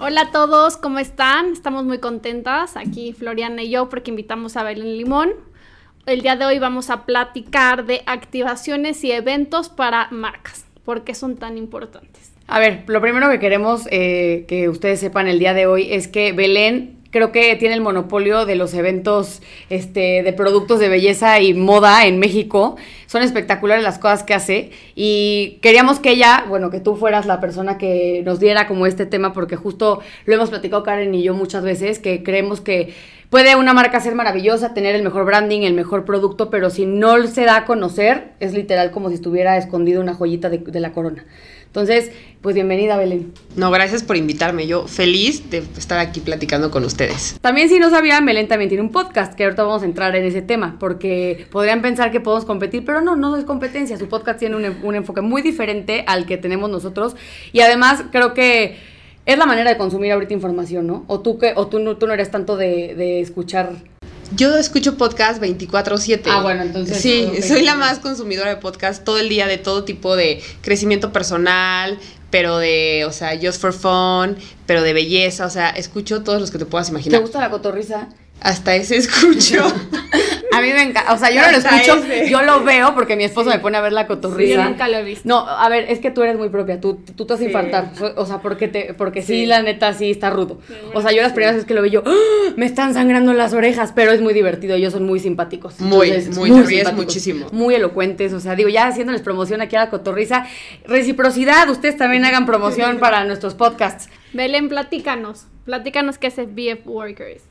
Hola 0.00 0.20
a 0.20 0.30
todos, 0.30 0.76
¿cómo 0.76 1.00
están? 1.00 1.50
Estamos 1.50 1.84
muy 1.84 1.98
contentas 1.98 2.76
aquí 2.76 3.12
Floriana 3.12 3.64
y 3.64 3.70
yo 3.70 3.88
porque 3.88 4.12
invitamos 4.12 4.56
a 4.56 4.62
Belén 4.62 4.96
Limón. 4.96 5.32
El 6.06 6.20
día 6.20 6.36
de 6.36 6.44
hoy 6.44 6.60
vamos 6.60 6.88
a 6.88 7.04
platicar 7.04 7.84
de 7.84 8.02
activaciones 8.06 9.02
y 9.02 9.10
eventos 9.10 9.68
para 9.68 10.06
marcas. 10.12 10.66
¿Por 10.84 11.02
qué 11.02 11.16
son 11.16 11.36
tan 11.36 11.58
importantes? 11.58 12.30
A 12.46 12.60
ver, 12.60 12.84
lo 12.86 13.00
primero 13.00 13.28
que 13.28 13.40
queremos 13.40 13.88
eh, 13.90 14.44
que 14.46 14.68
ustedes 14.68 15.00
sepan 15.00 15.26
el 15.26 15.40
día 15.40 15.52
de 15.52 15.66
hoy 15.66 15.92
es 15.92 16.06
que 16.06 16.30
Belén 16.30 16.97
creo 17.10 17.32
que 17.32 17.56
tiene 17.56 17.74
el 17.74 17.80
monopolio 17.80 18.44
de 18.44 18.54
los 18.54 18.74
eventos 18.74 19.42
este, 19.70 20.22
de 20.22 20.32
productos 20.32 20.78
de 20.78 20.88
belleza 20.88 21.40
y 21.40 21.54
moda 21.54 22.06
en 22.06 22.18
México. 22.18 22.76
Son 23.06 23.22
espectaculares 23.22 23.82
las 23.82 23.98
cosas 23.98 24.22
que 24.22 24.34
hace 24.34 24.70
y 24.94 25.58
queríamos 25.62 26.00
que 26.00 26.10
ella, 26.10 26.44
bueno, 26.48 26.70
que 26.70 26.80
tú 26.80 26.96
fueras 26.96 27.26
la 27.26 27.40
persona 27.40 27.78
que 27.78 28.22
nos 28.24 28.40
diera 28.40 28.66
como 28.66 28.86
este 28.86 29.06
tema 29.06 29.32
porque 29.32 29.56
justo 29.56 30.00
lo 30.26 30.34
hemos 30.34 30.50
platicado 30.50 30.82
Karen 30.82 31.14
y 31.14 31.22
yo 31.22 31.34
muchas 31.34 31.62
veces, 31.62 31.98
que 31.98 32.22
creemos 32.22 32.60
que 32.60 32.94
puede 33.30 33.56
una 33.56 33.72
marca 33.72 34.00
ser 34.00 34.14
maravillosa, 34.14 34.74
tener 34.74 34.94
el 34.94 35.02
mejor 35.02 35.24
branding, 35.24 35.62
el 35.62 35.74
mejor 35.74 36.04
producto, 36.04 36.50
pero 36.50 36.70
si 36.70 36.86
no 36.86 37.26
se 37.26 37.44
da 37.44 37.56
a 37.56 37.64
conocer, 37.64 38.32
es 38.40 38.52
literal 38.52 38.90
como 38.90 39.08
si 39.08 39.14
estuviera 39.14 39.56
escondido 39.56 40.02
una 40.02 40.14
joyita 40.14 40.50
de, 40.50 40.58
de 40.58 40.80
la 40.80 40.92
corona. 40.92 41.24
Entonces, 41.68 42.10
pues 42.40 42.54
bienvenida, 42.54 42.96
Belén. 42.96 43.32
No, 43.54 43.70
gracias 43.70 44.02
por 44.02 44.16
invitarme. 44.16 44.66
Yo 44.66 44.88
feliz 44.88 45.50
de 45.50 45.58
estar 45.76 45.98
aquí 45.98 46.20
platicando 46.20 46.70
con 46.70 46.84
ustedes. 46.84 47.38
También, 47.40 47.68
si 47.68 47.78
no 47.78 47.90
sabían, 47.90 48.24
Belén 48.24 48.48
también 48.48 48.68
tiene 48.68 48.82
un 48.82 48.90
podcast, 48.90 49.34
que 49.34 49.44
ahorita 49.44 49.64
vamos 49.64 49.82
a 49.82 49.84
entrar 49.84 50.16
en 50.16 50.24
ese 50.24 50.40
tema, 50.40 50.76
porque 50.80 51.46
podrían 51.50 51.82
pensar 51.82 52.10
que 52.10 52.20
podemos 52.20 52.46
competir, 52.46 52.84
pero 52.84 53.00
no, 53.00 53.16
no 53.16 53.36
es 53.36 53.44
competencia. 53.44 53.98
Su 53.98 54.08
podcast 54.08 54.38
tiene 54.38 54.56
un, 54.56 54.64
un 54.82 54.94
enfoque 54.94 55.20
muy 55.20 55.42
diferente 55.42 56.04
al 56.06 56.26
que 56.26 56.38
tenemos 56.38 56.70
nosotros. 56.70 57.16
Y 57.52 57.60
además, 57.60 58.04
creo 58.10 58.32
que 58.32 58.76
es 59.26 59.36
la 59.36 59.44
manera 59.44 59.70
de 59.70 59.76
consumir 59.76 60.10
ahorita 60.12 60.32
información, 60.32 60.86
¿no? 60.86 61.04
O 61.06 61.20
tú, 61.20 61.38
que, 61.38 61.52
o 61.54 61.66
tú, 61.66 61.80
no, 61.80 61.98
tú 61.98 62.06
no 62.06 62.14
eres 62.14 62.30
tanto 62.30 62.56
de, 62.56 62.94
de 62.94 63.20
escuchar 63.20 63.72
yo 64.34 64.56
escucho 64.56 64.96
podcast 64.96 65.40
24/7. 65.40 66.22
Ah, 66.30 66.42
bueno, 66.42 66.62
entonces. 66.62 66.98
Sí, 67.00 67.26
okay. 67.28 67.42
soy 67.42 67.62
la 67.62 67.74
más 67.74 67.98
consumidora 67.98 68.50
de 68.50 68.56
podcast 68.56 69.04
todo 69.04 69.18
el 69.18 69.28
día 69.28 69.46
de 69.46 69.58
todo 69.58 69.84
tipo 69.84 70.16
de 70.16 70.42
crecimiento 70.60 71.12
personal, 71.12 71.98
pero 72.30 72.58
de, 72.58 73.04
o 73.06 73.12
sea, 73.12 73.38
just 73.40 73.60
for 73.60 73.72
fun, 73.72 74.36
pero 74.66 74.82
de 74.82 74.92
belleza, 74.92 75.46
o 75.46 75.50
sea, 75.50 75.70
escucho 75.70 76.22
todos 76.22 76.40
los 76.40 76.50
que 76.50 76.58
te 76.58 76.66
puedas 76.66 76.88
imaginar. 76.90 77.18
¿Te 77.18 77.22
gusta 77.22 77.40
la 77.40 77.50
cotorriza? 77.50 78.08
Hasta 78.40 78.76
ese 78.76 78.96
escucho. 78.96 79.64
a 80.52 80.60
mí 80.60 80.72
me 80.72 80.82
encanta, 80.82 81.12
o 81.12 81.18
sea, 81.18 81.30
yo 81.30 81.40
no 81.40 81.50
lo 81.50 81.58
escucho, 81.58 81.96
ese. 82.04 82.30
yo 82.30 82.42
lo 82.42 82.64
veo 82.64 82.94
porque 82.94 83.16
mi 83.16 83.24
esposo 83.24 83.50
sí. 83.50 83.56
me 83.56 83.62
pone 83.62 83.76
a 83.76 83.80
ver 83.80 83.92
la 83.92 84.06
cotorriza. 84.06 84.52
Sí, 84.52 84.56
yo 84.56 84.64
nunca 84.64 84.88
lo 84.88 84.96
he 84.98 85.02
visto. 85.02 85.28
No, 85.28 85.48
a 85.48 85.68
ver, 85.68 85.86
es 85.88 85.98
que 85.98 86.10
tú 86.10 86.22
eres 86.22 86.36
muy 86.36 86.48
propia, 86.48 86.80
tú, 86.80 87.00
tú 87.16 87.26
te 87.26 87.32
vas 87.34 87.40
a 87.40 87.44
infartar, 87.44 87.90
o 88.16 88.26
sea, 88.26 88.38
porque 88.40 88.68
te, 88.68 88.94
porque 88.94 89.22
sí. 89.22 89.40
sí, 89.40 89.46
la 89.46 89.62
neta, 89.62 89.92
sí 89.92 90.10
está 90.10 90.30
rudo. 90.30 90.60
o 90.94 91.02
sea, 91.02 91.12
yo 91.12 91.22
las 91.22 91.32
primeras 91.32 91.56
veces 91.56 91.66
que 91.66 91.74
lo 91.74 91.82
vi 91.82 91.90
yo, 91.90 92.02
¡Oh! 92.04 92.52
me 92.56 92.66
están 92.66 92.94
sangrando 92.94 93.32
las 93.32 93.52
orejas, 93.52 93.92
pero 93.94 94.12
es 94.12 94.20
muy 94.20 94.34
divertido, 94.34 94.76
ellos 94.76 94.92
son 94.92 95.04
muy 95.04 95.20
simpáticos. 95.20 95.80
Muy, 95.80 96.08
Entonces, 96.08 96.36
muy, 96.36 96.50
muy 96.50 96.62
ríes 96.62 96.92
muchísimo. 96.92 97.46
Muy 97.52 97.74
elocuentes, 97.74 98.32
o 98.32 98.40
sea, 98.40 98.54
digo, 98.54 98.68
ya 98.68 98.86
haciéndoles 98.86 99.22
promoción 99.22 99.60
aquí 99.60 99.76
a 99.76 99.80
la 99.80 99.90
cotorriza, 99.90 100.46
reciprocidad, 100.86 101.68
ustedes 101.70 101.96
también 101.96 102.24
hagan 102.24 102.46
promoción 102.46 102.98
para 102.98 103.24
nuestros 103.24 103.54
podcasts. 103.54 104.08
Belén, 104.32 104.68
platícanos, 104.68 105.46
platícanos 105.64 106.18
qué 106.18 106.28
es 106.28 106.36
BF 106.36 106.86
Workers. 106.86 107.42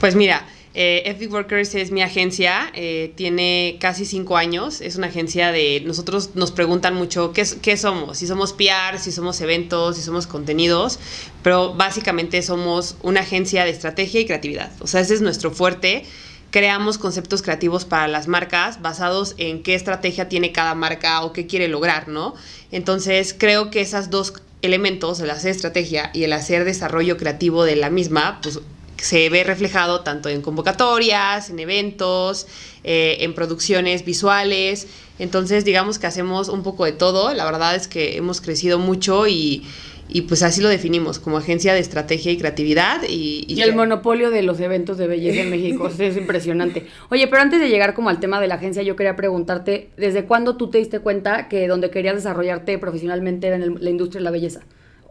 Pues 0.00 0.14
mira, 0.14 0.46
eh, 0.72 1.28
Workers 1.30 1.74
es 1.74 1.90
mi 1.90 2.00
agencia, 2.00 2.70
eh, 2.74 3.12
tiene 3.16 3.76
casi 3.80 4.06
cinco 4.06 4.38
años, 4.38 4.80
es 4.80 4.96
una 4.96 5.08
agencia 5.08 5.52
de, 5.52 5.82
nosotros 5.84 6.30
nos 6.34 6.52
preguntan 6.52 6.94
mucho 6.94 7.34
qué, 7.34 7.44
qué, 7.60 7.76
somos, 7.76 8.16
si 8.16 8.26
somos 8.26 8.54
PR, 8.54 8.98
si 8.98 9.12
somos 9.12 9.38
eventos, 9.42 9.96
si 9.96 10.02
somos 10.02 10.26
contenidos, 10.26 10.98
pero 11.42 11.74
básicamente 11.74 12.40
somos 12.40 12.96
una 13.02 13.20
agencia 13.20 13.64
de 13.64 13.70
estrategia 13.70 14.22
y 14.22 14.26
creatividad, 14.26 14.72
o 14.80 14.86
sea, 14.86 15.02
ese 15.02 15.14
es 15.14 15.20
nuestro 15.20 15.50
fuerte. 15.50 16.04
Creamos 16.50 16.98
conceptos 16.98 17.42
creativos 17.42 17.84
para 17.84 18.08
las 18.08 18.26
marcas 18.26 18.82
basados 18.82 19.36
en 19.38 19.62
qué 19.62 19.76
estrategia 19.76 20.28
tiene 20.28 20.50
cada 20.50 20.74
marca 20.74 21.22
o 21.22 21.32
qué 21.32 21.46
quiere 21.46 21.68
lograr, 21.68 22.08
¿no? 22.08 22.34
Entonces, 22.72 23.36
creo 23.38 23.70
que 23.70 23.82
esos 23.82 24.10
dos 24.10 24.32
elementos, 24.60 25.20
el 25.20 25.30
hacer 25.30 25.52
estrategia 25.52 26.10
y 26.12 26.24
el 26.24 26.32
hacer 26.32 26.64
desarrollo 26.64 27.16
creativo 27.16 27.62
de 27.62 27.76
la 27.76 27.88
misma, 27.88 28.40
pues 28.42 28.58
se 29.00 29.28
ve 29.30 29.44
reflejado 29.44 30.00
tanto 30.00 30.28
en 30.28 30.42
convocatorias, 30.42 31.50
en 31.50 31.58
eventos, 31.58 32.46
eh, 32.84 33.18
en 33.20 33.34
producciones 33.34 34.04
visuales. 34.04 34.86
Entonces, 35.18 35.64
digamos 35.64 35.98
que 35.98 36.06
hacemos 36.06 36.48
un 36.48 36.62
poco 36.62 36.84
de 36.84 36.92
todo. 36.92 37.34
La 37.34 37.44
verdad 37.44 37.74
es 37.74 37.88
que 37.88 38.16
hemos 38.16 38.40
crecido 38.40 38.78
mucho 38.78 39.26
y, 39.26 39.64
y 40.12 40.22
pues 40.22 40.42
así 40.42 40.60
lo 40.60 40.68
definimos, 40.68 41.18
como 41.18 41.38
agencia 41.38 41.72
de 41.72 41.80
estrategia 41.80 42.32
y 42.32 42.36
creatividad. 42.36 43.02
Y, 43.08 43.44
y, 43.46 43.54
y 43.54 43.62
el 43.62 43.74
monopolio 43.74 44.30
de 44.30 44.42
los 44.42 44.58
eventos 44.60 44.98
de 44.98 45.06
belleza 45.06 45.42
en 45.42 45.50
México, 45.50 45.88
es 45.98 46.16
impresionante. 46.16 46.86
Oye, 47.10 47.28
pero 47.28 47.42
antes 47.42 47.60
de 47.60 47.68
llegar 47.68 47.94
como 47.94 48.08
al 48.08 48.18
tema 48.18 48.40
de 48.40 48.48
la 48.48 48.56
agencia, 48.56 48.82
yo 48.82 48.96
quería 48.96 49.14
preguntarte, 49.14 49.90
¿desde 49.96 50.24
cuándo 50.24 50.56
tú 50.56 50.70
te 50.70 50.78
diste 50.78 51.00
cuenta 51.00 51.48
que 51.48 51.68
donde 51.68 51.90
querías 51.90 52.16
desarrollarte 52.16 52.78
profesionalmente 52.78 53.46
era 53.46 53.56
en 53.56 53.62
el, 53.62 53.74
la 53.80 53.90
industria 53.90 54.20
de 54.20 54.24
la 54.24 54.30
belleza? 54.30 54.60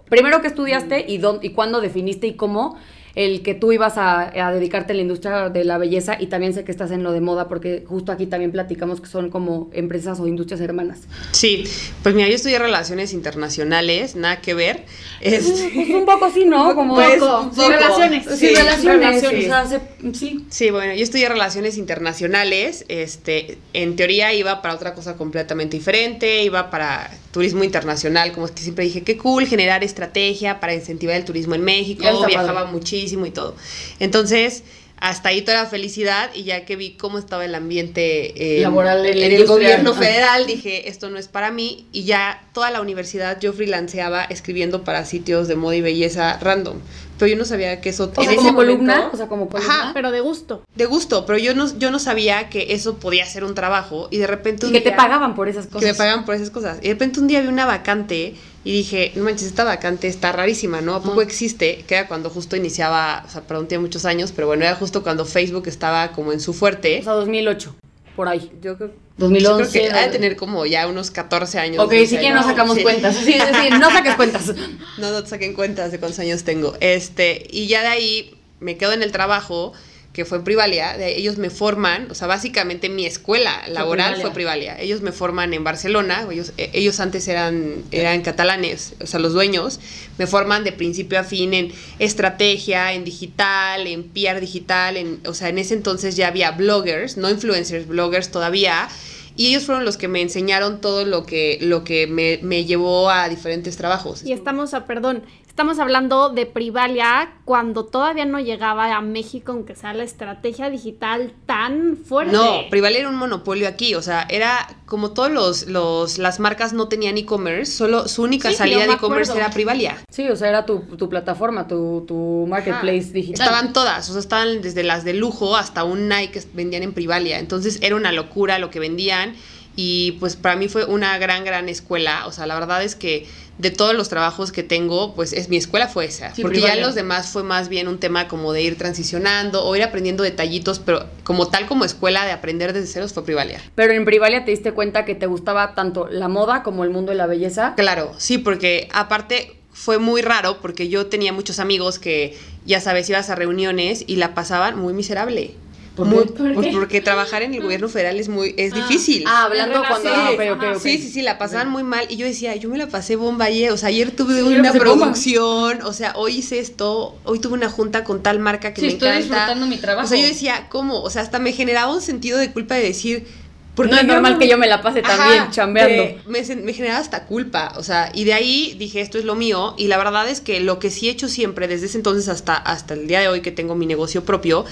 Primero, 0.10 0.42
¿qué 0.42 0.48
estudiaste 0.48 1.06
y, 1.08 1.20
dónde, 1.20 1.48
y 1.48 1.52
cuándo 1.52 1.82
definiste 1.82 2.28
y 2.28 2.34
cómo? 2.34 2.78
El 3.16 3.42
que 3.42 3.54
tú 3.54 3.72
ibas 3.72 3.98
a, 3.98 4.48
a, 4.48 4.52
dedicarte 4.54 4.94
a 4.94 4.96
la 4.96 5.02
industria 5.02 5.50
de 5.50 5.64
la 5.64 5.78
belleza 5.78 6.18
y 6.20 6.28
también 6.28 6.54
sé 6.54 6.64
que 6.64 6.72
estás 6.72 6.92
en 6.92 7.04
lo 7.04 7.12
de 7.12 7.22
moda 7.22 7.48
porque 7.48 7.84
justo 7.88 8.12
aquí 8.12 8.26
también 8.26 8.52
platicamos 8.52 9.02
que 9.02 9.08
son 9.08 9.30
como 9.30 9.70
empresas 9.74 10.20
o 10.20 10.28
industrias 10.28 10.62
hermanas. 10.62 11.02
Sí, 11.32 11.64
pues 12.04 12.16
mira, 12.16 12.28
yo 12.28 12.36
estudié 12.36 12.60
relaciones 12.60 13.14
internacionales, 13.14 14.16
nada 14.16 14.42
que 14.42 14.54
ver. 14.54 14.86
Este, 15.22 15.72
pues 15.74 15.90
un 15.90 16.06
poco 16.06 16.30
sí, 16.32 16.46
¿no? 16.46 16.76
Como 16.80 16.96
pues, 16.96 17.20
poco. 17.20 17.52
Sí, 17.54 17.62
relaciones. 17.68 18.26
Sí, 18.26 18.38
sí 18.38 18.56
relaciones. 18.56 19.00
relaciones. 19.00 19.40
Sí. 19.40 19.46
O 19.46 19.50
sea, 19.50 19.66
se, 19.66 20.14
sí. 20.14 20.46
sí, 20.50 20.72
bueno, 20.72 20.94
yo 20.94 21.04
estudié 21.04 21.30
relaciones 21.30 21.78
internacionales, 21.78 22.86
este, 22.88 23.58
en 23.74 23.96
teoría 23.96 24.34
iba 24.34 24.62
para 24.62 24.76
otra 24.76 24.94
cosa 24.94 25.18
completamente 25.18 25.78
diferente, 25.78 26.44
iba 26.44 26.70
para 26.70 27.12
turismo 27.32 27.64
internacional, 27.64 28.32
como 28.32 28.46
es 28.46 28.52
que 28.52 28.62
siempre 28.62 28.86
dije, 28.86 29.04
qué 29.04 29.18
cool 29.18 29.46
generar 29.46 29.84
estrategia 29.84 30.60
para 30.60 30.74
incentivar 30.74 31.16
el 31.16 31.26
turismo 31.26 31.56
en 31.56 31.64
México, 31.64 32.04
viajaba 32.26 32.62
padre. 32.62 32.72
muchísimo 32.72 33.26
y 33.26 33.32
todo. 33.32 33.56
Entonces, 34.00 34.64
hasta 35.00 35.30
ahí 35.30 35.42
toda 35.42 35.64
la 35.64 35.70
felicidad 35.70 36.30
y 36.34 36.44
ya 36.44 36.66
que 36.66 36.76
vi 36.76 36.92
cómo 36.92 37.20
estaba 37.20 37.46
el 37.46 37.56
ambiente 37.56 38.58
eh, 38.58 38.62
laboral 38.62 39.06
en, 39.06 39.18
en 39.18 39.32
el 39.32 39.46
gobierno 39.46 39.94
federal, 39.94 40.46
dije, 40.46 40.90
esto 40.90 41.10
no 41.10 41.18
es 41.18 41.28
para 41.28 41.52
mí 41.52 41.86
y 41.92 42.04
ya 42.04 42.44
toda 42.54 42.70
la 42.72 42.82
universidad 42.82 43.40
yo 43.40 43.54
freelanceaba 43.54 44.24
escribiendo 44.26 44.84
para 44.84 45.06
sitios 45.06 45.48
de 45.48 45.56
moda 45.56 45.76
y 45.76 45.82
belleza 45.82 46.38
random. 46.40 46.80
Pero 47.18 47.32
yo 47.32 47.38
no 47.38 47.44
sabía 47.44 47.82
que 47.82 47.90
eso... 47.90 48.12
O 48.16 48.24
sea, 48.24 48.36
como 48.36 48.56
columna, 48.56 49.10
o 49.12 49.18
sea, 49.18 49.28
como 49.28 49.50
columna. 49.50 49.74
Ajá, 49.74 49.92
pero 49.94 50.10
de 50.10 50.22
gusto. 50.22 50.64
De 50.76 50.86
gusto, 50.86 51.26
pero 51.26 51.38
yo 51.38 51.54
no, 51.54 51.78
yo 51.78 51.92
no 51.92 52.00
sabía 52.00 52.50
que 52.50 52.74
eso 52.74 52.96
podía 52.98 53.26
ser 53.26 53.44
un 53.44 53.56
trabajo 53.56 54.08
y 54.10 54.20
de 54.20 54.28
repente... 54.28 54.66
Un 54.66 54.72
y 54.72 54.78
que 54.78 54.84
día, 54.84 54.92
te 54.92 54.98
pagaban 54.98 55.36
por 55.36 55.50
esas 55.50 55.66
cosas. 55.66 55.82
Que 55.82 55.88
me 55.88 55.96
pagaban 55.96 56.24
por 56.24 56.36
esas 56.36 56.50
cosas. 56.50 56.78
Y 56.82 56.88
de 56.88 56.94
repente 56.94 57.20
un 57.20 57.28
día 57.28 57.42
vi 57.42 57.48
una 57.48 57.66
vacante 57.66 58.36
y 58.64 58.74
dije, 58.74 59.14
no 59.16 59.24
manches, 59.24 59.48
esta 59.48 59.64
vacante 59.64 60.08
está 60.08 60.32
rarísima, 60.32 60.82
¿no? 60.82 60.96
¿A 60.96 61.02
poco 61.02 61.18
uh 61.18 61.20
-huh. 61.22 61.24
existe? 61.24 61.86
Que 61.88 61.96
era 61.96 62.08
cuando 62.08 62.30
justo 62.30 62.56
iniciaba, 62.56 63.24
o 63.26 63.30
sea, 63.30 63.42
perdón, 63.42 63.68
tiene 63.68 63.82
muchos 63.82 64.06
años, 64.06 64.34
pero 64.36 64.48
bueno, 64.48 64.66
era 64.66 64.76
justo 64.76 65.02
cuando 65.02 65.26
Facebook 65.26 65.68
estaba 65.68 66.12
como 66.12 66.34
en 66.34 66.40
su 66.40 66.54
fuerte. 66.54 67.00
O 67.00 67.04
sea, 67.04 67.14
2008, 67.14 67.76
por 68.16 68.28
ahí. 68.28 68.52
Yo 68.62 68.78
creo 68.78 68.92
2011. 69.20 69.64
Yo 69.64 69.72
creo 69.72 69.92
que 69.92 69.98
ha 69.98 70.08
de 70.08 70.12
tener 70.12 70.36
como 70.36 70.66
ya 70.66 70.88
unos 70.88 71.12
14 71.12 71.60
años. 71.60 71.84
Ok, 71.84 71.94
sí 72.08 72.18
que 72.18 72.32
no 72.32 72.44
sacamos 72.44 72.78
sí. 72.78 72.84
cuentas. 72.84 73.16
Sí, 73.16 73.34
sí, 73.34 73.40
sí, 73.40 73.70
no 73.80 73.92
saques 73.92 74.16
cuentas. 74.16 74.54
No, 74.98 75.12
no 75.12 75.26
saquen 75.26 75.54
cuentas 75.54 75.92
de 75.92 76.00
cuántos 76.00 76.20
años 76.20 76.44
tengo. 76.44 76.76
Este, 76.82 77.48
y 77.50 77.68
ya 77.68 77.82
de 77.82 77.88
ahí 77.88 78.38
me 78.60 78.76
quedo 78.76 78.92
en 78.92 79.02
el 79.02 79.14
trabajo 79.14 79.72
que 80.14 80.26
fue 80.26 80.40
en 80.40 80.44
Privalia, 80.44 80.98
de, 80.98 81.18
ellos 81.18 81.38
me 81.38 81.50
forman, 81.50 82.10
o 82.10 82.16
sea, 82.16 82.28
básicamente 82.28 82.90
mi 82.90 83.06
escuela 83.06 83.64
laboral 83.68 84.16
fue 84.20 84.32
Privalia. 84.32 84.32
fue 84.32 84.34
Privalia. 84.34 84.82
Ellos 84.82 85.02
me 85.02 85.12
forman 85.12 85.54
en 85.54 85.64
Barcelona, 85.64 86.28
ellos, 86.32 86.52
ellos 86.58 87.00
antes 87.00 87.28
eran, 87.28 87.84
eran 87.92 88.22
catalanes, 88.22 88.96
o 89.02 89.06
sea, 89.06 89.20
los 89.20 89.34
dueños, 89.34 89.80
me 90.18 90.26
forman 90.26 90.64
de 90.64 90.72
principio 90.72 91.20
a 91.20 91.24
fin 91.24 91.54
en 91.54 91.72
estrategia, 92.00 92.94
en 92.94 93.04
digital, 93.04 93.86
en 93.86 94.04
PR 94.04 94.40
digital, 94.40 94.98
en, 94.98 95.20
o 95.26 95.34
sea, 95.34 95.50
en 95.50 95.60
ese 95.60 95.76
entonces 95.76 96.16
ya 96.16 96.28
había 96.28 96.52
bloggers, 96.52 97.18
no 97.18 97.30
influencers, 97.30 97.88
bloggers 97.88 98.32
todavía, 98.32 98.90
y 99.36 99.48
ellos 99.48 99.64
fueron 99.64 99.86
los 99.86 99.96
que 99.96 100.10
me 100.10 100.22
enseñaron 100.22 100.82
todo 100.82 101.06
lo 101.06 101.26
que, 101.26 101.60
lo 101.62 101.86
que 101.86 102.08
me, 102.08 102.40
me 102.42 102.66
llevó 102.66 103.10
a 103.10 103.30
diferentes 103.30 103.78
trabajos. 103.78 104.26
Y 104.26 104.34
estamos 104.34 104.74
a, 104.74 104.86
perdón, 104.86 105.24
Estamos 105.50 105.80
hablando 105.80 106.30
de 106.30 106.46
Privalia 106.46 107.34
cuando 107.44 107.84
todavía 107.84 108.24
no 108.24 108.40
llegaba 108.40 108.96
a 108.96 109.02
México, 109.02 109.52
aunque 109.52 109.76
sea 109.76 109.94
la 109.94 110.04
estrategia 110.04 110.70
digital 110.70 111.34
tan 111.46 111.98
fuerte. 111.98 112.32
No, 112.32 112.62
Privalia 112.70 113.00
era 113.00 113.10
un 113.10 113.16
monopolio 113.18 113.68
aquí, 113.68 113.94
o 113.94 114.02
sea, 114.02 114.26
era 114.30 114.70
como 114.86 115.12
todos 115.12 115.30
los, 115.30 115.68
los 115.68 116.18
las 116.18 116.40
marcas 116.40 116.72
no 116.72 116.88
tenían 116.88 117.18
e-commerce, 117.18 117.74
solo 117.74 118.08
su 118.08 118.24
única 118.24 118.50
Sí, 118.52 118.56
salida 118.56 118.82
de 118.82 118.88
me 118.88 118.94
e-commerce 118.94 119.36
era 119.36 119.50
Privalia. 119.50 119.98
Sí, 120.10 120.30
o 120.30 120.36
sea, 120.38 120.48
era 120.48 120.66
tu, 120.66 120.80
tu 120.96 121.10
plataforma, 121.10 121.68
tu, 121.68 122.06
tu 122.08 122.46
marketplace 122.48 123.06
Ajá. 123.06 123.14
digital. 123.14 123.46
Estaban 123.48 123.74
todas, 123.74 124.10
o 124.10 124.14
sea, 124.14 124.22
estaban 124.22 124.62
desde 124.62 124.84
las 124.84 125.04
de 125.04 125.14
lujo 125.14 125.58
hasta 125.58 125.84
un 125.84 126.08
Nike 126.08 126.40
que 126.40 126.44
vendían 126.54 126.84
en 126.84 126.94
Privalia. 126.94 127.38
Entonces 127.38 127.80
era 127.82 127.98
una 127.98 128.14
locura 128.14 128.60
lo 128.60 128.70
que 128.70 128.80
vendían 128.80 129.36
y 129.76 130.14
pues 130.14 130.36
para 130.36 130.56
mí 130.56 130.68
fue 130.68 130.86
una 130.86 131.18
gran, 131.18 131.46
gran 131.46 131.70
escuela. 131.70 132.28
O 132.28 132.32
sea, 132.32 132.46
la 132.48 132.56
verdad 132.56 132.84
es 132.84 132.96
que 132.96 133.28
de 133.60 133.72
todos 133.72 133.94
los 133.94 134.08
trabajos 134.08 134.52
que 134.52 134.64
tengo, 134.64 135.14
pues 135.16 135.34
es 135.34 135.50
mi 135.50 135.58
escuela 135.58 135.88
fue 135.88 136.06
esa. 136.06 136.34
Sí, 136.34 136.42
porque 136.42 136.60
Privalia. 136.60 136.82
ya 136.82 136.86
los 136.86 136.96
demás 136.96 137.28
fue 137.28 137.44
más 137.44 137.68
bien 137.68 137.88
un 137.88 138.00
tema 138.00 138.28
como 138.28 138.54
de 138.54 138.62
ir 138.62 138.78
transicionando 138.78 139.66
o 139.66 139.76
ir 139.76 139.84
aprendiendo 139.84 140.24
detallitos, 140.24 140.80
pero 140.80 141.06
como 141.24 141.48
tal 141.50 141.68
como 141.68 141.84
escuela 141.84 142.26
de 142.26 142.32
aprender 142.32 142.72
desde 142.72 142.88
ceros 142.88 143.14
fue 143.14 143.26
Privalia. 143.26 143.62
Pero 143.76 143.94
en 143.94 144.06
Privalia 144.06 144.46
te 144.46 144.52
diste 144.52 144.72
cuenta 144.72 145.04
que 145.04 145.14
te 145.14 145.26
gustaba 145.26 145.76
tanto 145.76 146.08
la 146.10 146.30
moda 146.30 146.64
como 146.64 146.86
el 146.86 146.90
mundo 146.90 147.12
de 147.12 147.18
la 147.18 147.28
belleza. 147.28 147.74
Claro, 147.76 148.14
sí, 148.18 148.38
porque 148.38 148.88
aparte 148.94 149.58
fue 149.74 149.98
muy 149.98 150.22
raro 150.22 150.60
porque 150.62 150.90
yo 150.90 151.08
tenía 151.08 151.32
muchos 151.34 151.60
amigos 151.60 152.00
que, 152.00 152.38
ya 152.66 152.82
sabes, 152.82 153.10
ibas 153.10 153.30
a 153.30 153.36
reuniones 153.36 154.04
y 154.08 154.16
la 154.16 154.34
pasaban 154.34 154.78
muy 154.78 154.94
miserable. 154.94 155.54
¿Por 156.00 156.08
Muy-? 156.08 156.26
¿Por 156.26 156.54
pues 156.54 156.68
porque 156.74 157.02
trabajar 157.02 157.42
en 157.44 157.54
el 157.54 157.62
gobierno 157.62 157.90
federal 157.90 158.20
es 158.20 158.30
muy 158.30 158.54
es 158.58 158.74
difícil. 158.74 159.24
Ah, 159.28 159.44
hablando 159.46 159.78
En 159.78 159.84
cuando... 159.88 160.10
Ah. 160.12 160.76
Sí, 160.82 160.98
sí, 160.98 161.10
sí, 161.10 161.22
la 161.22 161.38
pasaban 161.38 161.70
muy 161.70 161.84
mal 161.84 162.06
y 162.10 162.18
yo 162.18 162.26
decía, 162.26 162.56
yo 162.56 162.70
me 162.70 162.78
la 162.78 162.88
pasé 162.88 163.16
bomba 163.16 163.46
ayer, 163.46 163.72
o 163.72 163.78
sea, 163.78 163.90
ayer 163.90 164.12
tuve 164.12 164.36
Sí, 164.36 164.42
una 164.42 164.72
bomba. 164.72 164.80
producción, 164.80 165.82
o 165.84 165.94
sea, 165.94 166.14
hoy 166.16 166.38
hice 166.38 166.60
esto, 166.60 167.16
hoy 167.26 167.40
tuve 167.40 167.54
una 167.54 167.70
junta 167.70 168.04
con 168.04 168.24
tal 168.24 168.40
marca 168.40 168.74
que 168.74 168.82
Sí, 168.82 168.88
me 168.88 168.94
estoy 168.94 169.08
encanta. 169.10 169.26
disfrutando 169.36 169.66
mi 169.68 169.78
trabajo. 169.78 170.06
O 170.06 170.10
sea, 170.10 170.18
yo 170.20 170.28
decía, 170.28 170.68
¿cómo? 170.70 171.02
O 171.02 171.10
sea, 171.10 171.22
hasta 171.22 171.40
me 171.40 171.52
generaba 171.52 171.94
un 171.94 172.02
sentido 172.02 172.38
de 172.38 172.52
culpa 172.52 172.76
de 172.76 172.84
decir, 172.84 173.28
¿por 173.76 173.90
no 173.90 173.96
es 173.98 174.04
normal 174.06 174.38
que 174.38 174.48
yo 174.50 174.58
me 174.58 174.68
la 174.68 174.82
pase 174.82 175.02
también 175.02 175.44
Ajá, 175.44 175.52
chambeando. 175.52 176.22
me, 176.28 176.42
me 176.56 176.74
generaba 176.74 177.00
hasta 177.00 177.26
culpa, 177.26 177.74
o 177.78 177.84
sea, 177.84 178.12
y 178.14 178.26
de 178.26 178.34
ahí 178.34 178.76
dije, 178.78 179.00
esto 179.00 179.18
es 179.18 179.24
lo 179.26 179.36
mío, 179.36 179.74
y 179.78 179.88
la 179.88 179.98
verdad 179.98 180.28
es 180.28 180.42
que 180.42 180.60
lo 180.60 180.80
que 180.80 180.90
sí 180.92 181.08
he 181.08 181.12
hecho 181.12 181.30
siempre, 181.30 181.68
desde 181.68 181.86
ese 181.86 181.98
entonces 181.98 182.28
hasta, 182.28 182.56
hasta 182.56 182.94
el 182.94 183.08
día 183.08 183.22
de 183.22 183.30
hoy 183.30 183.42
que 183.42 183.52
tengo 183.52 183.76
mi 183.76 183.86
negocio 183.86 184.26
propio, 184.26 184.66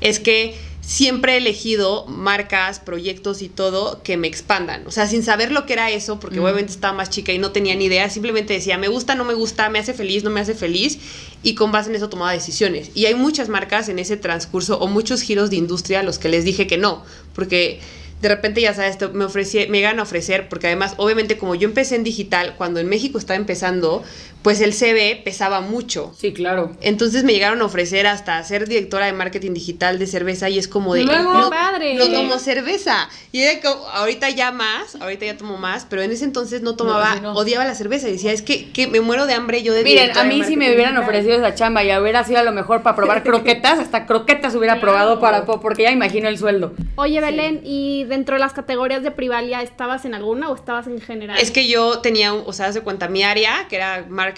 es 0.00 0.18
que 0.18 0.54
siempre 0.86 1.34
he 1.34 1.36
elegido 1.38 2.04
marcas, 2.06 2.78
proyectos 2.78 3.40
y 3.42 3.48
todo 3.48 4.02
que 4.02 4.16
me 4.16 4.28
expandan, 4.28 4.86
o 4.86 4.90
sea, 4.90 5.06
sin 5.06 5.22
saber 5.22 5.50
lo 5.50 5.64
que 5.64 5.72
era 5.72 5.90
eso, 5.90 6.20
porque 6.20 6.40
Mm. 6.40 6.42
obviamente 6.42 6.72
estaba 6.72 6.92
más 6.92 7.10
chica 7.10 7.32
y 7.32 7.38
no 7.38 7.52
tenía 7.52 7.74
ni 7.74 7.86
idea, 7.86 8.10
simplemente 8.10 8.52
decía, 8.52 8.76
me 8.76 8.88
gusta, 8.88 9.14
no 9.14 9.24
me 9.24 9.34
gusta, 9.34 9.70
me 9.70 9.78
hace 9.78 9.94
feliz, 9.94 10.24
no 10.24 10.30
me 10.30 10.40
hace 10.40 10.54
feliz, 10.54 10.98
y 11.42 11.54
con 11.54 11.72
base 11.72 11.90
en 11.90 11.96
eso 11.96 12.08
tomaba 12.08 12.32
decisiones. 12.32 12.90
Y 12.94 13.06
hay 13.06 13.14
muchas 13.14 13.48
marcas 13.48 13.88
en 13.88 13.98
ese 13.98 14.16
transcurso 14.16 14.78
o 14.78 14.86
muchos 14.86 15.22
giros 15.22 15.50
de 15.50 15.56
industria 15.56 16.00
a 16.00 16.02
los 16.02 16.18
que 16.18 16.28
les 16.28 16.44
dije 16.44 16.66
que 16.66 16.76
no, 16.76 17.02
porque 17.34 17.80
de 18.20 18.28
repente 18.28 18.62
ya 18.62 18.72
sabes, 18.72 18.96
me 19.12 19.24
ofrecí, 19.26 19.66
me 19.68 19.78
llegan 19.78 19.98
a 20.00 20.02
ofrecer, 20.02 20.48
porque 20.48 20.66
además, 20.66 20.94
obviamente, 20.96 21.36
como 21.36 21.54
yo 21.54 21.68
empecé 21.68 21.96
en 21.96 22.04
digital, 22.04 22.54
cuando 22.56 22.80
en 22.80 22.88
México 22.88 23.18
estaba 23.18 23.36
empezando, 23.36 24.02
pues 24.44 24.60
el 24.60 24.74
CV 24.74 25.22
pesaba 25.24 25.62
mucho. 25.62 26.12
Sí, 26.14 26.34
claro. 26.34 26.70
Entonces 26.82 27.24
me 27.24 27.32
llegaron 27.32 27.62
a 27.62 27.64
ofrecer 27.64 28.06
hasta 28.06 28.42
ser 28.44 28.68
directora 28.68 29.06
de 29.06 29.14
marketing 29.14 29.54
digital 29.54 29.98
de 29.98 30.06
cerveza 30.06 30.50
y 30.50 30.58
es 30.58 30.68
como 30.68 30.92
de 30.92 31.04
Luego, 31.04 31.32
no, 31.32 31.48
padre. 31.48 31.94
no 31.94 32.06
tomo 32.10 32.38
cerveza. 32.38 33.08
Y 33.32 33.40
era 33.40 33.62
como, 33.62 33.88
ahorita 33.88 34.28
ya 34.28 34.52
más, 34.52 34.96
ahorita 34.96 35.24
ya 35.24 35.38
tomo 35.38 35.56
más, 35.56 35.86
pero 35.88 36.02
en 36.02 36.12
ese 36.12 36.24
entonces 36.24 36.60
no 36.60 36.76
tomaba, 36.76 37.14
no. 37.16 37.32
odiaba 37.32 37.64
la 37.64 37.74
cerveza 37.74 38.06
y 38.06 38.12
decía, 38.12 38.32
es 38.32 38.42
que, 38.42 38.70
que 38.70 38.86
me 38.86 39.00
muero 39.00 39.24
de 39.24 39.32
hambre 39.32 39.62
yo 39.62 39.72
de 39.72 39.82
Miren, 39.82 40.16
a 40.16 40.24
mí 40.24 40.44
si 40.44 40.58
me 40.58 40.66
hubieran 40.66 40.92
digital". 40.94 41.02
ofrecido 41.08 41.36
esa 41.38 41.54
chamba 41.54 41.82
y 41.82 41.96
hubiera 41.96 42.22
sido 42.24 42.40
a 42.40 42.42
lo 42.42 42.52
mejor 42.52 42.82
para 42.82 42.96
probar 42.96 43.22
croquetas, 43.24 43.78
hasta 43.78 44.04
croquetas 44.04 44.54
hubiera 44.54 44.78
probado 44.78 45.20
para 45.20 45.46
porque 45.46 45.84
ya 45.84 45.90
imagino 45.90 46.28
el 46.28 46.36
sueldo. 46.36 46.74
Oye, 46.96 47.18
Belén, 47.22 47.62
¿y 47.64 48.04
dentro 48.04 48.34
de 48.36 48.40
las 48.40 48.52
categorías 48.52 49.02
de 49.02 49.10
Privalia 49.10 49.62
estabas 49.62 50.04
en 50.04 50.12
alguna 50.12 50.50
o 50.50 50.54
estabas 50.54 50.86
en 50.86 51.00
general? 51.00 51.38
Es 51.40 51.50
que 51.50 51.66
yo 51.66 52.00
tenía, 52.00 52.34
o 52.34 52.52
sea, 52.52 52.66
haz 52.66 52.74
de 52.74 52.82
cuenta, 52.82 53.08
mi 53.08 53.22
área, 53.22 53.66
que 53.70 53.76
era 53.76 54.04
marketing, 54.08 54.33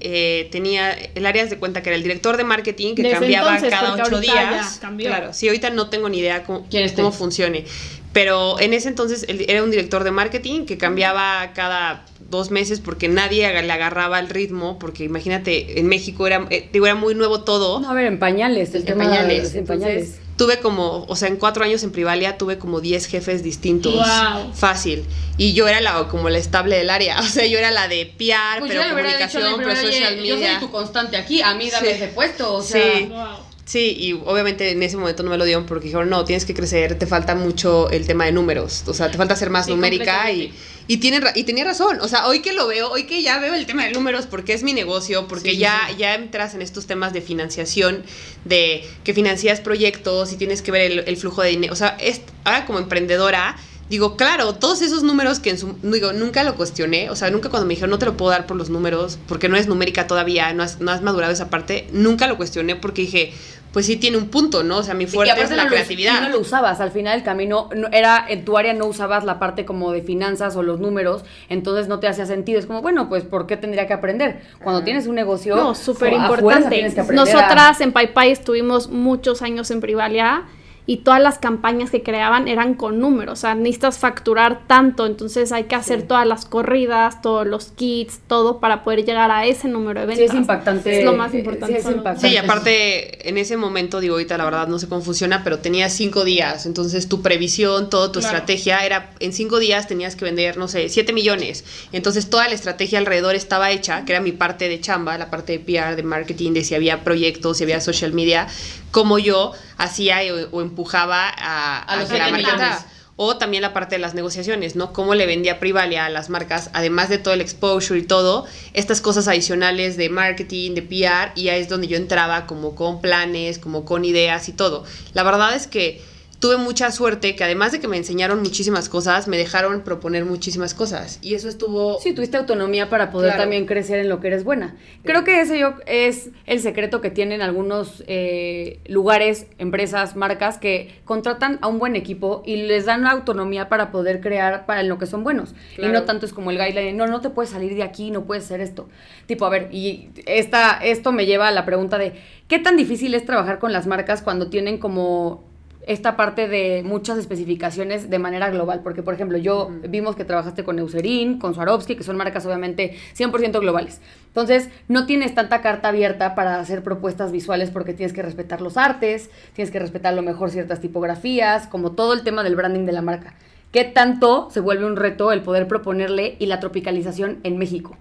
eh, 0.00 0.48
tenía 0.50 0.92
el 0.92 1.26
área 1.26 1.46
de 1.46 1.58
cuenta 1.58 1.82
que 1.82 1.90
era 1.90 1.96
el 1.96 2.02
director 2.02 2.36
de 2.36 2.44
marketing, 2.44 2.94
que 2.94 3.02
Desde 3.02 3.18
cambiaba 3.18 3.56
entonces, 3.56 3.70
cada 3.70 3.94
ocho 3.94 4.20
días. 4.20 4.80
Claro, 4.98 5.32
sí, 5.32 5.48
ahorita 5.48 5.70
no 5.70 5.88
tengo 5.88 6.08
ni 6.08 6.18
idea 6.18 6.44
cómo, 6.44 6.66
cómo 6.96 7.12
funcione. 7.12 7.64
Pero 8.12 8.58
en 8.58 8.72
ese 8.72 8.88
entonces 8.88 9.24
él 9.28 9.44
era 9.48 9.62
un 9.62 9.70
director 9.70 10.02
de 10.02 10.10
marketing 10.10 10.66
que 10.66 10.76
cambiaba 10.78 11.52
cada 11.54 12.04
dos 12.28 12.50
meses 12.50 12.80
porque 12.80 13.08
nadie 13.08 13.48
le 13.62 13.72
agarraba 13.72 14.18
el 14.18 14.28
ritmo, 14.28 14.78
porque 14.78 15.04
imagínate, 15.04 15.78
en 15.78 15.86
México 15.86 16.26
era, 16.26 16.46
eh, 16.50 16.68
digo, 16.72 16.86
era 16.86 16.94
muy 16.94 17.14
nuevo 17.14 17.42
todo. 17.42 17.80
No, 17.80 17.90
a 17.90 17.94
ver, 17.94 18.06
en 18.06 18.18
pañales, 18.18 18.74
el 18.74 18.80
En 18.82 18.86
tema 18.86 19.04
pañales. 19.04 19.54
en 19.54 19.66
pañales. 19.66 19.96
Entonces, 20.04 20.20
tuve 20.40 20.58
como, 20.58 21.04
o 21.06 21.16
sea, 21.16 21.28
en 21.28 21.36
cuatro 21.36 21.64
años 21.64 21.82
en 21.82 21.92
Privalia 21.92 22.38
tuve 22.38 22.56
como 22.56 22.80
10 22.80 23.08
jefes 23.08 23.42
distintos. 23.42 23.92
Guau. 23.92 24.54
Fácil. 24.54 25.04
Y 25.36 25.52
yo 25.52 25.68
era 25.68 25.82
la, 25.82 26.08
como 26.08 26.30
la 26.30 26.38
estable 26.38 26.76
del 26.78 26.88
área. 26.88 27.20
O 27.20 27.22
sea, 27.24 27.44
yo 27.44 27.58
era 27.58 27.70
la 27.70 27.88
de 27.88 28.06
PR, 28.06 28.60
Pues 28.60 28.72
pero 28.72 28.88
comunicación, 28.88 29.52
pero 29.58 29.76
social 29.76 30.16
media. 30.16 30.58
constante 30.72 31.18
aquí, 31.18 31.42
a 31.42 31.54
mí 31.54 31.68
dame 31.68 31.88
dame 31.88 31.96
ese 32.04 32.08
puesto, 32.08 32.54
o 32.54 32.62
sea, 32.62 33.00
Wow. 33.06 33.49
Sí, 33.64 33.96
y 33.98 34.12
obviamente 34.12 34.70
en 34.70 34.82
ese 34.82 34.96
momento 34.96 35.22
no 35.22 35.30
me 35.30 35.38
lo 35.38 35.44
dieron 35.44 35.64
porque 35.66 35.84
dijeron, 35.84 36.10
no, 36.10 36.24
tienes 36.24 36.44
que 36.44 36.54
crecer, 36.54 36.98
te 36.98 37.06
falta 37.06 37.34
mucho 37.34 37.88
el 37.90 38.06
tema 38.06 38.24
de 38.24 38.32
números, 38.32 38.82
o 38.86 38.94
sea, 38.94 39.10
te 39.10 39.16
falta 39.16 39.36
ser 39.36 39.50
más 39.50 39.66
Sí, 39.66 39.70
numérica 39.70 40.32
y, 40.32 40.52
y, 40.88 40.96
tiene, 40.96 41.20
y 41.36 41.44
tenía 41.44 41.64
razón, 41.64 41.98
o 42.00 42.08
sea, 42.08 42.26
hoy 42.26 42.40
que 42.40 42.52
lo 42.52 42.66
veo, 42.66 42.90
hoy 42.90 43.04
que 43.04 43.22
ya 43.22 43.38
veo 43.38 43.54
el 43.54 43.66
tema 43.66 43.84
de 43.84 43.92
números 43.92 44.26
porque 44.26 44.54
es 44.54 44.64
mi 44.64 44.72
negocio, 44.72 45.28
porque 45.28 45.50
sí, 45.50 45.58
ya, 45.58 45.78
sí. 45.90 45.98
ya 45.98 46.14
entras 46.14 46.54
en 46.54 46.62
estos 46.62 46.86
temas 46.86 47.12
de 47.12 47.20
financiación, 47.20 48.02
de 48.44 48.84
que 49.04 49.14
financias 49.14 49.60
proyectos 49.60 50.32
y 50.32 50.36
tienes 50.36 50.62
que 50.62 50.72
ver 50.72 50.90
el, 50.90 50.98
el 51.06 51.16
flujo 51.16 51.42
de 51.42 51.50
dinero, 51.50 51.72
o 51.72 51.76
sea, 51.76 51.96
es, 52.00 52.22
ahora 52.44 52.66
como 52.66 52.78
emprendedora... 52.78 53.56
Digo, 53.90 54.16
claro, 54.16 54.54
todos 54.54 54.80
esos 54.82 55.02
números 55.02 55.40
que 55.40 55.50
en 55.50 55.58
su... 55.58 55.74
Digo, 55.82 56.12
nunca 56.12 56.44
lo 56.44 56.54
cuestioné. 56.54 57.10
O 57.10 57.16
sea, 57.16 57.30
nunca 57.30 57.50
cuando 57.50 57.66
me 57.66 57.74
dijeron, 57.74 57.90
no 57.90 57.98
te 57.98 58.06
lo 58.06 58.16
puedo 58.16 58.30
dar 58.30 58.46
por 58.46 58.56
los 58.56 58.70
números, 58.70 59.18
porque 59.28 59.48
no 59.48 59.56
es 59.56 59.66
numérica 59.66 60.06
todavía, 60.06 60.52
no 60.54 60.62
has, 60.62 60.80
no 60.80 60.92
has 60.92 61.02
madurado 61.02 61.32
esa 61.32 61.50
parte, 61.50 61.88
nunca 61.92 62.26
lo 62.28 62.36
cuestioné 62.36 62.76
porque 62.76 63.02
dije, 63.02 63.32
pues 63.72 63.86
sí 63.86 63.96
tiene 63.96 64.16
un 64.16 64.28
punto, 64.28 64.62
¿no? 64.64 64.78
O 64.78 64.82
sea, 64.84 64.94
mi 64.94 65.04
Y 65.04 65.06
fuerte 65.08 65.42
es 65.42 65.50
la 65.50 65.56
no 65.56 65.62
lo- 65.64 65.68
creatividad. 65.70 66.20
y 66.20 66.22
no 66.24 66.28
lo 66.30 66.38
usabas, 66.40 66.80
al 66.80 66.90
final 66.92 67.14
del 67.14 67.24
camino 67.24 67.68
no- 67.76 67.88
era 67.92 68.24
en 68.28 68.44
tu 68.44 68.56
área 68.58 68.72
no 68.74 68.86
usabas 68.86 69.24
la 69.24 69.38
parte 69.40 69.64
como 69.64 69.90
de 69.92 70.02
finanzas 70.02 70.54
o 70.56 70.62
los 70.62 70.78
números, 70.80 71.24
entonces 71.48 71.86
no 71.88 71.98
te 72.00 72.06
hacía 72.08 72.26
sentido. 72.26 72.58
Es 72.60 72.66
como, 72.66 72.82
bueno, 72.82 73.08
pues 73.08 73.24
¿por 73.24 73.46
qué 73.46 73.56
tendría 73.56 73.86
que 73.88 73.92
aprender? 73.92 74.40
Cuando 74.62 74.82
tienes 74.84 75.06
un 75.08 75.14
negocio, 75.16 75.54
No, 75.56 75.74
súper 75.74 76.12
importante. 76.12 76.84
a- 76.84 77.12
Nosotras 77.12 77.80
en 77.80 77.92
PayPay 77.92 78.30
estuvimos 78.32 78.88
muchos 78.88 79.42
años 79.42 79.70
en 79.72 79.80
Privalia 79.80 80.44
y 80.86 80.98
todas 80.98 81.20
las 81.20 81.38
campañas 81.38 81.90
que 81.90 82.02
creaban 82.02 82.48
eran 82.48 82.74
con 82.74 82.98
números. 82.98 83.38
O 83.38 83.40
sea, 83.40 83.54
necesitas 83.54 83.98
facturar 83.98 84.66
tanto, 84.66 85.06
entonces 85.06 85.52
hay 85.52 85.64
que 85.64 85.74
hacer 85.76 86.02
todas 86.02 86.26
las 86.26 86.44
corridas, 86.46 87.22
todos 87.22 87.46
los 87.46 87.66
kits, 87.66 88.20
todo 88.26 88.58
para 88.60 88.82
poder 88.82 89.04
llegar 89.04 89.30
a 89.30 89.46
ese 89.46 89.68
número 89.68 90.06
de 90.06 90.14
Sí, 90.14 90.20
ventas. 90.20 90.34
es 90.36 90.40
impactante. 90.40 90.98
Es 90.98 91.04
lo 91.04 91.12
más 91.12 91.30
Sí, 91.32 91.38
importante. 91.38 91.74
sí, 91.80 91.80
es 91.88 91.94
impactante. 91.94 92.28
Sí, 92.28 92.34
y 92.34 92.36
aparte, 92.38 93.28
en 93.28 93.38
ese 93.38 93.56
momento, 93.56 94.00
digo, 94.00 94.14
ahorita 94.14 94.36
la 94.36 94.44
verdad 94.44 94.66
no 94.68 94.78
sé 94.78 94.88
cómo 94.88 95.00
funciona, 95.02 95.44
pero 95.44 95.58
tenía 95.60 95.88
cinco 95.90 96.24
días. 96.24 96.66
Entonces, 96.66 97.08
tu 97.08 97.22
previsión, 97.22 97.88
toda 97.90 98.10
tu 98.10 98.20
Claro. 98.20 98.36
estrategia 98.36 98.84
era, 98.84 99.10
en 99.20 99.32
cinco 99.32 99.58
días 99.58 99.86
tenías 99.86 100.16
que 100.16 100.24
vender, 100.24 100.56
no 100.56 100.66
sé, 100.68 100.88
siete 100.88 101.12
millones. 101.12 101.64
Entonces, 101.92 102.28
toda 102.30 102.48
la 102.48 102.54
estrategia 102.54 102.98
alrededor 102.98 103.34
estaba 103.34 103.70
hecha, 103.70 104.04
que 104.04 104.12
era 104.12 104.20
mi 104.20 104.32
parte 104.32 104.68
de 104.68 104.80
chamba, 104.80 105.16
la 105.18 105.30
parte 105.30 105.52
de 105.52 105.60
PR, 105.60 105.94
de 105.96 106.02
marketing, 106.02 106.52
de 106.52 106.64
si 106.64 106.74
había 106.74 107.04
proyectos, 107.04 107.58
si 107.58 107.64
había 107.64 107.80
social 107.80 108.12
media, 108.12 108.48
como 108.90 109.18
yo 109.18 109.52
hacía 109.76 110.18
o, 110.32 110.56
o 110.56 110.60
empujaba 110.62 111.28
a, 111.28 111.82
A 111.82 111.96
los 111.96 112.08
que 112.08 112.18
la 112.18 112.30
marca. 112.30 112.86
O 113.22 113.36
también 113.36 113.60
la 113.60 113.74
parte 113.74 113.96
de 113.96 113.98
las 113.98 114.14
negociaciones, 114.14 114.76
¿no? 114.76 114.94
Cómo 114.94 115.14
le 115.14 115.26
vendía 115.26 115.60
Privalia 115.60 116.06
a 116.06 116.08
las 116.08 116.30
marcas, 116.30 116.70
además 116.72 117.10
de 117.10 117.18
todo 117.18 117.34
el 117.34 117.42
exposure 117.42 118.00
y 118.00 118.02
todo, 118.02 118.46
estas 118.72 119.02
cosas 119.02 119.28
adicionales 119.28 119.98
de 119.98 120.08
marketing, 120.08 120.72
de 120.72 120.80
PR, 120.80 121.32
y 121.34 121.50
ahí 121.50 121.60
es 121.60 121.68
donde 121.68 121.86
yo 121.86 121.98
entraba 121.98 122.46
como 122.46 122.74
con 122.74 123.02
planes, 123.02 123.58
como 123.58 123.84
con 123.84 124.06
ideas 124.06 124.48
y 124.48 124.52
todo. 124.52 124.84
La 125.12 125.22
verdad 125.22 125.54
es 125.54 125.66
que 125.66 126.00
tuve 126.40 126.56
mucha 126.56 126.90
suerte 126.90 127.36
que 127.36 127.44
además 127.44 127.70
de 127.70 127.80
que 127.80 127.86
me 127.86 127.98
enseñaron 127.98 128.40
muchísimas 128.40 128.88
cosas, 128.88 129.28
me 129.28 129.36
dejaron 129.36 129.82
proponer 129.82 130.24
muchísimas 130.24 130.72
cosas. 130.72 131.18
Y 131.20 131.34
eso 131.34 131.50
estuvo... 131.50 132.00
Sí, 132.00 132.14
tuviste 132.14 132.38
autonomía 132.38 132.88
para 132.88 133.10
poder 133.10 133.28
Claro. 133.32 133.42
también 133.42 133.66
crecer 133.66 133.98
en 133.98 134.08
lo 134.08 134.20
que 134.20 134.28
eres 134.28 134.42
buena. 134.42 134.74
Creo 135.04 135.22
que 135.22 135.42
ese 135.42 135.58
yo 135.58 135.74
es 135.84 136.30
el 136.46 136.60
secreto 136.60 137.02
que 137.02 137.10
tienen 137.10 137.42
algunos 137.42 138.02
eh, 138.06 138.80
lugares, 138.86 139.48
empresas, 139.58 140.16
marcas 140.16 140.56
que 140.56 140.98
contratan 141.04 141.58
a 141.60 141.68
un 141.68 141.78
buen 141.78 141.94
equipo 141.94 142.42
y 142.46 142.56
les 142.56 142.86
dan 142.86 143.02
la 143.02 143.10
autonomía 143.10 143.68
para 143.68 143.90
poder 143.90 144.22
crear 144.22 144.64
para 144.64 144.80
en 144.80 144.88
lo 144.88 144.96
que 144.96 145.04
son 145.04 145.22
buenos. 145.22 145.54
Y 145.76 145.88
no 145.88 146.04
tanto 146.04 146.24
es 146.24 146.32
como 146.32 146.50
el 146.50 146.56
guideline, 146.56 146.96
no, 146.96 147.06
no 147.06 147.20
te 147.20 147.28
puedes 147.28 147.50
salir 147.50 147.74
de 147.74 147.82
aquí, 147.82 148.10
no 148.10 148.24
puedes 148.24 148.44
hacer 148.44 148.62
esto. 148.62 148.88
Tipo, 149.26 149.44
a 149.44 149.50
ver, 149.50 149.68
y 149.72 150.08
esta, 150.24 150.78
esto 150.82 151.12
me 151.12 151.26
lleva 151.26 151.48
a 151.48 151.50
la 151.50 151.66
pregunta 151.66 151.98
de, 151.98 152.14
¿qué 152.48 152.58
tan 152.58 152.78
difícil 152.78 153.14
es 153.14 153.26
trabajar 153.26 153.58
con 153.58 153.74
las 153.74 153.86
marcas 153.86 154.22
cuando 154.22 154.48
tienen 154.48 154.78
como 154.78 155.49
esta 155.90 156.16
parte 156.16 156.46
de 156.46 156.84
muchas 156.84 157.18
especificaciones 157.18 158.10
de 158.10 158.18
manera 158.20 158.48
global, 158.48 158.80
porque 158.84 159.02
por 159.02 159.12
ejemplo, 159.12 159.36
yo 159.38 159.70
vimos 159.88 160.14
que 160.14 160.24
trabajaste 160.24 160.62
con 160.62 160.78
Eucerin, 160.78 161.40
con 161.40 161.52
Swarovski, 161.52 161.96
que 161.96 162.04
son 162.04 162.16
marcas 162.16 162.46
obviamente 162.46 162.96
100% 163.18 163.58
globales. 163.58 164.00
Entonces, 164.28 164.68
no 164.86 165.06
tienes 165.06 165.34
tanta 165.34 165.62
carta 165.62 165.88
abierta 165.88 166.36
para 166.36 166.60
hacer 166.60 166.84
propuestas 166.84 167.32
visuales 167.32 167.72
porque 167.72 167.92
tienes 167.92 168.12
que 168.12 168.22
respetar 168.22 168.60
los 168.60 168.76
artes, 168.76 169.30
tienes 169.52 169.72
que 169.72 169.80
respetar 169.80 170.12
a 170.12 170.16
lo 170.16 170.22
mejor 170.22 170.50
ciertas 170.50 170.80
tipografías, 170.80 171.66
como 171.66 171.90
todo 171.90 172.12
el 172.12 172.22
tema 172.22 172.44
del 172.44 172.54
branding 172.54 172.86
de 172.86 172.92
la 172.92 173.02
marca. 173.02 173.34
¿Qué 173.72 173.82
tanto 173.82 174.48
se 174.52 174.60
vuelve 174.60 174.84
un 174.86 174.94
reto 174.94 175.32
el 175.32 175.42
poder 175.42 175.66
proponerle 175.66 176.36
y 176.38 176.46
la 176.46 176.60
tropicalización 176.60 177.40
en 177.42 177.58
México? 177.58 177.96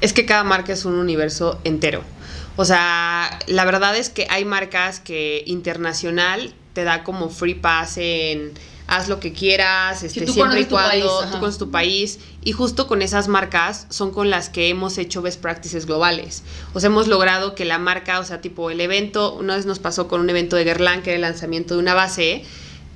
Es 0.00 0.12
que 0.12 0.26
cada 0.26 0.44
marca 0.44 0.72
es 0.72 0.84
un 0.84 0.94
universo 0.94 1.60
entero. 1.64 2.02
O 2.54 2.64
sea, 2.64 3.36
la 3.48 3.64
verdad 3.64 3.96
es 3.96 4.10
que 4.10 4.28
hay 4.30 4.44
marcas 4.44 5.00
que 5.00 5.42
internacional 5.46 6.54
te 6.72 6.84
da 6.84 7.04
como 7.04 7.28
free 7.28 7.54
pass 7.54 7.98
en 7.98 8.52
haz 8.86 9.08
lo 9.08 9.20
que 9.20 9.32
quieras, 9.32 10.02
este, 10.02 10.26
siempre 10.26 10.60
y 10.60 10.64
cuando 10.66 11.24
tú 11.30 11.38
conoces 11.38 11.58
tu 11.58 11.70
país. 11.70 12.18
Y 12.44 12.52
justo 12.52 12.86
con 12.86 13.00
esas 13.00 13.28
marcas 13.28 13.86
son 13.88 14.10
con 14.10 14.28
las 14.30 14.48
que 14.48 14.68
hemos 14.68 14.98
hecho 14.98 15.22
best 15.22 15.40
practices 15.40 15.86
globales. 15.86 16.42
O 16.74 16.80
sea, 16.80 16.88
hemos 16.88 17.08
logrado 17.08 17.54
que 17.54 17.64
la 17.64 17.78
marca, 17.78 18.20
o 18.20 18.24
sea, 18.24 18.40
tipo 18.40 18.70
el 18.70 18.80
evento, 18.80 19.34
una 19.34 19.56
vez 19.56 19.66
nos 19.66 19.78
pasó 19.78 20.08
con 20.08 20.20
un 20.20 20.28
evento 20.28 20.56
de 20.56 20.64
Guerlain, 20.64 21.02
que 21.02 21.10
era 21.10 21.16
el 21.16 21.22
lanzamiento 21.22 21.74
de 21.74 21.80
una 21.80 21.94
base, 21.94 22.44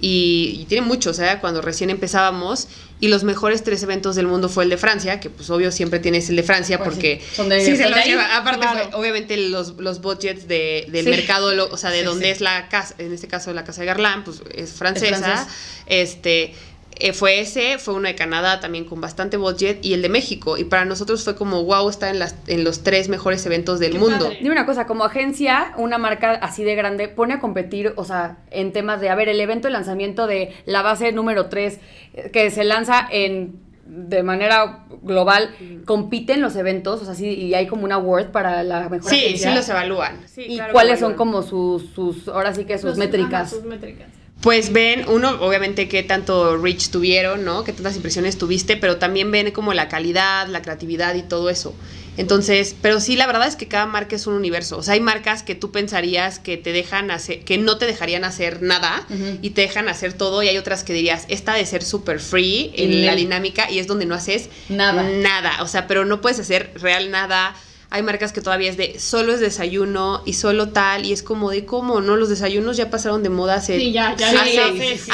y, 0.01 0.67
tiene 0.69 0.87
mucho, 0.87 1.11
o 1.11 1.15
sea, 1.15 1.41
cuando 1.41 1.63
recién 1.63 1.89
empezábamos 1.91 2.69
y 3.01 3.09
los 3.09 3.25
mejores 3.25 3.63
tres 3.63 3.83
eventos 3.83 4.17
del 4.17 4.27
mundo 4.27 4.49
fue 4.49 4.65
el 4.65 4.71
de 4.71 4.77
Francia, 4.77 5.21
que 5.21 5.31
pues 5.31 5.49
obvio 5.51 5.73
siempre 5.73 5.99
tienes 6.01 6.29
el 6.29 6.37
de 6.37 6.43
Francia 6.43 6.79
pues 6.79 6.91
porque 6.91 7.23
sí, 7.35 7.77
se 7.77 7.89
lo 7.89 7.97
lleva. 7.97 8.37
Aparte, 8.37 8.67
obviamente 8.95 9.37
los, 9.37 9.77
los 9.79 10.01
budgets 10.01 10.49
de, 10.49 10.87
del 10.91 11.09
mercado, 11.09 11.69
o 11.71 11.77
sea, 11.77 11.91
de 11.91 12.03
donde 12.05 12.31
es 12.31 12.41
la 12.41 12.69
casa, 12.69 12.95
en 12.99 13.13
este 13.13 13.29
caso 13.29 13.53
la 13.53 13.65
casa 13.65 13.83
de 13.83 13.87
Garland, 13.87 14.25
pues 14.25 14.43
es 14.55 14.73
francesa. 14.73 15.47
este 15.87 16.55
eh, 16.99 17.13
fue 17.13 17.41
ese, 17.41 17.79
fue 17.79 17.95
uno 17.95 18.09
de 18.09 18.15
Canadá 18.15 18.61
también 18.61 18.85
con 18.85 19.01
bastante 19.01 19.37
budget 19.37 19.85
y 19.85 19.93
el 19.93 20.03
de 20.03 20.09
México. 20.09 20.57
Y 20.57 20.65
para 20.65 20.85
nosotros 20.85 21.25
fue 21.25 21.37
como, 21.37 21.65
wow, 21.65 21.89
está 21.89 22.11
en, 22.11 22.19
las, 22.19 22.37
en 22.47 22.65
los 22.65 22.83
tres 22.83 23.09
mejores 23.09 23.45
eventos 23.45 23.79
del 23.79 23.99
mundo. 23.99 24.31
Dime 24.31 24.53
una 24.53 24.67
cosa, 24.67 24.87
como 24.87 25.05
agencia, 25.05 25.73
una 25.77 25.99
marca 25.99 26.33
así 26.33 26.65
de 26.65 26.75
grande 26.75 27.09
pone 27.09 27.35
a 27.35 27.41
competir, 27.41 27.93
o 27.97 28.05
sea, 28.05 28.39
en 28.51 28.73
temas 28.73 29.01
de, 29.01 29.11
a 29.11 29.15
ver, 29.15 29.29
el 29.29 29.41
evento 29.41 29.69
de 29.69 29.73
lanzamiento 29.73 30.27
de 30.27 30.55
la 30.65 30.83
base 30.83 31.13
número 31.13 31.47
3, 31.47 31.81
eh, 32.15 32.31
que 32.33 32.51
se 32.51 32.65
lanza 32.65 33.07
en 33.11 33.67
de 33.87 34.25
manera 34.25 34.85
global 35.03 35.55
compiten 35.85 36.41
los 36.41 36.57
eventos, 36.57 37.03
o 37.03 37.05
sea, 37.05 37.15
sí, 37.15 37.29
y 37.29 37.55
hay 37.55 37.69
como 37.69 37.85
un 37.85 37.93
award 37.93 38.33
para 38.33 38.65
la 38.65 38.89
mejor 38.89 39.09
Sí, 39.09 39.37
sí 39.39 39.49
los 39.55 39.69
evalúan. 39.69 40.19
¿Y 40.37 40.59
cuáles 40.73 40.99
son 40.99 41.15
como 41.15 41.43
sus, 41.43 41.91
sus, 41.91 42.27
ahora 42.27 42.53
sí 42.53 42.65
que 42.65 42.79
sus 42.79 42.97
métricas? 42.97 43.51
sus 43.51 43.63
métricas 43.63 44.09
pues 44.41 44.73
ven, 44.73 45.05
uno, 45.09 45.39
obviamente, 45.41 45.89
qué 45.89 46.03
tanto 46.03 46.57
reach 46.57 46.91
tuvieron, 46.91 47.45
¿no? 47.45 47.65
Qué 47.65 47.73
tantas 47.73 47.97
impresiones 47.97 48.39
tuviste, 48.39 48.77
pero 48.77 48.97
también 48.97 49.31
ven 49.31 49.51
como 49.51 49.75
la 49.75 49.89
calidad, 49.89 50.47
la 50.49 50.63
creatividad 50.63 51.15
y 51.15 51.23
todo 51.23 51.51
eso. 51.51 51.75
Entonces, 52.17 52.75
pero 52.81 53.01
sí, 53.01 53.17
la 53.17 53.27
verdad 53.27 53.47
es 53.47 53.57
que 53.57 53.69
cada 53.69 53.87
marca 53.87 54.17
es 54.17 54.27
un 54.27 54.35
universo. 54.35 54.79
O 54.79 54.83
sea, 54.83 54.95
hay 54.95 55.01
marcas 55.01 55.43
que 55.43 55.55
tú 55.55 55.71
pensarías 55.71 56.39
que 56.39 56.57
te 56.57 56.73
dejan 56.73 57.11
hacer, 57.11 57.45
que 57.45 57.59
no 57.59 57.77
te 57.77 57.87
dejarían 57.87 58.25
hacer 58.25 58.63
nada 58.63 59.07
y 59.43 59.51
te 59.51 59.63
dejan 59.63 59.89
hacer 59.89 60.13
todo. 60.15 60.43
Y 60.43 60.49
hay 60.49 60.59
otras 60.59 60.83
que 60.83 60.93
dirías, 60.93 61.27
esta 61.29 61.55
de 61.55 61.67
ser 61.67 61.83
súper 61.83 62.21
free 62.21 62.73
en 62.77 63.05
la 63.05 63.15
dinámica 63.15 63.71
y 63.71 63.79
es 63.79 63.87
donde 63.87 64.07
no 64.07 64.15
haces 64.15 64.49
nada. 64.69 65.03
Nada. 65.03 65.63
O 65.63 65.69
sea, 65.69 65.87
pero 65.87 66.05
no 66.05 66.21
puedes 66.21 66.39
hacer 66.39 66.73
real 66.77 67.11
nada 67.11 67.55
hay 67.91 68.03
marcas 68.03 68.33
que 68.33 68.41
todavía 68.41 68.69
es 68.69 68.77
de 68.77 68.99
solo 68.99 69.33
es 69.33 69.41
desayuno 69.41 70.23
y 70.27 70.33
solo 70.33 70.69
tal, 70.69 71.05
y 71.07 71.13
es 71.13 71.23
como 71.23 71.51
de 71.51 71.65
cómo, 71.65 72.01
¿no? 72.01 72.17
Los 72.17 72.29
desayunos 72.29 72.77
ya 72.77 72.91
pasaron 72.91 73.23
de 73.23 73.31
moda 73.31 73.55
hace. 73.55 73.79
Sí, 73.79 73.93
ya, 73.93 74.17
ya, 74.17 74.31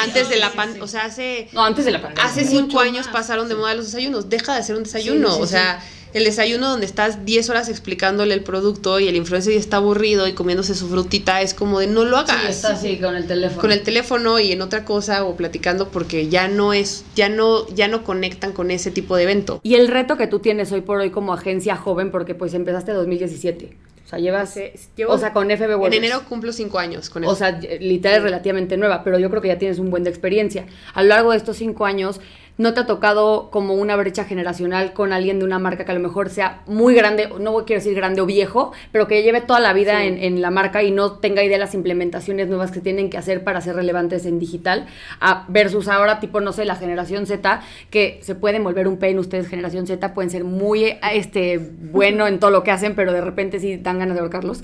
antes 0.01 0.29
de 0.29 0.37
la 0.37 0.51
pandemia. 0.51 0.83
O 0.83 0.87
sea, 0.87 1.05
hace. 1.05 1.49
No, 1.53 1.63
antes 1.63 1.85
de 1.85 1.91
la 1.91 2.01
pandemia. 2.01 2.23
Hace 2.23 2.45
cinco 2.45 2.79
años 2.79 3.07
pasaron 3.07 3.47
de 3.47 3.55
moda 3.55 3.73
los 3.75 3.85
desayunos. 3.85 4.29
Deja 4.29 4.53
de 4.53 4.59
hacer 4.59 4.75
un 4.75 4.83
desayuno. 4.83 5.37
o 5.37 5.47
sea 5.47 5.81
el 6.13 6.23
desayuno 6.23 6.69
donde 6.69 6.85
estás 6.85 7.25
10 7.25 7.49
horas 7.49 7.69
explicándole 7.69 8.33
el 8.33 8.43
producto 8.43 8.99
y 8.99 9.07
el 9.07 9.15
influencer 9.15 9.53
ya 9.53 9.59
está 9.59 9.77
aburrido 9.77 10.27
y 10.27 10.33
comiéndose 10.33 10.75
su 10.75 10.87
frutita, 10.87 11.41
es 11.41 11.53
como 11.53 11.79
de 11.79 11.87
no 11.87 12.05
lo 12.05 12.17
hagas. 12.17 12.41
Sí, 12.41 12.51
está 12.51 12.73
así 12.73 12.97
con 12.97 13.15
el 13.15 13.27
teléfono. 13.27 13.61
Con 13.61 13.71
el 13.71 13.83
teléfono 13.83 14.39
y 14.39 14.51
en 14.51 14.61
otra 14.61 14.85
cosa 14.85 15.25
o 15.25 15.35
platicando 15.35 15.89
porque 15.89 16.29
ya 16.29 16.47
no 16.47 16.73
es, 16.73 17.03
ya 17.15 17.29
no, 17.29 17.67
ya 17.69 17.87
no 17.87 18.03
conectan 18.03 18.53
con 18.53 18.71
ese 18.71 18.91
tipo 18.91 19.15
de 19.15 19.23
evento. 19.23 19.59
Y 19.63 19.75
el 19.75 19.87
reto 19.87 20.17
que 20.17 20.27
tú 20.27 20.39
tienes 20.39 20.71
hoy 20.71 20.81
por 20.81 20.99
hoy 20.99 21.09
como 21.09 21.33
agencia 21.33 21.75
joven, 21.75 22.11
porque 22.11 22.35
pues 22.35 22.53
empezaste 22.53 22.91
en 22.91 22.97
2017. 22.97 23.77
O 24.05 24.07
sea, 24.07 24.19
llevas, 24.19 24.59
o 25.07 25.17
sea, 25.17 25.31
con 25.31 25.49
FB. 25.49 25.85
En 25.85 25.93
enero 25.93 26.23
cumplo 26.27 26.51
cinco 26.51 26.77
años 26.77 27.09
con 27.09 27.23
eso. 27.23 27.31
O 27.31 27.35
sea, 27.35 27.57
literal 27.79 28.17
es 28.17 28.23
relativamente 28.23 28.75
nueva, 28.75 29.03
pero 29.03 29.17
yo 29.17 29.29
creo 29.29 29.41
que 29.41 29.47
ya 29.47 29.57
tienes 29.57 29.79
un 29.79 29.89
buen 29.89 30.03
de 30.03 30.09
experiencia. 30.09 30.65
A 30.93 31.03
lo 31.03 31.09
largo 31.09 31.31
de 31.31 31.37
estos 31.37 31.55
cinco 31.57 31.85
años, 31.85 32.19
no 32.57 32.73
te 32.73 32.81
ha 32.81 32.85
tocado 32.85 33.49
como 33.49 33.73
una 33.73 33.95
brecha 33.95 34.25
generacional 34.25 34.93
con 34.93 35.11
alguien 35.11 35.39
de 35.39 35.45
una 35.45 35.59
marca 35.59 35.85
que 35.85 35.91
a 35.91 35.95
lo 35.95 35.99
mejor 35.99 36.29
sea 36.29 36.61
muy 36.67 36.93
grande, 36.93 37.29
no 37.39 37.65
quiero 37.65 37.79
decir 37.81 37.95
grande 37.95 38.21
o 38.21 38.25
viejo, 38.25 38.73
pero 38.91 39.07
que 39.07 39.23
lleve 39.23 39.41
toda 39.41 39.59
la 39.59 39.73
vida 39.73 40.03
en, 40.05 40.41
la 40.41 40.51
marca 40.51 40.83
y 40.83 40.91
no 40.91 41.13
tenga 41.13 41.43
idea 41.43 41.57
de 41.57 41.59
las 41.59 41.73
implementaciones 41.73 42.47
nuevas 42.47 42.71
que 42.71 42.81
tienen 42.81 43.09
que 43.09 43.17
hacer 43.17 43.43
para 43.43 43.61
ser 43.61 43.75
relevantes 43.75 44.25
en 44.25 44.39
digital, 44.39 44.87
a, 45.19 45.45
versus 45.47 45.87
ahora 45.87 46.19
tipo, 46.19 46.41
no 46.41 46.53
sé, 46.53 46.65
la 46.65 46.75
generación 46.75 47.25
Z, 47.25 47.61
que 47.89 48.19
se 48.21 48.35
pueden 48.35 48.63
volver 48.63 48.87
un 48.87 48.97
pen 48.97 49.19
ustedes, 49.19 49.47
generación 49.47 49.87
Z, 49.87 50.13
pueden 50.13 50.29
ser 50.29 50.43
muy 50.43 50.97
este, 51.13 51.57
bueno 51.57 52.27
en 52.27 52.39
todo 52.39 52.51
lo 52.51 52.63
que 52.63 52.71
hacen, 52.71 52.95
pero 52.95 53.13
de 53.13 53.21
repente 53.21 53.59
sí 53.59 53.77
dan 53.77 53.99
ganas 53.99 54.15
de 54.15 54.21
ahorcarlos. 54.21 54.63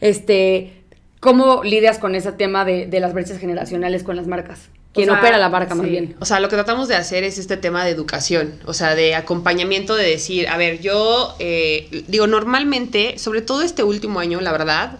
Este, 0.00 0.72
¿Cómo 1.20 1.62
lidias 1.62 1.98
con 1.98 2.14
ese 2.14 2.32
tema 2.32 2.64
de, 2.64 2.86
de 2.86 3.00
las 3.00 3.12
brechas 3.12 3.38
generacionales 3.38 4.02
con 4.02 4.16
las 4.16 4.26
marcas? 4.26 4.70
Quien 4.92 5.10
opera 5.10 5.38
la 5.38 5.48
marca 5.48 5.74
más 5.74 5.86
bien. 5.86 6.16
O 6.18 6.24
sea, 6.24 6.40
lo 6.40 6.48
que 6.48 6.56
tratamos 6.56 6.88
de 6.88 6.96
hacer 6.96 7.22
es 7.22 7.38
este 7.38 7.56
tema 7.56 7.84
de 7.84 7.90
educación, 7.92 8.54
o 8.66 8.74
sea, 8.74 8.96
de 8.96 9.14
acompañamiento, 9.14 9.94
de 9.94 10.04
decir, 10.04 10.48
a 10.48 10.56
ver, 10.56 10.80
yo 10.80 11.34
eh, 11.38 12.04
digo, 12.08 12.26
normalmente, 12.26 13.18
sobre 13.18 13.40
todo 13.40 13.62
este 13.62 13.84
último 13.84 14.18
año, 14.18 14.40
la 14.40 14.50
verdad, 14.50 14.98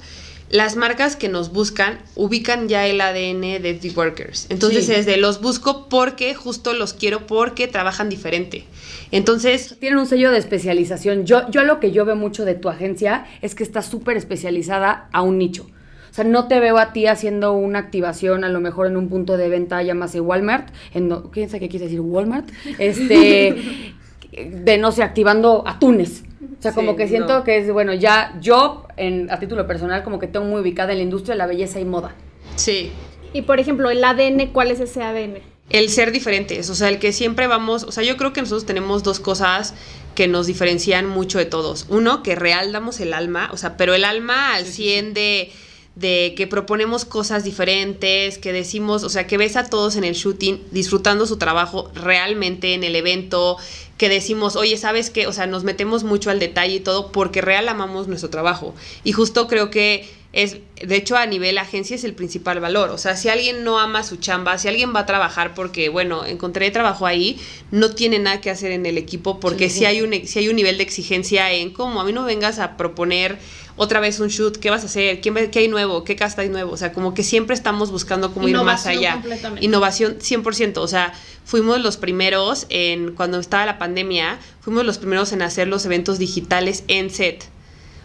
las 0.50 0.76
marcas 0.76 1.16
que 1.16 1.28
nos 1.28 1.52
buscan 1.52 1.98
ubican 2.16 2.68
ya 2.68 2.86
el 2.86 3.00
ADN 3.00 3.62
de 3.62 3.78
The 3.80 3.90
Workers. 3.90 4.46
Entonces 4.48 4.88
es 4.88 5.06
de 5.06 5.16
los 5.16 5.40
busco 5.40 5.88
porque 5.88 6.34
justo 6.34 6.72
los 6.72 6.92
quiero 6.92 7.26
porque 7.26 7.68
trabajan 7.68 8.08
diferente. 8.08 8.64
Entonces... 9.12 9.76
Tienen 9.78 10.00
un 10.00 10.06
sello 10.06 10.32
de 10.32 10.38
especialización. 10.38 11.24
Yo, 11.24 11.48
yo 11.50 11.62
lo 11.62 11.78
que 11.78 11.92
yo 11.92 12.04
veo 12.04 12.16
mucho 12.16 12.44
de 12.44 12.54
tu 12.54 12.68
agencia 12.68 13.26
es 13.42 13.54
que 13.54 13.62
está 13.62 13.82
súper 13.82 14.16
especializada 14.16 15.08
a 15.12 15.22
un 15.22 15.38
nicho. 15.38 15.66
O 16.10 16.14
sea, 16.14 16.24
no 16.24 16.48
te 16.48 16.58
veo 16.58 16.78
a 16.78 16.92
ti 16.92 17.06
haciendo 17.06 17.52
una 17.52 17.78
activación 17.78 18.42
a 18.44 18.48
lo 18.48 18.60
mejor 18.60 18.86
en 18.86 18.96
un 18.96 19.08
punto 19.08 19.36
de 19.36 19.48
venta 19.48 19.82
llamase 19.82 20.20
Walmart, 20.20 20.68
en 20.92 21.08
no, 21.08 21.30
¿quién 21.30 21.48
sabe 21.48 21.60
qué 21.60 21.68
quiere 21.68 21.84
decir 21.86 22.00
Walmart? 22.00 22.48
Este, 22.78 23.84
de 24.32 24.78
no 24.78 24.92
sé, 24.92 25.02
activando 25.02 25.64
atunes. 25.66 26.24
O 26.58 26.62
sea, 26.62 26.72
como 26.72 26.96
que 26.96 27.08
siento 27.08 27.42
que 27.44 27.58
es, 27.58 27.72
bueno, 27.72 27.94
ya 27.94 28.36
yo, 28.40 28.86
en, 28.96 29.30
a 29.30 29.38
título 29.38 29.66
personal, 29.66 30.02
como 30.02 30.18
que 30.18 30.26
tengo 30.26 30.46
muy 30.46 30.60
ubicada 30.60 30.92
en 30.92 30.98
la 30.98 31.04
industria 31.04 31.34
de 31.34 31.38
la 31.38 31.46
belleza 31.46 31.80
y 31.80 31.84
moda. 31.84 32.14
Sí. 32.56 32.90
Y 33.32 33.42
por 33.42 33.60
ejemplo, 33.60 33.90
el 33.90 34.02
ADN, 34.04 34.48
¿cuál 34.52 34.70
es 34.70 34.80
ese 34.80 35.02
ADN? 35.02 35.38
El 35.70 35.88
ser 35.88 36.10
diferentes, 36.10 36.68
o 36.68 36.74
sea, 36.74 36.88
el 36.88 36.98
que 36.98 37.12
siempre 37.12 37.46
vamos, 37.46 37.84
o 37.84 37.92
sea, 37.92 38.02
yo 38.02 38.16
creo 38.16 38.32
que 38.32 38.40
nosotros 38.40 38.66
tenemos 38.66 39.04
dos 39.04 39.20
cosas 39.20 39.74
que 40.16 40.26
nos 40.26 40.48
diferencian 40.48 41.06
mucho 41.06 41.38
de 41.38 41.46
todos. 41.46 41.86
Uno, 41.88 42.22
que 42.22 42.34
real 42.34 42.72
damos 42.72 42.98
el 43.00 43.14
alma, 43.14 43.48
o 43.52 43.56
sea, 43.56 43.76
pero 43.76 43.94
el 43.94 44.04
alma 44.04 44.54
al 44.54 44.66
100 44.66 45.14
de 45.14 45.52
de 46.00 46.32
que 46.34 46.46
proponemos 46.46 47.04
cosas 47.04 47.44
diferentes, 47.44 48.38
que 48.38 48.52
decimos, 48.52 49.04
o 49.04 49.10
sea, 49.10 49.26
que 49.26 49.36
ves 49.36 49.56
a 49.56 49.68
todos 49.68 49.96
en 49.96 50.04
el 50.04 50.14
shooting 50.14 50.62
disfrutando 50.70 51.26
su 51.26 51.36
trabajo 51.36 51.90
realmente 51.94 52.72
en 52.72 52.84
el 52.84 52.96
evento, 52.96 53.58
que 53.98 54.08
decimos, 54.08 54.56
oye, 54.56 54.78
¿sabes 54.78 55.10
qué? 55.10 55.26
O 55.26 55.32
sea, 55.34 55.46
nos 55.46 55.62
metemos 55.62 56.02
mucho 56.02 56.30
al 56.30 56.38
detalle 56.38 56.76
y 56.76 56.80
todo 56.80 57.12
porque 57.12 57.42
real 57.42 57.68
amamos 57.68 58.08
nuestro 58.08 58.30
trabajo. 58.30 58.74
Y 59.04 59.12
justo 59.12 59.46
creo 59.46 59.70
que 59.70 60.08
es, 60.32 60.58
de 60.80 60.96
hecho, 60.96 61.16
a 61.16 61.26
nivel 61.26 61.58
agencia 61.58 61.96
es 61.96 62.04
el 62.04 62.14
principal 62.14 62.60
valor. 62.60 62.90
O 62.90 62.98
sea, 62.98 63.16
si 63.16 63.28
alguien 63.28 63.64
no 63.64 63.80
ama 63.80 64.04
su 64.04 64.16
chamba, 64.16 64.58
si 64.58 64.68
alguien 64.68 64.94
va 64.94 65.00
a 65.00 65.06
trabajar 65.06 65.54
porque, 65.54 65.88
bueno, 65.88 66.24
encontré 66.24 66.70
trabajo 66.70 67.06
ahí, 67.06 67.38
no 67.72 67.90
tiene 67.90 68.20
nada 68.20 68.40
que 68.40 68.50
hacer 68.50 68.70
en 68.70 68.86
el 68.86 68.96
equipo 68.96 69.40
porque 69.40 69.68
Si, 69.70 69.84
hay 69.84 70.02
un, 70.02 70.12
si 70.26 70.38
hay 70.38 70.48
un 70.48 70.56
nivel 70.56 70.76
de 70.76 70.84
exigencia 70.84 71.50
en 71.52 71.70
cómo 71.70 72.00
a 72.00 72.04
mí 72.04 72.12
no 72.12 72.24
vengas 72.24 72.60
a 72.60 72.76
proponer 72.76 73.38
otra 73.76 73.98
vez 73.98 74.20
un 74.20 74.28
shoot, 74.28 74.56
¿qué 74.58 74.70
vas 74.70 74.82
a 74.82 74.86
hacer? 74.86 75.20
¿Qué, 75.20 75.50
qué 75.50 75.58
hay 75.60 75.68
nuevo? 75.68 76.04
¿Qué 76.04 76.14
casta 76.14 76.42
hay 76.42 76.48
nuevo? 76.48 76.72
O 76.72 76.76
sea, 76.76 76.92
como 76.92 77.14
que 77.14 77.22
siempre 77.22 77.54
estamos 77.54 77.90
buscando 77.90 78.32
cómo 78.32 78.46
ir 78.46 78.56
más 78.58 78.86
allá. 78.86 79.22
Innovación 79.60 80.18
100%. 80.18 80.76
O 80.76 80.86
sea, 80.86 81.12
fuimos 81.44 81.80
los 81.80 81.96
primeros 81.96 82.66
en, 82.68 83.14
cuando 83.14 83.40
estaba 83.40 83.66
la 83.66 83.78
pandemia, 83.78 84.38
fuimos 84.60 84.84
los 84.84 84.98
primeros 84.98 85.32
en 85.32 85.42
hacer 85.42 85.66
los 85.66 85.86
eventos 85.86 86.18
digitales 86.18 86.84
en 86.88 87.10
set. 87.10 87.48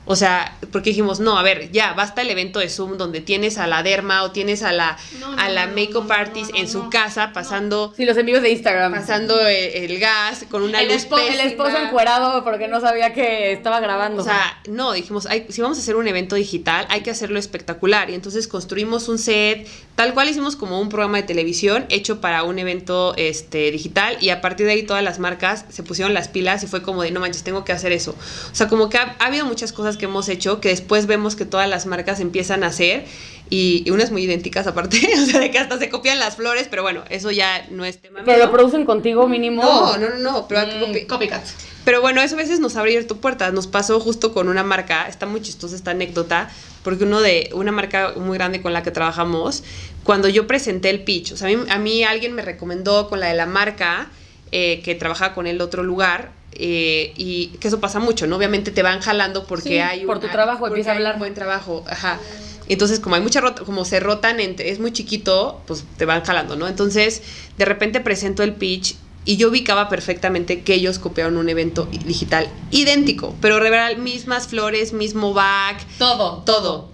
O 0.07 0.15
sea, 0.15 0.55
porque 0.71 0.91
dijimos, 0.91 1.19
no, 1.19 1.37
a 1.37 1.41
ver, 1.43 1.71
ya, 1.71 1.93
basta 1.93 2.21
el 2.21 2.29
evento 2.29 2.59
de 2.59 2.69
Zoom 2.69 2.97
donde 2.97 3.21
tienes 3.21 3.57
a 3.57 3.65
la 3.65 3.81
derma 3.81 4.21
o 4.23 4.31
tienes 4.31 4.61
a 4.61 4.71
la, 4.71 4.97
No, 5.19 5.27
a 5.33 5.47
no, 5.47 5.53
la 5.53 5.65
no, 5.65 5.73
makeup 5.73 6.03
no, 6.03 6.09
no, 6.09 6.13
artist 6.13 6.51
no, 6.51 6.57
en 6.59 6.67
su 6.69 6.83
no. 6.83 6.89
casa 6.91 7.31
pasando, 7.33 7.91
Sí, 7.97 8.05
los 8.05 8.15
amigos 8.17 8.41
de 8.43 8.51
Instagram. 8.51 8.93
pasando 8.93 9.39
el, 9.47 9.91
el 9.91 9.99
gas 9.99 10.45
con 10.51 10.61
una 10.61 10.81
el, 10.81 10.89
luz 10.89 11.07
espo- 11.09 11.19
el 11.19 11.39
esposo 11.39 11.75
encuerado 11.77 12.43
porque 12.43 12.67
no 12.67 12.79
sabía 12.81 13.13
que 13.13 13.51
estaba 13.51 13.79
grabando. 13.79 14.21
O 14.21 14.25
sea, 14.25 14.59
no, 14.67 14.91
dijimos, 14.93 15.25
hay- 15.25 15.47
si 15.49 15.61
vamos 15.61 15.77
a 15.77 15.81
hacer 15.81 15.95
un 15.95 16.07
evento 16.07 16.35
digital, 16.35 16.85
hay 16.89 17.01
que 17.01 17.09
hacerlo 17.09 17.39
espectacular. 17.39 18.09
Y 18.11 18.13
entonces 18.13 18.47
construimos 18.47 19.07
un 19.09 19.17
set, 19.17 19.67
tal 19.95 20.13
cual 20.13 20.29
hicimos 20.29 20.55
como 20.55 20.79
un 20.79 20.89
programa 20.89 21.17
de 21.17 21.23
televisión 21.23 21.85
hecho 21.89 22.21
para 22.21 22.43
un 22.43 22.59
evento 22.59 23.15
este, 23.17 23.71
digital. 23.71 24.17
Y 24.21 24.29
a 24.29 24.39
partir 24.41 24.67
de 24.67 24.73
ahí 24.73 24.83
todas 24.83 25.03
las 25.03 25.17
marcas 25.17 25.65
se 25.69 25.81
pusieron 25.81 26.13
las 26.13 26.27
pilas 26.27 26.61
y 26.63 26.67
fue 26.67 26.83
como 26.83 27.01
de, 27.01 27.09
no 27.09 27.19
manches, 27.21 27.43
tengo 27.43 27.65
que 27.65 27.71
hacer 27.71 27.91
eso. 27.91 28.11
O 28.51 28.55
sea, 28.55 28.67
como 28.67 28.87
que 28.89 28.97
ha, 28.99 29.15
ha 29.19 29.25
habido 29.25 29.45
muchas 29.45 29.71
cosas 29.73 29.94
que 29.97 30.05
hemos 30.05 30.29
hecho 30.29 30.59
que 30.61 30.69
después 30.69 31.05
vemos 31.07 31.35
que 31.35 31.45
todas 31.45 31.69
las 31.69 31.85
marcas 31.85 32.19
empiezan 32.19 32.63
a 32.63 32.67
hacer. 32.67 33.05
Y, 33.47 33.83
y 33.85 33.91
unas 33.91 34.09
muy 34.09 34.23
idénticas 34.23 34.65
aparte, 34.65 34.97
o 35.21 35.25
sea, 35.27 35.39
de 35.39 35.51
que 35.51 35.59
hasta 35.59 35.77
se 35.77 35.89
copian 35.89 36.17
las 36.17 36.35
flores, 36.35 36.65
pero 36.67 36.81
bueno, 36.81 37.03
eso 37.11 37.29
ya 37.29 37.67
no 37.69 37.85
es 37.85 38.01
tema 38.01 38.21
pero 38.25 38.37
mío. 38.39 38.45
lo 38.47 38.51
producen 38.51 38.85
contigo 38.85 39.27
mínimo. 39.27 39.61
No, 39.61 39.97
no, 39.97 40.09
no, 40.09 40.17
no, 40.17 40.47
pero 40.47 40.61
Mm, 40.65 41.05
copycat. 41.07 41.43
pero 41.83 42.01
bueno, 42.01 42.21
eso 42.23 42.33
a 42.33 42.37
veces 42.39 42.59
nos 42.59 42.75
ha 42.75 42.79
abierto 42.79 43.17
puertas. 43.17 43.53
Nos 43.53 43.67
pasó 43.67 43.99
justo 43.99 44.33
con 44.33 44.47
una 44.49 44.63
marca, 44.63 45.07
está 45.07 45.27
muy 45.27 45.41
chistosa 45.43 45.75
esta 45.75 45.91
anécdota, 45.91 46.49
porque 46.83 47.03
uno 47.03 47.21
de 47.21 47.51
una 47.53 47.71
marca 47.71 48.13
muy 48.15 48.35
grande 48.35 48.63
con 48.63 48.73
la 48.73 48.81
que 48.81 48.89
trabajamos, 48.89 49.63
cuando 50.03 50.27
yo 50.27 50.47
presenté 50.47 50.89
el 50.89 51.03
pitch, 51.03 51.33
o 51.33 51.37
sea, 51.37 51.47
a 51.47 51.51
mí, 51.51 51.63
a 51.69 51.77
mí 51.77 52.03
alguien 52.03 52.33
me 52.33 52.41
recomendó 52.41 53.07
con 53.09 53.19
la 53.19 53.27
de 53.27 53.35
la 53.35 53.45
marca 53.45 54.09
eh, 54.51 54.81
que 54.83 54.95
trabajaba 54.95 55.35
con 55.35 55.45
el 55.45 55.61
otro 55.61 55.83
lugar. 55.83 56.31
Eh, 56.55 57.13
y 57.17 57.47
que 57.59 57.67
eso 57.67 57.79
pasa 57.79 57.99
mucho, 57.99 58.27
¿no? 58.27 58.37
Obviamente 58.37 58.71
te 58.71 58.81
van 58.81 59.01
jalando 59.01 59.45
porque 59.45 59.69
Sí, 59.69 59.77
hay 59.77 60.05
por 60.05 60.19
tu 60.19 60.27
trabajo 60.27 60.67
empieza 60.67 60.91
a 60.91 60.95
hablar. 60.95 61.19
buen 61.19 61.33
trabajo, 61.33 61.83
ajá. 61.87 62.19
Entonces, 62.67 62.99
como 62.99 63.15
hay 63.15 63.21
mucha 63.21 63.41
rota, 63.41 63.63
como 63.63 63.85
se 63.85 63.99
rotan, 63.99 64.39
entre, 64.39 64.71
es 64.71 64.79
muy 64.79 64.91
chiquito, 64.91 65.61
pues 65.67 65.83
te 65.97 66.05
van 66.05 66.23
jalando, 66.23 66.55
¿no? 66.55 66.67
Entonces, 66.67 67.21
de 67.57 67.65
repente 67.65 67.99
presento 67.99 68.41
el 68.41 68.53
pitch 68.53 68.95
y 69.23 69.37
yo 69.37 69.49
ubicaba 69.49 69.89
perfectamente 69.89 70.61
que 70.61 70.73
ellos 70.75 70.97
copiaron 70.99 71.37
un 71.37 71.49
evento 71.49 71.87
digital 72.05 72.47
idéntico, 72.71 73.35
pero 73.41 73.59
revelar 73.59 73.97
mismas 73.97 74.47
flores, 74.47 74.93
mismo 74.93 75.33
back, 75.33 75.83
Todo. 75.99 76.43
todo. 76.45 76.89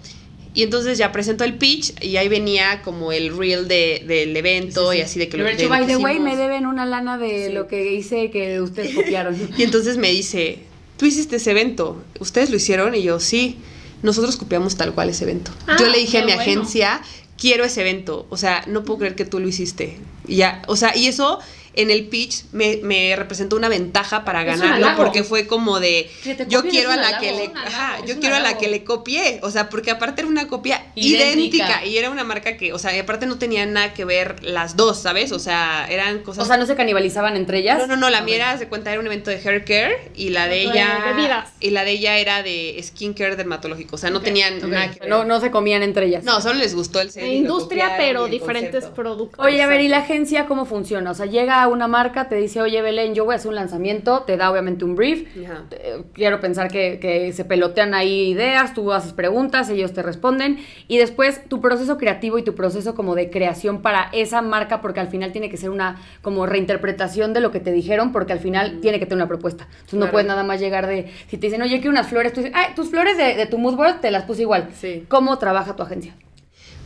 Y 0.53 0.63
entonces 0.63 0.98
ya 0.98 1.12
presento 1.13 1.43
el 1.46 1.58
pitch 1.58 1.93
y 2.03 2.17
ahí 2.17 2.27
venía 2.27 2.81
como 2.84 3.12
el 3.13 3.38
reel 3.38 3.67
de, 3.70 4.03
del 4.05 4.36
evento 4.36 4.93
y 4.93 5.00
así 5.01 5.17
de 5.17 5.29
que 5.29 5.38
Lo 5.38 5.46
de 5.46 5.53
hecho, 5.53 5.70
by 5.70 5.88
the 5.88 5.96
way, 5.96 6.20
me 6.20 6.36
deben 6.36 6.65
una 6.65 6.86
lana 6.86 7.17
de 7.17 7.48
Sí. 7.48 7.53
lo 7.53 7.67
que 7.67 7.93
hice 7.93 8.31
que 8.31 8.60
ustedes 8.60 8.93
copiaron. 8.96 9.38
Y 9.58 9.63
entonces 9.63 9.96
me 9.98 10.12
dice, 10.12 10.60
tú 10.98 11.05
hiciste 11.05 11.38
ese 11.38 11.51
evento, 11.51 12.03
¿ustedes 12.20 12.50
lo 12.50 12.58
hicieron? 12.58 12.93
Y 12.96 13.01
yo, 13.03 13.20
sí, 13.22 13.58
nosotros 14.03 14.36
copiamos 14.36 14.75
tal 14.75 14.93
cual 14.93 15.10
ese 15.10 15.24
evento. 15.24 15.51
Ah, 15.67 15.77
yo 15.79 15.88
le 15.88 16.00
dije 16.00 16.17
a 16.17 16.25
mi 16.25 16.34
bueno. 16.34 16.41
agencia, 16.41 17.01
quiero 17.38 17.63
ese 17.63 17.79
evento, 17.81 18.25
o 18.29 18.36
sea, 18.36 18.63
no 18.67 18.84
puedo 18.84 19.00
creer 19.00 19.15
que 19.15 19.24
tú 19.25 19.39
lo 19.39 19.48
hiciste. 19.48 20.00
Y 20.27 20.36
ya, 20.38 20.62
o 20.67 20.75
sea, 20.75 20.98
y 20.98 21.08
eso 21.08 21.39
en 21.74 21.90
el 21.90 22.08
pitch 22.08 22.44
me, 22.51 22.80
me 22.84 23.16
representó 23.16 23.56
una 23.56 23.70
ventaja 23.70 24.25
para 24.25 24.44
ganarlo 24.44 24.88
porque 24.98 25.24
fue 25.24 25.48
como 25.48 25.80
de 25.80 26.10
yo 26.48 26.63
quiero 26.63 26.92
a 26.92 26.96
la 26.98 27.20
que 27.20 27.32
le 27.32 27.51
ajá, 27.56 28.04
yo 28.06 28.20
quiero 28.20 28.36
a 28.36 28.40
la 28.40 28.58
que 28.58 28.68
le 28.68 28.84
copié, 28.84 29.40
o 29.44 29.51
sea, 29.51 29.70
porque 29.70 29.92
aparte 29.92 30.22
era 30.22 30.30
una 30.30 30.48
copia 30.48 30.84
Idéntica. 30.96 31.25
idéntica. 31.66 31.86
y 31.86 31.98
era 31.98 32.10
una 32.10 32.24
marca 32.24 32.58
que, 32.58 32.74
o 32.74 32.80
sea, 32.80 32.96
y 32.96 33.00
aparte 33.00 33.25
no 33.25 33.38
tenían 33.38 33.74
nada 33.74 33.94
que 33.94 34.06
ver 34.06 34.44
las 34.44 34.75
dos, 34.75 35.01
¿sabes? 35.01 35.32
O 35.32 35.40
sea, 35.40 35.88
eran 35.90 36.20
cosas 36.20 36.44
O 36.44 36.48
sea, 36.48 36.58
no 36.58 36.66
se 36.66 36.75
canibalizaban 36.75 37.36
entre 37.38 37.60
ellas. 37.60 37.78
no, 37.80 37.88
no, 37.88 37.96
no, 37.96 38.10
la 38.10 38.22
mía 38.22 38.36
era, 38.36 38.58
se 38.58 38.68
cuenta, 38.68 38.92
era 38.92 39.00
un 39.00 39.08
evento 39.08 39.30
de 39.30 39.38
hair 39.38 39.63
care 39.66 40.12
y 40.16 40.30
la 40.30 40.48
de 40.48 40.62
ella. 40.63 41.04
bebidas. 41.06 41.50
Y 41.60 41.70
la 41.70 41.84
de 41.86 41.92
ella 41.92 42.18
era 42.18 42.44
de 42.44 42.80
skincare 42.84 43.36
dermatológico. 43.36 43.96
O 43.96 43.98
sea, 44.00 44.10
no 44.10 44.22
tenían 44.22 44.70
nada 44.70 44.92
que 44.92 45.00
ver. 45.01 45.10
No, 45.10 45.24
no 45.24 45.40
se 45.40 45.51
comían 45.51 45.84
entre 45.84 46.08
ellas. 46.08 46.24
No, 46.24 46.42
solo 46.42 46.56
les 46.60 46.75
gustó 46.75 47.00
el 47.01 47.10
industria, 47.24 47.96
pero 47.98 48.28
diferentes 48.28 48.72
concepto. 48.84 48.96
productos. 48.96 49.46
Oye, 49.46 49.62
a 49.62 49.68
ver, 49.68 49.82
¿y 49.82 49.88
la 49.88 50.00
agencia 50.00 50.46
cómo 50.46 50.66
funciona? 50.66 51.12
O 51.12 51.13
sea, 51.13 51.25
llega 51.25 51.61
una 51.68 51.88
marca, 51.88 52.27
te 52.27 52.36
dice, 52.36 52.62
oye, 52.62 52.82
Belén, 52.82 53.13
yo 53.13 53.25
voy 53.25 53.34
a 53.34 53.36
hacer 53.38 53.50
un 53.50 53.56
lanzamiento, 53.56 54.22
te 54.22 54.38
da 54.38 54.51
obviamente 54.51 54.86
un 54.86 54.96
brief. 54.96 55.27
Eh, 55.36 56.03
Quiero 56.13 56.39
pensar 56.39 56.70
que, 56.70 57.00
que 57.00 57.32
se 57.34 57.46
pelotean 57.46 57.94
ahí 57.94 58.30
ideas, 58.32 58.74
tú 58.74 58.91
haces 58.94 59.13
preguntas, 59.13 59.70
ellos 59.70 59.94
te 59.94 60.01
responden. 60.01 60.60
Y 60.88 60.98
después 60.98 61.44
tu 61.48 61.62
proceso 61.62 61.98
creativo 61.98 62.38
y 62.38 62.44
tu 62.44 62.56
proceso 62.56 62.96
como 62.96 63.15
de 63.15 63.30
creación 63.30 63.82
para 63.82 64.10
esa 64.13 64.41
marca, 64.41 64.82
porque 64.82 65.00
al 65.00 65.08
final 65.08 65.32
tiene 65.32 65.50
que 65.50 65.58
ser 65.58 65.70
una 65.70 66.01
como 66.22 66.46
reinterpretación 66.46 67.34
de 67.34 67.39
lo 67.39 67.51
que 67.51 67.60
te 67.60 67.72
dijeron, 67.72 68.12
porque 68.12 68.34
al 68.34 68.39
final 68.39 68.80
tiene 68.82 69.00
que 69.00 69.06
tener 69.06 69.18
una 69.24 69.27
propuesta. 69.27 69.68
Entonces 69.72 70.00
no 70.00 70.12
puedes 70.12 70.27
nada 70.27 70.44
más 70.44 70.60
llegar 70.60 70.88
de, 70.88 71.12
si 71.27 71.38
te 71.38 71.48
dicen, 71.48 71.62
oye, 71.62 71.77
quiero 71.77 71.91
unas 71.91 72.08
flores, 72.08 72.34
tú 72.34 72.41
dices, 72.41 72.56
tus 72.75 72.89
flores 72.89 73.18
de, 73.18 73.36
de 73.36 73.46
tu 73.46 73.58
mood 73.58 73.75
board 73.75 74.01
te 74.01 74.12
las 74.12 74.24
puse 74.24 74.41
igual. 74.44 74.70
Sí. 74.80 75.06
¿Cómo 75.08 75.38
trabaja 75.38 75.75
tu 75.75 75.84
agencia? 75.84 76.15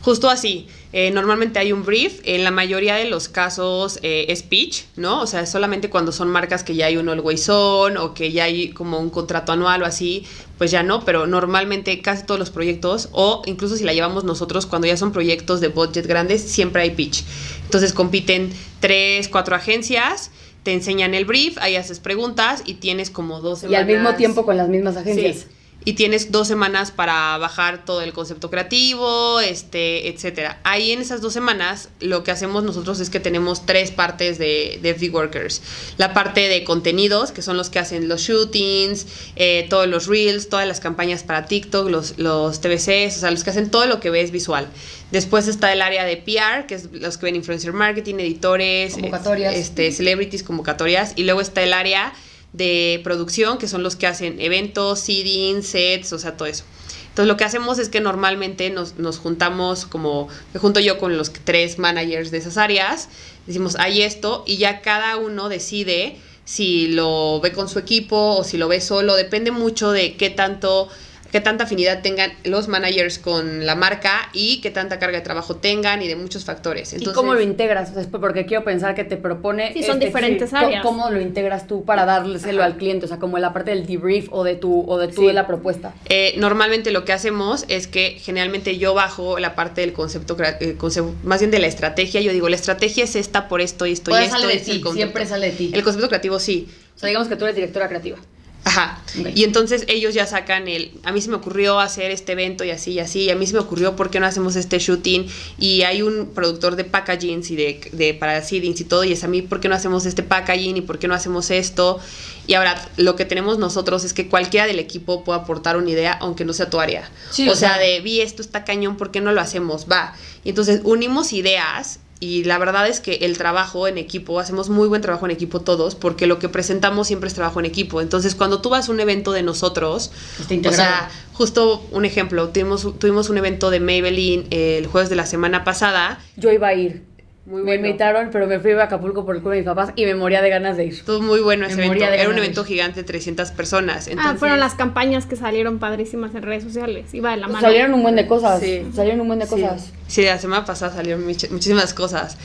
Justo 0.06 0.30
así. 0.30 0.68
Eh, 0.92 1.10
normalmente 1.10 1.58
hay 1.58 1.72
un 1.72 1.82
brief. 1.84 2.20
En 2.22 2.44
la 2.44 2.52
mayoría 2.52 2.94
de 2.94 3.06
los 3.06 3.28
casos 3.28 3.98
eh, 4.04 4.26
es 4.28 4.44
pitch, 4.44 4.84
¿no? 4.94 5.20
O 5.20 5.26
sea, 5.26 5.46
solamente 5.46 5.90
cuando 5.90 6.12
son 6.12 6.28
marcas 6.28 6.62
que 6.62 6.76
ya 6.76 6.86
hay 6.86 6.96
un 6.96 7.08
always 7.08 7.48
on 7.48 7.96
o 7.96 8.14
que 8.14 8.30
ya 8.30 8.44
hay 8.44 8.68
como 8.68 9.00
un 9.00 9.10
contrato 9.10 9.50
anual 9.50 9.82
o 9.82 9.84
así, 9.84 10.24
pues 10.58 10.70
ya 10.70 10.84
no. 10.84 11.04
Pero 11.04 11.26
normalmente 11.26 12.00
casi 12.02 12.24
todos 12.24 12.38
los 12.38 12.50
proyectos, 12.50 13.08
o 13.10 13.42
incluso 13.46 13.76
si 13.76 13.82
la 13.82 13.94
llevamos 13.94 14.22
nosotros, 14.22 14.64
cuando 14.66 14.86
ya 14.86 14.96
son 14.96 15.10
proyectos 15.10 15.60
de 15.60 15.66
budget 15.66 16.06
grandes, 16.06 16.40
siempre 16.42 16.82
hay 16.82 16.90
pitch. 16.90 17.24
Entonces 17.64 17.92
compiten 17.92 18.52
tres, 18.78 19.26
cuatro 19.26 19.56
agencias. 19.56 20.30
Te 20.62 20.72
enseñan 20.72 21.14
el 21.14 21.24
brief, 21.24 21.58
ahí 21.58 21.74
haces 21.74 21.98
preguntas 21.98 22.62
y 22.64 22.74
tienes 22.74 23.10
como 23.10 23.40
dos 23.40 23.64
Y 23.64 23.74
al 23.74 23.86
mismo 23.86 23.98
semanas- 24.02 24.18
tiempo 24.18 24.46
con 24.46 24.56
las 24.56 24.68
mismas 24.68 24.96
agencias. 24.96 25.36
Sí. 25.38 25.44
Y 25.84 25.92
tienes 25.92 26.32
dos 26.32 26.48
semanas 26.48 26.90
para 26.90 27.38
bajar 27.38 27.84
todo 27.84 28.00
el 28.00 28.12
concepto 28.12 28.50
creativo, 28.50 29.38
este, 29.38 30.08
etcétera. 30.08 30.58
Ahí 30.64 30.90
en 30.90 31.00
esas 31.00 31.20
dos 31.20 31.32
semanas 31.32 31.90
lo 32.00 32.24
que 32.24 32.32
hacemos 32.32 32.64
nosotros 32.64 32.98
es 32.98 33.08
que 33.08 33.20
tenemos 33.20 33.66
tres 33.66 33.92
partes 33.92 34.36
de, 34.36 34.80
de 34.82 34.94
FD 34.94 35.10
Workers. 35.14 35.62
La 35.96 36.12
parte 36.12 36.48
de 36.48 36.64
contenidos, 36.64 37.30
que 37.30 37.40
son 37.40 37.56
los 37.56 37.70
que 37.70 37.78
hacen 37.78 38.08
los 38.08 38.22
shootings, 38.22 39.06
eh, 39.36 39.66
todos 39.70 39.86
los 39.86 40.08
reels, 40.08 40.48
todas 40.48 40.66
las 40.66 40.80
campañas 40.80 41.22
para 41.22 41.46
TikTok, 41.46 41.88
los, 41.88 42.18
los 42.18 42.60
TVCs, 42.60 43.18
o 43.18 43.20
sea, 43.20 43.30
los 43.30 43.44
que 43.44 43.50
hacen 43.50 43.70
todo 43.70 43.86
lo 43.86 44.00
que 44.00 44.10
ves 44.10 44.32
visual. 44.32 44.66
Después 45.12 45.46
está 45.46 45.72
el 45.72 45.82
área 45.82 46.04
de 46.04 46.16
PR, 46.16 46.66
que 46.66 46.74
es 46.74 46.88
los 46.90 47.16
que 47.16 47.26
ven 47.26 47.36
influencer 47.36 47.72
marketing, 47.72 48.16
editores, 48.16 48.94
Convocatorias. 48.94 49.54
este, 49.54 49.92
celebrities, 49.92 50.42
convocatorias. 50.42 51.12
Y 51.14 51.22
luego 51.22 51.40
está 51.40 51.62
el 51.62 51.72
área 51.74 52.12
de 52.52 53.00
producción, 53.04 53.58
que 53.58 53.68
son 53.68 53.82
los 53.82 53.96
que 53.96 54.06
hacen 54.06 54.40
eventos, 54.40 55.00
seeding, 55.00 55.62
sets, 55.62 56.12
o 56.12 56.18
sea, 56.18 56.36
todo 56.36 56.48
eso. 56.48 56.64
Entonces 57.08 57.28
lo 57.28 57.36
que 57.36 57.44
hacemos 57.44 57.78
es 57.78 57.88
que 57.88 58.00
normalmente 58.00 58.68
nos, 58.70 58.98
nos 58.98 59.18
juntamos 59.18 59.86
como, 59.86 60.28
me 60.52 60.60
junto 60.60 60.80
yo 60.80 60.98
con 60.98 61.16
los 61.16 61.32
tres 61.32 61.78
managers 61.78 62.30
de 62.30 62.38
esas 62.38 62.58
áreas, 62.58 63.08
decimos, 63.46 63.76
hay 63.76 64.02
esto, 64.02 64.44
y 64.46 64.58
ya 64.58 64.82
cada 64.82 65.16
uno 65.16 65.48
decide 65.48 66.18
si 66.44 66.88
lo 66.88 67.40
ve 67.40 67.52
con 67.52 67.68
su 67.68 67.78
equipo 67.78 68.36
o 68.36 68.44
si 68.44 68.56
lo 68.56 68.68
ve 68.68 68.80
solo, 68.80 69.16
depende 69.16 69.50
mucho 69.50 69.92
de 69.92 70.16
qué 70.16 70.30
tanto 70.30 70.88
qué 71.36 71.42
tanta 71.42 71.64
afinidad 71.64 72.00
tengan 72.00 72.32
los 72.44 72.66
managers 72.66 73.18
con 73.18 73.66
la 73.66 73.74
marca 73.74 74.30
y 74.32 74.62
qué 74.62 74.70
tanta 74.70 74.98
carga 74.98 75.18
de 75.18 75.22
trabajo 75.22 75.56
tengan 75.56 76.00
y 76.00 76.08
de 76.08 76.16
muchos 76.16 76.46
factores. 76.46 76.94
¿Y 76.98 77.04
cómo 77.12 77.34
lo 77.34 77.42
integras? 77.42 77.92
Porque 78.10 78.46
quiero 78.46 78.64
pensar 78.64 78.94
que 78.94 79.04
te 79.04 79.18
propone... 79.18 79.74
Sí, 79.74 79.82
son 79.82 79.98
diferentes 79.98 80.48
¿cómo- 80.48 80.64
áreas. 80.66 80.82
¿Cómo 80.82 81.10
lo 81.10 81.20
integras 81.20 81.66
tú 81.66 81.84
para 81.84 82.06
dárselo 82.06 82.62
al 82.62 82.78
cliente? 82.78 83.04
O 83.04 83.08
sea, 83.08 83.18
como 83.18 83.36
la 83.36 83.52
parte 83.52 83.72
del 83.72 83.86
debrief 83.86 84.28
o 84.30 84.44
de 84.44 84.54
tu, 84.54 84.88
o 84.90 84.96
de, 84.96 85.08
tú 85.08 85.20
Sí. 85.20 85.26
de 85.26 85.34
la 85.34 85.46
propuesta. 85.46 85.92
Eh, 86.08 86.32
normalmente 86.38 86.90
lo 86.90 87.04
que 87.04 87.12
hacemos 87.12 87.66
es 87.68 87.86
que 87.86 88.12
generalmente 88.18 88.78
yo 88.78 88.94
bajo 88.94 89.38
la 89.38 89.54
parte 89.54 89.82
del 89.82 89.92
concepto, 89.92 90.38
eh, 90.60 90.76
concepto- 90.78 91.12
más 91.22 91.40
bien 91.40 91.50
de 91.50 91.58
la 91.58 91.66
estrategia. 91.66 92.22
Yo 92.22 92.32
digo, 92.32 92.48
la 92.48 92.56
estrategia 92.56 93.04
es 93.04 93.14
esta 93.14 93.46
por 93.48 93.60
esto 93.60 93.84
y 93.84 93.92
esto 93.92 94.10
y 94.18 94.22
esto. 94.22 94.36
sale 94.36 94.46
de 94.46 94.54
este 94.54 94.72
ti, 94.78 94.82
siempre 94.94 95.26
sale 95.26 95.50
de 95.50 95.52
ti. 95.52 95.70
El 95.74 95.82
concepto 95.84 96.08
creativo 96.08 96.38
sí. 96.38 96.66
O 96.94 96.98
sea, 96.98 97.08
digamos 97.08 97.28
que 97.28 97.36
tú 97.36 97.44
eres 97.44 97.56
directora 97.56 97.88
creativa. 97.88 98.16
Ajá. 98.64 99.00
Y 99.34 99.44
entonces 99.44 99.84
ellos 99.86 100.12
ya 100.12 100.26
sacan 100.26 100.66
el, 100.66 100.90
a 101.04 101.12
mí 101.12 101.20
se 101.20 101.28
me 101.30 101.36
ocurrió 101.36 101.78
hacer 101.78 102.10
este 102.10 102.32
evento 102.32 102.64
y 102.64 102.70
así 102.70 102.92
y 102.92 102.98
así, 102.98 103.20
y 103.22 103.30
a 103.30 103.36
mí 103.36 103.46
se 103.46 103.52
me 103.52 103.60
ocurrió 103.60 103.94
por 103.94 104.10
qué 104.10 104.18
no 104.18 104.26
hacemos 104.26 104.56
este 104.56 104.80
shooting 104.80 105.26
y 105.58 105.82
hay 105.82 106.02
un 106.02 106.32
productor 106.34 106.74
de 106.74 106.84
packagings 106.84 107.50
y 107.52 107.56
de, 107.56 107.80
de 107.92 108.12
para 108.14 108.42
seedings 108.42 108.80
y 108.80 108.84
todo 108.84 109.04
y 109.04 109.12
es 109.12 109.22
a 109.22 109.28
mí 109.28 109.40
por 109.42 109.60
qué 109.60 109.68
no 109.68 109.76
hacemos 109.76 110.04
este 110.04 110.24
packaging 110.24 110.76
y 110.76 110.80
por 110.80 110.98
qué 110.98 111.06
no 111.06 111.14
hacemos 111.14 111.50
esto. 111.52 112.00
Y 112.48 112.54
ahora 112.54 112.90
lo 112.96 113.14
que 113.16 113.24
tenemos 113.24 113.58
nosotros 113.58 114.02
es 114.04 114.12
que 114.12 114.28
cualquiera 114.28 114.66
del 114.66 114.78
equipo 114.80 115.22
puede 115.24 115.38
aportar 115.40 115.76
una 115.76 115.90
idea 115.90 116.12
aunque 116.14 116.44
no 116.44 116.52
sea 116.52 116.68
tu 116.68 116.80
área. 116.80 117.08
Sí, 117.30 117.48
o, 117.48 117.52
o 117.52 117.56
sea, 117.56 117.74
sea- 117.74 117.78
de 117.82 118.00
vi 118.00 118.20
esto 118.20 118.42
está 118.42 118.64
cañón, 118.64 118.96
¿por 118.96 119.10
qué 119.12 119.20
no 119.20 119.30
lo 119.32 119.40
hacemos? 119.40 119.86
Va. 119.90 120.14
Y 120.44 120.48
entonces 120.50 120.80
unimos 120.84 121.32
ideas 121.32 122.00
y 122.18 122.44
la 122.44 122.58
verdad 122.58 122.88
es 122.88 123.00
que 123.00 123.16
el 123.22 123.36
trabajo 123.36 123.88
en 123.88 123.98
equipo, 123.98 124.40
hacemos 124.40 124.70
muy 124.70 124.88
buen 124.88 125.02
trabajo 125.02 125.26
en 125.26 125.32
equipo 125.32 125.60
todos, 125.60 125.94
porque 125.94 126.26
lo 126.26 126.38
que 126.38 126.48
presentamos 126.48 127.08
siempre 127.08 127.28
es 127.28 127.34
trabajo 127.34 127.60
en 127.60 127.66
equipo. 127.66 128.00
Entonces, 128.00 128.34
cuando 128.34 128.60
tú 128.60 128.70
vas 128.70 128.88
a 128.88 128.92
un 128.92 129.00
evento 129.00 129.32
de 129.32 129.42
nosotros, 129.42 130.10
o 130.40 130.72
sea, 130.72 131.10
justo 131.34 131.86
un 131.90 132.04
ejemplo, 132.04 132.48
tuvimos, 132.48 132.98
tuvimos 132.98 133.28
un 133.28 133.38
evento 133.38 133.70
de 133.70 133.80
Maybelline 133.80 134.46
el 134.50 134.86
jueves 134.86 135.10
de 135.10 135.16
la 135.16 135.26
semana 135.26 135.64
pasada. 135.64 136.18
Yo 136.36 136.50
iba 136.52 136.68
a 136.68 136.74
ir. 136.74 137.02
Muy 137.46 137.62
Me 137.62 137.66
bueno. 137.76 137.86
invitaron, 137.86 138.30
pero 138.32 138.48
me 138.48 138.58
fui 138.58 138.72
a 138.72 138.82
Acapulco 138.82 139.24
por 139.24 139.36
el 139.36 139.40
culo 139.42 139.52
de 139.52 139.58
mis 139.58 139.66
papás 139.66 139.92
y 139.94 140.04
me 140.04 140.16
moría 140.16 140.42
de 140.42 140.50
ganas 140.50 140.76
de 140.76 140.86
ir. 140.86 140.92
Estuvo 140.94 141.20
muy 141.22 141.38
bueno 141.40 141.64
ese 141.66 141.76
Me 141.76 141.84
evento. 141.86 141.94
moría 142.04 142.10
de 142.10 142.20
Era 142.20 142.28
un 142.30 142.36
evento 142.38 142.64
gigante 142.64 143.00
de 143.00 143.04
300 143.06 143.52
personas. 143.52 144.08
Ah, 144.08 144.10
Entonces, 144.10 144.38
fueron 144.40 144.58
las 144.58 144.74
campañas 144.74 145.26
que 145.26 145.36
salieron 145.36 145.78
padrísimas 145.78 146.34
en 146.34 146.42
redes 146.42 146.64
sociales. 146.64 147.14
Iba 147.14 147.30
de 147.30 147.36
la 147.36 147.46
mano. 147.46 147.60
Salieron 147.60 147.94
un 147.94 148.02
buen 148.02 148.16
de 148.16 148.26
cosas. 148.26 148.60
Sí. 148.60 148.84
Salieron 148.92 149.20
un 149.20 149.28
buen 149.28 149.38
de 149.38 149.46
Sí. 149.46 149.50
cosas. 149.54 149.92
Sí, 150.08 150.22
la 150.24 150.38
semana 150.38 150.64
pasada 150.64 150.92
salieron 150.92 151.24
much- 151.24 151.48
muchísimas 151.50 151.94
cosas. 151.94 152.36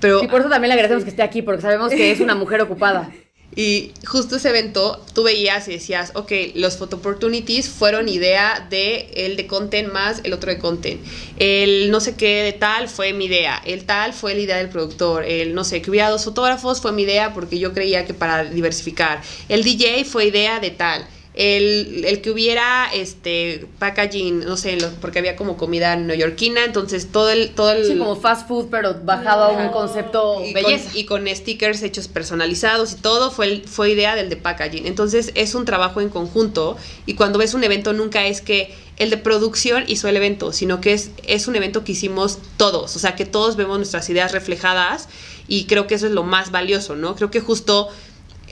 Pero 0.00 0.22
Y 0.24 0.28
por 0.28 0.40
eso 0.40 0.48
también 0.50 0.68
le 0.70 0.74
agradecemos 0.74 1.04
que 1.04 1.10
esté 1.10 1.22
aquí, 1.22 1.42
porque 1.42 1.62
sabemos 1.62 1.90
que 1.92 2.10
es 2.10 2.18
una 2.20 2.34
mujer 2.34 2.60
ocupada. 2.60 3.10
Y 3.56 3.92
justo 4.06 4.36
ese 4.36 4.50
evento, 4.50 5.04
tú 5.14 5.24
veías 5.24 5.66
y 5.68 5.72
decías, 5.72 6.12
ok, 6.14 6.32
los 6.54 6.76
photo 6.76 6.96
opportunities 6.96 7.68
fueron 7.68 8.08
idea 8.08 8.66
de 8.70 9.10
el 9.14 9.36
de 9.36 9.46
content 9.46 9.92
más 9.92 10.20
el 10.22 10.32
otro 10.32 10.52
de 10.52 10.58
content. 10.58 11.00
El 11.38 11.90
no 11.90 12.00
sé 12.00 12.14
qué 12.14 12.42
de 12.42 12.52
tal 12.52 12.88
fue 12.88 13.12
mi 13.12 13.24
idea. 13.24 13.60
El 13.64 13.84
tal 13.84 14.12
fue 14.12 14.34
la 14.34 14.40
idea 14.42 14.56
del 14.58 14.68
productor. 14.68 15.24
El 15.24 15.54
no 15.54 15.64
sé, 15.64 15.82
que 15.82 15.90
hubiera 15.90 16.10
dos 16.10 16.24
fotógrafos 16.24 16.80
fue 16.80 16.92
mi 16.92 17.02
idea 17.02 17.34
porque 17.34 17.58
yo 17.58 17.72
creía 17.72 18.04
que 18.04 18.14
para 18.14 18.44
diversificar. 18.44 19.22
El 19.48 19.64
DJ 19.64 20.04
fue 20.04 20.26
idea 20.26 20.60
de 20.60 20.70
tal. 20.70 21.06
El, 21.40 22.04
el 22.04 22.20
que 22.20 22.32
hubiera 22.32 22.90
este 22.92 23.68
packaging, 23.78 24.40
no 24.40 24.56
sé, 24.56 24.76
lo- 24.80 24.90
porque 25.00 25.20
había 25.20 25.36
como 25.36 25.56
comida 25.56 25.94
neoyorquina, 25.94 26.64
entonces 26.64 27.12
todo 27.12 27.30
el, 27.30 27.50
todo 27.50 27.70
el 27.70 27.84
Sí, 27.86 27.96
como 27.96 28.16
fast 28.16 28.48
food, 28.48 28.66
pero 28.72 28.96
bajado 29.04 29.44
a 29.44 29.50
un 29.50 29.68
concepto 29.70 30.44
y 30.44 30.52
con, 30.52 30.62
belleza. 30.64 30.90
y 30.94 31.04
con 31.04 31.28
stickers 31.28 31.84
hechos 31.84 32.08
personalizados 32.08 32.92
y 32.94 32.96
todo 32.96 33.30
fue, 33.30 33.46
el- 33.46 33.62
fue 33.68 33.92
idea 33.92 34.16
del 34.16 34.30
de 34.30 34.36
packaging. 34.36 34.88
Entonces 34.88 35.30
es 35.36 35.54
un 35.54 35.64
trabajo 35.64 36.00
en 36.00 36.08
conjunto 36.08 36.76
y 37.06 37.14
cuando 37.14 37.38
ves 37.38 37.54
un 37.54 37.62
evento 37.62 37.92
nunca 37.92 38.26
es 38.26 38.40
que 38.40 38.74
el 38.96 39.10
de 39.10 39.16
producción 39.18 39.84
hizo 39.86 40.08
el 40.08 40.16
evento, 40.16 40.52
sino 40.52 40.80
que 40.80 40.92
es, 40.92 41.12
es 41.24 41.46
un 41.46 41.54
evento 41.54 41.84
que 41.84 41.92
hicimos 41.92 42.40
todos, 42.56 42.96
o 42.96 42.98
sea 42.98 43.14
que 43.14 43.24
todos 43.26 43.54
vemos 43.54 43.76
nuestras 43.76 44.10
ideas 44.10 44.32
reflejadas 44.32 45.08
y 45.46 45.66
creo 45.66 45.86
que 45.86 45.94
eso 45.94 46.06
es 46.06 46.12
lo 46.12 46.24
más 46.24 46.50
valioso, 46.50 46.96
¿no? 46.96 47.14
Creo 47.14 47.30
que 47.30 47.38
justo 47.38 47.88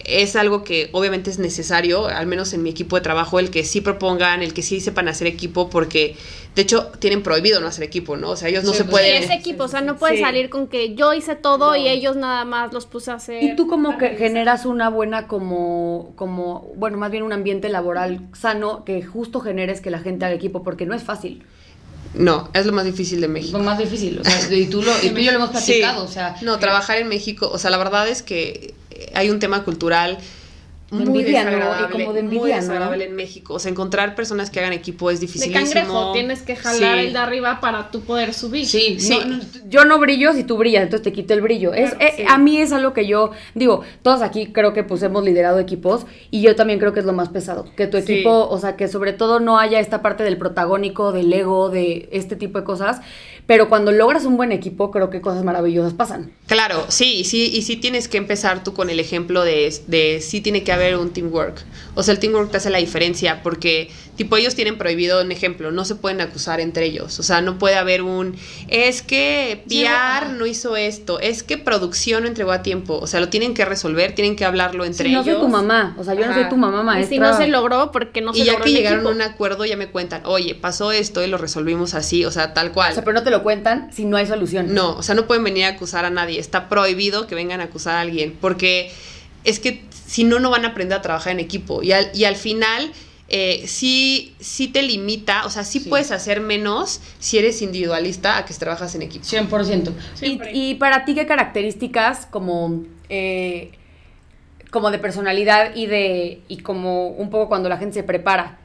es 0.04 0.37
algo 0.37 0.62
que 0.64 0.88
obviamente 0.92 1.30
es 1.30 1.38
necesario, 1.38 2.06
al 2.06 2.26
menos 2.26 2.52
en 2.52 2.62
mi 2.62 2.70
equipo 2.70 2.96
de 2.96 3.02
trabajo, 3.02 3.38
el 3.38 3.50
que 3.50 3.64
sí 3.64 3.80
propongan, 3.80 4.42
el 4.42 4.52
que 4.54 4.62
sí 4.62 4.80
sepan 4.80 5.09
hacer 5.09 5.26
equipo, 5.26 5.70
porque 5.70 6.16
de 6.54 6.62
hecho 6.62 6.90
tienen 6.98 7.22
prohibido 7.22 7.61
no 7.61 7.66
hacer 7.66 7.85
equipo, 7.85 8.16
¿no? 8.16 8.30
O 8.30 8.37
sea, 8.37 8.48
ellos 8.48 8.64
no 8.64 8.72
Sí, 8.72 8.78
se 8.78 8.85
pueden... 8.85 9.18
Sí, 9.22 9.24
es 9.24 9.30
equipo, 9.38 9.64
o 9.64 9.68
sea, 9.68 9.80
no 9.80 9.96
puedes 9.96 10.16
Sí. 10.18 10.22
salir 10.22 10.48
con 10.50 10.68
que 10.68 10.94
yo 10.94 11.12
hice 11.12 11.35
todo 11.37 11.70
No. 11.70 11.76
y 11.76 11.88
ellos 11.88 12.16
nada 12.16 12.44
más 12.44 12.72
los 12.72 12.87
puse 12.87 13.11
a 13.11 13.14
hacer. 13.14 13.42
Y 13.42 13.56
tú 13.56 13.66
como 13.66 13.98
que 13.98 14.11
generas 14.16 14.64
una 14.66 14.88
buena 14.88 15.26
como, 15.28 16.12
como, 16.16 16.72
bueno, 16.76 16.96
más 16.98 17.11
bien 17.11 17.22
un 17.22 17.32
ambiente 17.32 17.68
laboral 17.68 18.20
sano 18.35 18.85
que 18.85 19.02
justo 19.02 19.40
generes 19.40 19.80
que 19.80 19.90
la 19.90 19.98
gente 19.98 20.24
haga 20.24 20.35
equipo, 20.35 20.62
porque 20.62 20.87
no 20.87 20.94
es 20.94 21.02
fácil. 21.02 21.44
No, 22.14 22.48
es 22.54 22.64
lo 22.64 22.72
más 22.72 22.85
difícil 22.87 23.20
de 23.20 23.28
México. 23.28 23.59
Lo 23.59 23.64
más 23.64 23.78
difícil, 23.78 24.18
o 24.20 24.24
sea, 24.24 24.54
y 24.56 24.66
tú, 24.66 24.80
lo, 24.80 24.90
y 25.02 25.11
tú 25.11 25.18
y 25.18 25.24
yo 25.24 25.32
lo 25.32 25.38
hemos 25.38 25.50
platicado, 25.50 26.02
Sí. 26.06 26.11
o 26.11 26.12
sea. 26.12 26.37
No, 26.40 26.59
trabajar 26.59 26.96
en 26.98 27.09
México, 27.09 27.50
o 27.52 27.59
sea, 27.59 27.70
la 27.70 27.76
verdad 27.76 28.09
es 28.09 28.22
que 28.22 28.72
eh, 28.86 28.86
hay 29.14 29.30
un 29.30 29.38
tema 29.38 29.62
cultural 29.64 30.18
De 30.90 30.98
muy 31.04 31.18
envidia, 31.22 31.42
¿no? 31.42 31.50
Y 31.50 31.54
desagradable, 31.56 31.92
como 32.04 32.12
de 32.12 32.22
muy 32.22 32.37
envidia, 32.37 32.54
¿no? 32.56 32.61
desagradable 32.62 33.04
en 33.06 33.16
México. 33.16 33.54
O 33.54 33.59
sea, 33.59 33.72
encontrar 33.72 34.14
personas 34.14 34.50
que 34.50 34.61
hagan 34.61 34.72
equipo 34.72 35.11
es 35.11 35.18
de 35.18 35.26
dificilísimo. 35.26 35.64
cangrejo, 35.64 36.12
tienes 36.12 36.42
que 36.42 36.54
jalar 36.54 36.98
Sí. 37.00 37.06
el 37.09 37.12
de 37.12 37.18
arriba 37.18 37.59
para 37.61 37.90
tú 37.90 38.02
poder 38.02 38.32
subir. 38.32 38.66
Sí, 38.66 39.00
Sí. 39.00 39.18
no, 39.26 39.37
no, 39.38 39.42
Yo 39.68 39.85
no 39.85 39.98
brillo 39.98 40.32
si 40.32 40.44
tú 40.44 40.56
brillas, 40.56 40.85
entonces 40.85 41.02
te 41.02 41.12
quito 41.12 41.35
el 41.35 41.40
brillo. 41.40 41.74
Es, 41.74 41.92
eh, 41.98 42.12
sí. 42.18 42.24
A 42.28 42.38
mí 42.38 42.59
es 42.59 42.70
algo 42.72 42.92
que 42.92 43.04
yo 43.09 43.32
digo, 43.56 43.82
todos 44.02 44.22
aquí 44.22 44.52
creo 44.52 44.72
que 44.74 44.85
pues 44.85 45.02
hemos 45.02 45.24
liderado 45.24 45.59
equipos 45.59 46.06
y 46.30 46.40
yo 46.40 46.54
también 46.54 46.78
creo 46.78 46.92
que 46.92 47.00
es 47.00 47.06
lo 47.06 47.12
más 47.12 47.30
pesado, 47.30 47.66
que 47.76 47.88
tu 47.88 47.96
Sí. 48.00 48.04
equipo, 48.12 48.46
o 48.48 48.59
sea, 48.61 48.76
que 48.76 48.87
sobre 48.87 49.12
todo 49.12 49.40
no 49.40 49.59
haya 49.59 49.80
esta 49.80 50.02
parte 50.02 50.22
del 50.22 50.37
protagónico, 50.38 51.11
del 51.11 51.32
ego, 51.32 51.68
de 51.68 52.09
este 52.12 52.37
tipo 52.37 52.61
de 52.61 52.64
cosas, 52.64 53.00
pero 53.46 53.68
cuando 53.68 53.92
logras 53.92 54.24
un 54.24 54.37
buen 54.37 54.50
equipo 54.52 54.90
creo 54.90 55.09
que 55.11 55.20
cosas 55.20 55.44
maravillosas 55.44 55.94
pasan. 55.94 56.32
Claro, 56.46 56.85
sí, 56.88 57.16
y 57.18 57.24
sí, 57.24 57.50
y 57.52 57.62
sí 57.62 57.76
tienes 57.76 58.09
que 58.09 58.18
empezar 58.18 58.62
tú 58.64 58.72
con 58.72 58.88
el 58.90 59.00
ejemplo 59.00 59.44
de, 59.44 59.74
de 59.88 60.20
sí 60.20 60.40
tiene 60.40 60.62
que 60.62 60.72
haber 60.72 60.96
un 60.96 61.11
teamwork. 61.11 61.64
O 61.94 62.02
sea, 62.02 62.12
el 62.14 62.20
teamwork 62.20 62.50
te 62.50 62.59
hace 62.59 62.70
la 62.70 62.78
diferencia 62.78 63.42
porque, 63.42 63.90
tipo, 64.16 64.37
ellos 64.37 64.54
tienen 64.54 64.78
prohibido, 64.78 65.22
un 65.22 65.32
ejemplo, 65.32 65.70
no 65.72 65.85
se 65.85 65.94
pueden 65.96 66.20
acusar 66.20 66.61
entre 66.61 66.87
ellos. 66.87 67.18
O 67.18 67.22
sea, 67.22 67.40
no 67.40 67.59
puede 67.59 67.76
haber 67.76 68.02
un, 68.02 68.37
es 68.68 69.02
que 69.02 69.64
PR 69.68 70.32
no 70.32 70.46
hizo 70.46 70.76
esto, 70.76 71.18
es 71.20 71.42
que 71.42 71.59
producción 71.59 72.22
no 72.22 72.28
entregó 72.28 72.52
a 72.52 72.62
tiempo. 72.62 72.98
O 72.98 73.06
sea, 73.06 73.20
lo 73.20 73.28
tienen 73.28 73.54
que 73.54 73.64
resolver, 73.64 74.14
tienen 74.14 74.37
que 74.37 74.44
hablarlo 74.44 74.85
entre 74.85 75.09
Si 75.09 75.12
no 75.14 75.22
ellos. 75.22 75.37
soy 75.37 75.44
tu 75.46 75.48
mamá, 75.48 75.96
o 75.98 76.04
sea, 76.04 76.14
yo 76.14 76.26
no 76.26 76.35
soy 76.35 76.48
tu 76.48 76.56
mamá 76.56 76.80
Y 76.82 76.85
maestra. 76.85 77.09
si 77.09 77.18
no 77.18 77.37
se 77.37 77.46
logró, 77.48 77.90
porque 77.92 78.20
no 78.20 78.32
se 78.35 78.40
y 78.40 78.44
ya 78.44 78.52
logró 78.52 78.64
que 78.64 78.70
el 78.70 78.76
llegaron 78.76 78.98
equipo. 79.00 79.11
a 79.11 79.12
un 79.14 79.22
acuerdo, 79.22 79.64
ya 79.64 79.76
me 79.76 79.88
cuentan, 79.90 80.22
oye, 80.26 80.54
pasó 80.54 80.92
esto 80.92 81.24
y 81.24 81.28
lo 81.28 81.38
resolvimos 81.38 81.94
así, 81.94 82.24
o 82.24 82.30
sea, 82.30 82.54
tal 82.54 82.72
cual. 82.72 82.92
O 82.92 82.94
sea, 82.94 83.04
pero 83.04 83.14
no 83.14 83.22
te 83.24 83.30
lo 83.30 83.36
cuentan 83.42 83.90
si 83.92 84.05
no 84.05 84.16
hay 84.16 84.27
solución. 84.27 84.75
No, 84.75 84.96
o 84.96 85.03
sea, 85.03 85.14
no 85.14 85.27
pueden 85.27 85.44
venir 85.44 85.64
a 85.64 85.68
acusar 85.68 86.05
a 86.05 86.11
nadie. 86.11 86.38
Está 86.40 86.68
prohibido 86.68 87.27
que 87.27 87.35
vengan 87.35 87.61
a 87.61 87.64
acusar 87.64 87.96
a 87.96 88.01
alguien. 88.01 88.37
Porque 88.40 88.90
es 89.44 89.61
que 89.61 89.83
si 90.07 90.25
no, 90.25 90.38
no 90.38 90.51
van 90.51 90.64
a 90.64 90.68
aprender 90.68 90.99
a 90.99 91.03
trabajar 91.03 91.33
en 91.33 91.40
equipo. 91.40 91.83
Y 91.83 91.92
al, 91.92 92.11
y 92.14 92.25
al 92.25 92.37
final, 92.37 92.92
eh, 93.29 93.64
sí, 93.66 94.35
sí 94.38 94.68
te 94.68 94.83
limita, 94.83 95.44
o 95.46 95.51
sea, 95.51 95.64
sí, 95.64 95.81
Sí. 95.81 95.88
puedes 95.88 96.12
hacer 96.12 96.40
menos 96.40 97.01
si 97.18 97.38
eres 97.38 97.61
individualista 97.62 98.37
a 98.38 98.44
que 98.44 98.53
si 98.53 98.59
trabajas 98.61 98.94
en 98.94 99.03
equipo. 99.03 99.25
100%. 99.25 99.92
Y, 100.22 100.40
y 100.53 100.75
para 100.77 101.05
ti, 101.05 101.14
¿qué 101.14 101.27
características 101.27 102.27
como, 102.27 102.85
eh, 103.09 103.72
como 104.70 104.90
de 104.90 104.99
personalidad 104.99 105.75
y 105.75 105.87
de 105.87 106.40
y 106.49 106.59
como 106.59 107.09
un 107.09 107.31
poco 107.31 107.49
cuando 107.49 107.68
la 107.68 107.79
gente 107.79 107.94
se 107.94 108.03
prepara? 108.03 108.59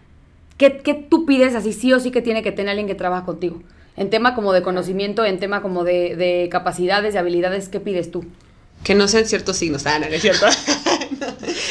¿Qué, 0.58 0.78
qué 0.78 0.94
tú 0.94 1.26
pides 1.26 1.56
así 1.56 1.74
sí 1.74 1.92
o 1.92 2.00
sí 2.00 2.12
que 2.12 2.22
tiene 2.22 2.44
que 2.44 2.52
tener 2.52 2.70
alguien 2.70 2.88
que 2.88 2.94
trabaja 2.94 3.26
contigo? 3.26 3.64
En 3.97 4.10
tema 4.10 4.36
como 4.36 4.54
de 4.54 4.62
conocimiento, 4.62 5.25
en 5.25 5.39
tema 5.39 5.62
como 5.62 5.84
de, 5.84 6.15
de 6.15 6.49
capacidades, 6.49 7.13
de 7.13 7.19
habilidades, 7.19 7.69
¿qué 7.69 7.80
pides 7.80 8.10
tú? 8.12 8.25
Que 8.84 8.95
no 8.95 9.08
sean 9.08 9.25
ciertos 9.25 9.58
signos. 9.58 9.86
Ah, 9.86 9.99
no, 9.99 10.08
no 10.08 10.15
es 10.15 10.21
cierto. 10.21 10.45
No. 11.21 11.27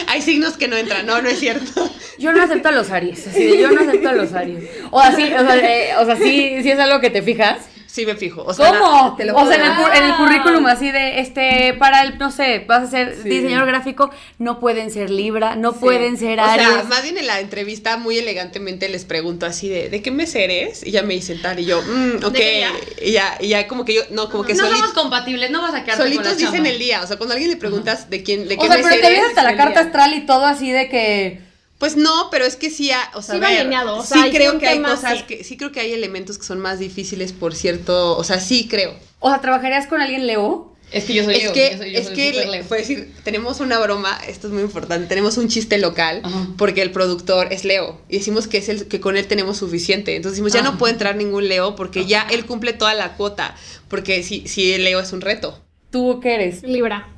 Hay 0.06 0.22
signos 0.22 0.56
que 0.56 0.68
no 0.68 0.76
entran. 0.76 1.04
No, 1.06 1.20
no 1.22 1.28
es 1.28 1.40
cierto. 1.40 1.90
Yo 2.20 2.32
no 2.32 2.40
acepto 2.40 2.68
a 2.68 2.72
los 2.72 2.90
Aries, 2.90 3.26
así 3.26 3.42
de, 3.42 3.58
yo 3.58 3.72
no 3.72 3.80
acepto 3.80 4.10
a 4.10 4.12
los 4.12 4.32
Aries. 4.32 4.70
O 4.92 5.00
así, 5.00 5.24
o 5.24 5.40
sea, 5.40 5.56
eh, 5.56 5.96
o 5.98 6.04
sea 6.04 6.14
sí, 6.16 6.62
sí 6.62 6.70
es 6.70 6.78
algo 6.78 7.00
que 7.00 7.10
te 7.10 7.20
fijas. 7.22 7.66
Sí 7.90 8.06
me 8.06 8.14
fijo. 8.14 8.44
O 8.44 8.54
sea, 8.54 8.68
¿Cómo? 8.68 9.16
te 9.16 9.24
lo 9.24 9.34
o 9.36 9.46
sea, 9.46 9.56
en 9.56 9.62
el, 9.62 9.72
en 9.96 10.04
el 10.10 10.16
currículum 10.16 10.64
así 10.66 10.92
de, 10.92 11.18
este, 11.18 11.74
para 11.76 12.02
el, 12.02 12.18
no 12.18 12.30
sé, 12.30 12.64
vas 12.68 12.84
a 12.84 12.86
ser 12.86 13.16
Sí. 13.20 13.28
diseñador 13.28 13.66
gráfico, 13.66 14.10
no 14.38 14.60
pueden 14.60 14.92
ser 14.92 15.10
Libra, 15.10 15.56
no 15.56 15.72
pueden 15.72 16.16
ser 16.16 16.38
O 16.38 16.42
Aries. 16.44 16.68
sea, 16.68 16.84
más 16.84 17.02
bien 17.02 17.18
en 17.18 17.26
la 17.26 17.40
entrevista 17.40 17.96
muy 17.96 18.16
elegantemente 18.16 18.88
les 18.88 19.04
pregunto 19.04 19.44
así 19.44 19.68
de, 19.68 19.88
¿de 19.88 20.02
qué 20.02 20.12
mes 20.12 20.32
eres? 20.36 20.86
Y 20.86 20.92
ya 20.92 21.02
me 21.02 21.14
dicen 21.14 21.42
tal, 21.42 21.58
y 21.58 21.64
yo, 21.64 21.82
mm, 21.82 22.24
ok. 22.24 22.32
día? 22.32 22.70
Y 23.02 23.10
ya, 23.10 23.36
y 23.40 23.48
ya 23.48 23.66
como 23.66 23.84
que 23.84 23.94
yo, 23.94 24.02
no, 24.10 24.30
como 24.30 24.44
que 24.44 24.54
no 24.54 24.66
somos 24.68 24.92
compatibles, 24.92 25.50
no 25.50 25.60
vas 25.60 25.74
a 25.74 25.82
quedarte 25.82 26.04
con 26.04 26.12
solitos 26.12 26.26
la 26.26 26.34
dicen 26.34 26.52
chamba. 26.54 26.68
el 26.68 26.78
día. 26.78 27.02
O 27.02 27.06
sea, 27.08 27.16
cuando 27.16 27.32
a 27.32 27.34
alguien 27.34 27.50
le 27.50 27.56
preguntas 27.56 28.08
de 28.08 28.22
quién, 28.22 28.46
de 28.46 28.56
qué 28.56 28.62
o 28.62 28.66
sea, 28.68 28.76
mes 28.76 28.86
pero 28.88 29.00
te 29.02 29.10
ves 29.10 29.22
hasta 29.30 29.42
la 29.42 29.56
carta 29.56 29.80
día. 29.80 29.88
astral 29.88 30.14
y 30.14 30.26
todo 30.26 30.44
así 30.46 30.70
de 30.70 30.88
que... 30.88 31.49
Pues 31.80 31.96
no, 31.96 32.28
pero 32.30 32.44
es 32.44 32.54
que 32.56 32.68
sí, 32.70 32.90
ha- 32.92 33.10
o 33.14 33.22
sea, 33.22 33.34
Sí 33.36 33.40
ver, 33.40 33.60
alineado, 33.60 33.96
o 33.96 34.02
sí 34.02 34.08
sea, 34.08 34.22
hay 34.24 34.30
creo 34.30 34.58
que 34.58 34.68
hay 34.68 34.82
cosas 34.82 35.18
sí. 35.20 35.24
que, 35.26 35.44
sí 35.44 35.56
creo 35.56 35.72
que 35.72 35.80
hay 35.80 35.92
elementos 35.94 36.36
que 36.38 36.44
son 36.44 36.60
más 36.60 36.78
difíciles 36.78 37.32
por 37.32 37.54
cierto, 37.54 38.16
o 38.18 38.22
sea, 38.22 38.38
sí 38.38 38.68
creo. 38.68 38.94
O 39.18 39.30
sea, 39.30 39.40
¿trabajarías 39.40 39.86
con 39.86 40.02
alguien 40.02 40.26
Leo? 40.26 40.76
Es 40.92 41.04
que 41.04 41.14
yo 41.14 41.24
soy 41.24 41.36
es 41.36 41.42
Leo, 41.44 41.52
que, 41.54 41.70
yo 41.72 41.78
soy, 41.78 41.92
yo 41.92 41.98
es 42.00 42.06
soy 42.08 42.16
que, 42.16 42.32
le- 42.46 42.64
fue 42.64 42.78
decir, 42.78 43.14
tenemos 43.24 43.60
una 43.60 43.78
broma, 43.78 44.18
esto 44.28 44.48
es 44.48 44.52
muy 44.52 44.62
importante, 44.62 45.06
tenemos 45.06 45.38
un 45.38 45.48
chiste 45.48 45.78
local, 45.78 46.20
Ajá. 46.22 46.48
porque 46.58 46.82
el 46.82 46.90
productor 46.92 47.50
es 47.50 47.64
Leo, 47.64 47.98
y 48.10 48.18
decimos 48.18 48.46
que 48.46 48.58
es 48.58 48.68
el 48.68 48.86
que 48.86 49.00
con 49.00 49.16
él 49.16 49.26
tenemos 49.26 49.56
suficiente, 49.56 50.16
entonces 50.16 50.32
decimos, 50.36 50.52
ya 50.52 50.62
no 50.62 50.76
puede 50.76 50.92
entrar 50.92 51.16
ningún 51.16 51.48
Leo, 51.48 51.76
porque 51.76 52.04
ya 52.04 52.26
él 52.30 52.44
cumple 52.44 52.74
toda 52.74 52.92
la 52.92 53.16
cuota, 53.16 53.56
porque 53.88 54.22
si, 54.22 54.46
si 54.48 54.76
Leo 54.76 55.00
es 55.00 55.12
un 55.14 55.22
reto. 55.22 55.58
¿Tú 55.90 56.20
qué 56.20 56.34
eres? 56.34 56.62
Libra. 56.62 57.08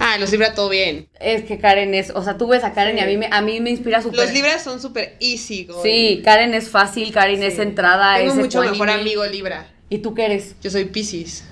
Ah, 0.00 0.16
los 0.18 0.30
libra 0.30 0.54
todo 0.54 0.68
bien. 0.68 1.08
Es 1.20 1.42
que 1.44 1.58
Karen 1.58 1.94
es, 1.94 2.10
o 2.10 2.22
sea, 2.22 2.38
tú 2.38 2.46
ves 2.48 2.64
a 2.64 2.72
Karen 2.72 2.94
Sí. 2.96 3.00
y 3.00 3.04
a 3.04 3.06
mí 3.06 3.16
me, 3.16 3.28
a 3.30 3.40
mí 3.40 3.60
me 3.60 3.70
inspira 3.70 4.00
súper. 4.02 4.20
Los 4.20 4.32
libras 4.32 4.62
son 4.62 4.80
súper 4.80 5.16
easy, 5.20 5.64
güey. 5.64 5.78
Sí, 5.82 6.22
Karen 6.24 6.54
es 6.54 6.68
fácil, 6.70 7.12
Karen 7.12 7.42
es 7.42 7.54
Sí. 7.54 7.60
centrada, 7.60 8.16
Tengo 8.16 8.32
es 8.32 8.38
mucho 8.38 8.60
mejor 8.62 8.90
amigo 8.90 9.24
libra. 9.26 9.70
¿Y 9.90 9.98
tú 9.98 10.14
qué 10.14 10.26
eres? 10.26 10.54
Yo 10.62 10.70
soy 10.70 10.84
Pisces. 10.84 11.44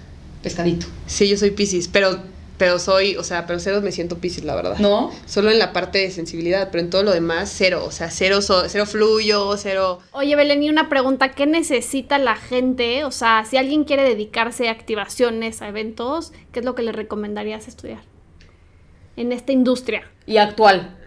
Pescadito. 0.42 0.86
Sí, 1.06 1.28
yo 1.28 1.36
soy 1.36 1.50
Pisces, 1.50 1.88
pero, 1.88 2.20
pero 2.56 2.78
soy, 2.78 3.16
o 3.16 3.24
sea, 3.24 3.46
pero 3.46 3.58
cero 3.58 3.80
me 3.82 3.90
siento 3.90 4.18
Pisces, 4.18 4.44
la 4.44 4.54
verdad. 4.54 4.78
¿No? 4.78 5.10
Solo 5.26 5.50
en 5.50 5.58
la 5.58 5.72
parte 5.72 5.98
de 5.98 6.10
sensibilidad, 6.12 6.68
pero 6.70 6.84
en 6.84 6.90
todo 6.90 7.02
lo 7.02 7.12
demás, 7.12 7.52
cero. 7.52 7.84
O 7.84 7.90
sea, 7.90 8.10
cero, 8.10 8.40
so- 8.42 8.68
cero 8.68 8.86
fluyo, 8.86 9.56
cero. 9.56 9.98
Oye, 10.12 10.36
Belén, 10.36 10.62
y 10.62 10.70
una 10.70 10.88
pregunta, 10.88 11.32
¿qué 11.32 11.46
necesita 11.46 12.18
la 12.18 12.36
gente? 12.36 13.04
O 13.04 13.10
sea, 13.10 13.44
si 13.48 13.56
alguien 13.56 13.82
quiere 13.84 14.04
dedicarse 14.04 14.68
a 14.68 14.72
activaciones, 14.72 15.62
a 15.62 15.68
eventos, 15.68 16.32
¿qué 16.52 16.60
es 16.60 16.64
lo 16.64 16.74
que 16.76 16.82
le 16.82 16.92
recomendarías 16.92 17.66
estudiar? 17.66 18.02
En 19.16 19.32
esta 19.32 19.52
industria. 19.52 20.02
Y 20.26 20.36
actual. 20.36 21.05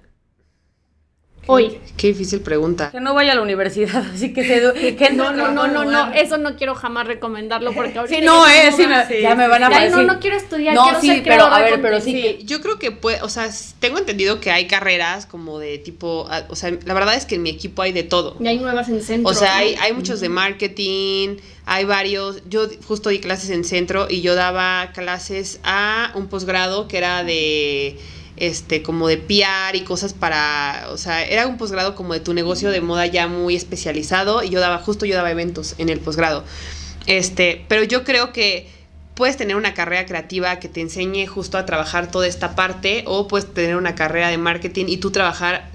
Hoy. 1.51 1.79
Qué 1.97 2.07
difícil 2.09 2.41
pregunta. 2.41 2.91
Que 2.91 2.99
no 2.99 3.15
vaya 3.15 3.31
a 3.31 3.35
la 3.35 3.41
universidad, 3.41 4.05
así 4.13 4.33
que 4.33 4.43
se... 4.43 4.95
Que 4.95 5.09
No, 5.09 5.33
no, 5.33 5.51
no, 5.51 5.67
no, 5.67 5.83
no, 5.83 6.13
eso 6.13 6.37
no 6.37 6.55
quiero 6.55 6.75
jamás 6.75 7.07
recomendarlo 7.07 7.73
porque 7.73 7.97
ahorita 7.97 8.19
Sí, 8.19 8.23
no, 8.23 8.45
ya 8.45 8.67
eh, 8.67 8.71
sí, 8.71 8.85
me- 8.85 9.07
Sí, 9.07 9.21
ya 9.23 9.33
me 9.33 9.47
van 9.47 9.63
a 9.63 9.69
decir. 9.69 9.91
no, 9.91 10.03
no 10.03 10.19
quiero 10.19 10.37
estudiar, 10.37 10.75
No, 10.75 10.83
quiero 10.83 11.01
sí, 11.01 11.07
ser 11.07 11.23
pero 11.23 11.45
a 11.51 11.57
de 11.57 11.71
ver, 11.71 11.81
pero 11.81 11.99
sí 11.99 12.13
que 12.13 12.43
Yo 12.43 12.61
creo 12.61 12.77
que 12.77 12.91
puede, 12.91 13.21
o 13.23 13.29
sea, 13.29 13.49
tengo 13.79 13.97
entendido 13.97 14.39
que 14.39 14.51
hay 14.51 14.67
carreras 14.67 15.25
como 15.25 15.57
de 15.57 15.79
tipo, 15.79 16.29
o 16.49 16.55
sea, 16.55 16.71
la 16.85 16.93
verdad 16.93 17.15
es 17.15 17.25
que 17.25 17.35
en 17.35 17.41
mi 17.41 17.49
equipo 17.49 17.81
hay 17.81 17.93
de 17.93 18.03
todo. 18.03 18.37
Y 18.39 18.47
hay 18.47 18.59
nuevas 18.59 18.87
en 18.89 19.01
centro. 19.01 19.31
O 19.31 19.33
sea, 19.33 19.53
¿no? 19.53 19.57
hay, 19.57 19.75
hay 19.81 19.93
muchos 19.93 20.19
de 20.21 20.29
marketing, 20.29 21.37
hay 21.65 21.85
varios. 21.85 22.43
Yo 22.47 22.67
justo 22.87 23.09
di 23.09 23.19
clases 23.19 23.49
en 23.49 23.63
centro 23.63 24.05
y 24.07 24.21
yo 24.21 24.35
daba 24.35 24.91
clases 24.93 25.59
a 25.63 26.11
un 26.13 26.27
posgrado 26.27 26.87
que 26.87 26.97
era 26.97 27.23
de 27.23 27.97
este 28.39 28.81
como 28.81 29.07
de 29.07 29.17
PR 29.17 29.75
y 29.75 29.81
cosas 29.81 30.13
para, 30.13 30.87
o 30.89 30.97
sea, 30.97 31.23
era 31.23 31.47
un 31.47 31.57
posgrado 31.57 31.95
como 31.95 32.13
de 32.13 32.19
tu 32.19 32.33
negocio 32.33 32.71
de 32.71 32.81
moda 32.81 33.05
ya 33.05 33.27
muy 33.27 33.55
especializado 33.55 34.43
y 34.43 34.49
yo 34.49 34.59
daba 34.59 34.79
justo 34.79 35.05
yo 35.05 35.15
daba 35.15 35.31
eventos 35.31 35.75
en 35.77 35.89
el 35.89 35.99
posgrado. 35.99 36.43
Este, 37.05 37.65
pero 37.67 37.83
yo 37.83 38.03
creo 38.03 38.31
que 38.31 38.69
puedes 39.15 39.35
tener 39.35 39.55
una 39.55 39.73
carrera 39.73 40.05
creativa 40.05 40.59
que 40.59 40.69
te 40.69 40.79
enseñe 40.79 41.27
justo 41.27 41.57
a 41.57 41.65
trabajar 41.65 42.09
toda 42.09 42.27
esta 42.27 42.55
parte 42.55 43.03
o 43.05 43.27
puedes 43.27 43.53
tener 43.53 43.75
una 43.75 43.93
carrera 43.95 44.29
de 44.29 44.37
marketing 44.37 44.85
y 44.87 44.97
tú 44.97 45.11
trabajar 45.11 45.69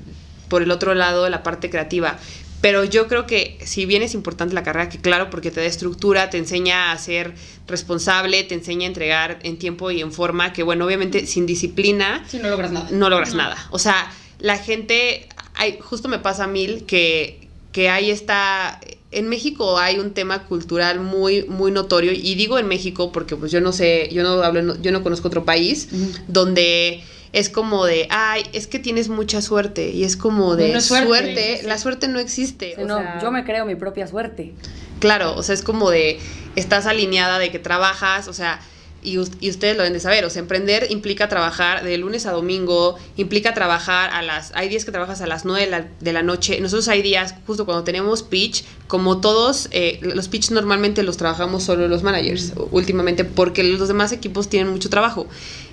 por 0.49 0.63
el 0.63 0.71
otro 0.71 0.95
lado 0.95 1.29
la 1.29 1.43
parte 1.43 1.69
creativa. 1.69 2.17
Pero 2.65 2.83
yo 2.83 3.09
creo 3.09 3.27
que 3.27 3.59
si 3.63 3.85
bien 3.85 4.03
es 4.03 4.15
importante 4.15 4.55
la 4.55 4.63
carrera, 4.63 4.89
que 4.89 4.99
claro, 4.99 5.29
porque 5.29 5.51
te 5.51 5.61
da 5.61 5.67
estructura, 5.67 6.31
te 6.31 6.39
enseña 6.39 6.93
a 6.93 6.99
ser 6.99 7.35
responsable, 7.67 8.43
te 8.43 8.55
enseña 8.55 8.85
a 8.85 8.87
entregar 8.87 9.39
en 9.43 9.59
tiempo 9.59 9.91
y 9.91 10.01
en 10.01 10.13
forma, 10.13 10.55
que 10.55 10.63
bueno, 10.63 10.87
obviamente 10.87 11.27
sin 11.27 11.45
disciplina 11.45 12.25
Si 12.27 12.39
no 12.39 12.49
logras 12.49 12.73
nada. 12.73 12.89
no 12.91 13.11
logras 13.11 13.35
nada. 13.35 13.69
O 13.71 13.79
sea, 13.79 14.11
la 14.39 14.57
gente, 14.57 15.29
hay, 15.57 15.77
justo 15.79 16.09
me 16.09 16.19
pasa 16.21 16.45
a 16.45 16.47
mil 16.47 16.87
que, 16.87 17.49
que 17.71 17.91
hay 17.91 18.11
esta, 18.11 18.81
en 19.11 19.29
México 19.29 19.77
hay 19.79 19.99
un 19.99 20.13
tema 20.13 20.45
cultural 20.45 21.01
muy, 21.01 21.45
muy 21.45 21.71
notorio, 21.71 22.13
y 22.13 22.35
digo 22.35 22.59
en 22.59 22.67
México 22.67 23.13
porque 23.13 23.37
pues 23.37 23.53
yo 23.53 23.61
no 23.61 23.75
sé, 23.75 24.09
yo 24.11 24.23
no 24.23 24.43
hablo, 24.43 24.81
yo 24.81 24.91
no 24.91 25.03
conozco 25.03 25.29
otro 25.29 25.45
país, 25.45 25.91
donde 26.29 27.05
es 27.35 27.51
como 27.51 27.85
de, 27.85 28.07
ay, 28.11 28.45
es 28.53 28.69
que 28.69 28.79
tienes 28.79 29.09
mucha 29.09 29.43
suerte, 29.43 29.91
y 29.91 30.05
es 30.05 30.17
como 30.17 30.55
de 30.55 30.71
No, 30.71 30.79
es 30.79 30.85
suerte. 30.85 31.09
suerte, 31.09 31.61
la 31.65 31.79
suerte 31.79 32.07
no 32.07 32.21
existe. 32.21 32.75
Sí, 32.77 32.83
o 32.83 32.87
no, 32.87 32.99
sea, 32.99 33.19
yo 33.21 33.33
me 33.33 33.45
creo 33.45 33.67
mi 33.67 33.75
propia 33.75 34.07
suerte. 34.07 34.55
Claro, 35.01 35.35
o 35.35 35.43
sea, 35.43 35.55
es 35.57 35.63
como 35.63 35.91
de, 35.91 36.21
estás 36.55 36.87
alineada 36.87 37.41
de 37.41 37.51
que 37.51 37.59
trabajas, 37.59 38.29
o 38.29 38.33
sea, 38.33 38.61
y, 39.03 39.19
y 39.41 39.51
ustedes 39.51 39.77
lo 39.77 39.83
deben 39.83 39.93
de 39.93 40.01
saber, 40.01 40.25
o 40.25 40.31
sea, 40.31 40.41
emprender 40.41 40.87
implica 40.91 41.29
trabajar 41.29 41.83
de 41.83 41.99
lunes 41.99 42.25
a 42.25 42.31
domingo, 42.31 42.97
implica 43.17 43.53
trabajar 43.53 44.11
a 44.13 44.23
las, 44.23 44.53
hay 44.55 44.69
días 44.69 44.85
que 44.85 44.93
trabajas 44.93 45.21
a 45.21 45.27
las 45.27 45.45
9 45.45 45.65
de 45.65 45.71
la, 45.71 45.87
de 46.01 46.13
la 46.13 46.23
noche, 46.23 46.61
nosotros 46.61 46.87
hay 46.87 47.03
días, 47.03 47.35
justo 47.49 47.67
cuando 47.67 47.83
tenemos 47.83 48.23
pitch, 48.23 48.65
como 48.87 49.21
todos, 49.21 49.69
eh, 49.73 49.99
los 50.03 50.29
pitch 50.29 50.51
normalmente 50.51 51.03
los 51.03 51.17
trabajamos 51.17 51.63
solo 51.63 51.89
los 51.89 52.03
managers, 52.03 52.53
últimamente, 52.71 53.25
porque 53.25 53.63
los 53.65 53.89
demás 53.89 54.13
equipos 54.13 54.49
tienen 54.49 54.71
mucho 54.73 54.91
trabajo. 54.91 55.27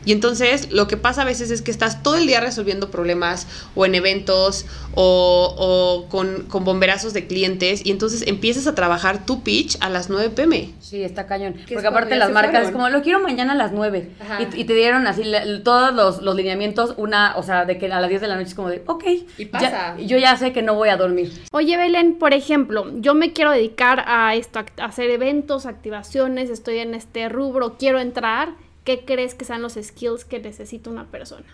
Y 0.04 0.13
entonces 0.13 0.71
lo 0.71 0.88
que 0.88 0.97
pasa 0.97 1.21
a 1.21 1.26
veces 1.26 1.52
es 1.52 1.62
que 1.62 1.69
estás 1.69 2.02
todo 2.02 2.15
el 2.15 2.26
día 2.26 2.39
resolviendo 2.39 2.89
problemas 2.89 3.45
o 3.76 3.86
en 3.86 3.93
eventos 3.93 4.65
o, 4.95 5.56
o 5.58 6.10
con, 6.10 6.43
con 6.47 6.63
bomberazos 6.65 7.13
de 7.13 7.28
clientes 7.28 7.82
y 7.86 7.91
entonces 7.91 8.24
empiezas 8.26 8.65
a 8.65 8.74
trabajar 8.74 9.26
tu 9.28 9.43
pitch 9.43 9.78
a 9.80 9.89
las 9.89 10.10
9 10.10 10.30
pm. 10.32 10.71
Sí, 10.80 11.04
está 11.04 11.28
cañón. 11.28 11.56
es 11.67 11.71
Porque 11.71 11.88
aparte 11.88 12.15
las 12.15 12.32
marcas 12.32 12.52
fueron. 12.52 12.69
es 12.69 12.71
como, 12.74 12.89
lo 12.89 13.02
quiero 13.04 13.19
mañana 13.19 13.54
a 13.54 13.56
las 13.56 13.74
9. 13.74 14.10
Ajá. 14.21 14.39
Y, 14.41 14.62
y 14.62 14.63
te 14.63 14.74
dieron 14.74 15.06
así 15.06 15.24
la- 15.24 15.62
todos 15.63 15.93
los, 15.93 16.21
los 16.24 16.36
lineamientos, 16.36 16.95
una, 16.97 17.36
o 17.38 17.43
sea, 17.43 17.65
de 17.65 17.78
que 17.78 17.86
a 17.91 18.00
las 18.02 18.10
10 18.10 18.21
de 18.21 18.28
la 18.28 18.36
noche 18.38 18.47
es 18.50 18.56
como 18.56 18.69
de, 18.69 18.82
ok. 18.88 19.04
Y 19.38 19.45
pasa. 19.45 19.95
ya- 19.97 20.04
yo 20.04 20.17
ya 20.17 20.36
sé 20.36 20.52
que 20.52 20.63
no 20.63 20.74
voy 20.74 20.89
a 20.89 20.97
dormir. 20.97 21.32
Oye, 21.52 21.78
Belén, 21.78 22.15
por 22.17 22.34
ejemplo, 22.34 22.88
yo 23.01 23.15
me 23.15 23.33
quiero 23.33 23.51
dedicar 23.51 24.03
a 24.07 24.35
esto, 24.35 24.59
a 24.59 24.85
hacer 24.85 25.09
eventos, 25.09 25.65
activaciones, 25.65 26.49
estoy 26.49 26.77
en 26.77 26.93
este 26.93 27.27
rubro, 27.29 27.77
quiero 27.77 27.99
entrar. 27.99 28.53
¿Qué 28.83 29.03
crees 29.05 29.35
que 29.35 29.45
sean 29.45 29.61
los 29.61 29.73
skills 29.73 30.23
que 30.23 30.39
necesita 30.39 30.89
una 30.89 31.05
persona? 31.05 31.45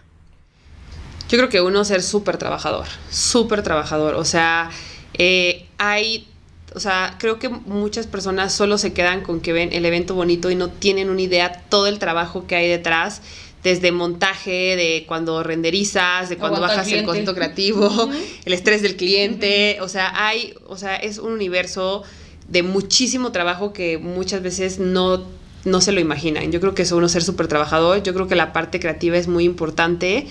Yo 1.30 1.38
creo 1.38 1.50
que 1.50 1.62
uno 1.62 1.84
ser 1.84 2.04
súper 2.04 2.38
trabajador, 2.38 2.88
súper 3.10 3.64
trabajador. 3.64 4.16
O 4.16 4.26
sea, 4.26 4.70
eh, 5.14 5.66
hay, 5.78 6.28
o 6.74 6.80
sea, 6.80 7.16
creo 7.18 7.40
que 7.40 7.50
muchas 7.50 8.08
personas 8.08 8.54
solo 8.54 8.78
se 8.78 8.94
quedan 8.94 9.22
con 9.22 9.42
que 9.42 9.54
ven 9.54 9.74
el 9.74 9.86
evento 9.86 10.16
bonito 10.16 10.52
y 10.52 10.56
no 10.56 10.70
tienen 10.70 11.10
una 11.10 11.22
idea 11.22 11.64
todo 11.70 11.88
el 11.88 12.00
trabajo 12.00 12.48
que 12.48 12.56
hay 12.56 12.68
detrás. 12.68 13.22
Desde 13.64 13.92
montaje, 13.92 14.76
de 14.76 15.06
cuando 15.08 15.44
renderizas, 15.44 16.30
de 16.30 16.38
cuando 16.38 16.62
bajas 16.62 16.92
el 16.92 17.04
concepto 17.04 17.34
creativo, 17.34 18.10
el 18.46 18.54
estrés 18.54 18.82
del 18.82 18.96
cliente. 18.96 19.78
O 19.82 19.90
sea, 19.90 20.28
hay, 20.28 20.54
o 20.68 20.78
sea, 20.78 20.96
es 20.96 21.18
un 21.18 21.34
universo 21.34 22.04
de 22.48 22.64
muchísimo 22.64 23.32
trabajo 23.32 23.74
que 23.74 23.98
muchas 23.98 24.42
veces 24.42 24.80
no, 24.80 25.26
no 25.66 25.82
se 25.82 25.92
lo 25.92 26.00
imaginan. 26.00 26.52
Yo 26.52 26.60
creo 26.60 26.74
que 26.74 26.84
es 26.84 26.92
uno 26.92 27.10
ser 27.10 27.24
súper 27.24 27.48
trabajador, 27.48 28.04
yo 28.04 28.14
creo 28.14 28.28
que 28.28 28.36
la 28.36 28.54
parte 28.54 28.80
creativa 28.80 29.18
es 29.18 29.28
muy 29.28 29.44
importante. 29.44 30.28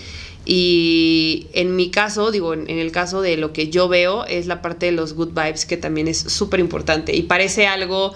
Y 0.48 1.48
en 1.52 1.74
mi 1.74 1.90
caso, 1.90 2.30
digo, 2.30 2.54
en, 2.54 2.70
en 2.70 2.78
el 2.78 2.92
caso 2.92 3.20
de 3.20 3.36
lo 3.36 3.52
que 3.52 3.68
yo 3.68 3.88
veo, 3.88 4.24
es 4.26 4.46
la 4.46 4.62
parte 4.62 4.86
de 4.86 4.92
los 4.92 5.14
good 5.14 5.30
vibes 5.30 5.66
que 5.66 5.76
también 5.76 6.06
es 6.06 6.18
súper 6.18 6.60
importante 6.60 7.14
y 7.16 7.22
parece 7.22 7.66
algo 7.66 8.14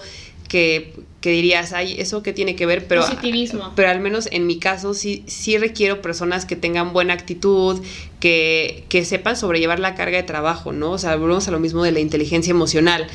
que, 0.51 0.91
que 1.21 1.29
dirías, 1.29 1.71
ay, 1.71 1.95
eso 1.97 2.23
que 2.23 2.33
tiene 2.33 2.57
que 2.57 2.65
ver, 2.65 2.85
pero, 2.85 3.03
Positivismo. 3.03 3.71
pero 3.73 3.89
al 3.89 4.01
menos 4.01 4.27
en 4.33 4.47
mi 4.47 4.59
caso 4.59 4.93
sí, 4.93 5.23
sí 5.25 5.57
requiero 5.57 6.01
personas 6.01 6.43
que 6.45 6.57
tengan 6.57 6.91
buena 6.91 7.13
actitud, 7.13 7.81
que, 8.19 8.83
que 8.89 9.05
sepan 9.05 9.37
sobrellevar 9.37 9.79
la 9.79 9.95
carga 9.95 10.17
de 10.17 10.23
trabajo, 10.23 10.73
¿no? 10.73 10.91
O 10.91 10.97
sea, 10.97 11.15
volvemos 11.15 11.47
a 11.47 11.51
lo 11.51 11.59
mismo 11.61 11.85
de 11.85 11.93
la 11.93 12.01
inteligencia 12.01 12.51
emocional. 12.51 13.07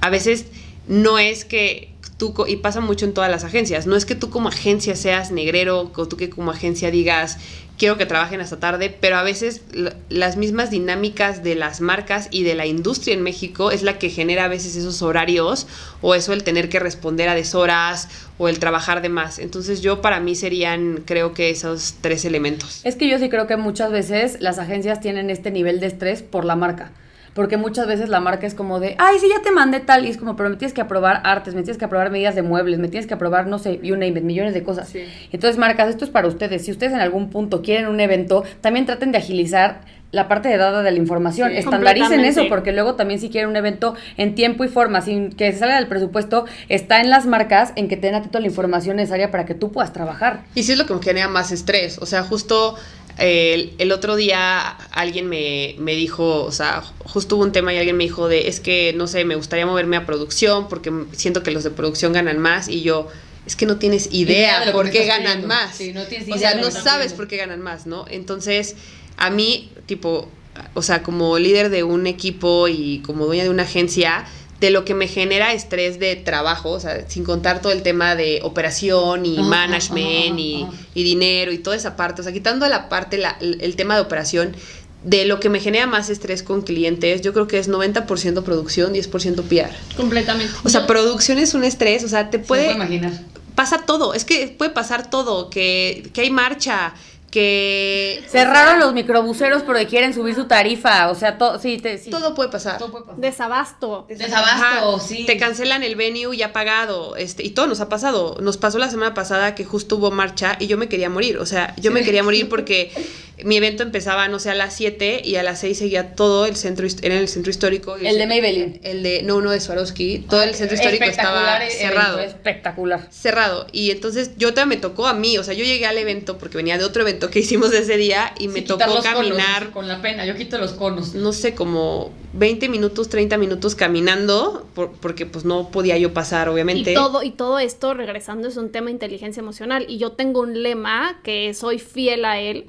A 0.00 0.08
veces 0.08 0.46
no 0.86 1.18
es 1.18 1.44
que 1.44 1.88
tú, 2.16 2.34
y 2.46 2.56
pasa 2.56 2.80
mucho 2.80 3.04
en 3.04 3.14
todas 3.14 3.30
las 3.30 3.44
agencias, 3.44 3.86
no 3.86 3.96
es 3.96 4.04
que 4.04 4.14
tú 4.14 4.30
como 4.30 4.48
agencia 4.48 4.96
seas 4.96 5.30
negrero, 5.30 5.90
o 5.94 6.08
tú 6.08 6.16
que 6.16 6.30
como 6.30 6.50
agencia 6.50 6.90
digas, 6.90 7.38
quiero 7.78 7.98
que 7.98 8.06
trabajen 8.06 8.40
hasta 8.40 8.60
tarde, 8.60 8.96
pero 9.00 9.16
a 9.16 9.22
veces 9.22 9.62
las 10.08 10.36
mismas 10.36 10.70
dinámicas 10.70 11.42
de 11.42 11.54
las 11.54 11.80
marcas 11.80 12.28
y 12.30 12.44
de 12.44 12.54
la 12.54 12.66
industria 12.66 13.14
en 13.14 13.22
México 13.22 13.70
es 13.70 13.82
la 13.82 13.98
que 13.98 14.10
genera 14.10 14.44
a 14.44 14.48
veces 14.48 14.76
esos 14.76 15.02
horarios 15.02 15.66
o 16.00 16.14
eso 16.14 16.32
el 16.32 16.44
tener 16.44 16.68
que 16.68 16.78
responder 16.78 17.28
a 17.28 17.34
deshoras 17.34 18.08
o 18.38 18.48
el 18.48 18.58
trabajar 18.58 19.02
de 19.02 19.08
más. 19.08 19.38
Entonces 19.38 19.80
yo 19.80 20.00
para 20.00 20.20
mí 20.20 20.34
serían 20.34 21.02
creo 21.04 21.34
que 21.34 21.50
esos 21.50 21.94
tres 22.00 22.24
elementos. 22.24 22.80
Es 22.84 22.96
que 22.96 23.08
yo 23.08 23.18
sí 23.18 23.28
creo 23.28 23.46
que 23.46 23.56
muchas 23.56 23.90
veces 23.90 24.36
las 24.40 24.58
agencias 24.58 25.00
tienen 25.00 25.30
este 25.30 25.50
nivel 25.50 25.80
de 25.80 25.86
estrés 25.86 26.22
por 26.22 26.44
la 26.44 26.56
marca. 26.56 26.92
Porque 27.34 27.56
muchas 27.56 27.86
veces 27.86 28.08
la 28.08 28.20
marca 28.20 28.46
es 28.46 28.54
como 28.54 28.80
de, 28.80 28.94
ay, 28.98 29.18
sí, 29.20 29.28
ya 29.28 29.42
te 29.42 29.50
mandé 29.50 29.80
tal. 29.80 30.06
Y 30.06 30.10
es 30.10 30.16
como, 30.16 30.36
pero 30.36 30.48
me 30.50 30.56
tienes 30.56 30.72
que 30.72 30.80
aprobar 30.80 31.20
artes, 31.24 31.54
me 31.54 31.62
tienes 31.62 31.78
que 31.78 31.84
aprobar 31.84 32.10
medidas 32.10 32.34
de 32.34 32.42
muebles, 32.42 32.78
me 32.78 32.88
tienes 32.88 33.06
que 33.06 33.14
aprobar, 33.14 33.46
no 33.46 33.58
sé, 33.58 33.80
you 33.82 33.94
name 33.94 34.18
it, 34.18 34.22
millones 34.22 34.54
de 34.54 34.62
cosas. 34.62 34.88
Sí. 34.88 35.04
Entonces, 35.32 35.58
marcas, 35.58 35.88
esto 35.88 36.04
es 36.04 36.10
para 36.10 36.28
ustedes. 36.28 36.64
Si 36.64 36.70
ustedes 36.70 36.92
en 36.92 37.00
algún 37.00 37.30
punto 37.30 37.60
quieren 37.62 37.88
un 37.88 38.00
evento, 38.00 38.44
también 38.60 38.86
traten 38.86 39.12
de 39.12 39.18
agilizar 39.18 39.80
la 40.14 40.28
parte 40.28 40.48
de 40.48 40.56
dada 40.56 40.82
de 40.82 40.90
la 40.90 40.98
información. 40.98 41.50
Sí. 41.50 41.58
Estandaricen 41.58 42.24
eso, 42.24 42.44
porque 42.48 42.72
luego 42.72 42.94
también 42.94 43.20
si 43.20 43.28
quieren 43.28 43.50
un 43.50 43.56
evento 43.56 43.94
en 44.16 44.34
tiempo 44.34 44.64
y 44.64 44.68
forma, 44.68 45.00
sin 45.00 45.30
que 45.30 45.52
se 45.52 45.58
salga 45.58 45.76
del 45.76 45.88
presupuesto, 45.88 46.46
está 46.68 47.00
en 47.00 47.10
las 47.10 47.26
marcas 47.26 47.72
en 47.76 47.88
que 47.88 47.96
te 47.96 48.06
den 48.06 48.14
a 48.14 48.22
ti 48.22 48.28
toda 48.28 48.40
la 48.40 48.46
información 48.46 48.96
necesaria 48.96 49.30
para 49.30 49.44
que 49.44 49.54
tú 49.54 49.72
puedas 49.72 49.92
trabajar. 49.92 50.42
Y 50.54 50.62
sí 50.62 50.72
es 50.72 50.78
lo 50.78 50.86
que 50.86 50.94
me 50.94 51.02
genera 51.02 51.28
más 51.28 51.52
estrés. 51.52 51.98
O 51.98 52.06
sea, 52.06 52.22
justo 52.22 52.76
el, 53.18 53.72
el 53.78 53.92
otro 53.92 54.16
día 54.16 54.68
alguien 54.90 55.28
me, 55.28 55.76
me 55.78 55.94
dijo, 55.94 56.44
o 56.44 56.52
sea, 56.52 56.82
justo 57.04 57.36
hubo 57.36 57.44
un 57.44 57.52
tema 57.52 57.72
y 57.72 57.78
alguien 57.78 57.96
me 57.96 58.04
dijo 58.04 58.28
de, 58.28 58.48
es 58.48 58.60
que, 58.60 58.92
no 58.94 59.06
sé, 59.06 59.24
me 59.24 59.36
gustaría 59.36 59.66
moverme 59.66 59.96
a 59.96 60.06
producción 60.06 60.68
porque 60.68 60.92
siento 61.12 61.42
que 61.42 61.50
los 61.50 61.64
de 61.64 61.70
producción 61.70 62.12
ganan 62.12 62.38
más 62.38 62.68
y 62.68 62.82
yo... 62.82 63.08
Es 63.46 63.56
que 63.56 63.66
no 63.66 63.76
tienes 63.76 64.08
idea, 64.10 64.72
por 64.72 64.90
qué 64.90 65.04
ganan 65.04 65.46
más. 65.46 65.76
Sí, 65.76 65.92
no 65.92 66.04
tienes 66.04 66.26
o 66.30 66.38
sea, 66.38 66.54
no 66.54 66.70
sabes 66.70 67.12
por 67.12 67.28
qué 67.28 67.36
ganan 67.36 67.60
más, 67.60 67.84
¿no? 67.86 68.06
Entonces, 68.08 68.74
a 69.18 69.28
mí, 69.28 69.70
tipo, 69.84 70.30
o 70.72 70.80
sea, 70.80 71.02
como 71.02 71.38
líder 71.38 71.68
de 71.68 71.82
un 71.82 72.06
equipo 72.06 72.68
y 72.68 73.00
como 73.00 73.26
dueña 73.26 73.44
de 73.44 73.50
una 73.50 73.64
agencia, 73.64 74.24
de 74.64 74.70
lo 74.70 74.84
que 74.86 74.94
me 74.94 75.08
genera 75.08 75.52
estrés 75.52 75.98
de 75.98 76.16
trabajo, 76.16 76.70
o 76.70 76.80
sea, 76.80 77.04
sin 77.08 77.22
contar 77.24 77.60
todo 77.60 77.70
el 77.72 77.82
tema 77.82 78.14
de 78.16 78.40
operación 78.42 79.26
y 79.26 79.36
management 79.38 80.38
y, 80.38 80.66
dinero 80.94 81.52
y 81.52 81.58
toda 81.58 81.76
esa 81.76 81.96
parte, 81.96 82.22
o 82.22 82.24
sea, 82.24 82.32
quitando 82.32 82.66
la 82.68 82.88
parte, 82.88 83.18
la- 83.18 83.36
el, 83.40 83.58
el 83.60 83.76
tema 83.76 83.94
de 83.94 84.00
operación, 84.00 84.56
de 85.02 85.26
lo 85.26 85.38
que 85.38 85.50
me 85.50 85.60
genera 85.60 85.86
más 85.86 86.08
estrés 86.08 86.42
con 86.42 86.62
clientes, 86.62 87.20
yo 87.20 87.32
creo 87.34 87.46
que 87.46 87.58
es 87.58 87.68
90% 87.68 88.42
producción, 88.42 88.94
10% 88.94 89.42
PR. 89.42 89.70
Completamente. 89.96 90.52
O 90.64 90.70
sea, 90.70 90.86
producción 90.86 91.36
es 91.38 91.52
un 91.52 91.62
estrés, 91.64 92.02
o 92.04 92.08
sea, 92.08 92.30
te 92.30 92.38
Puede 92.38 92.64
puede... 92.64 92.74
imaginar. 92.76 93.12
pasa 93.54 93.82
todo, 93.84 94.14
es 94.14 94.24
que 94.24 94.48
puede 94.48 94.70
pasar 94.70 95.10
todo, 95.10 95.50
que, 95.50 96.08
que 96.14 96.22
hay 96.22 96.30
marcha, 96.30 96.94
que... 97.34 98.22
Cerraron 98.28 98.78
los 98.78 98.94
microbuseros 98.94 99.62
porque 99.64 99.86
quieren 99.86 100.14
subir 100.14 100.36
su 100.36 100.44
tarifa. 100.44 101.10
O 101.10 101.16
sea, 101.16 101.36
todo, 101.36 101.58
sí, 101.58 101.78
te, 101.78 101.98
sí. 101.98 102.08
Todo 102.10 102.32
puede 102.36 102.48
pasar. 102.48 102.78
Todo 102.78 102.92
puede 102.92 103.06
pasar. 103.06 103.20
Desabasto. 103.20 104.06
Desabasto, 104.08 104.94
Ajá, 104.96 105.00
sí. 105.00 105.24
Te 105.26 105.36
cancelan 105.36 105.82
el 105.82 105.96
venue 105.96 106.36
ya 106.36 106.52
pagado, 106.52 107.16
este, 107.16 107.44
y 107.44 107.50
todo 107.50 107.66
nos 107.66 107.80
ha 107.80 107.88
pasado. 107.88 108.36
Nos 108.40 108.56
pasó 108.56 108.78
la 108.78 108.88
semana 108.88 109.14
pasada 109.14 109.56
que 109.56 109.64
justo 109.64 109.96
hubo 109.96 110.12
marcha 110.12 110.56
y 110.60 110.68
yo 110.68 110.78
me 110.78 110.88
quería 110.88 111.10
morir. 111.10 111.38
O 111.38 111.46
sea, 111.46 111.74
yo 111.76 111.90
me 111.90 112.02
quería 112.04 112.22
morir 112.22 112.48
porque 112.48 112.92
mi 113.44 113.56
evento 113.56 113.82
empezaba, 113.82 114.28
no 114.28 114.38
sé, 114.38 114.50
a 114.50 114.54
las 114.54 114.76
7 114.76 115.22
y 115.24 115.34
a 115.34 115.42
las 115.42 115.58
6 115.58 115.76
seguía 115.76 116.14
todo 116.14 116.46
el 116.46 116.54
centro, 116.54 116.86
era 117.02 117.18
el 117.18 117.26
centro 117.26 117.50
histórico. 117.50 117.98
y 117.98 118.06
El 118.06 118.16
de 118.16 118.26
Maybelline. 118.28 118.80
El 118.84 119.02
de, 119.02 119.22
no, 119.24 119.36
uno 119.36 119.50
de 119.50 119.58
Swarovski. 119.60 120.24
Todo 120.30 120.42
el 120.44 120.54
centro 120.54 120.76
histórico 120.76 121.04
estaba 121.04 121.58
Espectacular 121.58 121.62
evento, 121.62 121.78
cerrado 121.80 122.18
Espectacular. 122.20 123.08
cerrado. 123.10 123.66
Y 123.72 123.90
entonces 123.90 124.30
yo 124.36 124.54
también 124.54 124.80
me 124.80 124.82
tocó 124.82 125.08
a 125.08 125.14
mí, 125.14 125.36
o 125.36 125.42
sea, 125.44 125.54
yo 125.54 125.64
llegué 125.64 125.86
al 125.86 125.98
evento 125.98 126.38
porque 126.38 126.56
venía 126.56 126.78
de 126.78 126.84
otro 126.84 127.02
evento 127.02 127.23
que 127.30 127.40
hicimos 127.40 127.72
ese 127.72 127.96
día 127.96 128.32
y 128.38 128.48
me 128.48 128.60
Sí, 128.60 128.66
tocó 128.66 128.86
los 128.86 128.96
conos, 128.96 129.04
caminar, 129.28 129.70
con 129.70 129.88
la 129.88 130.00
pena, 130.02 130.24
yo 130.26 130.34
quito 130.36 130.58
los 130.58 130.72
conos. 130.72 131.14
no 131.14 131.32
sé, 131.32 131.54
como 131.54 132.12
20 132.32 132.68
minutos, 132.68 133.08
30 133.08 133.36
minutos 133.38 133.74
caminando, 133.74 134.66
por- 134.74 134.92
porque 134.92 135.26
pues 135.26 135.44
no 135.44 135.70
podía 135.70 135.96
yo 135.98 136.12
pasar, 136.12 136.48
obviamente. 136.48 136.92
Y 136.92 136.94
todo, 136.94 137.22
y 137.22 137.30
todo 137.30 137.58
esto, 137.58 137.94
regresando, 137.94 138.48
es 138.48 138.56
un 138.56 138.70
tema 138.70 138.86
de 138.86 138.92
inteligencia 138.92 139.40
emocional. 139.40 139.86
Y 139.88 139.98
yo 139.98 140.12
tengo 140.12 140.40
un 140.40 140.62
lema 140.62 141.20
que 141.22 141.52
soy 141.54 141.78
fiel 141.78 142.24
a 142.24 142.40
él. 142.40 142.66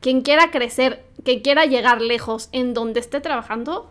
Quien 0.00 0.22
quiera 0.22 0.50
crecer, 0.50 1.02
que 1.24 1.42
quiera 1.42 1.66
llegar 1.66 2.00
lejos 2.00 2.48
en 2.52 2.72
donde 2.74 3.00
esté 3.00 3.20
trabajando, 3.20 3.90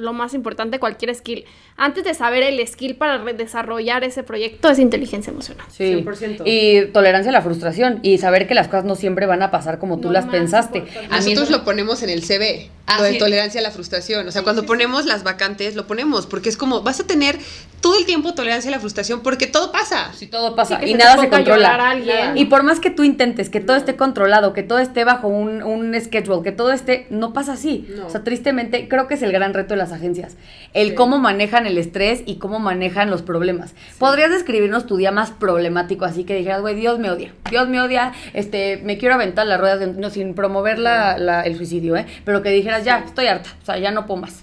lo 0.00 0.12
más 0.12 0.34
importante, 0.34 0.78
cualquier 0.78 1.14
skill. 1.14 1.44
Antes 1.76 2.04
de 2.04 2.14
saber 2.14 2.42
el 2.42 2.66
skill 2.66 2.96
para 2.96 3.18
desarrollar 3.32 4.04
ese 4.04 4.22
proyecto, 4.22 4.68
es 4.68 4.78
inteligencia 4.78 5.30
emocional. 5.30 5.66
Sí. 5.70 5.84
100%. 6.04 6.42
Y 6.44 6.86
tolerancia 6.92 7.30
a 7.30 7.32
la 7.32 7.42
frustración 7.42 8.00
y 8.02 8.18
saber 8.18 8.46
que 8.46 8.54
las 8.54 8.68
cosas 8.68 8.84
no 8.84 8.94
siempre 8.96 9.26
van 9.26 9.42
a 9.42 9.50
pasar 9.50 9.78
como 9.78 9.98
tú 9.98 10.08
No 10.08 10.12
las 10.14 10.26
más 10.26 10.34
pensaste. 10.34 10.78
A 10.78 10.82
mí 11.20 11.24
Nosotros 11.34 11.48
eso- 11.48 11.58
lo 11.58 11.64
ponemos 11.64 12.02
en 12.02 12.10
el 12.10 12.22
CV, 12.24 12.70
Ah, 12.86 12.98
lo 12.98 13.04
de 13.04 13.12
sí. 13.12 13.18
tolerancia 13.18 13.60
a 13.60 13.62
la 13.62 13.70
frustración. 13.70 14.26
O 14.26 14.32
sea, 14.32 14.42
cuando 14.42 14.66
ponemos 14.66 15.06
las 15.06 15.22
vacantes, 15.22 15.76
lo 15.76 15.86
ponemos, 15.86 16.26
porque 16.26 16.48
es 16.48 16.56
como, 16.56 16.82
vas 16.82 16.98
a 17.00 17.06
tener 17.06 17.38
todo 17.80 17.96
el 17.98 18.04
tiempo 18.04 18.34
tolerancia 18.34 18.68
a 18.68 18.72
la 18.72 18.80
frustración, 18.80 19.20
porque 19.20 19.46
todo 19.46 19.70
pasa. 19.72 20.12
Si 20.12 20.26
todo 20.26 20.54
pasa 20.56 20.78
Sí, 20.80 20.86
y 20.86 20.92
se 20.92 20.98
nada 20.98 21.16
se 21.18 21.26
a 21.26 21.30
controla. 21.30 21.56
llorar 21.72 21.80
alguien. 21.80 22.36
Y 22.36 22.44
por 22.46 22.62
más 22.62 22.80
que 22.80 22.90
tú 22.90 23.04
intentes 23.04 23.48
que 23.48 23.60
todo 23.60 23.76
esté 23.76 23.96
controlado, 23.96 24.52
que 24.52 24.62
todo 24.62 24.78
esté 24.80 25.04
bajo 25.04 25.28
un, 25.28 25.62
un 25.62 25.94
schedule, 26.00 26.42
que 26.42 26.52
todo 26.52 26.72
esté, 26.72 27.06
no 27.10 27.32
pasa 27.32 27.52
así. 27.52 27.86
No. 27.96 28.06
O 28.06 28.10
sea, 28.10 28.22
tristemente, 28.24 28.88
creo 28.88 29.06
que 29.06 29.14
es 29.14 29.22
el 29.22 29.32
gran 29.32 29.54
reto 29.54 29.74
de 29.74 29.78
las 29.78 29.89
agencias. 29.92 30.36
El 30.74 30.94
cómo 30.94 31.18
manejan 31.18 31.66
el 31.66 31.78
estrés 31.78 32.22
y 32.26 32.36
cómo 32.36 32.58
manejan 32.58 33.10
los 33.10 33.22
problemas. 33.22 33.74
¿Podrías 33.98 34.30
describirnos 34.30 34.86
tu 34.86 34.96
día 34.96 35.10
más 35.10 35.30
problemático 35.30 36.04
así 36.04 36.24
que 36.24 36.36
dijeras, 36.36 36.60
güey, 36.60 36.74
Dios 36.74 36.98
me 36.98 37.10
odia, 37.10 37.32
Dios 37.50 37.68
me 37.68 37.80
odia, 37.80 38.12
este, 38.34 38.80
me 38.84 38.98
quiero 38.98 39.14
aventar 39.14 39.46
las 39.46 39.60
ruedas, 39.60 39.80
de- 39.80 39.86
no, 39.88 40.10
sin 40.10 40.34
promover 40.34 40.78
la, 40.78 41.18
la- 41.18 41.42
el 41.42 41.56
suicidio, 41.56 41.96
¿eh? 41.96 42.06
Pero 42.24 42.42
que 42.42 42.50
dijeras, 42.50 42.84
ya, 42.84 42.98
estoy 43.06 43.26
harta, 43.26 43.50
o 43.62 43.64
sea, 43.66 43.78
ya 43.78 43.90
no 43.90 44.06
puedo 44.06 44.20
más. 44.20 44.42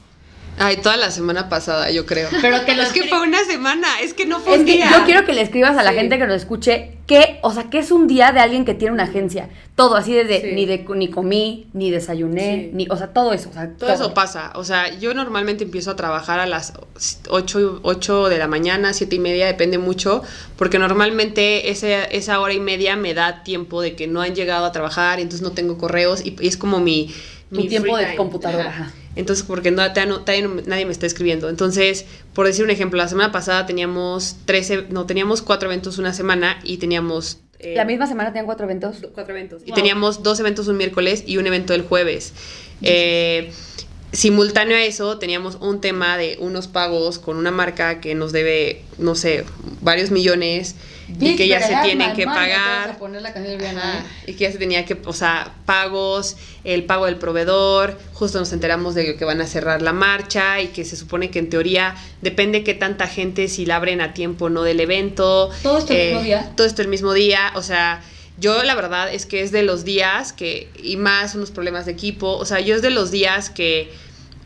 Ay, 0.60 0.78
toda 0.78 0.98
la 0.98 1.12
semana 1.12 1.50
pasada, 1.50 1.92
yo 1.92 2.06
creo. 2.06 2.30
Pero 2.42 2.66
que 2.66 2.76
lo 2.76 2.84
es 2.84 2.92
que 2.92 3.04
fue 3.04 3.22
una 3.22 3.44
semana, 3.46 3.88
es 4.02 4.14
que 4.14 4.26
no 4.26 4.40
fue 4.40 4.54
Es 4.56 4.60
un 4.62 4.66
que 4.66 4.74
día. 4.74 4.90
yo 4.92 5.06
quiero 5.06 5.26
que 5.26 5.34
le 5.34 5.42
escribas 5.42 5.78
a 5.78 5.84
la 5.84 5.92
Sí. 5.92 5.98
gente 5.98 6.18
que 6.18 6.26
nos 6.28 6.36
escuche 6.38 6.98
qué, 7.06 7.40
o 7.44 7.54
sea, 7.54 7.70
qué 7.70 7.80
es 7.80 7.92
un 7.92 8.08
día 8.08 8.32
de 8.32 8.40
alguien 8.40 8.66
que 8.66 8.74
tiene 8.74 8.94
una 8.94 9.04
agencia. 9.04 9.50
Todo 9.76 9.96
así 9.96 10.14
desde 10.14 10.42
Sí. 10.42 10.48
ni 10.54 10.66
de 10.66 10.84
ni 10.96 11.10
comí, 11.10 11.68
ni 11.74 11.92
desayuné, 11.92 12.70
Sí. 12.70 12.70
ni, 12.74 12.88
o 12.90 12.98
sea, 12.98 13.08
todo 13.14 13.34
eso, 13.34 13.50
o 13.50 13.54
sea, 13.54 13.70
Todo 13.78 13.92
eso 13.94 14.14
pasa. 14.14 14.52
O 14.56 14.64
sea, 14.64 14.98
yo 14.98 15.14
normalmente 15.14 15.64
empiezo 15.64 15.92
a 15.92 15.96
trabajar 15.96 16.40
a 16.40 16.46
las 16.48 16.74
8, 17.30 17.80
8 17.84 18.28
de 18.30 18.38
la 18.38 18.48
mañana, 18.48 18.94
7 18.94 19.16
y 19.16 19.20
media, 19.20 19.46
depende 19.46 19.78
mucho, 19.78 20.24
porque 20.58 20.80
normalmente 20.80 21.70
ese, 21.70 22.08
esa 22.18 22.40
hora 22.40 22.54
y 22.54 22.60
media 22.60 22.96
me 22.96 23.14
da 23.14 23.44
tiempo 23.44 23.82
de 23.82 23.96
que 23.96 24.08
no 24.08 24.22
han 24.22 24.36
llegado 24.36 24.66
a 24.66 24.72
trabajar, 24.72 25.20
y 25.20 25.22
entonces 25.22 25.44
no 25.44 25.52
tengo 25.54 25.78
correos 25.78 26.26
y, 26.26 26.36
y 26.40 26.48
es 26.48 26.58
como 26.58 26.80
mi... 26.80 27.14
Tu 27.50 27.56
mi 27.62 27.70
tiempo 27.70 27.96
de 27.96 28.14
computadora, 28.18 28.68
Ajá. 28.68 28.92
Entonces, 29.18 29.44
porque 29.46 29.72
no, 29.72 29.82
nadie 29.88 30.86
me 30.86 30.92
está 30.92 31.06
escribiendo. 31.06 31.50
Entonces, 31.50 32.06
por 32.34 32.46
decir 32.46 32.64
un 32.64 32.70
ejemplo, 32.72 32.98
la 32.98 33.08
semana 33.08 33.32
pasada 33.32 33.66
teníamos 33.66 34.38
13, 34.46 34.86
no, 34.90 35.06
teníamos 35.06 35.42
cuatro 35.42 35.68
eventos 35.70 35.98
una 35.98 36.14
semana 36.14 36.60
y 36.64 36.78
teníamos... 36.78 37.40
eh, 37.60 37.74
La 37.76 37.84
misma 37.86 38.08
semana 38.08 38.30
tenían 38.30 38.46
cuatro 38.46 38.66
eventos. 38.66 38.98
cuatro 39.14 39.34
eventos. 39.36 39.62
Y 39.66 39.72
Wow. 39.72 39.76
teníamos 39.76 40.24
dos 40.24 40.40
eventos 40.40 40.68
un 40.68 40.78
miércoles 40.78 41.24
y 41.26 41.38
un 41.38 41.48
evento 41.48 41.74
el 41.74 41.82
jueves. 41.82 42.34
Eh, 42.84 43.52
simultáneo 44.12 44.78
a 44.78 44.84
eso, 44.84 45.18
teníamos 45.18 45.56
un 45.62 45.82
tema 45.82 46.18
de 46.18 46.38
unos 46.40 46.68
pagos 46.68 47.20
con 47.20 47.38
una 47.38 47.52
marca 47.52 48.00
que 48.00 48.16
nos 48.16 48.32
debe, 48.32 48.84
no 48.98 49.16
sé, 49.16 49.44
varios 49.82 50.12
millones 50.12 50.76
y 51.20 51.36
que 51.36 51.48
ya 51.48 51.62
se 51.62 51.76
tienen 51.84 52.14
que 52.14 52.26
pagar. 52.26 52.98
¿eh? 53.78 54.32
y 54.32 54.34
que 54.34 54.44
ya 54.46 54.52
se 54.52 54.58
tenía 54.58 54.86
que, 54.86 54.98
o 55.06 55.14
sea, 55.14 55.54
pagos, 55.66 56.38
el 56.64 56.84
pago 56.86 57.06
del 57.06 57.18
proveedor, 57.18 57.98
justo 58.14 58.40
nos 58.40 58.52
enteramos 58.54 58.96
de 58.96 59.16
que 59.16 59.26
van 59.26 59.42
a 59.42 59.48
cerrar 59.48 59.82
la 59.82 59.94
marcha 59.94 60.62
y 60.62 60.68
que 60.68 60.84
se 60.86 60.96
supone 60.96 61.30
que 61.30 61.40
en 61.40 61.50
teoría 61.50 61.96
depende 62.22 62.64
qué 62.64 62.74
tanta 62.74 63.08
gente, 63.08 63.48
si 63.48 63.66
la 63.66 63.78
abren 63.78 64.02
a 64.02 64.14
tiempo 64.14 64.46
o 64.46 64.50
no 64.50 64.64
del 64.64 64.80
evento. 64.80 65.50
¿Todo 65.64 65.78
esto 65.78 65.94
el 65.94 66.08
mismo 66.10 66.24
día? 66.24 66.52
Todo 66.56 66.68
esto 66.68 66.82
el 66.82 66.88
mismo 66.88 67.14
día, 67.14 67.52
o 67.56 67.62
sea, 67.62 68.02
yo 68.40 68.62
la 68.64 68.76
verdad 68.76 69.12
es 69.12 69.26
que 69.26 69.42
es 69.42 69.52
de 69.52 69.64
los 69.64 69.84
días 69.84 70.32
que, 70.32 70.70
y 70.82 70.98
más 70.98 71.34
unos 71.36 71.52
problemas 71.52 71.86
de 71.86 71.94
equipo, 71.94 72.38
o 72.38 72.46
sea, 72.46 72.60
yo 72.60 72.76
es 72.76 72.82
de 72.82 72.92
los 72.92 73.12
días 73.12 73.50
que 73.50 73.92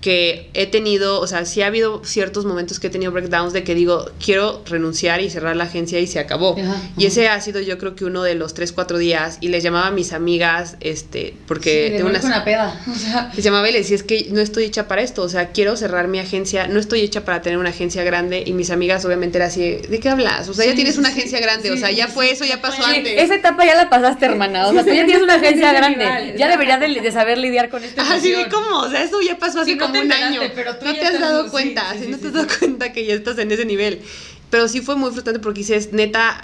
que 0.02 0.50
he 0.56 0.66
tenido, 0.66 1.20
o 1.20 1.28
sea, 1.28 1.46
sí 1.46 1.62
ha 1.62 1.68
habido 1.68 2.04
ciertos 2.04 2.44
momentos 2.46 2.80
que 2.80 2.88
he 2.88 2.90
tenido 2.90 3.12
breakdowns 3.12 3.54
de 3.54 3.64
que 3.64 3.76
digo, 3.76 4.10
quiero 4.24 4.64
renunciar 4.68 5.22
y 5.22 5.30
cerrar 5.30 5.56
la 5.56 5.66
agencia 5.66 6.00
y 6.00 6.08
se 6.08 6.20
acabó. 6.20 6.56
Ajá, 6.60 6.82
y 6.98 7.06
ese 7.06 7.30
ha 7.30 7.40
sido 7.40 7.62
yo 7.62 7.78
creo 7.78 7.96
que 7.96 8.06
uno 8.06 8.24
de 8.24 8.34
los 8.36 8.54
tres, 8.56 8.72
cuatro 8.72 8.98
días 8.98 9.38
y 9.42 9.50
les 9.50 9.64
llamaba 9.64 9.88
a 9.88 9.92
mis 9.92 10.12
amigas, 10.14 10.76
este, 10.80 11.36
porque 11.48 11.90
Sí, 11.92 11.98
tengo 11.98 12.12
con 12.12 12.26
una 12.26 12.44
peda. 12.44 12.82
O 12.92 12.96
sea, 12.96 13.32
Les 13.36 13.44
llamaba 13.46 13.70
y 13.70 13.74
les 13.74 13.84
decía, 13.84 13.96
es 13.96 14.04
que 14.04 14.28
no 14.32 14.42
estoy 14.42 14.64
hecha 14.66 14.88
para 14.88 15.02
esto, 15.04 15.22
o 15.22 15.30
sea, 15.30 15.50
quiero 15.52 15.78
cerrar 15.78 16.08
mi 16.08 16.20
agencia, 16.20 16.68
no 16.68 16.80
estoy 16.80 17.02
hecha 17.02 17.24
para 17.24 17.42
tener 17.44 17.60
una 17.60 17.70
agencia 17.70 18.04
grande 18.04 18.44
y 18.46 18.54
mis 18.54 18.72
amigas 18.72 19.06
obviamente 19.06 19.38
era 19.38 19.46
así, 19.48 19.62
¿de 19.88 20.00
qué 20.00 20.10
hablas? 20.10 20.50
O 20.50 20.54
sea, 20.56 20.66
ya 20.66 20.74
tienes 20.74 20.98
una 20.98 21.10
sí, 21.12 21.20
agencia 21.20 21.40
grande, 21.40 21.72
o 21.72 21.78
sea, 21.78 21.92
ya 21.92 22.08
fue 22.08 22.32
eso, 22.32 22.44
ya 22.44 22.60
pasó 22.60 22.82
Sí, 22.84 22.96
antes. 22.98 23.22
esa 23.22 23.36
etapa 23.36 23.66
ya 23.66 23.76
la 23.76 23.90
pasaste, 23.90 24.26
hermana. 24.26 24.68
O 24.68 24.74
sea, 24.74 24.84
tú 24.84 24.90
ya 24.94 25.06
tienes 25.06 25.22
una 25.22 25.36
agencia 25.36 25.72
grande. 25.74 26.34
Ya 26.38 26.48
deberías 26.50 26.80
de, 26.80 26.88
de 26.88 27.12
saber 27.12 27.38
lidiar 27.38 27.70
con 27.70 27.84
esto. 27.84 28.02
Así 28.02 28.34
como, 28.52 28.80
o 28.80 28.90
sea, 28.90 29.04
eso 29.04 29.22
ya 29.22 29.38
pasó 29.38 29.60
hace 29.62 29.72
Sí, 29.72 29.76
no 29.76 29.86
como 29.86 29.91
año. 30.12 30.42
pero 30.56 30.76
tú 30.78 30.86
no 30.86 30.94
te 30.94 31.06
has 31.06 31.20
dado 31.20 31.50
cuenta, 31.52 31.92
sí, 31.94 32.00
sí, 32.00 32.06
sí, 32.06 32.12
no 32.12 32.18
te 32.18 32.28
has 32.28 32.34
dado 32.34 32.48
cuenta 32.60 32.94
que 32.94 33.06
ya 33.06 33.14
estás 33.14 33.38
en 33.38 33.52
ese 33.52 33.66
nivel. 33.66 34.02
Pero 34.50 34.68
sí 34.68 34.82
fue 34.82 34.96
muy 34.96 35.12
frustrante 35.12 35.40
porque 35.40 35.60
dices, 35.60 35.94
neta, 35.94 36.42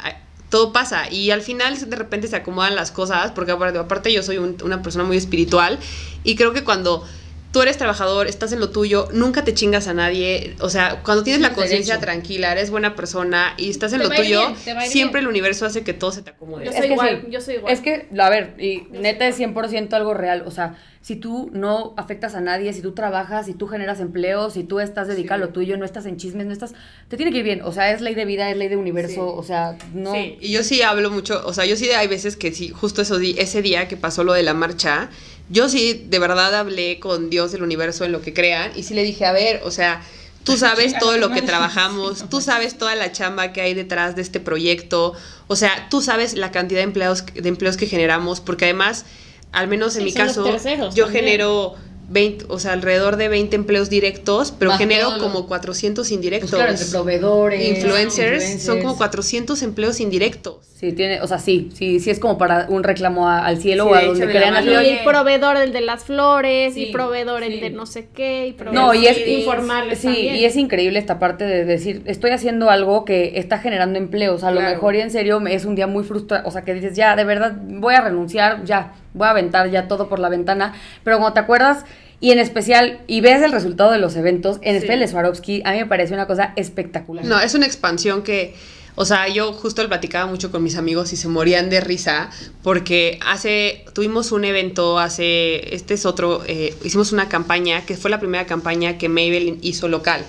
todo 0.50 0.72
pasa 0.72 1.12
y 1.12 1.32
al 1.32 1.42
final 1.42 1.78
de 1.90 1.96
repente 1.96 2.28
se 2.30 2.38
acomodan 2.38 2.76
las 2.76 2.92
cosas 2.92 3.32
porque 3.32 3.52
aparte, 3.52 3.80
aparte 3.80 4.14
yo 4.14 4.24
soy 4.24 4.38
un- 4.38 4.56
una 4.64 4.82
persona 4.82 5.04
muy 5.04 5.18
espiritual 5.18 5.78
y 6.24 6.36
creo 6.36 6.54
que 6.54 6.64
cuando 6.64 7.06
tú 7.52 7.62
eres 7.62 7.78
trabajador, 7.78 8.28
estás 8.28 8.52
en 8.52 8.60
lo 8.60 8.70
tuyo, 8.70 9.08
nunca 9.14 9.44
te 9.44 9.54
chingas 9.54 9.88
a 9.88 9.94
nadie, 9.94 10.56
o 10.60 10.70
sea, 10.70 11.02
cuando 11.04 11.24
tienes 11.24 11.42
la 11.42 11.54
conciencia 11.54 12.00
tranquila, 12.00 12.52
eres 12.52 12.70
buena 12.70 12.96
persona 12.96 13.54
y 13.58 13.70
estás 13.70 13.94
en 13.94 14.00
Te 14.02 14.08
lo 14.10 14.14
tuyo, 14.16 14.42
bien, 14.66 14.82
siempre 14.90 15.22
bien. 15.22 15.26
el 15.26 15.28
universo 15.28 15.66
hace 15.66 15.84
que 15.84 15.94
todo 15.94 16.12
se 16.12 16.22
te 16.22 16.32
acomode. 16.32 16.66
Yo 16.66 16.72
Es 16.72 16.78
soy 16.78 16.88
que 16.88 16.94
igual, 16.94 17.22
sí. 17.26 17.32
yo 17.32 17.42
soy 17.42 17.56
igual. 17.56 17.74
Es 17.74 17.80
que, 17.82 18.08
a 18.20 18.30
ver, 18.30 18.54
y 18.60 18.84
neta 18.92 19.28
es 19.28 19.40
100% 19.40 19.94
algo 19.94 20.14
real. 20.14 20.44
O 20.46 20.52
sea, 20.52 20.76
si 21.02 21.16
tú 21.16 21.50
no 21.54 21.94
afectas 21.96 22.36
a 22.36 22.42
nadie, 22.42 22.74
si 22.74 22.82
tú 22.82 22.92
trabajas, 22.94 23.46
si 23.46 23.54
tú 23.54 23.66
generas 23.68 24.02
empleo, 24.02 24.50
si 24.50 24.64
tú 24.64 24.80
estás 24.82 25.08
dedicado 25.08 25.42
a 25.44 25.48
lo 25.48 25.54
tuyo, 25.54 25.78
no 25.78 25.86
estás 25.86 26.06
en 26.06 26.18
chismes, 26.18 26.46
no 26.48 26.54
estás... 26.54 26.74
Te 27.08 27.16
tiene 27.16 27.32
que 27.32 27.38
ir 27.40 27.44
bien. 27.46 27.62
O 27.62 27.72
sea, 27.72 27.92
es 27.92 28.02
ley 28.02 28.14
de 28.14 28.26
vida, 28.26 28.50
es 28.52 28.58
ley 28.58 28.68
de 28.68 28.76
universo. 28.76 29.14
Sí. 29.14 29.20
O 29.38 29.44
sea, 29.44 29.78
no... 29.94 30.12
Sí, 30.14 30.38
y 30.42 30.52
yo 30.52 30.64
sí 30.64 30.82
hablo 30.82 31.10
mucho, 31.10 31.42
o 31.46 31.54
sea, 31.54 31.66
yo 31.66 31.78
sí 31.78 31.90
hay 31.92 32.08
veces 32.08 32.36
que 32.36 32.52
sí, 32.52 32.70
justo 32.70 33.02
eso, 33.02 33.18
di- 33.18 33.36
ese 33.40 33.62
día 33.62 33.88
que 33.88 33.96
pasó 33.96 34.24
lo 34.26 34.34
de 34.34 34.44
la 34.44 34.54
marcha, 34.54 35.10
yo 35.50 35.70
sí 35.70 36.06
de 36.10 36.20
verdad 36.20 36.54
hablé 36.56 37.00
con 37.00 37.30
Dios 37.30 37.52
del 37.52 37.64
universo 37.64 38.06
en 38.06 38.12
lo 38.12 38.22
que 38.22 38.34
crean 38.34 38.72
y 38.76 38.84
sí 38.84 38.94
le 38.94 39.04
dije, 39.04 39.26
a 39.26 39.32
ver, 39.32 39.62
o 39.64 39.72
sea, 39.72 40.02
tú 40.44 40.58
sabes 40.58 40.98
todo 41.00 41.18
lo 41.18 41.30
que 41.32 41.42
trabajamos, 41.42 42.30
tú 42.30 42.42
sabes 42.42 42.78
toda 42.78 42.96
la 42.96 43.12
chamba 43.12 43.54
que 43.54 43.62
hay 43.62 43.74
detrás 43.74 44.16
de 44.16 44.22
este 44.22 44.40
proyecto, 44.40 45.14
o 45.48 45.56
sea, 45.56 45.88
tú 45.90 46.02
sabes 46.02 46.34
la 46.36 46.52
cantidad 46.52 46.80
de 46.80 46.84
empleos, 46.86 47.26
de 47.34 47.48
empleos 47.50 47.78
que 47.78 47.88
generamos, 47.88 48.40
porque 48.42 48.66
además, 48.66 49.06
al 49.52 49.68
menos 49.68 49.96
en 49.96 50.02
Sí, 50.02 50.06
mi 50.06 50.14
caso, 50.14 50.46
yo 50.46 50.58
también. 51.06 51.10
genero 51.10 51.76
20, 52.10 52.46
o 52.48 52.58
sea, 52.58 52.72
alrededor 52.74 53.18
de 53.18 53.28
20 53.28 53.56
empleos 53.56 53.90
directos, 53.90 54.54
pero 54.58 54.72
Más 54.72 54.78
genero 54.80 55.18
como 55.20 55.46
400 55.48 56.10
indirectos. 56.12 56.50
pues 56.52 56.60
claro, 56.62 56.72
entre 56.72 56.86
proveedores. 56.88 57.70
influencers, 57.78 58.62
son 58.64 58.80
como 58.82 58.96
400 58.98 59.62
empleos 59.62 60.00
indirectos. 60.00 60.66
Sí, 60.78 60.94
tiene, 60.94 61.22
o 61.22 61.28
sea, 61.28 61.40
sí, 61.40 61.72
sí, 61.74 62.00
sí 62.00 62.12
es 62.12 62.20
como 62.20 62.38
para 62.38 62.68
un 62.70 62.84
reclamo 62.84 63.28
a- 63.28 63.46
al 63.46 63.58
cielo 63.58 63.86
Sí, 63.86 63.90
o 63.90 63.96
a 63.96 64.00
de 64.02 64.06
donde 64.08 64.26
así, 64.38 64.52
mano. 64.52 64.82
y 64.84 64.90
el 64.90 65.04
proveedor 65.04 65.58
el 65.58 65.74
de 65.74 65.82
las 65.82 66.04
flores 66.04 66.76
Sí, 66.76 66.84
y 66.90 66.92
proveedor 66.92 67.42
el 67.44 67.60
de 67.60 67.72
no 67.72 67.88
sé 67.88 68.08
qué 68.14 68.46
y 68.48 68.54
proveedor 68.54 68.86
No, 68.86 68.94
y 68.94 69.08
es 69.08 69.18
informales 69.28 69.98
Sí, 70.00 70.06
también. 70.08 70.36
y 70.36 70.46
es 70.46 70.56
increíble 70.56 71.00
esta 71.00 71.18
parte 71.18 71.46
de 71.46 71.66
decir, 71.66 72.04
estoy 72.06 72.30
haciendo 72.30 72.70
algo 72.70 73.06
que 73.06 73.34
está 73.40 73.58
generando 73.58 73.98
empleos. 73.98 74.44
A 74.44 74.52
lo 74.52 74.62
mejor 74.62 74.96
y 74.96 75.02
en 75.02 75.10
serio 75.10 75.42
es 75.48 75.66
un 75.66 75.74
día 75.76 75.88
muy 75.88 76.04
frustrante, 76.04 76.48
o 76.48 76.52
sea, 76.52 76.62
que 76.62 76.76
dices, 76.76 76.96
ya, 76.96 77.16
de 77.16 77.24
verdad, 77.24 77.54
voy 77.60 77.96
a 77.96 78.02
renunciar, 78.02 78.64
ya, 78.64 78.94
voy 79.16 79.26
a 79.28 79.32
aventar 79.32 79.72
ya 79.72 79.88
todo 79.88 80.08
por 80.08 80.20
la 80.20 80.30
ventana. 80.30 80.76
Pero 81.04 81.18
cuando 81.18 81.34
te 81.34 81.40
acuerdas, 81.40 81.86
y 82.20 82.32
en 82.32 82.40
especial, 82.40 83.00
y 83.08 83.22
ves 83.22 83.42
el 83.44 83.52
resultado 83.52 83.92
de 83.92 84.00
los 84.00 84.16
eventos, 84.16 84.58
en 84.62 84.72
Sí. 84.74 84.78
especial 84.78 85.00
de 85.00 85.08
Swarovski, 85.08 85.62
a 85.66 85.72
mí 85.74 85.78
me 85.80 85.86
pareció 85.86 86.16
una 86.16 86.28
cosa 86.28 86.54
espectacular. 86.56 87.24
No, 87.26 87.40
es 87.40 87.54
una 87.54 87.66
expansión 87.66 88.24
que, 88.24 88.56
o 88.96 89.06
sea, 89.06 89.28
yo 89.28 89.54
justo 89.54 89.84
lo 89.84 89.90
platicaba 89.90 90.26
mucho 90.26 90.50
con 90.52 90.64
mis 90.64 90.76
amigos 90.78 91.14
y 91.14 91.18
se 91.18 91.28
morían 91.28 91.70
de 91.70 91.80
risa 91.82 92.30
porque 92.64 93.20
hace, 93.26 93.86
tuvimos 93.94 94.32
un 94.32 94.46
evento 94.46 94.98
hace, 94.98 95.76
este 95.76 95.94
es 95.94 96.06
otro, 96.08 96.44
eh, 96.48 96.74
hicimos 96.84 97.12
una 97.12 97.30
campaña 97.30 97.86
que 97.86 97.96
fue 97.96 98.10
la 98.10 98.20
primera 98.20 98.46
campaña 98.48 98.98
que 98.98 99.10
Maybelline 99.10 99.60
hizo 99.62 99.88
local. 99.88 100.26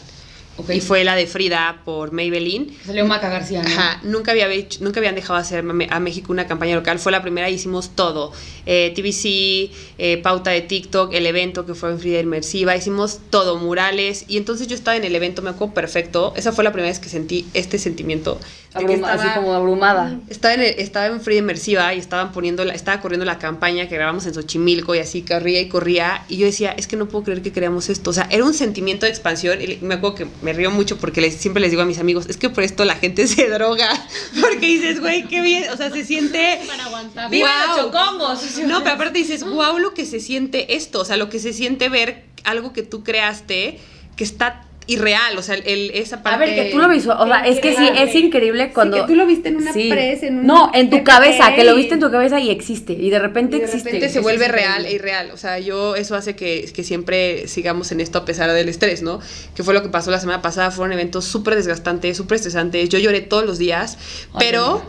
Y 0.75 0.81
fue 0.81 1.05
la 1.05 1.15
de 1.17 1.27
Frida 1.27 1.83
por 1.85 2.13
Maybelline. 2.13 2.77
Salió 2.85 3.07
Maca 3.07 3.29
García, 3.29 3.63
¿no? 3.63 3.69
Ajá, 3.69 4.01
nunca, 4.03 4.33
había 4.33 4.49
hecho- 4.53 4.79
nunca 4.83 5.01
habían 5.01 5.15
dejado 5.15 5.39
hacer 5.39 5.65
a 5.91 6.01
México 6.01 6.33
una 6.33 6.47
campaña 6.47 6.75
local. 6.75 6.99
Fue 6.99 7.13
la 7.13 7.23
primera 7.23 7.49
y 7.51 7.55
hicimos 7.55 7.91
todo. 7.95 8.33
Eh, 8.67 8.93
TVC, 8.95 9.71
eh, 9.99 10.19
pauta 10.19 10.51
de 10.51 10.61
TikTok, 10.63 11.13
el 11.15 11.27
evento 11.27 11.65
que 11.67 11.75
fue 11.75 11.91
en 11.91 11.99
Frida 11.99 12.21
Inmersiva, 12.21 12.77
hicimos 12.77 13.21
todo, 13.31 13.57
murales. 13.57 14.25
Y 14.29 14.37
entonces 14.37 14.67
yo 14.67 14.75
estaba 14.75 14.97
en 14.97 15.05
el 15.05 15.15
evento, 15.15 15.43
me 15.43 15.51
acuerdo 15.51 15.75
perfecto. 15.75 16.33
Esa 16.37 16.53
fue 16.53 16.65
la 16.65 16.73
primera 16.73 16.91
vez 16.91 16.99
que 16.99 17.09
sentí 17.09 17.47
este 17.55 17.79
sentimiento. 17.79 18.39
Que 18.87 18.95
Abruma- 18.95 19.09
así 19.13 19.27
estaba- 19.27 19.35
como 19.35 19.55
abrumada. 19.55 20.21
estaba 20.29 20.55
en, 20.55 20.61
estaba 20.79 21.07
en 21.07 21.21
Frida 21.21 21.39
Inmersiva 21.39 21.95
y 21.95 21.99
estaban 21.99 22.33
poniendo 22.33 22.65
la, 22.65 22.75
estaba 22.75 23.01
corriendo 23.01 23.25
la 23.25 23.39
campaña 23.39 23.89
que 23.89 23.95
grabamos 23.95 24.27
en 24.27 24.35
Xochimilco 24.35 24.95
y 24.95 24.99
así 24.99 25.23
corría 25.23 25.61
y 25.61 25.69
corría 25.69 26.25
y 26.29 26.37
yo 26.39 26.47
decía, 26.47 26.73
es 26.73 26.87
que 26.87 26.97
no 26.97 27.09
puedo 27.09 27.25
creer 27.25 27.43
que 27.43 27.53
creamos 27.53 27.89
esto. 27.89 28.11
O 28.11 28.13
sea, 28.13 28.27
era 28.31 28.45
un 28.45 28.55
sentimiento 28.55 29.07
de 29.07 29.11
expansión 29.11 29.61
y 29.61 29.79
me 29.83 29.95
acuerdo 29.95 30.15
que 30.17 30.27
me 30.43 30.53
río 30.53 30.71
mucho 30.71 30.97
porque 30.99 31.21
les- 31.21 31.35
siempre 31.37 31.61
les 31.61 31.71
digo 31.71 31.83
a 31.83 31.87
mis 31.87 31.99
amigos, 31.99 32.27
es 32.29 32.37
que 32.37 32.51
por 32.51 32.65
esto 32.65 32.85
la 32.85 32.95
gente 32.97 33.27
se 33.27 33.49
droga. 33.49 33.89
Porque 34.41 34.67
dices, 34.67 35.01
güey, 35.01 35.25
qué 35.29 35.41
bien. 35.41 35.65
O 35.73 35.77
sea, 35.77 35.91
se 35.91 36.05
siente... 36.05 36.61
Para 36.67 36.85
aguantar. 36.85 37.31
¡Viva 37.31 37.49
los 37.69 37.77
chocongos! 37.87 38.59
No, 38.67 38.83
pero 38.83 38.95
aparte 38.97 39.19
dices, 39.19 39.45
wow, 39.45 39.79
lo 39.79 39.95
que 39.95 40.05
se 40.07 40.21
siente 40.21 40.75
esto. 40.77 41.01
O 41.01 41.05
sea, 41.05 41.17
lo 41.17 41.29
que 41.29 41.39
se 41.39 41.53
siente 41.53 41.89
ver 41.89 42.25
algo 42.45 42.73
que 42.73 42.83
tú 42.83 43.03
creaste 43.05 43.79
que 44.17 44.25
está 44.25 44.65
irreal. 44.89 45.39
O 45.39 45.43
sea, 45.43 45.55
el, 45.55 45.93
esa 45.95 46.23
parte... 46.23 46.35
A 46.43 46.47
ver, 46.47 46.55
que 46.57 46.71
tú 46.73 46.79
lo 46.79 46.89
visual, 46.89 47.17
o 47.21 47.27
sea, 47.27 47.47
es 47.47 47.61
que 47.61 47.77
sí, 47.77 47.89
es 47.97 48.13
increíble 48.17 48.73
cuando... 48.73 48.97
que 48.97 49.03
tú 49.07 49.15
lo 49.15 49.25
viste 49.27 49.51
en 49.51 49.57
una 49.59 49.73
Sí. 49.73 49.89
press, 49.89 50.25
en 50.25 50.39
un 50.41 50.47
No, 50.47 50.73
en 50.75 50.91
tu 50.91 51.05
cabeza, 51.05 51.55
que 51.55 51.63
lo 51.63 51.77
viste 51.77 51.95
en 51.95 52.01
tu 52.01 52.11
cabeza 52.11 52.41
y 52.41 52.51
existe, 52.51 52.95
y 52.95 53.11
de 53.11 53.19
repente 53.21 53.57
Y 53.57 53.61
de 53.61 53.67
existe. 53.67 53.91
repente 53.91 54.09
se 54.09 54.19
vuelve 54.21 54.49
real 54.49 54.85
e 54.87 54.93
irreal. 54.95 55.31
O 55.31 55.37
sea, 55.37 55.59
yo, 55.61 55.95
eso 55.95 56.17
hace 56.17 56.35
que, 56.35 56.69
que 56.75 56.83
siempre 56.83 57.47
sigamos 57.47 57.93
en 57.93 58.01
esto 58.01 58.19
a 58.19 58.25
pesar 58.25 58.51
del 58.51 58.69
estrés, 58.69 59.03
¿no? 59.03 59.21
Que 59.55 59.63
fue 59.63 59.75
lo 59.75 59.83
que 59.83 59.89
pasó 59.91 60.11
la 60.11 60.19
semana 60.19 60.43
pasada. 60.43 60.71
Fueron 60.71 60.93
eventos 60.93 61.25
súper 61.27 61.55
desgastantes, 61.55 62.17
súper 62.17 62.37
estresantes. 62.37 62.89
Yo 62.89 62.99
lloré 62.99 63.21
todos 63.21 63.45
los 63.45 63.59
días, 63.59 63.99
pero 64.39 64.83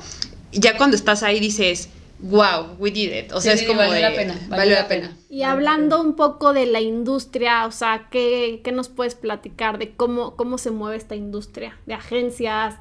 ya 0.51 0.77
cuando 0.77 0.95
estás 0.95 1.21
ahí 1.23 1.39
dices, 1.39 1.89
wow, 2.21 2.75
we 2.79 2.91
did 2.91 3.13
it. 3.13 3.31
O 3.31 3.41
sea, 3.41 3.53
Sí, 3.53 3.55
es 3.55 3.59
sí, 3.61 3.65
como 3.65 3.79
valió 3.79 3.93
de, 3.95 4.01
la 4.01 4.13
pena, 4.15 4.39
Valió 4.49 4.75
la 4.75 4.87
pena. 4.87 5.15
Y 5.29 5.43
hablando 5.43 6.01
un 6.01 6.15
poco 6.15 6.53
de 6.53 6.65
la 6.65 6.81
industria, 6.81 7.65
o 7.65 7.71
sea, 7.71 8.07
¿qué, 8.11 8.61
qué 8.63 8.71
nos 8.71 8.89
puedes 8.89 9.15
platicar 9.15 9.77
de 9.77 9.91
cómo, 9.95 10.35
cómo 10.35 10.57
se 10.57 10.71
mueve 10.71 10.97
esta 10.97 11.15
industria? 11.15 11.77
De 11.85 11.93
agencias, 11.93 12.75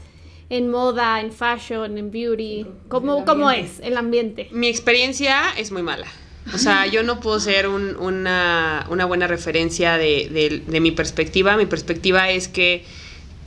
en 0.50 0.70
moda, 0.70 1.20
en 1.20 1.30
fashion, 1.32 1.98
en 1.98 2.10
beauty. 2.10 2.66
¿Cómo, 2.88 3.24
cómo 3.24 3.50
es 3.50 3.80
el 3.80 3.96
ambiente? 3.96 4.48
Mi 4.50 4.66
experiencia 4.68 5.42
es 5.56 5.70
muy 5.72 5.82
mala. 5.82 6.06
O 6.54 6.58
sea, 6.58 6.86
yo 6.90 7.02
no 7.02 7.20
puedo 7.20 7.38
ser 7.38 7.68
un- 7.68 7.96
una, 7.96 8.86
una 8.90 9.04
buena 9.04 9.26
referencia 9.26 9.98
de, 9.98 10.28
de- 10.30 10.62
de 10.66 10.80
mi 10.80 10.90
perspectiva. 10.90 11.56
Mi 11.58 11.66
perspectiva 11.66 12.30
es 12.30 12.48
que, 12.48 12.84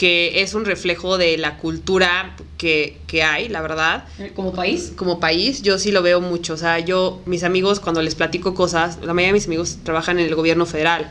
que 0.01 0.41
es 0.41 0.55
un 0.55 0.65
reflejo 0.65 1.19
de 1.19 1.37
la 1.37 1.59
cultura 1.59 2.35
que, 2.57 2.97
que 3.05 3.21
hay, 3.21 3.49
la 3.49 3.61
verdad. 3.61 4.05
Como 4.33 4.51
país. 4.51 4.93
como 4.95 5.19
país, 5.19 5.61
yo 5.61 5.77
sí 5.77 5.91
lo 5.91 6.01
veo 6.01 6.19
mucho. 6.19 6.55
O 6.55 6.57
sea, 6.57 6.79
yo, 6.79 7.21
mis 7.27 7.43
amigos, 7.43 7.79
cuando 7.79 8.01
les 8.01 8.15
platico 8.15 8.55
cosas, 8.55 8.97
la 9.03 9.13
mayoría 9.13 9.27
de 9.27 9.33
mis 9.33 9.45
amigos 9.45 9.77
trabajan 9.83 10.17
en 10.17 10.25
el 10.25 10.33
gobierno 10.33 10.65
federal 10.65 11.07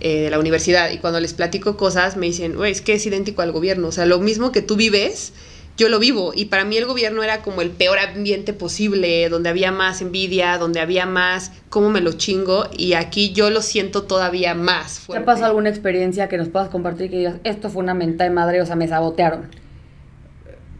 eh, 0.00 0.24
de 0.24 0.28
la 0.28 0.38
universidad 0.38 0.90
y 0.90 0.98
cuando 0.98 1.18
les 1.18 1.32
platico 1.32 1.78
cosas 1.78 2.18
me 2.18 2.26
dicen, 2.26 2.56
güey, 2.56 2.72
es 2.72 2.82
que 2.82 2.92
es 2.92 3.06
idéntico 3.06 3.40
al 3.40 3.52
gobierno. 3.52 3.88
O 3.88 3.92
sea, 3.92 4.04
lo 4.04 4.18
mismo 4.18 4.52
que 4.52 4.60
tú 4.60 4.76
vives, 4.76 5.32
yo 5.76 5.88
lo 5.88 5.98
vivo. 5.98 6.32
Y 6.34 6.46
para 6.46 6.64
mí 6.64 6.76
el 6.76 6.86
gobierno 6.86 7.22
era 7.22 7.42
como 7.42 7.62
el 7.62 7.70
peor 7.70 7.98
ambiente 7.98 8.52
posible, 8.52 9.28
donde 9.28 9.48
había 9.48 9.72
más 9.72 10.00
envidia, 10.00 10.58
donde 10.58 10.80
había 10.80 11.06
más 11.06 11.52
cómo 11.68 11.90
me 11.90 12.00
lo 12.00 12.12
chingo. 12.12 12.68
Y 12.76 12.94
aquí 12.94 13.32
yo 13.32 13.50
lo 13.50 13.62
siento 13.62 14.04
todavía 14.04 14.54
más 14.54 15.06
¿Te 15.06 15.16
ha 15.16 15.24
pasado 15.24 15.46
alguna 15.46 15.68
experiencia 15.68 16.28
que 16.28 16.36
nos 16.36 16.48
puedas 16.48 16.68
compartir 16.68 17.10
que 17.10 17.18
digas, 17.18 17.36
esto 17.44 17.70
fue 17.70 17.82
una 17.82 17.94
menta 17.94 18.24
de 18.24 18.30
madre, 18.30 18.60
o 18.60 18.66
sea, 18.66 18.76
me 18.76 18.88
sabotearon? 18.88 19.50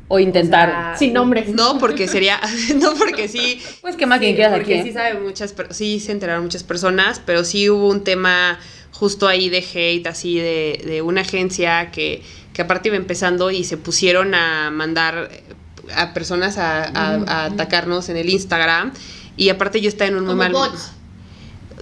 O 0.09 0.19
sea, 0.19 0.95
Sin 0.97 1.13
nombres. 1.13 1.49
No, 1.49 1.79
porque 1.79 2.07
sería, 2.07 2.41
no 2.81 2.95
porque 2.95 3.29
sí. 3.29 3.61
pues 3.81 3.97
qué 3.97 4.07
más 4.07 4.19
quien 4.21 4.33
Sí, 4.33 4.37
quieras 4.37 4.53
aquí. 4.55 4.61
porque 4.63 4.81
¿eh? 4.81 4.83
sí 4.85 4.93
sabe 4.93 5.15
muchas, 5.21 5.53
per- 5.53 5.75
sí 5.75 5.99
se 6.01 6.13
enteraron 6.13 6.45
muchas 6.45 6.63
personas, 6.63 7.21
pero 7.25 7.43
sí 7.45 7.69
hubo 7.71 7.89
un 7.89 8.05
tema 8.05 8.59
justo 8.93 9.27
ahí 9.29 9.49
de 9.51 9.59
hate, 9.75 10.07
así 10.07 10.37
de, 10.39 10.83
de 10.87 11.03
una 11.03 11.23
agencia 11.23 11.91
que, 11.91 12.23
que 12.53 12.63
aparte 12.63 12.89
iba 12.89 12.97
empezando 12.97 13.51
y 13.51 13.65
se 13.65 13.77
pusieron 13.77 14.35
a 14.35 14.71
mandar 14.71 15.29
a 15.95 16.15
personas 16.15 16.57
a, 16.59 16.85
a- 16.85 17.15
a 17.27 17.45
atacarnos 17.47 18.09
en 18.09 18.17
el 18.17 18.31
Instagram 18.31 18.93
y 19.37 19.49
aparte 19.51 19.81
yo 19.81 19.89
estaba 19.89 20.09
en 20.09 20.15
un 20.17 20.21
muy 20.25 20.31
Como 20.31 20.43
mal 20.43 20.53
bots. 20.53 20.93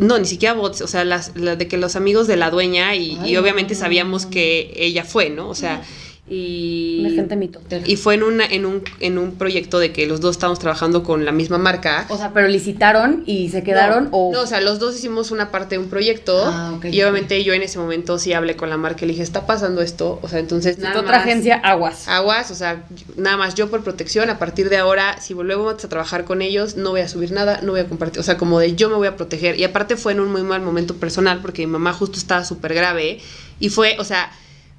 no, 0.00 0.18
ni 0.18 0.24
siquiera 0.26 0.54
bots, 0.54 0.80
o 0.80 0.88
sea, 0.88 1.04
las, 1.04 1.32
la 1.36 1.56
de 1.56 1.68
que 1.68 1.76
los 1.76 1.94
amigos 1.94 2.26
de 2.26 2.36
la 2.36 2.50
dueña 2.50 2.94
y, 2.96 3.18
Ay, 3.22 3.32
y 3.32 3.36
obviamente 3.36 3.74
no. 3.74 3.80
sabíamos 3.80 4.26
que 4.26 4.72
ella 4.76 5.04
fue, 5.04 5.30
¿no? 5.30 5.48
O 5.48 5.54
sea, 5.54 5.82
y... 6.28 7.02
Gente 7.14 7.36
mito. 7.36 7.60
Y 7.84 7.96
fue 7.96 8.14
en, 8.14 8.22
una, 8.22 8.46
en, 8.46 8.64
un, 8.64 8.82
en 9.00 9.18
un 9.18 9.32
proyecto 9.32 9.78
de 9.78 9.92
que 9.92 10.06
los 10.06 10.20
dos 10.20 10.36
estábamos 10.36 10.58
trabajando 10.58 11.02
con 11.02 11.24
la 11.24 11.32
misma 11.32 11.58
marca. 11.58 12.06
O 12.08 12.16
sea, 12.16 12.32
pero 12.32 12.48
licitaron 12.48 13.22
y 13.26 13.50
se 13.50 13.62
quedaron 13.62 14.04
no, 14.04 14.10
o... 14.12 14.32
no, 14.32 14.40
o 14.40 14.46
sea, 14.46 14.60
los 14.60 14.78
dos 14.78 14.96
hicimos 14.96 15.30
una 15.30 15.50
parte 15.50 15.76
de 15.76 15.82
un 15.82 15.90
proyecto 15.90 16.42
Ah, 16.46 16.72
ok, 16.76 16.86
y 16.86 17.02
obviamente 17.02 17.44
yo 17.44 17.52
en 17.52 17.62
ese 17.62 17.78
momento 17.78 18.18
sí 18.18 18.32
hablé 18.32 18.56
con 18.56 18.70
la 18.70 18.76
marca 18.76 19.04
y 19.04 19.08
le 19.08 19.12
dije, 19.12 19.22
está 19.22 19.46
pasando 19.46 19.82
esto, 19.82 20.18
o 20.22 20.28
sea, 20.28 20.38
entonces 20.38 20.78
nada 20.78 21.00
otra 21.00 21.18
más- 21.18 21.26
agencia, 21.26 21.56
aguas. 21.56 22.08
Aguas, 22.08 22.50
o 22.50 22.54
sea, 22.54 22.84
nada 23.16 23.36
más 23.36 23.54
yo 23.54 23.68
por 23.68 23.84
protección, 23.84 24.30
a 24.30 24.38
partir 24.38 24.70
de 24.70 24.78
ahora, 24.78 25.20
si 25.20 25.34
volvemos 25.34 25.72
a 25.84 25.88
trabajar 25.88 26.24
con 26.24 26.40
ellos, 26.42 26.76
no 26.76 26.90
voy 26.90 27.02
a 27.02 27.08
subir 27.08 27.32
nada, 27.32 27.60
no 27.62 27.72
voy 27.72 27.80
a 27.82 27.86
compartir, 27.86 28.20
o 28.20 28.22
sea, 28.24 28.38
como 28.38 28.58
de 28.58 28.74
yo 28.74 28.88
me 28.88 28.96
voy 28.96 29.08
a 29.08 29.16
proteger. 29.16 29.58
Y 29.60 29.64
aparte 29.64 29.96
fue 29.96 30.12
en 30.12 30.20
un 30.20 30.32
muy 30.32 30.42
mal 30.42 30.62
momento 30.62 30.96
personal 30.96 31.40
porque 31.42 31.66
mi 31.66 31.72
mamá 31.72 31.92
justo 31.92 32.18
estaba 32.18 32.44
súper 32.44 32.72
grave 32.74 33.20
y 33.60 33.68
fue, 33.68 33.96
o 33.98 34.04
sea, 34.04 34.30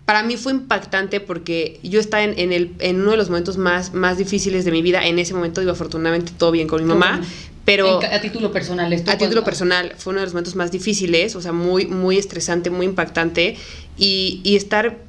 para 0.06 0.22
mí 0.22 0.38
fue 0.38 0.52
impactante 0.52 1.20
porque 1.20 1.80
yo 1.84 2.00
estaba 2.00 2.24
en, 2.24 2.38
en 2.38 2.54
el, 2.54 2.72
en 2.80 3.02
uno 3.02 3.12
de 3.12 3.18
los 3.18 3.30
momentos 3.30 3.58
más, 3.58 3.94
más 3.94 4.18
difíciles 4.18 4.64
de 4.64 4.72
mi 4.72 4.82
vida. 4.82 5.06
En 5.06 5.18
ese 5.18 5.34
momento 5.34 5.62
iba 5.62 5.72
afortunadamente 5.72 6.32
todo 6.38 6.52
bien 6.52 6.68
con 6.68 6.82
mi 6.82 6.88
mamá, 6.88 7.22
pero... 7.66 8.02
En 8.02 8.14
a 8.14 8.22
título 8.22 8.52
personal. 8.52 8.94
esto 8.94 9.10
A 9.10 9.18
título 9.18 9.44
personal, 9.44 9.94
fue 9.98 10.12
uno 10.12 10.20
de 10.20 10.28
los 10.28 10.34
momentos 10.34 10.56
más 10.56 10.72
difíciles, 10.72 11.36
o 11.36 11.42
sea, 11.42 11.52
muy, 11.52 11.88
muy 11.88 12.20
estresante, 12.20 12.70
muy 12.70 12.86
impactante, 12.86 13.58
y, 13.98 14.42
y 14.44 14.56
estar 14.56 15.00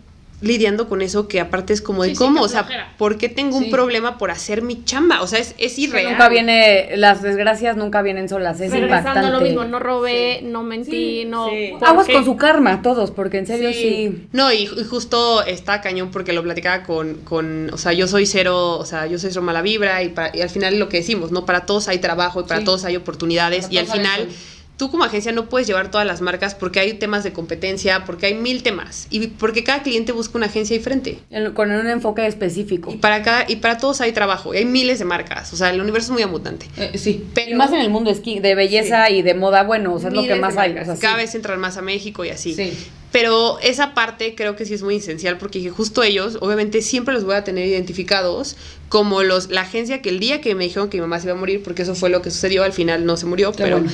lidiando 0.43 0.87
con 0.89 1.01
eso 1.01 1.29
que 1.29 1.41
aparte 1.41 1.73
es 1.73 1.81
como 1.81 2.03
de 2.03 2.11
Sí, 2.11 2.17
cómo, 2.17 2.43
o 2.43 2.49
sea, 2.49 2.65
flojera. 2.65 2.93
¿por 2.99 3.17
qué 3.17 3.29
tengo 3.31 3.59
Sí. 3.59 3.65
un 3.65 3.71
problema 3.71 4.19
por 4.19 4.31
hacer 4.31 4.61
mi 4.61 4.85
chamba? 4.85 5.23
O 5.23 5.27
sea, 5.27 5.39
es, 5.39 5.55
es 5.57 5.79
irreal. 5.79 6.13
Nunca 6.13 6.29
viene, 6.29 6.91
las 6.97 7.23
desgracias 7.23 7.77
nunca 7.79 8.03
vienen 8.03 8.29
solas, 8.29 8.61
es 8.61 8.71
Regresando 8.71 9.09
impactante. 9.09 9.31
lo 9.31 9.41
mismo, 9.41 9.65
no 9.65 9.79
robé, 9.79 10.41
no 10.43 10.63
mentí, 10.63 11.25
no... 11.25 11.49
sí. 11.49 11.71
¿por 11.79 11.89
Aguas 11.89 12.07
qué? 12.07 12.13
con 12.13 12.25
su 12.27 12.37
karma, 12.37 12.83
todos, 12.83 13.11
porque 13.13 13.39
en 13.39 13.47
serio 13.47 13.73
sí. 13.73 14.27
No, 14.33 14.53
y, 14.53 14.65
y 14.65 14.85
justo 14.85 15.43
está 15.45 15.81
cañón 15.81 16.11
porque 16.11 16.35
lo 16.35 16.43
platicaba 16.43 16.83
con, 16.83 17.15
con, 17.25 17.71
o 17.73 17.79
sea, 17.79 17.95
yo 17.95 18.07
soy 18.07 18.27
cero, 18.27 18.79
o 18.79 18.85
sea, 18.85 19.07
yo 19.07 19.19
soy 19.19 19.31
cero 19.31 19.43
mala 19.43 19.63
vibra 19.63 20.03
y, 20.03 20.11
para- 20.11 20.37
y 20.37 20.43
al 20.43 20.51
final 20.51 20.79
lo 20.79 20.91
que 20.91 20.99
decimos, 20.99 21.33
¿no? 21.33 21.47
Para 21.47 21.65
todos 21.65 21.89
hay 21.89 21.99
trabajo 21.99 22.41
y 22.41 22.45
para 22.45 22.61
Sí. 22.61 22.65
todos 22.67 22.85
hay 22.85 22.97
oportunidades 22.97 23.63
Para 23.67 23.75
y 23.75 23.79
al 23.79 23.87
final... 23.87 24.29
Tú 24.77 24.91
como 24.91 25.05
agencia 25.05 25.33
no 25.33 25.49
puedes 25.49 25.67
llevar 25.67 25.91
todas 25.91 26.07
las 26.07 26.21
marcas 26.21 26.55
porque 26.55 26.81
hay 26.81 26.93
temas 26.95 27.25
de 27.25 27.33
competencia, 27.33 28.05
porque 28.05 28.27
hay 28.27 28.35
mil 28.35 28.63
temas 28.63 29.07
y 29.09 29.27
porque 29.29 29.65
cada 29.65 29.83
cliente 29.83 30.13
busca 30.13 30.37
una 30.37 30.47
agencia 30.47 30.77
diferente. 30.77 31.19
El- 31.31 31.55
con 31.55 31.71
un 31.73 31.87
enfoque 31.89 32.27
específico. 32.27 32.93
Y 32.93 32.97
para 32.99 33.23
cada, 33.23 33.45
y 33.51 33.57
para 33.57 33.79
todos 33.79 34.03
hay 34.03 34.13
trabajo, 34.13 34.53
y 34.53 34.59
hay 34.59 34.65
miles 34.67 34.99
de 34.99 35.07
marcas, 35.07 35.53
o 35.53 35.57
sea, 35.57 35.71
el 35.71 35.81
universo 35.81 36.09
es 36.09 36.13
muy 36.13 36.23
abundante. 36.23 36.67
Eh, 36.77 36.99
sí. 36.99 37.25
Pero 37.35 37.53
y 37.53 37.55
más 37.55 37.73
en 37.73 37.81
el 37.81 37.89
mundo 37.89 38.11
esqui- 38.11 38.41
de 38.43 38.55
belleza 38.55 39.09
y 39.11 39.23
de 39.23 39.33
moda, 39.33 39.63
bueno, 39.63 39.95
o 39.95 39.99
sea, 39.99 40.11
es 40.11 40.15
lo 40.15 40.23
que 40.23 40.29
de 40.35 40.41
más 40.41 40.57
hay. 40.59 40.73
o 40.77 40.85
sea, 40.85 40.95
sí. 40.95 41.01
Cada 41.01 41.17
vez 41.17 41.35
entran 41.35 41.59
más 41.59 41.79
a 41.79 41.83
México 41.83 42.25
y 42.27 42.29
así. 42.29 42.53
Sí. 42.55 42.73
Pero 43.13 43.59
esa 43.61 43.95
parte 43.95 44.35
creo 44.35 44.57
que 44.57 44.67
sí 44.67 44.75
es 44.75 44.83
muy 44.83 44.97
esencial 44.97 45.39
porque 45.39 45.59
dije, 45.61 45.71
justo 45.71 46.03
ellos, 46.03 46.37
obviamente 46.43 46.83
siempre 46.83 47.15
los 47.15 47.25
voy 47.25 47.37
a 47.37 47.45
tener 47.45 47.67
identificados 47.67 48.57
como 48.91 49.23
los 49.23 49.49
la 49.51 49.63
agencia 49.63 50.03
que 50.03 50.11
el 50.11 50.21
día 50.21 50.43
que 50.43 50.55
me 50.55 50.65
dijeron 50.65 50.91
que 50.91 50.99
mi 50.99 51.03
mamá 51.03 51.19
se 51.19 51.27
iba 51.29 51.35
a 51.35 51.39
morir, 51.41 51.63
porque 51.63 51.83
eso 51.83 51.95
fue 51.95 52.11
lo 52.11 52.21
que 52.21 52.31
sucedió, 52.31 52.63
al 52.63 52.75
final 52.75 53.07
no 53.07 53.17
se 53.17 53.25
murió, 53.25 53.53
Qué 53.53 53.63
pero, 53.65 53.79
bueno. 53.79 53.91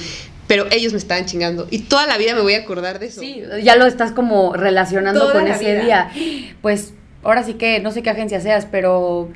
Pero 0.52 0.66
ellos 0.70 0.92
me 0.92 0.98
estaban 0.98 1.24
chingando. 1.24 1.66
Y 1.70 1.78
toda 1.78 2.06
la 2.06 2.18
vida 2.18 2.34
me 2.34 2.42
voy 2.42 2.52
a 2.52 2.58
acordar 2.58 2.98
de 2.98 3.06
eso. 3.06 3.22
Sí, 3.22 3.42
ya 3.62 3.74
lo 3.74 3.86
estás 3.86 4.12
como 4.12 4.52
relacionando 4.52 5.20
Toda 5.20 5.32
con 5.32 5.46
ese 5.48 5.80
vida. 5.80 5.82
día. 5.82 6.12
Pues 6.60 6.92
ahora 7.22 7.42
sí 7.42 7.54
que 7.54 7.80
no 7.80 7.90
sé 7.90 8.02
qué 8.02 8.10
agencia 8.10 8.38
seas, 8.38 8.66
pero. 8.70 9.30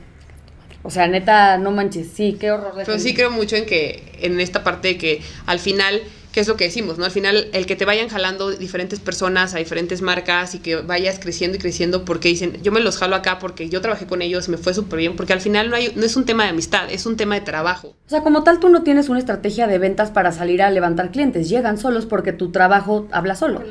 O 0.83 0.91
sea, 0.91 1.07
neta, 1.07 1.57
no 1.57 1.71
manches. 1.71 2.09
Sí, 2.15 2.37
qué 2.39 2.51
horror 2.51 2.77
de 2.77 2.85
Pero 2.85 2.99
sí 2.99 3.15
creo 3.15 3.31
mucho 3.31 3.57
en 3.57 3.65
que, 3.65 4.03
en 4.21 4.39
esta 4.41 4.63
parte 4.63 4.89
de 4.89 4.99
que 4.99 5.23
al 5.47 5.59
final, 5.59 6.03
¿qué 6.37 6.41
es 6.41 6.49
lo 6.49 6.59
que 6.59 6.65
decimos? 6.65 6.99
¿no? 6.99 7.07
Al 7.07 7.11
final, 7.11 7.49
el 7.55 7.65
que 7.65 7.77
te 7.77 7.87
vayan 7.87 8.11
jalando 8.11 8.51
diferentes 8.51 9.01
personas 9.01 9.55
a 9.55 9.59
diferentes 9.59 10.03
marcas 10.03 10.55
y 10.55 10.59
que 10.59 10.77
vayas 10.77 11.19
creciendo 11.19 11.57
y 11.57 11.61
creciendo 11.61 12.05
porque 12.05 12.29
dicen, 12.29 12.59
yo 12.63 12.73
me 12.73 12.81
los 12.81 12.99
jalo 12.99 13.17
acá 13.17 13.39
porque 13.39 13.71
yo 13.71 13.81
trabajé 13.81 14.07
con 14.07 14.21
ellos, 14.21 14.51
me 14.51 14.59
fue 14.59 14.75
súper 14.75 14.99
bien, 14.99 15.17
porque 15.17 15.33
al 15.33 15.41
final 15.41 15.71
no, 15.71 15.77
hay, 15.77 15.93
no 15.97 16.05
es 16.05 16.15
un 16.15 16.27
tema 16.27 16.45
de 16.45 16.51
amistad, 16.51 16.91
es 16.93 17.07
un 17.07 17.17
tema 17.17 17.37
de 17.37 17.41
trabajo. 17.41 17.95
O 18.07 18.11
sea, 18.11 18.21
como 18.23 18.43
tal, 18.43 18.61
tú 18.61 18.69
no 18.69 18.83
tienes 18.83 19.09
una 19.09 19.19
estrategia 19.19 19.67
de 19.67 19.79
ventas 19.79 20.11
para 20.11 20.31
salir 20.31 20.61
a 20.61 20.71
levantar 20.71 21.11
clientes. 21.11 21.49
Llegan 21.49 21.79
solos 21.79 22.05
porque 22.05 22.35
tu 22.35 22.53
trabajo 22.53 23.09
habla 23.13 23.35
solo. 23.35 23.63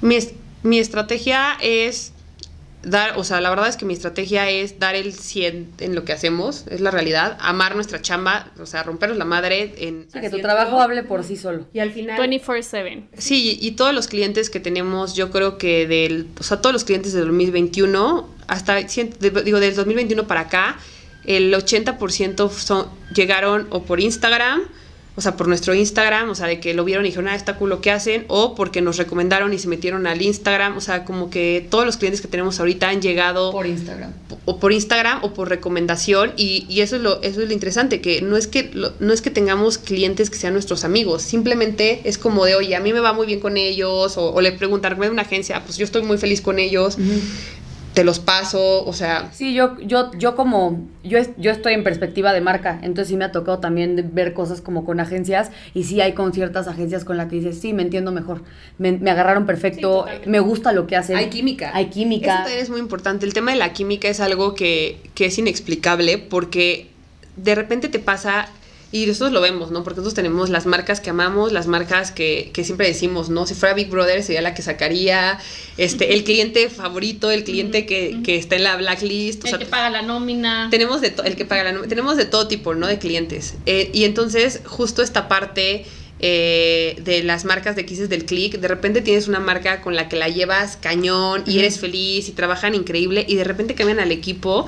Mi, 0.00 0.16
es- 0.16 0.32
mi 0.64 0.80
estrategia 0.80 1.58
es 1.62 2.12
dar, 2.82 3.18
o 3.18 3.24
sea, 3.24 3.40
la 3.40 3.50
verdad 3.50 3.68
es 3.68 3.76
que 3.76 3.84
mi 3.84 3.94
estrategia 3.94 4.48
es 4.48 4.78
dar 4.78 4.94
el 4.94 5.12
100 5.12 5.74
en 5.78 5.94
lo 5.94 6.04
que 6.04 6.12
hacemos, 6.12 6.64
es 6.70 6.80
la 6.80 6.90
realidad, 6.90 7.36
amar 7.40 7.74
nuestra 7.74 8.00
chamba, 8.00 8.50
o 8.58 8.66
sea, 8.66 8.82
rompernos 8.82 9.18
la 9.18 9.24
madre 9.24 9.74
en... 9.78 10.06
Sí, 10.12 10.20
que 10.20 10.30
tu 10.30 10.40
trabajo 10.40 10.80
hable 10.80 11.02
por 11.02 11.24
sí 11.24 11.36
solo. 11.36 11.66
Y 11.72 11.80
al 11.80 11.92
final... 11.92 12.18
24/7. 12.20 13.04
Sí, 13.18 13.58
y 13.60 13.72
todos 13.72 13.94
los 13.94 14.08
clientes 14.08 14.50
que 14.50 14.60
tenemos, 14.60 15.14
yo 15.14 15.30
creo 15.30 15.58
que 15.58 15.86
del, 15.86 16.28
o 16.38 16.42
sea, 16.42 16.60
todos 16.60 16.72
los 16.72 16.84
clientes 16.84 17.12
del 17.12 17.26
2021, 17.26 18.28
hasta, 18.46 18.76
digo, 18.76 19.60
del 19.60 19.74
2021 19.74 20.26
para 20.26 20.40
acá, 20.40 20.78
el 21.24 21.52
80% 21.52 22.50
son, 22.50 22.88
llegaron 23.14 23.66
o 23.70 23.82
por 23.82 24.00
Instagram, 24.00 24.62
o 25.16 25.20
sea, 25.20 25.36
por 25.36 25.48
nuestro 25.48 25.74
Instagram, 25.74 26.30
o 26.30 26.34
sea, 26.34 26.46
de 26.46 26.60
que 26.60 26.72
lo 26.72 26.84
vieron 26.84 27.04
y 27.04 27.08
dijeron, 27.08 27.28
ah, 27.28 27.34
está 27.34 27.56
cool 27.56 27.68
lo 27.70 27.80
que 27.80 27.90
hacen, 27.90 28.24
o 28.28 28.54
porque 28.54 28.80
nos 28.80 28.96
recomendaron 28.96 29.52
y 29.52 29.58
se 29.58 29.68
metieron 29.68 30.06
al 30.06 30.22
Instagram, 30.22 30.76
o 30.76 30.80
sea, 30.80 31.04
como 31.04 31.28
que 31.30 31.66
todos 31.68 31.84
los 31.84 31.96
clientes 31.96 32.20
que 32.20 32.28
tenemos 32.28 32.58
ahorita 32.60 32.88
han 32.88 33.02
llegado 33.02 33.50
Por 33.50 33.66
Instagram. 33.66 34.12
o 34.46 34.58
por 34.58 34.72
Instagram 34.72 35.18
o 35.24 35.34
por 35.34 35.48
recomendación 35.48 36.32
y, 36.36 36.64
y 36.68 36.80
eso 36.80 36.96
es 36.96 37.02
lo 37.02 37.20
eso 37.22 37.42
es 37.42 37.48
lo 37.48 37.52
interesante 37.52 38.00
que 38.00 38.22
no 38.22 38.36
es 38.36 38.46
que 38.46 38.70
lo- 38.72 38.92
no 39.00 39.12
es 39.12 39.20
que 39.20 39.30
tengamos 39.30 39.78
clientes 39.78 40.30
que 40.30 40.36
sean 40.38 40.52
nuestros 40.54 40.84
amigos 40.84 41.22
simplemente 41.22 42.00
es 42.04 42.16
como 42.16 42.44
de 42.44 42.54
oye 42.54 42.74
a 42.76 42.80
mí 42.80 42.92
me 42.92 43.00
va 43.00 43.12
muy 43.12 43.26
bien 43.26 43.40
con 43.40 43.56
ellos 43.56 44.16
o, 44.16 44.32
o 44.32 44.40
le 44.40 44.52
preguntan 44.52 44.98
de 44.98 45.10
una 45.10 45.22
agencia 45.22 45.62
pues 45.64 45.76
yo 45.76 45.84
estoy 45.84 46.02
muy 46.02 46.18
feliz 46.18 46.40
con 46.40 46.58
ellos 46.58 46.96
te 48.00 48.04
los 48.04 48.18
paso 48.18 48.82
o 48.86 48.94
sea 48.94 49.28
Sí, 49.30 49.52
yo, 49.52 49.78
yo, 49.78 50.10
yo 50.16 50.34
como, 50.34 50.88
yo, 51.04 51.18
yo 51.36 51.50
estoy 51.50 51.74
en 51.74 51.84
perspectiva 51.84 52.32
de 52.32 52.40
marca, 52.40 52.78
entonces 52.80 53.08
sí 53.08 53.16
me 53.18 53.26
ha 53.26 53.30
tocado 53.30 53.58
también 53.58 54.12
ver 54.14 54.32
cosas 54.32 54.62
como 54.62 54.86
con 54.86 55.00
agencias 55.00 55.50
y 55.74 55.84
sí 55.84 56.00
hay 56.00 56.14
con 56.14 56.32
ciertas 56.32 56.66
agencias 56.66 57.04
con 57.04 57.18
las 57.18 57.28
que 57.28 57.36
dices, 57.36 57.60
sí, 57.60 57.74
me 57.74 57.82
entiendo 57.82 58.10
mejor, 58.10 58.42
me, 58.78 58.92
me 58.92 59.10
agarraron 59.10 59.44
perfecto, 59.44 60.06
Sí, 60.08 60.30
me 60.30 60.40
gusta 60.40 60.72
lo 60.72 60.86
que 60.86 60.96
hacen. 60.96 61.16
Hay 61.16 61.28
química. 61.28 61.72
Hay 61.74 61.84
eso 61.84 61.92
química. 61.92 62.36
también 62.36 62.60
es 62.60 62.70
muy 62.70 62.80
importante 62.80 63.26
el 63.26 63.34
tema 63.34 63.50
de 63.50 63.58
la 63.58 63.74
química 63.74 64.08
es 64.08 64.20
algo 64.20 64.54
que, 64.54 64.98
que 65.14 65.26
es 65.26 65.36
inexplicable 65.36 66.16
porque 66.16 66.88
de 67.36 67.54
repente 67.54 67.90
te 67.90 67.98
pasa 67.98 68.48
y 68.92 69.06
nosotros 69.06 69.30
lo 69.32 69.40
vemos, 69.40 69.70
¿no? 69.70 69.84
Porque 69.84 69.98
nosotros 69.98 70.14
tenemos 70.14 70.50
las 70.50 70.66
marcas 70.66 70.98
que 71.00 71.10
amamos, 71.10 71.52
las 71.52 71.68
marcas 71.68 72.10
que, 72.10 72.50
que 72.52 72.64
siempre 72.64 72.88
decimos, 72.88 73.28
¿no? 73.28 73.46
Si 73.46 73.54
fuera 73.54 73.74
Big 73.74 73.88
Brother 73.88 74.22
sería 74.24 74.42
la 74.42 74.52
que 74.52 74.62
sacaría, 74.62 75.38
este, 75.76 76.12
el 76.14 76.24
cliente 76.24 76.68
favorito, 76.68 77.30
el 77.30 77.44
cliente 77.44 77.86
que, 77.86 78.18
que 78.24 78.36
está 78.36 78.56
en 78.56 78.64
la 78.64 78.76
blacklist. 78.76 79.44
o 79.44 79.46
El 79.46 79.50
sea, 79.50 79.58
que 79.60 79.66
paga 79.66 79.90
la 79.90 80.02
nómina. 80.02 80.68
tenemos 80.70 81.00
de 81.00 81.10
to- 81.10 81.22
el 81.22 81.36
que 81.36 81.44
paga 81.44 81.62
la 81.64 81.72
nom- 81.72 81.86
tenemos 81.88 82.16
de 82.16 82.24
todo 82.24 82.48
tipo 82.48 82.74
no 82.74 82.86
de 82.88 82.98
clientes 82.98 83.54
Eh, 83.66 83.90
y 83.92 84.04
entonces 84.04 84.60
justo 84.66 85.02
esta 85.02 85.28
parte 85.28 85.84
eh, 86.22 86.96
de 87.02 87.22
las 87.22 87.44
marcas 87.44 87.76
de 87.76 87.86
quises 87.86 88.08
del 88.10 88.24
click 88.26 88.58
de 88.58 88.68
repente 88.68 89.00
tienes 89.00 89.26
una 89.28 89.40
marca 89.40 89.80
con 89.80 89.94
la 89.96 90.08
que 90.08 90.16
la 90.16 90.28
llevas 90.28 90.76
cañón 90.76 91.44
y 91.46 91.58
eres 91.60 91.78
feliz 91.80 92.28
y 92.28 92.32
trabajan 92.32 92.74
increíble 92.74 93.24
y 93.26 93.36
de 93.36 93.44
repente 93.44 93.74
cambian 93.74 94.00
al 94.00 94.12
equipo 94.12 94.66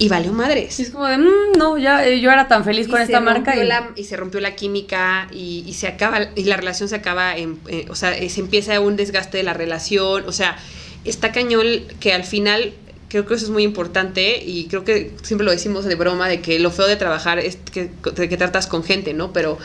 y 0.00 0.08
valió 0.08 0.32
madres 0.32 0.78
es 0.80 0.90
como 0.90 1.06
de, 1.06 1.18
"Mm, 1.18 1.58
no, 1.58 1.76
ya 1.78 2.06
eh, 2.06 2.20
yo 2.20 2.30
era 2.30 2.46
tan 2.46 2.64
feliz 2.64 2.86
y 2.86 2.90
con 2.90 3.00
esta 3.00 3.20
marca. 3.20 3.56
Y, 3.56 3.66
la- 3.66 3.90
y 3.96 4.04
se 4.04 4.16
rompió 4.16 4.40
la 4.40 4.54
química 4.54 5.26
y, 5.32 5.64
y 5.66 5.72
se 5.74 5.88
acaba 5.88 6.28
y 6.36 6.44
la 6.44 6.56
relación 6.56 6.88
se 6.88 6.94
acaba 6.96 7.36
en, 7.36 7.58
eh, 7.68 7.86
o 7.90 7.94
sea 7.96 8.16
eh, 8.16 8.28
se 8.30 8.40
empieza 8.40 8.78
un 8.80 8.96
desgaste 8.96 9.38
de 9.38 9.42
la 9.42 9.54
relación 9.54 10.24
o 10.26 10.32
sea 10.32 10.56
está 11.04 11.32
cañón 11.32 11.64
que 12.00 12.12
al 12.12 12.24
final 12.24 12.72
creo 13.08 13.24
que 13.24 13.34
eso 13.34 13.46
es 13.46 13.50
muy 13.50 13.62
importante 13.62 14.42
y 14.44 14.66
creo 14.66 14.84
que 14.84 15.12
siempre 15.22 15.44
lo 15.46 15.50
decimos 15.50 15.84
de 15.86 15.94
broma 15.94 16.28
de 16.28 16.42
que 16.42 16.58
lo 16.58 16.70
feo 16.70 16.86
de 16.86 16.96
trabajar 16.96 17.38
es 17.38 17.56
que, 17.72 17.90
de 18.14 18.28
que 18.28 18.36
tratas 18.36 18.66
con 18.66 18.84
gente 18.84 19.14
no 19.14 19.32
pero 19.32 19.58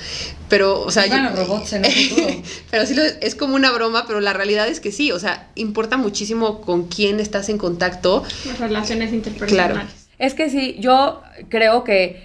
pero 0.49 0.79
o 0.81 0.89
sea 0.91 1.05
yo- 1.07 1.17
los 1.17 1.35
robots 1.37 1.73
en 1.73 1.83
el 1.85 1.91
futuro. 2.09 2.41
pero 2.71 2.85
sí 2.85 2.93
lo- 2.95 3.03
es 3.03 3.35
como 3.35 3.55
una 3.55 3.71
broma 3.71 4.05
pero 4.07 4.19
la 4.21 4.31
realidad 4.33 4.67
es 4.67 4.79
que 4.79 4.91
sí 4.91 5.11
o 5.11 5.19
sea 5.19 5.49
importa 5.55 5.97
muchísimo 5.97 6.61
con 6.61 6.87
quién 6.87 7.19
estás 7.19 7.49
en 7.49 7.57
contacto 7.57 8.23
Las 8.45 8.59
relaciones 8.59 9.11
interpersonales. 9.13 10.02
Es 10.19 10.33
que 10.33 10.49
sí, 10.49 10.75
yo 10.79 11.21
creo 11.49 11.83
que 11.83 12.21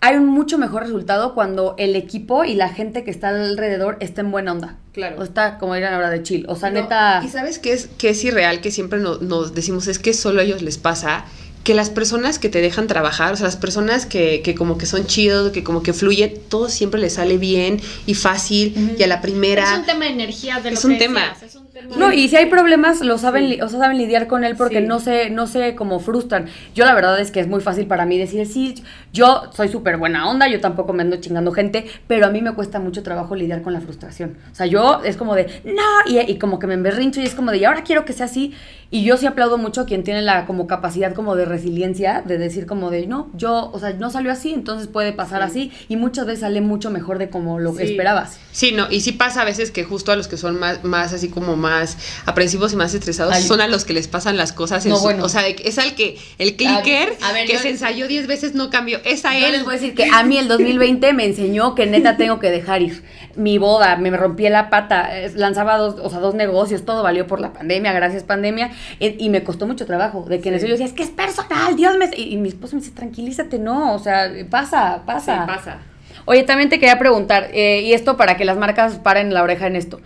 hay 0.00 0.16
un 0.16 0.26
mucho 0.26 0.58
mejor 0.58 0.82
resultado 0.82 1.34
cuando 1.34 1.74
el 1.78 1.96
equipo 1.96 2.44
y 2.44 2.54
la 2.54 2.68
gente 2.68 3.04
que 3.04 3.10
está 3.10 3.30
alrededor 3.30 3.96
está 4.00 4.20
en 4.20 4.30
buena 4.30 4.52
onda. 4.52 4.76
Claro. 4.92 5.16
O 5.18 5.22
está, 5.24 5.56
como 5.58 5.74
dirán 5.74 5.94
ahora, 5.94 6.10
de 6.10 6.22
chill. 6.22 6.44
O 6.48 6.56
sea, 6.56 6.70
No, 6.70 6.82
neta. 6.82 7.22
Y 7.24 7.28
sabes 7.28 7.58
que 7.58 7.72
es, 7.72 7.86
que 7.98 8.10
es 8.10 8.22
irreal, 8.22 8.60
que 8.60 8.70
siempre 8.70 8.98
no- 9.00 9.16
nos 9.18 9.54
decimos, 9.54 9.86
es 9.88 9.98
que 9.98 10.12
solo 10.12 10.40
a 10.40 10.44
ellos 10.44 10.60
les 10.62 10.76
pasa, 10.76 11.24
que 11.64 11.74
las 11.74 11.90
personas 11.90 12.38
que 12.38 12.48
te 12.48 12.60
dejan 12.60 12.86
trabajar, 12.86 13.32
o 13.32 13.36
sea, 13.36 13.46
las 13.46 13.56
personas 13.56 14.06
que, 14.06 14.42
que 14.42 14.54
como 14.54 14.78
que 14.78 14.86
son 14.86 15.06
chidos, 15.06 15.50
que 15.50 15.64
como 15.64 15.82
que 15.82 15.92
fluyen, 15.94 16.34
todo 16.48 16.68
siempre 16.68 17.00
les 17.00 17.14
sale 17.14 17.38
bien 17.38 17.80
y 18.06 18.14
fácil 18.14 18.94
y 18.98 19.02
a 19.02 19.06
la 19.06 19.20
primera. 19.20 19.64
Es 19.72 19.78
un 19.80 19.86
tema 19.86 20.04
de 20.04 20.10
energía 20.12 20.60
de 20.60 20.70
lo 20.70 20.76
Es 20.76 20.84
un 20.84 20.92
que 20.92 20.98
tema. 20.98 21.20
decías, 21.20 21.42
es 21.42 21.54
un 21.56 21.66
tema 21.68 21.96
No, 21.96 22.12
y 22.12 22.28
si 22.28 22.36
hay 22.36 22.46
problemas, 22.46 23.00
lo 23.00 23.18
saben, 23.18 23.60
o 23.62 23.68
sea, 23.68 23.78
saben 23.80 23.98
lidiar 23.98 24.26
con 24.28 24.44
él 24.44 24.54
porque 24.56 24.80
Sí. 24.80 24.86
no 24.86 25.00
se, 25.00 25.30
no 25.30 25.46
se 25.46 25.74
como 25.74 26.00
frustran. 26.00 26.46
Yo 26.74 26.84
la 26.84 26.94
verdad 26.94 27.18
es 27.18 27.30
que 27.30 27.40
es 27.40 27.48
muy 27.48 27.60
fácil 27.62 27.86
para 27.86 28.04
mí 28.06 28.16
decir, 28.18 28.46
sí, 28.46 28.74
yo 29.12 29.44
soy 29.54 29.68
súper 29.68 29.96
buena 29.96 30.28
onda, 30.28 30.46
yo 30.48 30.60
tampoco 30.60 30.92
me 30.92 31.02
ando 31.02 31.16
chingando 31.16 31.50
gente, 31.52 31.86
pero 32.06 32.26
a 32.26 32.30
mí 32.30 32.42
me 32.42 32.52
cuesta 32.52 32.78
mucho 32.78 33.02
trabajo 33.02 33.34
lidiar 33.36 33.62
con 33.62 33.72
la 33.72 33.80
frustración. 33.80 34.36
O 34.52 34.54
sea, 34.54 34.66
yo 34.66 35.00
es 35.04 35.16
como 35.16 35.34
de, 35.34 35.46
no, 35.64 35.82
y, 36.06 36.18
y 36.20 36.38
como 36.38 36.58
que 36.58 36.66
me 36.66 36.74
emberrincho 36.74 37.20
y 37.20 37.24
es 37.24 37.34
como 37.34 37.50
de, 37.50 37.56
y 37.58 37.64
ahora 37.64 37.82
quiero 37.84 38.04
que 38.04 38.12
sea 38.12 38.26
así. 38.26 38.52
Y 38.90 39.02
yo 39.02 39.16
sí 39.16 39.26
aplaudo 39.26 39.58
mucho 39.58 39.80
a 39.80 39.86
quien 39.86 40.04
tiene 40.04 40.22
la 40.22 40.46
como 40.46 40.68
capacidad 40.68 41.14
como 41.14 41.34
de 41.34 41.44
resiliencia, 41.54 42.22
de 42.24 42.38
decir 42.38 42.66
como 42.66 42.90
de, 42.90 43.06
no, 43.06 43.30
yo, 43.34 43.70
o 43.72 43.78
sea, 43.78 43.92
no 43.94 44.10
salió 44.10 44.30
así, 44.32 44.52
entonces 44.52 44.88
puede 44.88 45.12
pasar 45.12 45.42
así. 45.42 45.70
Y 45.88 45.96
muchas 45.96 46.26
veces 46.26 46.40
sale 46.40 46.60
mucho 46.60 46.90
mejor 46.90 47.18
de 47.18 47.30
como 47.30 47.58
lo 47.58 47.74
que 47.74 47.84
esperabas. 47.84 48.38
Sí, 48.52 48.72
no, 48.72 48.90
y 48.90 49.00
sí 49.00 49.12
pasa 49.12 49.42
a 49.42 49.44
veces 49.44 49.70
que 49.70 49.84
justo 49.84 50.12
a 50.12 50.16
los 50.16 50.28
que 50.28 50.36
son 50.36 50.58
más, 50.58 50.84
más 50.84 51.12
así 51.12 51.28
como 51.28 51.56
más 51.56 51.96
aprensivos 52.26 52.72
y 52.72 52.76
más 52.76 52.94
estresados 52.94 53.34
Ay. 53.34 53.42
son 53.42 53.60
a 53.60 53.68
los 53.68 53.84
que 53.84 53.92
les 53.92 54.08
pasan 54.08 54.36
las 54.36 54.52
cosas. 54.52 54.84
en 54.84 54.90
No, 54.90 54.96
su- 54.98 55.02
bueno. 55.04 55.24
O 55.24 55.28
sea, 55.28 55.46
es 55.48 55.78
al 55.78 55.94
que 55.94 56.18
el 56.38 56.56
clicker 56.56 57.14
A 57.22 57.32
ver, 57.32 57.46
que 57.46 57.58
se 57.58 57.70
ensayó 57.70 58.06
10 58.08 58.26
veces 58.26 58.54
no 58.54 58.70
cambió. 58.70 58.98
Es 59.04 59.24
a 59.24 59.38
Yo 59.38 59.46
él. 59.46 59.52
les 59.52 59.64
voy 59.64 59.74
a 59.74 59.78
decir 59.78 59.94
que 59.94 60.04
a 60.12 60.22
mí 60.24 60.36
el 60.38 60.48
2020 60.48 61.12
me 61.12 61.24
enseñó 61.26 61.74
que 61.74 61.86
neta 61.86 62.16
tengo 62.16 62.38
que 62.38 62.50
dejar 62.50 62.82
ir. 62.82 63.02
Mi 63.36 63.58
boda, 63.58 63.96
me 63.96 64.10
rompí 64.16 64.48
la 64.48 64.70
pata, 64.70 65.10
lanzaba 65.34 65.76
dos, 65.76 65.96
o 66.00 66.08
sea, 66.08 66.20
dos 66.20 66.34
negocios, 66.34 66.84
todo 66.84 67.02
valió 67.02 67.26
por 67.26 67.40
la 67.40 67.52
pandemia, 67.52 67.92
gracias 67.92 68.22
pandemia, 68.22 68.70
eh, 69.00 69.16
y 69.18 69.28
me 69.28 69.42
costó 69.42 69.66
mucho 69.66 69.86
trabajo. 69.86 70.24
De 70.28 70.40
que 70.40 70.50
en 70.50 70.54
eso 70.54 70.66
yo 70.66 70.72
decía, 70.72 70.86
es 70.86 70.92
que 70.92 71.02
es 71.02 71.10
personal, 71.10 71.43
Dios 71.76 71.96
me... 71.98 72.10
Y, 72.16 72.34
y 72.34 72.36
mi 72.36 72.48
esposo 72.48 72.76
me 72.76 72.82
dice, 72.82 72.94
tranquilízate, 72.94 73.58
no, 73.58 73.94
o 73.94 73.98
sea, 73.98 74.30
pasa, 74.50 75.02
pasa. 75.06 75.40
Sí, 75.40 75.46
pasa. 75.46 75.78
Oye, 76.26 76.42
también 76.42 76.68
te 76.70 76.78
quería 76.78 76.98
preguntar, 76.98 77.50
eh, 77.52 77.82
y 77.82 77.92
esto 77.92 78.16
para 78.16 78.36
que 78.36 78.44
las 78.44 78.56
marcas 78.56 78.94
paren 78.94 79.34
la 79.34 79.42
oreja 79.42 79.66
en 79.66 79.76
esto. 79.76 80.00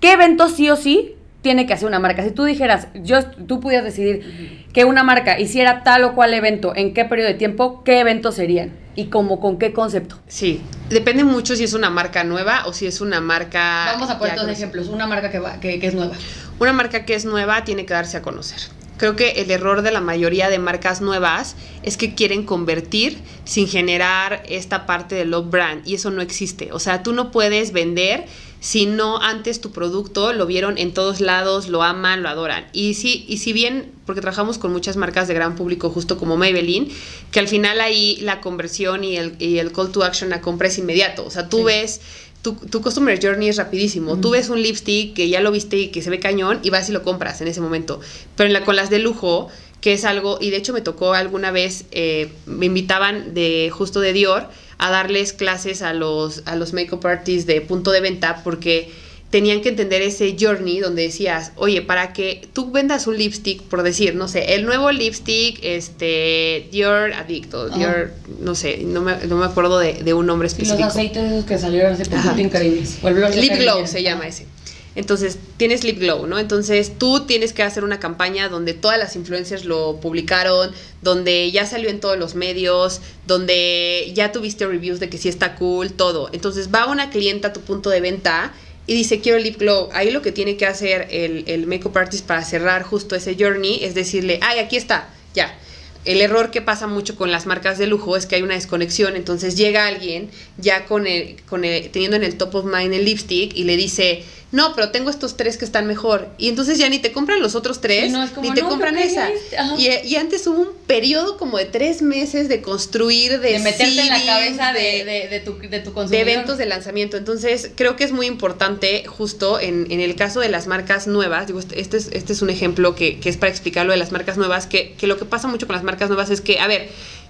¿Qué 0.00 0.12
evento 0.12 0.48
sí 0.48 0.68
o 0.68 0.76
sí 0.76 1.14
tiene 1.40 1.64
que 1.66 1.72
hacer 1.72 1.88
una 1.88 1.98
marca? 1.98 2.22
Si 2.22 2.30
tú 2.30 2.44
dijeras, 2.44 2.88
yo, 2.94 3.24
tú 3.24 3.60
pudieras 3.60 3.84
decidir 3.84 4.66
que 4.72 4.84
una 4.84 5.02
marca 5.02 5.38
hiciera 5.38 5.82
tal 5.82 6.04
o 6.04 6.14
cual 6.14 6.34
evento, 6.34 6.74
en 6.76 6.92
qué 6.92 7.04
periodo 7.04 7.28
de 7.28 7.34
tiempo, 7.34 7.82
¿qué 7.84 8.00
eventos 8.00 8.34
serían? 8.34 8.72
Y 8.94 9.06
como 9.06 9.40
con 9.40 9.58
qué 9.58 9.72
concepto. 9.72 10.18
Sí, 10.26 10.60
depende 10.90 11.24
mucho 11.24 11.56
si 11.56 11.64
es 11.64 11.72
una 11.72 11.88
marca 11.88 12.24
nueva 12.24 12.66
o 12.66 12.74
si 12.74 12.86
es 12.86 13.00
una 13.00 13.22
marca... 13.22 13.92
Vamos 13.92 14.10
a 14.10 14.18
poner 14.18 14.36
dos 14.36 14.48
ejemplos. 14.48 14.88
Una 14.88 15.06
marca 15.06 15.30
que, 15.30 15.38
va, 15.38 15.58
que, 15.60 15.80
que 15.80 15.86
es 15.86 15.94
nueva. 15.94 16.14
Una 16.58 16.74
marca 16.74 17.06
que 17.06 17.14
es 17.14 17.24
nueva 17.24 17.64
tiene 17.64 17.86
que 17.86 17.94
darse 17.94 18.18
a 18.18 18.22
conocer. 18.22 18.58
Creo 19.02 19.16
que 19.16 19.30
el 19.30 19.50
error 19.50 19.82
de 19.82 19.90
la 19.90 20.00
mayoría 20.00 20.48
de 20.48 20.60
marcas 20.60 21.00
nuevas 21.00 21.56
es 21.82 21.96
que 21.96 22.14
quieren 22.14 22.44
convertir 22.44 23.18
sin 23.44 23.66
generar 23.66 24.44
esta 24.48 24.86
parte 24.86 25.16
de 25.16 25.24
love 25.24 25.50
brand 25.50 25.84
y 25.84 25.96
eso 25.96 26.12
no 26.12 26.22
existe. 26.22 26.70
O 26.70 26.78
sea, 26.78 27.02
tú 27.02 27.12
no 27.12 27.32
puedes 27.32 27.72
vender 27.72 28.26
si 28.60 28.86
no 28.86 29.20
antes 29.20 29.60
tu 29.60 29.72
producto 29.72 30.32
lo 30.32 30.46
vieron 30.46 30.78
en 30.78 30.94
todos 30.94 31.20
lados, 31.20 31.66
lo 31.66 31.82
aman, 31.82 32.22
lo 32.22 32.28
adoran. 32.28 32.64
Y 32.72 32.94
sí, 32.94 33.24
y 33.26 33.38
si 33.38 33.52
bien, 33.52 33.90
porque 34.06 34.20
trabajamos 34.20 34.58
con 34.58 34.70
muchas 34.70 34.96
marcas 34.96 35.26
de 35.26 35.34
gran 35.34 35.56
público, 35.56 35.90
justo 35.90 36.16
como 36.16 36.36
Maybelline, 36.36 36.88
que 37.32 37.40
al 37.40 37.48
final 37.48 37.80
ahí 37.80 38.18
la 38.20 38.40
conversión 38.40 39.02
y 39.02 39.16
el, 39.16 39.34
y 39.40 39.58
el 39.58 39.72
call 39.72 39.90
to 39.90 40.04
action 40.04 40.32
a 40.32 40.40
compra 40.40 40.68
es 40.68 40.78
inmediato. 40.78 41.26
O 41.26 41.30
sea, 41.32 41.48
tú 41.48 41.56
Sí. 41.58 41.64
ves 41.64 42.00
tu, 42.42 42.54
tu 42.54 42.82
customer 42.82 43.18
journey 43.22 43.48
es 43.48 43.56
rapidísimo. 43.56 44.18
Tú 44.18 44.30
ves 44.30 44.48
un 44.48 44.60
lipstick 44.60 45.14
que 45.14 45.28
ya 45.28 45.40
lo 45.40 45.52
viste 45.52 45.78
y 45.78 45.88
que 45.88 46.02
se 46.02 46.10
ve 46.10 46.18
cañón 46.18 46.58
y 46.62 46.70
vas 46.70 46.88
y 46.88 46.92
lo 46.92 47.02
compras 47.02 47.40
en 47.40 47.48
ese 47.48 47.60
momento. 47.60 48.00
Pero 48.36 48.48
en 48.48 48.52
la, 48.52 48.64
con 48.64 48.74
las 48.74 48.90
de 48.90 48.98
lujo, 48.98 49.48
que 49.80 49.92
es 49.92 50.04
algo, 50.04 50.38
y 50.40 50.50
de 50.50 50.56
hecho 50.56 50.72
me 50.72 50.80
tocó 50.80 51.14
alguna 51.14 51.52
vez, 51.52 51.84
eh, 51.92 52.32
me 52.46 52.66
invitaban 52.66 53.32
de 53.32 53.70
justo 53.72 54.00
de 54.00 54.12
Dior 54.12 54.48
a 54.78 54.90
darles 54.90 55.32
clases 55.32 55.82
a 55.82 55.94
los, 55.94 56.42
a 56.44 56.56
los 56.56 56.72
makeup 56.72 57.06
artists 57.06 57.46
de 57.46 57.60
punto 57.60 57.92
de 57.92 58.00
venta 58.00 58.42
porque 58.42 58.90
tenían 59.32 59.62
que 59.62 59.70
entender 59.70 60.02
ese 60.02 60.36
journey 60.38 60.78
donde 60.78 61.04
decías, 61.04 61.52
oye, 61.56 61.80
para 61.80 62.12
que 62.12 62.46
tú 62.52 62.70
vendas 62.70 63.06
un 63.06 63.16
lipstick, 63.16 63.62
por 63.62 63.82
decir, 63.82 64.14
no 64.14 64.28
sé, 64.28 64.54
el 64.54 64.66
nuevo 64.66 64.92
lipstick, 64.92 65.58
este, 65.62 66.68
Dior 66.70 67.14
Adicto, 67.14 67.68
Ajá. 67.68 67.78
Dior, 67.78 68.12
no 68.40 68.54
sé, 68.54 68.82
no 68.84 69.00
me, 69.00 69.16
no 69.26 69.38
me 69.38 69.46
acuerdo 69.46 69.78
de, 69.78 69.94
de 69.94 70.12
un 70.12 70.26
nombre 70.26 70.48
Y 70.48 70.50
los 70.50 70.58
específico. 70.58 70.86
aceites 70.86 71.32
esos 71.32 71.46
que 71.46 71.58
salieron 71.58 71.94
hace 71.94 72.04
poquito 72.04 72.38
increíbles. 72.38 72.98
Lip 73.36 73.54
Glow 73.56 73.86
se 73.86 74.02
llama 74.02 74.28
ese. 74.28 74.46
Entonces, 74.94 75.38
tienes 75.56 75.84
Lip 75.84 75.98
Glow, 76.00 76.26
¿no? 76.26 76.38
Entonces, 76.38 76.98
tú 76.98 77.20
tienes 77.20 77.54
que 77.54 77.62
hacer 77.62 77.84
una 77.84 77.98
campaña 77.98 78.50
donde 78.50 78.74
todas 78.74 78.98
las 78.98 79.16
influencers 79.16 79.64
lo 79.64 79.96
publicaron, 80.02 80.70
donde 81.00 81.50
ya 81.50 81.64
salió 81.64 81.88
en 81.88 82.00
todos 82.00 82.18
los 82.18 82.34
medios, 82.34 83.00
donde 83.26 84.12
ya 84.14 84.30
tuviste 84.32 84.66
reviews 84.66 85.00
de 85.00 85.08
que 85.08 85.16
sí 85.16 85.30
está 85.30 85.54
cool, 85.54 85.92
todo. 85.94 86.28
Entonces, 86.34 86.68
va 86.68 86.84
una 86.88 87.08
clienta 87.08 87.48
a 87.48 87.52
tu 87.54 87.62
punto 87.62 87.88
de 87.88 88.02
venta 88.02 88.52
y 88.86 88.94
dice 88.94 89.20
quiero 89.20 89.38
lip 89.38 89.58
glow. 89.58 89.88
Ahí 89.92 90.10
lo 90.10 90.22
que 90.22 90.32
tiene 90.32 90.56
que 90.56 90.66
hacer 90.66 91.08
el, 91.10 91.44
el 91.46 91.66
makeup 91.66 91.96
artist 91.96 92.26
para 92.26 92.44
cerrar 92.44 92.82
justo 92.82 93.14
ese 93.14 93.36
journey 93.38 93.84
es 93.84 93.94
decirle, 93.94 94.38
ay, 94.42 94.58
aquí 94.58 94.76
está, 94.76 95.08
ya. 95.34 95.56
El 96.04 96.20
error 96.20 96.50
que 96.50 96.60
pasa 96.60 96.88
mucho 96.88 97.14
con 97.14 97.30
las 97.30 97.46
marcas 97.46 97.78
de 97.78 97.86
lujo 97.86 98.16
es 98.16 98.26
que 98.26 98.34
hay 98.34 98.42
una 98.42 98.54
desconexión, 98.54 99.14
entonces 99.14 99.56
llega 99.56 99.86
alguien 99.86 100.30
ya 100.58 100.84
con 100.86 101.06
el, 101.06 101.36
con 101.48 101.64
el, 101.64 101.90
teniendo 101.90 102.16
en 102.16 102.24
el 102.24 102.36
top 102.36 102.56
of 102.56 102.64
mind 102.64 102.92
el 102.92 103.04
lipstick 103.04 103.54
y 103.54 103.62
le 103.62 103.76
dice, 103.76 104.24
no, 104.52 104.74
pero 104.74 104.90
tengo 104.90 105.08
estos 105.10 105.36
tres 105.36 105.56
que 105.56 105.64
están 105.64 105.86
mejor. 105.86 106.28
Y 106.38 106.48
entonces 106.50 106.76
ya 106.78 106.88
ni 106.88 106.98
te 106.98 107.10
compran 107.10 107.40
los 107.40 107.54
otros 107.54 107.80
tres, 107.80 108.04
Sí, 108.04 108.10
no, 108.10 108.22
es 108.22 108.30
como, 108.30 108.46
ni 108.48 108.54
te 108.54 108.62
no, 108.62 108.68
compran 108.68 108.96
esa. 108.98 109.30
Y, 109.78 109.88
y 110.06 110.16
antes 110.16 110.46
hubo 110.46 110.60
un 110.60 110.68
periodo 110.86 111.38
como 111.38 111.56
de 111.58 111.64
tres 111.64 112.02
meses 112.02 112.48
de 112.50 112.60
construir, 112.60 113.40
de, 113.40 113.52
De 113.52 113.58
meterte 113.60 114.00
en 114.02 114.08
la 114.08 114.24
cabeza 114.24 114.72
de, 114.74 115.04
de- 115.04 115.28
de, 115.28 115.40
tu, 115.40 115.58
de 115.58 115.80
tu 115.80 115.92
de 116.06 116.20
eventos 116.20 116.58
de 116.58 116.66
lanzamiento. 116.66 117.16
Entonces, 117.16 117.70
creo 117.74 117.96
que 117.96 118.04
es 118.04 118.12
muy 118.12 118.26
importante, 118.26 119.04
justo 119.06 119.58
en, 119.58 119.90
en 119.90 120.00
el 120.00 120.16
caso 120.16 120.40
de 120.40 120.50
las 120.50 120.66
marcas 120.66 121.06
nuevas, 121.06 121.46
digo, 121.46 121.58
este, 121.58 121.80
este 121.80 121.96
es, 121.96 122.08
este 122.12 122.34
es 122.34 122.42
un 122.42 122.50
ejemplo 122.50 122.94
que, 122.94 123.18
que 123.20 123.30
es 123.30 123.38
para 123.38 123.50
explicar 123.50 123.86
lo 123.86 123.92
de 123.92 123.98
las 123.98 124.12
marcas 124.12 124.36
nuevas, 124.36 124.66
que, 124.66 124.92
que 124.98 125.06
lo 125.06 125.16
que 125.18 125.24
pasa 125.24 125.48
mucho 125.48 125.66
con 125.66 125.74
las 125.76 125.82
marcas 125.84 126.08
nuevas 126.10 126.28
es 126.30 126.42
que, 126.42 126.60
a 126.60 126.66
ver, 126.66 126.88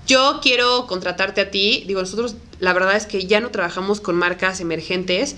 yo 0.09 0.41
quiero 0.43 0.89
contratarte 0.89 1.41
a 1.41 1.51
ti, 1.53 1.85
digo, 1.87 2.01
nosotros 2.01 2.35
la 2.59 2.73
verdad 2.73 2.97
es 2.97 3.07
que 3.07 3.27
ya 3.27 3.39
no 3.41 3.51
trabajamos 3.51 4.01
con 4.01 4.17
marcas 4.17 4.59
emergentes 4.61 5.37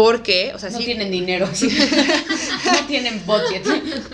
porque, 0.00 0.52
o 0.54 0.58
sea, 0.58 0.70
No 0.70 0.78
sí, 0.78 0.86
tienen 0.86 1.10
dinero. 1.10 1.46
no 2.64 2.86
tienen 2.86 3.22
budget. 3.26 3.62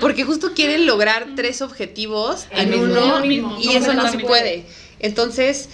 porque 0.00 0.24
justo 0.24 0.52
quieren 0.52 0.84
lograr 0.84 1.28
tres 1.36 1.62
objetivos 1.62 2.48
en 2.50 2.70
mismo 2.70 3.54
uno 3.54 3.60
y 3.60 3.68
eso 3.76 3.94
no 3.94 4.10
se 4.10 4.18
puede. 4.18 4.64
Entonces, 4.98 5.68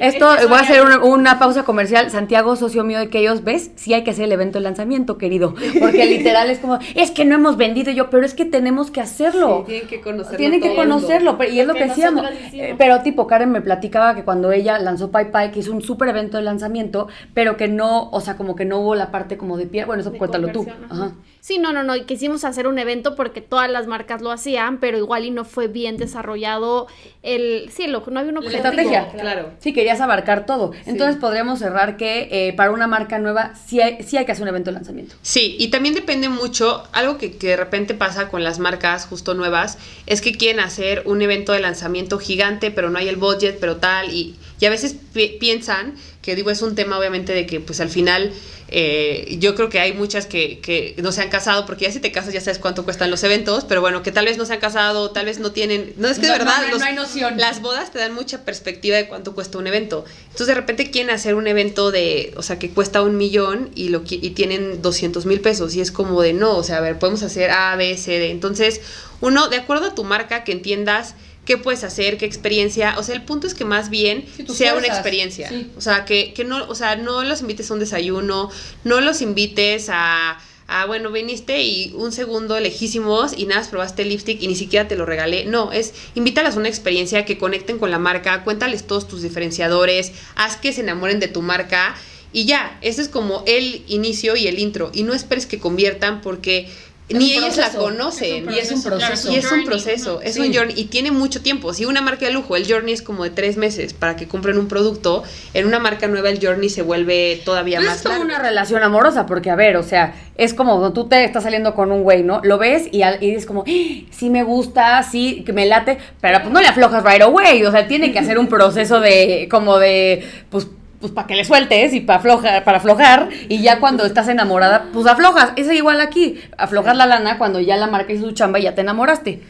Esto, 0.00 0.34
Es 0.34 0.40
que 0.40 0.46
voy 0.46 0.58
a 0.58 0.60
hacer 0.60 0.82
una, 0.82 0.98
una 1.02 1.38
pausa 1.38 1.64
comercial. 1.64 2.10
Santiago, 2.10 2.56
socio 2.56 2.84
mío 2.84 2.98
de 2.98 3.08
que 3.08 3.20
ellos, 3.20 3.42
¿ves? 3.44 3.70
Sí 3.76 3.94
hay 3.94 4.04
que 4.04 4.10
hacer 4.10 4.24
el 4.24 4.32
evento 4.32 4.58
de 4.58 4.64
lanzamiento, 4.64 5.16
querido. 5.18 5.54
Porque 5.80 6.04
literal 6.18 6.50
es 6.50 6.58
como, 6.58 6.78
es 6.94 7.10
que 7.10 7.24
no 7.24 7.34
hemos 7.36 7.56
vendido 7.56 7.90
yo, 7.92 8.10
pero 8.10 8.26
es 8.26 8.34
que 8.34 8.44
tenemos 8.44 8.90
que 8.90 9.00
hacerlo. 9.00 9.64
tienen 9.66 9.88
que 9.88 10.00
conocerlo. 10.00 10.36
Tienen 10.36 10.60
que 10.60 10.74
conocerlo, 10.74 11.38
pero- 11.38 11.52
y 11.52 11.60
es 11.60 11.66
lo 11.66 11.74
que 11.74 11.84
decíamos. 11.86 12.24
Eh, 12.52 12.74
Pero 12.76 13.02
tipo, 13.02 13.26
Karen 13.26 13.50
me 13.50 13.60
platicaba 13.60 14.14
que 14.14 14.24
cuando 14.24 14.52
ella 14.52 14.78
lanzó 14.78 15.10
Pai, 15.10 15.30
que 15.52 15.60
hizo 15.60 15.72
un 15.72 15.82
súper 15.82 16.08
evento 16.10 16.36
de 16.36 16.42
lanzamiento, 16.42 17.08
pero 17.34 17.56
que 17.56 17.68
no, 17.68 18.10
o 18.10 18.20
sea, 18.20 18.36
como 18.36 18.54
que 18.56 18.64
no 18.64 18.78
hubo 18.80 18.94
la 18.94 19.10
parte 19.10 19.36
como 19.36 19.56
de 19.56 19.66
pie. 19.66 19.84
Bueno, 19.84 20.00
eso 20.02 20.10
de 20.10 20.18
cuéntalo 20.18 20.48
tú. 20.52 20.66
Ajá. 20.90 21.12
Sí, 21.48 21.56
no, 21.56 21.72
no, 21.72 21.82
no, 21.82 21.96
y 21.96 22.02
quisimos 22.02 22.44
hacer 22.44 22.66
un 22.66 22.78
evento 22.78 23.14
porque 23.16 23.40
todas 23.40 23.70
las 23.70 23.86
marcas 23.86 24.20
lo 24.20 24.30
hacían, 24.30 24.80
pero 24.80 24.98
igual 24.98 25.24
y 25.24 25.30
no 25.30 25.46
fue 25.46 25.66
bien 25.66 25.96
desarrollado 25.96 26.88
el, 27.22 27.70
sí, 27.74 27.86
lo, 27.86 28.04
no 28.06 28.20
había 28.20 28.32
un 28.32 28.34
La 28.34 28.40
objetivo. 28.40 28.68
estrategia. 28.68 29.08
Claro. 29.18 29.52
Sí, 29.58 29.72
querías 29.72 30.02
abarcar 30.02 30.44
todo. 30.44 30.72
Entonces 30.84 31.16
podríamos 31.16 31.58
cerrar 31.60 31.96
que 31.96 32.28
eh, 32.30 32.52
para 32.52 32.70
una 32.70 32.86
marca 32.86 33.18
nueva 33.18 33.54
sí 33.66 33.80
hay, 33.80 34.02
sí 34.02 34.18
hay 34.18 34.26
que 34.26 34.32
hacer 34.32 34.42
un 34.42 34.50
evento 34.50 34.68
de 34.68 34.74
lanzamiento. 34.74 35.14
Sí, 35.22 35.56
y 35.58 35.68
también 35.68 35.94
depende 35.94 36.28
mucho, 36.28 36.82
algo 36.92 37.16
que, 37.16 37.38
que 37.38 37.46
de 37.46 37.56
repente 37.56 37.94
pasa 37.94 38.28
con 38.28 38.44
las 38.44 38.58
marcas 38.58 39.06
justo 39.06 39.32
nuevas, 39.32 39.78
es 40.04 40.20
que 40.20 40.32
quieren 40.32 40.60
hacer 40.60 41.00
un 41.06 41.22
evento 41.22 41.52
de 41.52 41.60
lanzamiento 41.60 42.18
gigante, 42.18 42.70
pero 42.70 42.90
no 42.90 42.98
hay 42.98 43.08
el 43.08 43.16
budget, 43.16 43.58
pero 43.58 43.78
tal, 43.78 44.12
y, 44.12 44.36
y 44.60 44.66
a 44.66 44.70
veces 44.70 44.94
pi- 45.12 45.36
piensan 45.40 45.94
que 46.22 46.34
digo, 46.36 46.50
es 46.50 46.60
un 46.62 46.74
tema 46.74 46.98
obviamente 46.98 47.32
de 47.32 47.46
que 47.46 47.58
pues 47.60 47.80
al 47.80 47.88
final 47.88 48.32
eh, 48.70 49.36
yo 49.40 49.54
creo 49.54 49.70
que 49.70 49.80
hay 49.80 49.94
muchas 49.94 50.26
que, 50.26 50.58
que 50.60 50.94
no 50.98 51.10
se 51.10 51.22
han 51.22 51.30
casado, 51.30 51.64
porque 51.64 51.86
ya 51.86 51.92
si 51.92 52.00
te 52.00 52.12
casas 52.12 52.34
ya 52.34 52.40
sabes 52.42 52.58
cuánto 52.58 52.84
cuestan 52.84 53.10
los 53.10 53.22
eventos, 53.24 53.64
pero 53.64 53.80
bueno, 53.80 54.02
que 54.02 54.12
tal 54.12 54.26
vez 54.26 54.36
no 54.36 54.44
se 54.44 54.52
han 54.52 54.60
casado, 54.60 55.10
tal 55.10 55.24
vez 55.24 55.38
no 55.38 55.52
tienen, 55.52 55.94
no 55.96 56.08
es 56.08 56.18
que 56.18 56.26
de 56.26 56.32
No, 56.32 56.38
verdad 56.38 56.62
no, 56.66 56.72
los- 56.74 56.82
hay 56.82 56.94
noción. 56.94 57.38
las 57.38 57.62
bodas 57.62 57.90
te 57.92 57.98
dan 57.98 58.12
mucha 58.12 58.44
perspectiva 58.44 58.96
de 58.98 59.08
cuánto 59.08 59.34
cuesta 59.34 59.56
un 59.56 59.66
evento. 59.66 60.04
Entonces 60.24 60.48
de 60.48 60.54
repente 60.54 60.90
quieren 60.90 61.14
hacer 61.14 61.34
un 61.34 61.46
evento 61.46 61.90
de, 61.90 62.34
o 62.36 62.42
sea, 62.42 62.58
que 62.58 62.68
cuesta 62.70 63.00
un 63.00 63.16
millón 63.16 63.70
y, 63.74 63.88
lo, 63.88 64.02
y 64.06 64.30
tienen 64.30 64.82
200 64.82 65.24
mil 65.24 65.40
pesos 65.40 65.74
y 65.76 65.80
es 65.80 65.90
como 65.90 66.20
de 66.20 66.34
no, 66.34 66.56
o 66.56 66.62
sea, 66.62 66.76
a 66.76 66.80
ver, 66.80 66.98
podemos 66.98 67.22
hacer 67.22 67.50
A, 67.50 67.74
B, 67.76 67.96
C, 67.96 68.18
D. 68.18 68.30
Entonces, 68.30 68.82
uno, 69.22 69.48
de 69.48 69.56
acuerdo 69.56 69.86
a 69.86 69.94
tu 69.94 70.04
marca, 70.04 70.44
que 70.44 70.52
entiendas 70.52 71.14
qué 71.48 71.56
puedes 71.56 71.82
hacer, 71.82 72.18
qué 72.18 72.26
experiencia, 72.26 72.94
o 72.98 73.02
sea, 73.02 73.14
el 73.14 73.22
punto 73.22 73.46
es 73.46 73.54
que 73.54 73.64
más 73.64 73.88
bien 73.88 74.26
Sí, 74.36 74.44
sea 74.54 74.74
una 74.74 74.86
experiencia. 74.86 75.48
sí. 75.48 75.70
O 75.78 75.80
sea, 75.80 76.04
que, 76.04 76.34
que 76.34 76.44
no, 76.44 76.68
o 76.68 76.74
sea, 76.74 76.96
no 76.96 77.24
los 77.24 77.40
invites 77.40 77.70
a 77.70 77.74
un 77.74 77.80
desayuno, 77.80 78.50
no 78.84 79.00
los 79.00 79.22
invites 79.22 79.88
a, 79.90 80.38
a, 80.66 80.84
bueno, 80.84 81.10
viniste 81.10 81.62
y 81.62 81.94
un 81.96 82.12
segundo 82.12 82.60
lejísimos 82.60 83.32
y 83.34 83.46
nada, 83.46 83.66
probaste 83.70 84.02
el 84.02 84.10
lipstick 84.10 84.42
y 84.42 84.46
ni 84.48 84.56
siquiera 84.56 84.86
te 84.88 84.96
lo 84.96 85.06
regalé. 85.06 85.46
No, 85.46 85.72
es 85.72 85.94
invítalas 86.14 86.56
a 86.56 86.58
una 86.58 86.68
experiencia 86.68 87.24
que 87.24 87.38
conecten 87.38 87.78
con 87.78 87.90
la 87.90 87.98
marca, 87.98 88.44
cuéntales 88.44 88.86
todos 88.86 89.08
tus 89.08 89.22
diferenciadores, 89.22 90.12
haz 90.36 90.58
que 90.58 90.74
se 90.74 90.82
enamoren 90.82 91.18
de 91.18 91.28
tu 91.28 91.40
marca 91.40 91.96
y 92.30 92.44
ya, 92.44 92.78
ese 92.82 93.00
es 93.00 93.08
como 93.08 93.42
el 93.46 93.84
inicio 93.86 94.36
y 94.36 94.48
el 94.48 94.58
intro. 94.58 94.90
Y 94.92 95.02
no 95.02 95.14
esperes 95.14 95.46
que 95.46 95.58
conviertan 95.58 96.20
porque 96.20 96.68
ni 97.10 97.32
ellos 97.32 97.56
la 97.56 97.70
conocen. 97.70 98.50
Y 98.50 98.58
es 98.58 98.70
un 98.70 98.82
proceso. 98.82 99.30
Y 99.32 99.36
es 99.36 99.44
un 99.44 99.50
journey, 99.50 99.66
proceso, 99.66 100.20
es 100.20 100.36
un 100.36 100.52
journey 100.52 100.74
y 100.76 100.84
tiene 100.86 101.10
mucho 101.10 101.40
tiempo. 101.40 101.72
Si 101.72 101.84
una 101.86 102.00
marca 102.02 102.26
de 102.26 102.32
lujo, 102.32 102.54
el 102.56 102.70
journey 102.70 102.92
es 102.92 103.02
como 103.02 103.24
de 103.24 103.30
tres 103.30 103.56
meses 103.56 103.94
para 103.94 104.16
que 104.16 104.28
compren 104.28 104.58
un 104.58 104.68
producto, 104.68 105.22
en 105.54 105.66
una 105.66 105.78
marca 105.78 106.06
nueva 106.06 106.28
el 106.30 106.38
journey 106.44 106.68
se 106.68 106.82
vuelve 106.82 107.40
todavía 107.44 107.78
Pues 107.78 107.88
más 107.88 107.96
es 107.98 108.02
como 108.02 108.14
largo. 108.18 108.24
una 108.26 108.38
relación 108.38 108.82
amorosa, 108.82 109.26
porque 109.26 109.50
a 109.50 109.56
ver, 109.56 109.76
o 109.76 109.82
sea, 109.82 110.14
es 110.36 110.52
como 110.54 110.92
tú 110.92 111.08
te 111.08 111.24
estás 111.24 111.42
saliendo 111.44 111.74
con 111.74 111.90
un 111.92 112.02
güey, 112.02 112.22
¿no? 112.22 112.40
Lo 112.44 112.58
ves 112.58 112.88
y, 112.92 113.02
al- 113.02 113.22
y 113.22 113.28
dices 113.30 113.46
como, 113.46 113.64
"Ah, 113.66 114.06
sí 114.10 114.30
me 114.30 114.42
gusta, 114.42 115.02
sí, 115.02 115.42
que 115.46 115.52
me 115.52 115.66
late, 115.66 115.98
pero 116.20 116.40
pues 116.40 116.52
no 116.52 116.60
le 116.60 116.68
aflojas 116.68 117.02
right 117.04 117.22
away, 117.22 117.64
o 117.64 117.70
sea, 117.70 117.88
tiene 117.88 118.12
que 118.12 118.18
hacer 118.18 118.38
un 118.38 118.48
proceso 118.48 119.00
de, 119.00 119.48
como 119.50 119.78
de, 119.78 120.22
pues, 120.50 120.66
pues 121.00 121.12
para 121.12 121.26
que 121.26 121.34
le 121.36 121.44
sueltes 121.44 121.92
y 121.94 122.00
para 122.00 122.18
aflojar, 122.18 122.64
para 122.64 122.78
aflojar, 122.78 123.28
y 123.48 123.62
ya 123.62 123.78
cuando 123.80 124.04
estás 124.04 124.28
enamorada, 124.28 124.86
pues 124.92 125.06
aflojas. 125.06 125.52
Es 125.56 125.70
igual 125.72 126.00
aquí, 126.00 126.40
aflojas 126.56 126.96
la 126.96 127.06
lana 127.06 127.38
cuando 127.38 127.60
ya 127.60 127.76
la 127.76 127.86
marca 127.86 128.12
hizo 128.12 128.26
su 128.26 128.32
chamba 128.32 128.58
y 128.58 128.62
ya 128.62 128.74
te 128.74 128.80
enamoraste. 128.80 129.40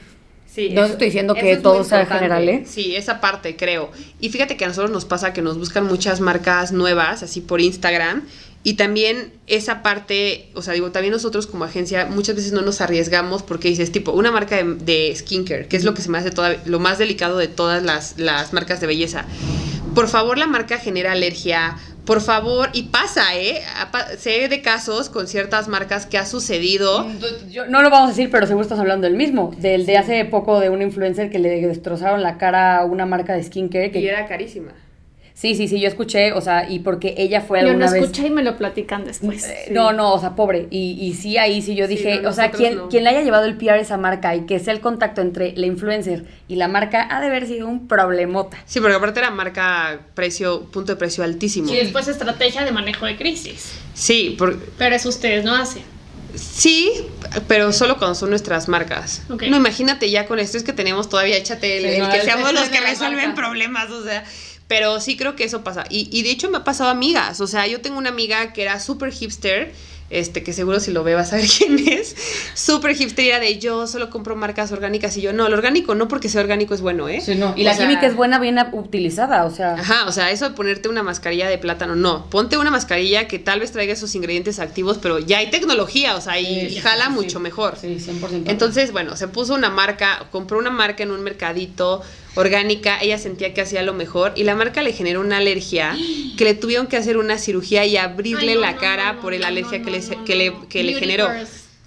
Sí, 0.47 0.71
No 0.71 0.83
eso- 0.85 0.93
estoy 0.93 1.07
diciendo 1.09 1.35
que 1.35 1.53
es 1.53 1.63
todo 1.63 1.85
sea 1.85 2.05
general, 2.07 2.49
¿eh? 2.49 2.65
Sí, 2.67 2.97
esa 2.97 3.21
parte 3.21 3.55
creo. 3.57 3.91
Y 4.21 4.31
fíjate 4.31 4.57
que 4.57 4.65
a 4.65 4.69
nosotros 4.69 4.91
nos 4.91 5.05
pasa 5.05 5.33
que 5.33 5.41
nos 5.43 5.57
buscan 5.59 5.87
muchas 5.87 6.21
marcas 6.21 6.73
nuevas, 6.73 7.23
así 7.23 7.41
por 7.41 7.61
Instagram. 7.61 8.25
Y 8.65 8.75
también 8.75 9.33
esa 9.47 9.83
parte, 9.83 10.49
o 10.55 10.63
sea, 10.63 10.75
digo, 10.75 10.91
también 10.91 11.13
nosotros 11.13 11.47
como 11.47 11.65
agencia 11.65 12.07
muchas 12.07 12.35
veces 12.35 12.53
no 12.53 12.61
nos 12.63 12.81
arriesgamos 12.81 13.43
porque 13.45 13.69
dices, 13.69 13.93
tipo, 13.93 14.11
una 14.11 14.33
marca 14.33 14.57
de, 14.57 14.75
de 14.75 15.15
skincare, 15.15 15.69
que 15.69 15.77
es 15.77 15.85
lo 15.85 15.95
que 15.95 16.03
se 16.03 16.09
me 16.11 16.19
hace 16.19 16.33
toda, 16.33 16.57
lo 16.67 16.81
más 16.81 16.99
delicado 16.99 17.39
de 17.39 17.47
todas 17.47 17.83
las, 17.85 18.19
las 18.19 18.53
marcas 18.53 18.81
de 18.81 18.89
belleza. 18.89 19.27
Por 19.99 20.07
favor, 20.07 20.39
la 20.39 20.47
marca 20.47 20.79
genera 20.79 21.11
alergia. 21.11 21.77
Por 22.05 22.21
favor, 22.21 22.71
y 22.73 22.85
pasa, 22.85 23.37
¿eh? 23.37 23.61
Sé 24.17 24.47
de 24.49 24.63
casos 24.63 25.09
con 25.09 25.27
ciertas 25.27 25.67
marcas 25.67 26.07
que 26.07 26.17
ha 26.19 26.25
sucedido. 26.25 27.05
Yo- 27.51 27.67
no 27.67 27.83
lo 27.83 27.91
vamos 27.91 28.07
a 28.07 28.13
decir, 28.13 28.31
pero 28.31 28.47
seguro 28.47 28.63
estás 28.63 28.79
hablando 28.79 29.09
del 29.09 29.17
mismo. 29.17 29.53
Del 29.59 29.87
de 29.87 29.99
hace 29.99 30.25
poco 30.25 30.61
de 30.61 30.71
un 30.71 30.83
influencer 30.83 31.31
que 31.31 31.41
le 31.41 31.67
destrozaron 31.67 32.23
la 32.23 32.39
cara 32.39 32.79
a 32.79 32.85
una 32.85 33.07
marca 33.07 33.35
de 33.35 33.43
skincare. 33.43 33.91
Que, 33.91 33.99
Y 33.99 34.07
era 34.07 34.27
carísima. 34.29 34.71
Sí, 35.41 35.55
sí, 35.55 35.69
sí, 35.69 35.79
yo 35.79 35.87
escuché, 35.87 36.33
o 36.33 36.41
sea, 36.41 36.69
y 36.69 36.81
porque 36.81 37.15
ella 37.17 37.41
fue 37.41 37.61
Yo 37.61 37.67
no 37.67 37.71
alguna 37.71 37.93
vez. 37.93 38.03
escuché 38.03 38.27
y 38.27 38.31
me 38.31 38.43
lo 38.43 38.57
platican 38.57 39.05
después. 39.05 39.45
Eh, 39.45 39.69
No, 39.71 39.93
no, 39.93 40.13
o 40.13 40.19
sea, 40.19 40.35
pobre. 40.35 40.67
Y, 40.71 40.99
y 41.01 41.15
sí, 41.15 41.37
ahí 41.39 41.63
sí 41.63 41.77
yo 41.77 41.87
Sí, 41.87 41.95
dije, 41.95 42.21
no, 42.23 42.31
o 42.31 42.33
sea, 42.33 42.51
quien, 42.51 42.77
no. 42.77 42.89
quien 42.89 43.05
le 43.05 43.11
haya 43.11 43.23
llevado 43.23 43.45
el 43.45 43.57
PR 43.57 43.75
a 43.75 43.77
esa 43.77 43.97
marca 43.99 44.35
y 44.35 44.47
que 44.47 44.59
sea 44.59 44.73
el 44.73 44.81
contacto 44.81 45.21
entre 45.21 45.53
la 45.57 45.67
influencer 45.67 46.25
y 46.49 46.57
la 46.57 46.67
marca, 46.67 47.07
ha 47.09 47.21
de 47.21 47.29
haber 47.29 47.47
sido 47.47 47.69
un 47.69 47.87
problemota. 47.87 48.59
Sí, 48.67 48.81
porque 48.81 48.97
aparte 48.97 49.21
era 49.21 49.31
marca 49.31 50.01
precio, 50.15 50.65
punto 50.73 50.91
de 50.91 50.97
precio 50.97 51.23
altísimo. 51.23 51.73
Y 51.73 51.77
después 51.77 52.09
estrategia 52.09 52.65
de 52.65 52.73
manejo 52.73 53.07
de 53.07 53.17
crisis. 53.17 53.75
Sí, 53.95 54.35
por- 54.37 54.59
Pero 54.77 54.97
eso 54.97 55.09
ustedes 55.09 55.45
no 55.45 55.55
hacen. 55.55 55.85
sí, 56.35 56.91
pero 57.47 57.73
solo 57.73 57.97
cuando 57.99 58.15
son 58.17 58.31
nuestras 58.31 58.69
marcas. 58.69 59.23
Ok. 59.31 59.45
No, 59.45 59.57
imagínate 59.57 60.11
ya 60.11 60.27
con 60.27 60.39
esto 60.41 60.57
es 60.57 60.65
que 60.65 60.73
tenemos 60.73 61.09
todavía, 61.09 61.37
échate 61.37 61.79
el, 61.79 61.85
Sí, 61.85 61.91
el 61.91 62.03
no, 62.03 62.11
que 62.11 62.23
seamos 62.23 62.53
los 62.53 62.69
que 62.69 62.81
resuelven 62.81 63.29
marca. 63.29 63.35
problemas, 63.35 63.91
o 63.91 64.03
sea. 64.03 64.25
Pero 64.69 65.01
sí 65.01 65.17
creo 65.17 65.35
que 65.35 65.45
eso 65.45 65.65
pasa. 65.65 65.85
Y, 65.91 66.09
y 66.13 66.23
de 66.23 66.31
hecho 66.31 66.51
me 66.51 66.59
ha 66.59 66.65
pasado 66.65 66.91
a 66.91 66.93
amigas. 66.93 67.41
O 67.41 67.47
sea, 67.47 67.67
yo 67.67 67.81
tengo 67.81 67.99
una 67.99 68.11
amiga 68.11 68.53
que 68.53 68.63
era 68.63 68.79
súper 68.81 69.13
hipster. 69.13 69.73
Este, 70.11 70.43
que 70.43 70.55
seguro 70.55 70.81
si 70.81 70.91
lo 70.91 71.05
ve 71.05 71.15
vas 71.15 71.35
a 71.35 71.37
ver 71.37 71.45
quién 71.59 71.87
es. 71.87 72.17
Súper 72.55 72.97
hipster 72.97 73.27
y 73.27 73.29
era 73.29 73.41
de 73.41 73.59
yo 73.59 73.87
solo 73.87 74.09
compro 74.09 74.37
marcas 74.37 74.73
orgánicas. 74.73 75.15
Y 75.19 75.21
yo, 75.21 75.35
no, 75.35 75.49
lo 75.51 75.57
orgánico 75.57 75.95
no 75.95 76.09
porque 76.09 76.31
sea 76.31 76.41
orgánico 76.41 76.73
es 76.75 76.81
bueno, 76.81 77.09
¿eh? 77.11 77.21
Sí, 77.21 77.35
no. 77.35 77.53
Y 77.57 77.63
la 77.63 77.75
sea, 77.75 77.87
química 77.87 78.07
es 78.07 78.17
buena, 78.17 78.39
bien 78.39 78.59
utilizada, 78.73 79.45
o 79.45 79.51
sea. 79.51 79.75
Ajá, 79.75 80.07
o 80.07 80.13
sea, 80.13 80.31
eso 80.31 80.49
de 80.49 80.55
ponerte 80.55 80.89
una 80.89 81.03
mascarilla 81.03 81.49
de 81.49 81.59
plátano, 81.59 81.95
no. 81.95 82.25
Ponte 82.31 82.57
una 82.57 82.71
mascarilla 82.71 83.29
que 83.29 83.39
tal 83.39 83.61
vez 83.61 83.73
traiga 83.73 83.93
esos 83.93 84.15
ingredientes 84.15 84.59
activos, 84.61 84.99
pero 84.99 85.19
ya 85.19 85.39
hay 85.39 85.51
tecnología, 85.51 86.17
o 86.17 86.21
sea, 86.23 86.41
y, 86.41 86.47
Sí, 86.47 86.53
y 86.53 86.71
sí, 86.71 86.81
jala 86.81 87.05
sí, 87.05 87.11
sí. 87.11 87.15
mucho 87.15 87.41
mejor. 87.41 87.77
Sí, 87.79 87.99
100%. 87.99 88.45
Entonces, 88.47 88.93
bueno, 88.93 89.15
se 89.15 89.29
puso 89.29 89.53
una 89.55 89.69
marca, 89.69 90.27
compró 90.31 90.59
una 90.59 90.71
marca 90.71 91.03
en 91.03 91.11
un 91.11 91.23
mercadito 91.23 92.01
orgánica, 92.39 92.99
ella 93.01 93.19
sentía 93.19 93.53
que 93.53 93.61
hacía 93.61 93.83
lo 93.83 93.95
mejor 93.95 94.33
y 94.37 94.45
la 94.45 94.55
marca 94.55 94.83
le 94.83 94.93
generó 94.93 95.21
una 95.21 95.39
alergia 95.39 95.97
que 96.37 96.45
le 96.45 96.55
tuvieron 96.55 96.87
que 96.87 96.97
hacer 96.97 97.17
una 97.17 97.37
cirugía 97.37 97.85
y 97.85 97.97
abrirle 97.97 98.53
Ay, 98.53 98.55
no, 98.55 98.61
la 98.61 98.73
no, 98.73 98.79
cara 98.79 99.13
no, 99.15 99.21
por 99.21 99.35
la 99.35 99.49
alergia 99.49 99.83
que 99.83 99.91
le, 99.91 100.01
que 100.25 100.37
le, 100.37 100.55
que 100.69 100.85
le 100.85 100.95
generó. 100.95 101.29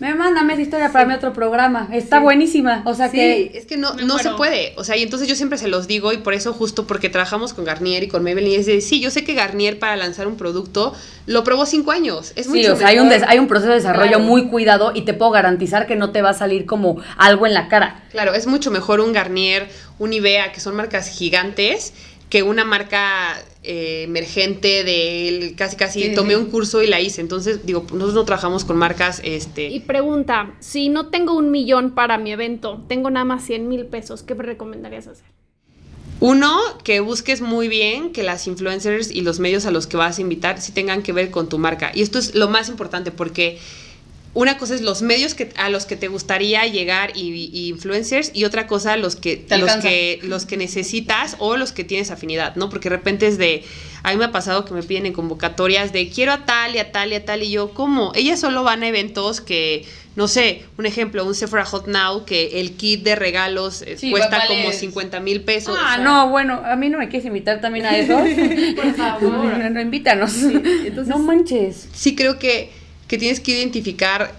Me 0.01 0.15
mándame 0.15 0.53
esa 0.53 0.63
historia 0.63 0.91
para 0.91 1.05
mi 1.05 1.13
otro 1.13 1.31
programa. 1.31 1.87
Está 1.93 2.17
buenísima. 2.19 2.81
O 2.85 2.95
sea 2.95 3.09
Sí, 3.09 3.17
que. 3.17 3.51
es 3.53 3.67
que 3.67 3.77
no, 3.77 3.93
no 3.93 4.17
se 4.17 4.31
puede. 4.31 4.73
O 4.77 4.83
sea, 4.83 4.97
y 4.97 5.03
entonces 5.03 5.27
yo 5.27 5.35
siempre 5.35 5.59
se 5.59 5.67
los 5.67 5.85
digo, 5.85 6.11
y 6.11 6.17
por 6.17 6.33
eso, 6.33 6.53
justo 6.53 6.87
porque 6.87 7.07
trabajamos 7.07 7.53
con 7.53 7.65
Garnier 7.65 8.01
y 8.01 8.07
con 8.07 8.23
Maybelline, 8.23 8.59
es 8.59 8.65
de 8.65 8.81
sí, 8.81 8.99
yo 8.99 9.11
sé 9.11 9.23
que 9.23 9.35
Garnier 9.35 9.77
para 9.77 9.95
lanzar 9.95 10.25
un 10.25 10.37
producto 10.37 10.95
lo 11.27 11.43
probó 11.43 11.67
cinco 11.67 11.91
años. 11.91 12.33
Es 12.35 12.47
Sí, 12.47 12.51
mucho 12.51 12.73
o 12.73 12.75
sea, 12.77 12.87
hay 12.87 12.97
un, 12.97 13.11
hay 13.27 13.37
un 13.37 13.47
proceso 13.47 13.69
de 13.69 13.75
desarrollo 13.75 14.07
Claro. 14.17 14.23
muy 14.23 14.47
cuidado 14.47 14.91
y 14.95 15.01
te 15.03 15.13
puedo 15.13 15.29
garantizar 15.29 15.85
que 15.85 15.95
no 15.95 16.09
te 16.11 16.23
va 16.23 16.31
a 16.31 16.33
salir 16.33 16.65
como 16.65 16.97
algo 17.17 17.45
en 17.45 17.53
la 17.53 17.67
cara. 17.67 18.03
Claro, 18.09 18.33
es 18.33 18.47
mucho 18.47 18.71
mejor 18.71 19.01
un 19.01 19.13
Garnier, 19.13 19.69
un 19.99 20.13
Ivea, 20.13 20.51
que 20.51 20.59
son 20.61 20.75
marcas 20.75 21.09
gigantes, 21.09 21.93
que 22.31 22.43
una 22.43 22.63
marca 22.63 23.43
eh, 23.61 24.03
emergente 24.03 24.85
de 24.85 25.53
casi 25.57 25.75
casi 25.75 26.01
sí, 26.01 26.15
tomé 26.15 26.33
sí. 26.33 26.35
un 26.37 26.45
curso 26.45 26.81
y 26.81 26.87
la 26.87 27.01
hice. 27.01 27.19
Entonces, 27.19 27.65
digo, 27.65 27.81
nosotros 27.81 28.13
no 28.13 28.23
trabajamos 28.23 28.63
con 28.63 28.77
marcas, 28.77 29.21
este. 29.25 29.67
Y 29.67 29.81
pregunta, 29.81 30.55
si 30.61 30.87
no 30.87 31.09
tengo 31.09 31.33
un 31.35 31.51
millón 31.51 31.91
para 31.91 32.17
mi 32.17 32.31
evento, 32.31 32.83
tengo 32.87 33.11
nada 33.11 33.25
más 33.25 33.43
100 33.43 33.67
mil 33.67 33.85
pesos, 33.85 34.23
¿qué 34.23 34.33
me 34.33 34.43
recomendarías 34.43 35.07
hacer? 35.07 35.25
Uno, 36.21 36.57
que 36.85 37.01
busques 37.01 37.41
muy 37.41 37.67
bien 37.67 38.13
que 38.13 38.23
las 38.23 38.47
influencers 38.47 39.11
y 39.11 39.21
los 39.21 39.39
medios 39.39 39.65
a 39.65 39.71
los 39.71 39.85
que 39.85 39.97
vas 39.97 40.17
a 40.17 40.21
invitar 40.21 40.61
sí 40.61 40.71
tengan 40.71 41.03
que 41.03 41.11
ver 41.11 41.31
con 41.31 41.49
tu 41.49 41.57
marca. 41.57 41.91
Y 41.93 42.01
esto 42.01 42.17
es 42.17 42.33
lo 42.33 42.47
más 42.47 42.69
importante 42.69 43.11
porque 43.11 43.59
una 44.33 44.57
cosa 44.57 44.75
es 44.75 44.81
los 44.81 45.01
medios 45.01 45.33
que, 45.33 45.49
a 45.57 45.69
los 45.69 45.85
que 45.85 45.97
te 45.97 46.07
gustaría 46.07 46.65
llegar 46.65 47.11
y, 47.15 47.49
y 47.51 47.67
influencers 47.67 48.31
y 48.33 48.45
otra 48.45 48.65
cosa 48.65 48.95
los 48.95 49.15
que, 49.15 49.45
los 49.49 49.71
que 49.77 50.19
los 50.23 50.45
que 50.45 50.55
necesitas 50.57 51.35
o 51.39 51.57
los 51.57 51.73
que 51.73 51.83
tienes 51.83 52.11
afinidad, 52.11 52.55
¿no? 52.55 52.69
Porque 52.69 52.89
de 52.89 52.95
repente 52.95 53.27
es 53.27 53.37
de 53.37 53.63
a 54.03 54.11
mí 54.11 54.17
me 54.17 54.25
ha 54.25 54.31
pasado 54.31 54.63
que 54.65 54.73
me 54.73 54.83
piden 54.83 55.05
en 55.05 55.13
convocatorias 55.13 55.91
de 55.91 56.09
quiero 56.09 56.31
a 56.31 56.45
tal 56.45 56.75
y 56.75 56.79
a 56.79 56.91
tal 56.91 57.11
y 57.11 57.15
a 57.15 57.25
tal 57.25 57.43
y 57.43 57.51
yo, 57.51 57.73
¿cómo? 57.73 58.13
Ellas 58.15 58.39
solo 58.39 58.63
van 58.63 58.83
a 58.83 58.87
eventos 58.87 59.41
que 59.41 59.85
no 60.15 60.27
sé, 60.27 60.63
un 60.77 60.85
ejemplo, 60.85 61.25
un 61.25 61.35
Sephora 61.35 61.63
Hot 61.63 61.87
Now 61.87 62.25
que 62.25 62.59
el 62.59 62.73
kit 62.73 63.03
de 63.03 63.15
regalos 63.15 63.81
eh, 63.81 63.97
Sí, 63.97 64.11
cuesta 64.11 64.45
como 64.47 64.71
50 64.71 65.19
mil 65.21 65.41
pesos. 65.41 65.77
Ah, 65.79 65.93
o 65.93 65.95
sea, 65.95 66.03
no, 66.03 66.29
bueno, 66.29 66.61
a 66.65 66.75
mí 66.75 66.89
no 66.89 66.97
me 66.97 67.07
quieres 67.07 67.25
invitar 67.25 67.61
también 67.61 67.85
a 67.85 67.97
eso. 67.97 68.17
Por 68.75 68.93
favor. 68.95 69.31
No, 69.61 69.69
no, 69.69 69.81
invítanos. 69.81 70.33
no 71.05 71.19
manches. 71.19 71.87
sí 71.93 72.15
creo 72.15 72.39
que, 72.39 72.71
que 73.11 73.17
tienes 73.17 73.41
que 73.41 73.51
identificar, 73.51 74.31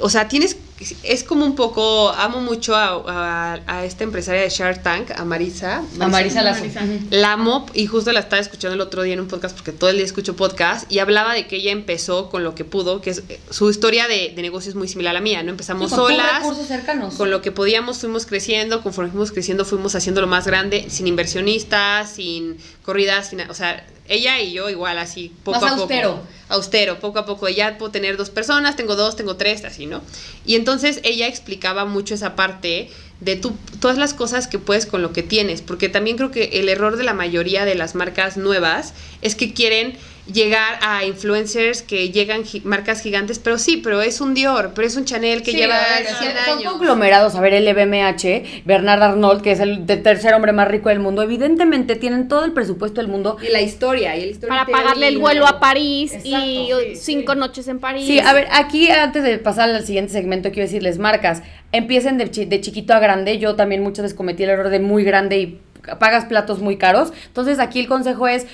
o 0.00 0.10
sea, 0.10 0.26
tienes, 0.26 0.56
es 1.04 1.22
como 1.22 1.44
un 1.46 1.54
poco, 1.54 2.10
amo 2.10 2.40
mucho 2.40 2.74
a, 2.74 2.88
a- 3.06 3.60
a 3.68 3.84
esta 3.84 4.02
empresaria 4.02 4.42
de 4.42 4.50
Shark 4.50 4.82
Tank, 4.82 5.12
a 5.16 5.24
Marisa. 5.24 5.82
A 6.00 6.08
Marisa 6.08 6.42
Lazo. 6.42 6.60
Marisa. 6.62 6.82
Ujú. 6.84 6.98
La 7.10 7.32
amo 7.34 7.64
y 7.72 7.86
justo 7.86 8.10
la 8.12 8.18
estaba 8.20 8.42
escuchando 8.42 8.74
el 8.74 8.80
otro 8.80 9.02
día 9.04 9.14
en 9.14 9.20
un 9.20 9.28
podcast 9.28 9.54
porque 9.56 9.70
todo 9.70 9.88
el 9.90 9.96
día 9.96 10.04
escucho 10.04 10.34
podcast 10.34 10.90
y 10.92 10.98
hablaba 10.98 11.34
de 11.34 11.46
que 11.46 11.56
ella 11.56 11.70
empezó 11.70 12.28
con 12.28 12.42
lo 12.42 12.56
que 12.56 12.64
pudo, 12.64 13.00
que 13.00 13.10
es 13.10 13.22
su 13.50 13.70
historia 13.70 14.08
de, 14.08 14.32
de 14.34 14.42
negocio 14.42 14.68
es 14.68 14.74
muy 14.74 14.88
similar 14.88 15.12
a 15.12 15.14
la 15.14 15.20
mía, 15.20 15.42
¿no? 15.44 15.50
Empezamos 15.52 15.88
Sí, 15.88 15.96
con 15.96 16.04
puros 16.06 16.16
solas. 16.18 16.38
recursos 16.42 16.66
cercanos. 16.66 17.14
Con 17.14 17.30
lo 17.30 17.40
que 17.42 17.52
podíamos 17.52 17.98
fuimos 18.00 18.26
creciendo, 18.26 18.82
conforme 18.82 19.12
fuimos 19.12 19.30
creciendo 19.30 19.64
fuimos 19.64 19.94
haciéndolo 19.94 20.26
más 20.26 20.46
grande, 20.48 20.86
sin 20.90 21.06
inversionistas, 21.06 22.10
sin 22.10 22.56
corridas, 22.84 23.28
sin- 23.30 23.40
o 23.48 23.54
sea, 23.54 23.86
ella 24.08 24.40
y 24.40 24.52
yo 24.52 24.68
igual 24.68 24.98
así, 24.98 25.32
poco 25.42 25.58
Más 25.60 25.64
a 25.64 25.74
poco. 25.76 25.82
austero. 25.82 26.20
Austero, 26.48 27.00
poco 27.00 27.18
a 27.18 27.26
poco. 27.26 27.48
Ya 27.48 27.78
puedo 27.78 27.90
tener 27.90 28.16
dos 28.16 28.30
personas, 28.30 28.76
tengo 28.76 28.96
dos, 28.96 29.16
tengo 29.16 29.36
tres, 29.36 29.64
así, 29.64 29.86
¿no? 29.86 30.02
Y 30.44 30.54
entonces 30.54 31.00
ella 31.02 31.26
explicaba 31.26 31.84
mucho 31.84 32.14
esa 32.14 32.36
parte 32.36 32.90
de 33.20 33.36
tú, 33.36 33.56
todas 33.80 33.98
las 33.98 34.14
cosas 34.14 34.46
que 34.46 34.58
puedes 34.58 34.86
con 34.86 35.02
lo 35.02 35.12
que 35.12 35.22
tienes, 35.22 35.62
porque 35.62 35.88
también 35.88 36.16
creo 36.16 36.30
que 36.30 36.60
el 36.60 36.68
error 36.68 36.96
de 36.96 37.04
la 37.04 37.14
mayoría 37.14 37.64
de 37.64 37.74
las 37.74 37.94
marcas 37.94 38.36
nuevas 38.36 38.92
es 39.22 39.34
que 39.34 39.54
quieren 39.54 39.96
llegar 40.32 40.78
a 40.82 41.04
influencers 41.04 41.82
que 41.82 42.10
llegan 42.10 42.44
gi- 42.44 42.62
marcas 42.64 43.00
gigantes, 43.00 43.38
pero 43.38 43.58
sí, 43.58 43.76
pero 43.76 44.02
es 44.02 44.20
un 44.20 44.34
Dior, 44.34 44.72
pero 44.74 44.86
es 44.86 44.96
un 44.96 45.04
Chanel 45.04 45.42
que 45.42 45.52
Sí, 45.52 45.56
lleva 45.56 45.76
a 45.76 45.98
ver, 45.98 46.06
100 46.06 46.32
Son 46.44 46.58
años. 46.58 46.72
conglomerados, 46.72 47.34
a 47.36 47.40
ver, 47.40 47.54
LVMH, 47.54 48.62
Bernard 48.64 49.02
Arnault, 49.02 49.40
que 49.42 49.52
es 49.52 49.60
el 49.60 49.86
de- 49.86 49.96
tercer 49.98 50.34
hombre 50.34 50.52
más 50.52 50.68
rico 50.68 50.88
del 50.88 50.98
mundo, 50.98 51.22
evidentemente 51.22 51.94
tienen 51.96 52.28
todo 52.28 52.44
el 52.44 52.52
presupuesto 52.52 53.00
del 53.00 53.08
mundo. 53.08 53.36
Y 53.40 53.52
la 53.52 53.60
historia, 53.60 54.16
y 54.16 54.22
el 54.24 54.38
Para 54.38 54.66
pagarle 54.66 55.08
el 55.08 55.18
vuelo 55.18 55.46
a 55.46 55.60
París 55.60 56.12
y 56.24 56.32
sí, 56.32 56.68
cinco 56.96 57.34
noches 57.34 57.68
en 57.68 57.78
París. 57.78 58.06
Sí, 58.06 58.18
a 58.18 58.32
ver, 58.32 58.48
aquí 58.50 58.90
antes 58.90 59.22
de 59.22 59.38
pasar 59.38 59.70
al 59.70 59.84
siguiente 59.86 60.12
segmento, 60.12 60.50
quiero 60.50 60.66
decirles 60.66 60.98
marcas. 60.98 61.42
Empiecen 61.72 62.18
de, 62.18 62.30
chi- 62.30 62.44
de 62.46 62.60
chiquito 62.60 62.94
a 62.94 62.98
grande. 63.00 63.38
Yo 63.38 63.54
también 63.54 63.82
muchas 63.82 64.02
veces 64.04 64.16
cometí 64.16 64.42
el 64.44 64.50
error 64.50 64.70
de 64.70 64.80
muy 64.80 65.04
grande 65.04 65.38
y 65.38 65.60
pagas 66.00 66.24
platos 66.24 66.58
muy 66.60 66.78
caros. 66.78 67.12
Entonces 67.26 67.58
aquí 67.58 67.78
el 67.80 67.86
consejo 67.86 68.26
es, 68.28 68.46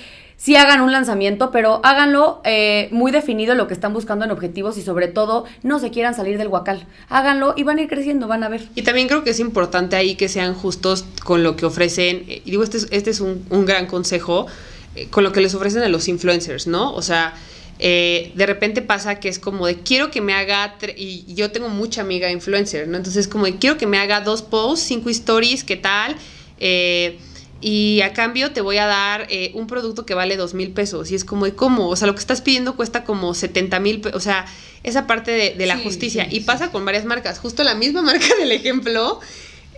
sí 0.43 0.57
hagan 0.57 0.81
un 0.81 0.91
lanzamiento, 0.91 1.51
pero 1.51 1.79
háganlo 1.85 2.41
eh, 2.43 2.89
muy 2.91 3.13
definido 3.13 3.55
lo 3.55 3.65
que 3.65 3.73
están 3.73 3.93
buscando 3.93 4.25
en 4.25 4.31
objetivos 4.31 4.77
y 4.77 4.81
sobre 4.81 5.07
todo 5.07 5.45
no 5.61 5.79
se 5.79 5.89
quieran 5.89 6.15
salir 6.15 6.37
del 6.37 6.49
huacal. 6.49 6.85
Háganlo 7.07 7.53
y 7.55 7.63
van 7.63 7.77
a 7.77 7.83
ir 7.83 7.87
creciendo, 7.87 8.27
van 8.27 8.43
a 8.43 8.49
ver. 8.49 8.67
Y 8.75 8.81
también 8.81 9.07
creo 9.07 9.23
que 9.23 9.29
es 9.29 9.39
importante 9.39 9.95
ahí 9.95 10.15
que 10.15 10.27
sean 10.27 10.53
justos 10.53 11.05
con 11.23 11.43
lo 11.43 11.55
que 11.55 11.65
ofrecen. 11.65 12.25
eh, 12.27 12.41
Y 12.43 12.51
digo, 12.51 12.63
este 12.63 12.75
es, 12.75 12.87
este 12.91 13.11
es 13.11 13.21
un, 13.21 13.45
gran 13.65 13.87
consejo, 13.87 14.47
eh, 14.95 15.07
con 15.09 15.23
lo 15.23 15.31
que 15.31 15.39
les 15.39 15.55
ofrecen 15.55 15.81
a 15.81 15.87
los 15.87 16.09
influencers, 16.09 16.67
¿no? 16.67 16.93
O 16.93 17.01
sea, 17.01 17.35
eh, 17.79 18.33
de 18.35 18.45
repente 18.45 18.81
pasa 18.81 19.21
que 19.21 19.29
es 19.29 19.39
como 19.39 19.65
de 19.65 19.79
quiero 19.79 20.11
que 20.11 20.19
me 20.19 20.33
haga, 20.33 20.75
y 20.97 21.33
yo 21.35 21.51
tengo 21.51 21.69
mucha 21.69 22.01
amiga 22.01 22.29
influencer, 22.29 22.89
¿no? 22.89 22.97
Entonces 22.97 23.29
como 23.29 23.45
de 23.45 23.55
quiero 23.55 23.77
que 23.77 23.87
me 23.87 23.97
haga 23.97 24.19
dos 24.19 24.41
posts, 24.41 24.85
cinco 24.87 25.09
stories, 25.09 25.63
¿qué 25.63 25.77
tal? 25.77 26.17
Eh, 26.59 27.17
y 27.63 28.01
a 28.01 28.11
cambio 28.13 28.51
te 28.51 28.59
voy 28.61 28.77
a 28.77 28.85
dar 28.85 29.25
eh, 29.29 29.51
un 29.53 29.67
producto 29.67 30.05
que 30.05 30.13
vale 30.13 30.35
dos 30.35 30.53
mil 30.53 30.71
pesos. 30.71 31.09
Y 31.11 31.15
es 31.15 31.23
como 31.23 31.45
de 31.45 31.55
cómo, 31.55 31.87
o 31.87 31.95
sea, 31.95 32.07
lo 32.07 32.13
que 32.13 32.19
estás 32.19 32.41
pidiendo 32.41 32.75
cuesta 32.75 33.03
como 33.05 33.33
70 33.33 33.79
mil 33.79 34.01
pesos. 34.01 34.17
O 34.17 34.19
sea, 34.19 34.45
esa 34.83 35.07
parte 35.07 35.31
de, 35.31 35.55
de 35.55 35.65
la 35.65 35.77
Sí, 35.77 35.83
justicia. 35.83 36.25
sí, 36.29 36.35
y 36.35 36.39
sí. 36.41 36.45
pasa 36.45 36.71
con 36.71 36.83
varias 36.85 37.05
marcas. 37.05 37.39
Justo 37.39 37.63
la 37.63 37.73
misma 37.75 38.01
marca 38.11 38.35
del 38.37 38.51
ejemplo 38.51 39.19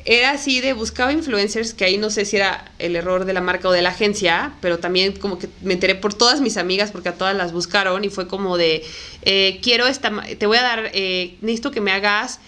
era 0.07 0.31
así 0.31 0.61
de 0.61 0.73
buscaba 0.73 1.11
influencers, 1.13 1.73
que 1.73 1.83
ahí 1.85 1.97
no 1.97 2.09
sé 2.11 2.25
si 2.25 2.35
era 2.35 2.71
el 2.77 2.95
error 2.95 3.25
de 3.25 3.33
la 3.33 3.41
marca 3.41 3.69
o 3.69 3.71
de 3.71 3.81
la 3.81 3.89
agencia, 3.89 4.53
pero 4.61 4.77
también 4.77 5.13
como 5.13 5.39
que 5.39 5.47
me 5.63 5.73
enteré 5.73 5.95
por 5.95 6.13
todas 6.13 6.41
mis 6.41 6.57
amigas 6.57 6.91
porque 6.91 7.09
a 7.09 7.13
todas 7.13 7.35
las 7.35 7.53
buscaron 7.53 8.03
y 8.03 8.09
fue 8.09 8.27
como 8.27 8.55
de, 8.57 8.83
eh, 9.23 9.59
quiero 9.63 9.87
esta, 9.87 10.11
te 10.37 10.45
voy 10.45 10.57
a 10.57 10.61
dar, 10.61 10.91
eh, 10.93 11.35
necesito 11.41 11.71
que 11.71 11.81
me 11.81 11.91
hagas 11.91 12.39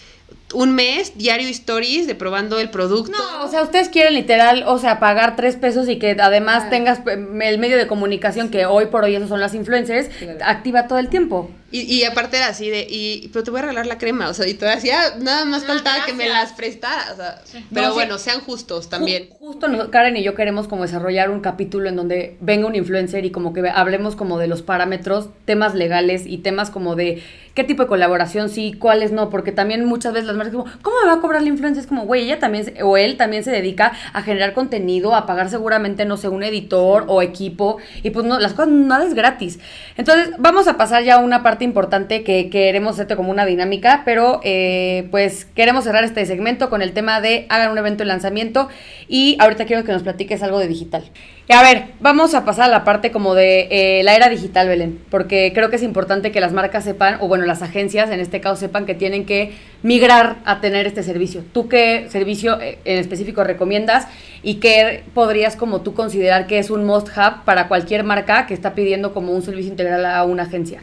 un 0.54 0.74
mes 0.76 1.18
diario 1.18 1.50
stories 1.50 2.08
de 2.08 2.16
probando 2.16 2.60
el 2.60 2.70
producto. 2.70 3.12
No, 3.12 3.44
o 3.46 3.50
sea, 3.50 3.62
ustedes 3.64 3.90
quieren 3.90 4.14
literal, 4.14 4.64
o 4.68 4.78
sea, 4.80 5.00
pagar 5.00 5.36
tres 5.36 5.56
pesos 5.58 5.90
y 5.90 6.00
que 6.00 6.16
además 6.20 6.70
tengas 6.70 7.00
eh, 7.00 7.28
el 7.42 7.58
medio 7.58 7.78
de 7.78 7.88
comunicación 7.88 8.50
que 8.50 8.66
hoy 8.66 8.86
por 8.86 9.04
hoy 9.04 9.16
esos 9.16 9.30
son 9.30 9.40
las 9.42 9.54
influencers, 9.54 10.08
Claro. 10.08 10.40
activa 10.46 10.88
todo 10.88 11.00
el 11.00 11.10
tiempo. 11.10 11.52
Y, 11.70 11.82
y 11.82 12.06
aparte 12.06 12.38
era 12.38 12.48
así 12.48 12.70
de, 12.70 12.88
y, 12.90 13.30
pero 13.34 13.44
te 13.44 13.52
voy 13.52 13.60
a 13.60 13.64
regalar 13.64 13.88
la 13.88 13.98
crema, 13.98 14.30
o 14.30 14.34
sea, 14.34 14.48
y 14.48 14.54
te 14.54 14.66
decía, 14.66 15.16
nada 15.20 15.44
más 15.44 15.64
No, 15.64 15.68
faltaba 15.68 16.06
que 16.06 16.14
me 16.14 16.30
las 16.30 16.54
prestaras, 16.54 17.12
o 17.12 17.16
sea, 17.18 17.42
pero 17.74 17.88
No, 17.88 17.92
sí. 17.92 17.96
bueno, 17.96 18.18
sean 18.18 18.40
justos 18.40 18.90
también. 18.90 19.30
Ju- 19.32 19.38
Justo 19.40 19.68
nos- 19.68 19.90
Karen 19.90 20.16
y 20.16 20.24
yo 20.24 20.34
queremos 20.34 20.68
como 20.70 20.84
desarrollar 20.84 21.30
un 21.30 21.42
capítulo 21.42 21.90
en 21.90 21.98
donde 21.98 22.38
venga 22.40 22.68
un 22.68 22.76
influencer 22.76 23.26
y 23.26 23.32
como 23.32 23.52
que 23.52 23.68
hablemos 23.70 24.16
como 24.16 24.38
de 24.40 24.48
los 24.48 24.62
parámetros, 24.62 25.28
temas 25.44 25.74
legales 25.76 26.24
y 26.26 26.38
temas 26.38 26.70
como 26.70 26.96
de 26.96 27.22
qué 27.54 27.64
tipo 27.66 27.84
de 27.84 27.90
colaboración 27.90 28.50
sí, 28.50 28.74
cuáles 28.74 29.12
no, 29.12 29.30
porque 29.30 29.52
también 29.52 29.84
muchas 29.86 30.14
veces 30.14 30.28
las 30.28 30.36
marcas 30.38 30.54
como, 30.56 30.66
¿cómo 30.84 30.96
me 31.04 31.08
va 31.08 31.16
a 31.18 31.22
cobrar 31.22 31.42
la 31.42 31.50
influencer? 31.50 31.82
Es 31.82 31.88
como, 31.88 32.06
güey, 32.06 32.24
ella 32.24 32.40
también, 32.40 32.64
se- 32.66 32.82
o 32.84 32.96
él 32.98 33.18
también 33.18 33.44
se 33.44 33.52
dedica 33.52 33.92
a 34.14 34.22
generar 34.22 34.54
contenido, 34.54 35.16
a 35.16 35.26
pagar 35.26 35.50
seguramente, 35.50 36.06
no 36.06 36.16
sé, 36.18 36.30
un 36.30 36.44
editor 36.44 37.06
o 37.08 37.22
equipo, 37.22 37.78
y 38.04 38.12
pues 38.12 38.26
no, 38.26 38.40
las 38.40 38.54
cosas 38.54 38.70
nada 38.72 39.06
es 39.06 39.14
gratis. 39.16 39.60
Entonces, 39.98 40.30
vamos 40.38 40.68
a 40.68 40.78
pasar 40.78 41.04
ya 41.04 41.16
a 41.16 41.18
una 41.18 41.42
parte 41.44 41.57
importante 41.64 42.24
que 42.24 42.50
queremos 42.50 42.94
hacerte 42.94 43.16
como 43.16 43.32
una 43.32 43.46
dinámica, 43.46 44.04
pero 44.06 44.40
eh, 44.44 45.08
pues 45.12 45.46
queremos 45.46 45.84
cerrar 45.84 46.04
este 46.04 46.26
segmento 46.26 46.70
con 46.70 46.82
el 46.82 46.94
tema 46.94 47.22
de 47.22 47.46
hagan 47.50 47.72
un 47.72 47.78
evento 47.78 48.04
de 48.04 48.08
lanzamiento 48.08 48.70
y 49.08 49.38
ahorita 49.40 49.66
quiero 49.66 49.84
que 49.84 49.92
nos 49.92 50.04
platiques 50.04 50.44
algo 50.44 50.60
de 50.60 50.68
digital. 50.68 51.04
A 51.50 51.64
ver, 51.64 51.86
vamos 52.02 52.34
a 52.34 52.44
pasar 52.44 52.66
a 52.66 52.68
la 52.68 52.84
parte 52.84 53.10
como 53.10 53.34
de 53.34 53.70
eh, 53.72 54.04
la 54.04 54.16
era 54.16 54.28
digital, 54.28 54.68
Belén, 54.68 55.00
porque 55.10 55.54
creo 55.56 55.70
que 55.70 55.78
es 55.78 55.84
importante 55.84 56.34
que 56.34 56.42
las 56.42 56.52
marcas 56.52 56.84
sepan, 56.84 57.20
o 57.22 57.30
bueno, 57.30 57.46
las 57.46 57.62
agencias 57.62 58.10
en 58.10 58.20
este 58.20 58.42
caso 58.42 58.58
sepan 58.58 58.86
que 58.86 58.96
tienen 58.96 59.26
que 59.26 59.54
migrar 59.82 60.38
a 60.44 60.60
tener 60.60 60.88
este 60.88 61.04
servicio. 61.04 61.46
¿Tú 61.54 61.70
qué 61.70 62.08
servicio 62.10 62.60
eh, 62.60 62.80
en 62.84 62.98
específico 62.98 63.46
recomiendas 63.46 64.08
y 64.44 64.56
qué 64.56 65.06
podrías 65.14 65.56
como 65.56 65.82
tú 65.82 65.94
considerar 65.94 66.48
que 66.48 66.60
es 66.60 66.70
un 66.70 66.84
must 66.84 67.08
have 67.18 67.38
para 67.46 67.70
cualquier 67.70 68.04
marca 68.04 68.46
que 68.46 68.54
está 68.54 68.76
pidiendo 68.76 69.14
como 69.14 69.32
un 69.32 69.42
servicio 69.42 69.72
integral 69.72 70.06
a 70.06 70.26
una 70.26 70.44
agencia? 70.44 70.82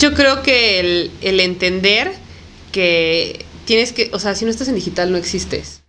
Yo 0.00 0.14
creo 0.14 0.42
que 0.42 0.80
el, 0.80 1.10
el 1.20 1.40
entender 1.40 2.10
que 2.72 3.44
tienes 3.66 3.92
que, 3.92 4.10
o 4.14 4.18
sea, 4.18 4.34
si 4.34 4.46
no 4.46 4.50
estás 4.50 4.68
en 4.68 4.74
digital 4.74 5.12
no 5.12 5.18
existes. 5.18 5.82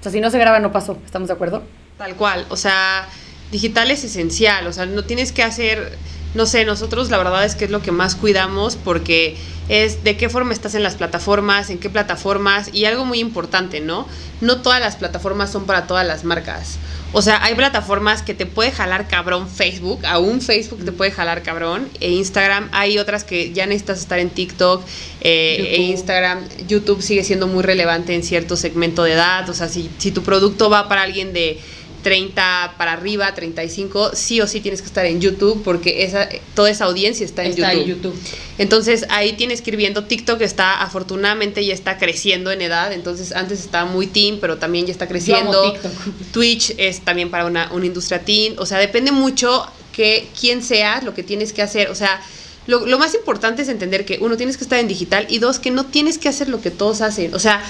O 0.00 0.02
sea, 0.02 0.10
si 0.10 0.20
no 0.20 0.30
se 0.30 0.38
graba 0.38 0.58
no 0.58 0.72
pasó, 0.72 0.98
¿estamos 1.04 1.28
de 1.28 1.34
acuerdo? 1.34 1.62
Tal 1.98 2.16
cual, 2.16 2.46
o 2.48 2.56
sea, 2.56 3.06
digital 3.52 3.90
es 3.90 4.04
esencial, 4.04 4.66
o 4.66 4.72
sea, 4.72 4.86
no 4.86 5.04
tienes 5.04 5.32
que 5.32 5.42
hacer 5.42 5.98
no 6.34 6.46
sé, 6.46 6.64
nosotros 6.64 7.10
la 7.10 7.18
verdad 7.18 7.44
es 7.44 7.54
que 7.54 7.64
es 7.64 7.70
lo 7.70 7.82
que 7.82 7.92
más 7.92 8.14
cuidamos 8.14 8.76
porque 8.76 9.36
es 9.68 10.02
de 10.04 10.16
qué 10.16 10.28
forma 10.28 10.52
estás 10.52 10.74
en 10.74 10.82
las 10.82 10.94
plataformas, 10.94 11.70
en 11.70 11.78
qué 11.78 11.90
plataformas 11.90 12.70
y 12.72 12.86
algo 12.86 13.04
muy 13.04 13.20
importante, 13.20 13.80
¿no? 13.80 14.06
No 14.40 14.62
todas 14.62 14.80
las 14.80 14.96
plataformas 14.96 15.50
son 15.50 15.66
para 15.66 15.86
todas 15.86 16.06
las 16.06 16.24
marcas. 16.24 16.78
O 17.12 17.22
sea, 17.22 17.42
hay 17.42 17.54
plataformas 17.54 18.22
que 18.22 18.34
te 18.34 18.44
puede 18.44 18.70
jalar 18.70 19.08
cabrón 19.08 19.48
Facebook, 19.48 20.04
aún 20.04 20.42
Facebook 20.42 20.84
te 20.84 20.92
puede 20.92 21.10
jalar 21.10 21.42
cabrón, 21.42 21.88
e 22.00 22.10
Instagram, 22.10 22.68
hay 22.72 22.98
otras 22.98 23.24
que 23.24 23.52
ya 23.52 23.66
necesitas 23.66 24.00
estar 24.00 24.18
en 24.18 24.28
TikTok, 24.28 24.84
eh, 25.22 25.74
e. 25.76 25.82
Instagram, 25.82 26.46
YouTube 26.66 27.00
sigue 27.00 27.24
siendo 27.24 27.46
muy 27.46 27.62
relevante 27.62 28.14
en 28.14 28.22
cierto 28.22 28.56
segmento 28.56 29.04
de 29.04 29.14
edad, 29.14 29.48
o 29.48 29.54
sea, 29.54 29.68
si, 29.68 29.88
si 29.96 30.12
tu 30.12 30.22
producto 30.22 30.68
va 30.68 30.86
para 30.86 31.02
alguien 31.02 31.32
de 31.32 31.58
30 32.02 32.74
para 32.78 32.92
arriba, 32.92 33.34
35, 33.34 34.12
sí 34.14 34.40
o 34.40 34.46
sí 34.46 34.60
tienes 34.60 34.80
que 34.80 34.86
estar 34.86 35.04
en 35.06 35.20
YouTube 35.20 35.62
porque 35.62 36.04
esa, 36.04 36.28
toda 36.54 36.70
esa 36.70 36.84
audiencia 36.84 37.24
está 37.24 37.44
en 37.44 37.50
Está 37.50 37.72
YouTube. 37.74 37.82
en 37.82 37.88
YouTube. 37.88 38.14
Entonces 38.58 39.06
ahí 39.10 39.34
tienes 39.34 39.62
que 39.62 39.70
ir 39.70 39.76
viendo. 39.76 40.04
TikTok 40.04 40.40
está 40.42 40.80
afortunadamente 40.82 41.64
ya 41.64 41.74
está 41.74 41.98
creciendo 41.98 42.50
en 42.50 42.62
edad. 42.62 42.92
Entonces 42.92 43.32
antes 43.32 43.60
estaba 43.60 43.90
muy 43.90 44.06
teen, 44.06 44.38
pero 44.40 44.58
también 44.58 44.86
ya 44.86 44.92
está 44.92 45.08
creciendo. 45.08 45.74
Twitch 46.32 46.74
es 46.78 47.00
también 47.00 47.30
para 47.30 47.46
una, 47.46 47.70
una 47.72 47.86
industria 47.86 48.24
teen. 48.24 48.54
O 48.58 48.66
sea, 48.66 48.78
depende 48.78 49.12
mucho 49.12 49.66
que 49.92 50.28
quién 50.38 50.62
seas, 50.62 51.02
lo 51.04 51.14
que 51.14 51.22
tienes 51.22 51.52
que 51.52 51.62
hacer. 51.62 51.90
O 51.90 51.94
sea, 51.94 52.20
lo, 52.66 52.86
lo 52.86 52.98
más 52.98 53.14
importante 53.14 53.62
es 53.62 53.68
entender 53.68 54.04
que 54.04 54.18
uno 54.20 54.36
tienes 54.36 54.56
que 54.56 54.64
estar 54.64 54.78
en 54.78 54.88
digital 54.88 55.26
y 55.28 55.38
dos 55.38 55.58
que 55.58 55.70
no 55.70 55.86
tienes 55.86 56.18
que 56.18 56.28
hacer 56.28 56.48
lo 56.48 56.60
que 56.60 56.70
todos 56.70 57.00
hacen. 57.00 57.34
O 57.34 57.38
sea, 57.38 57.62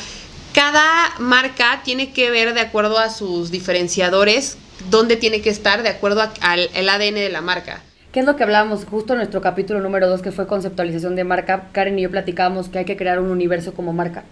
cada 0.55 1.13
marca 1.19 1.83
tiene 1.85 2.13
que 2.13 2.31
ver 2.31 2.55
de 2.55 2.61
acuerdo 2.61 2.99
a 2.99 3.11
sus 3.11 3.51
diferenciadores 3.51 4.57
dónde 4.91 5.17
tiene 5.17 5.41
que 5.41 5.51
estar 5.51 5.83
de 5.83 5.89
acuerdo 5.89 6.23
a- 6.23 6.33
al 6.41 6.71
el 6.75 6.89
ADN 6.89 7.15
de 7.21 7.31
la 7.31 7.41
marca. 7.41 7.83
¿Qué 8.13 8.21
es 8.21 8.27
lo 8.27 8.37
que 8.37 8.43
hablábamos 8.43 8.85
justo 8.87 9.13
en 9.13 9.19
nuestro 9.19 9.41
capítulo 9.43 9.81
número 9.81 10.09
2, 10.09 10.23
que 10.23 10.33
fue 10.33 10.47
conceptualización 10.47 11.15
de 11.15 11.25
marca? 11.25 11.69
Karen 11.73 11.99
y 11.99 12.03
yo 12.03 12.11
platicábamos 12.11 12.69
que 12.69 12.79
hay 12.79 12.85
que 12.87 12.97
crear 12.97 13.21
un 13.21 13.31
universo 13.31 13.75
como 13.75 13.93
marca. 13.93 14.25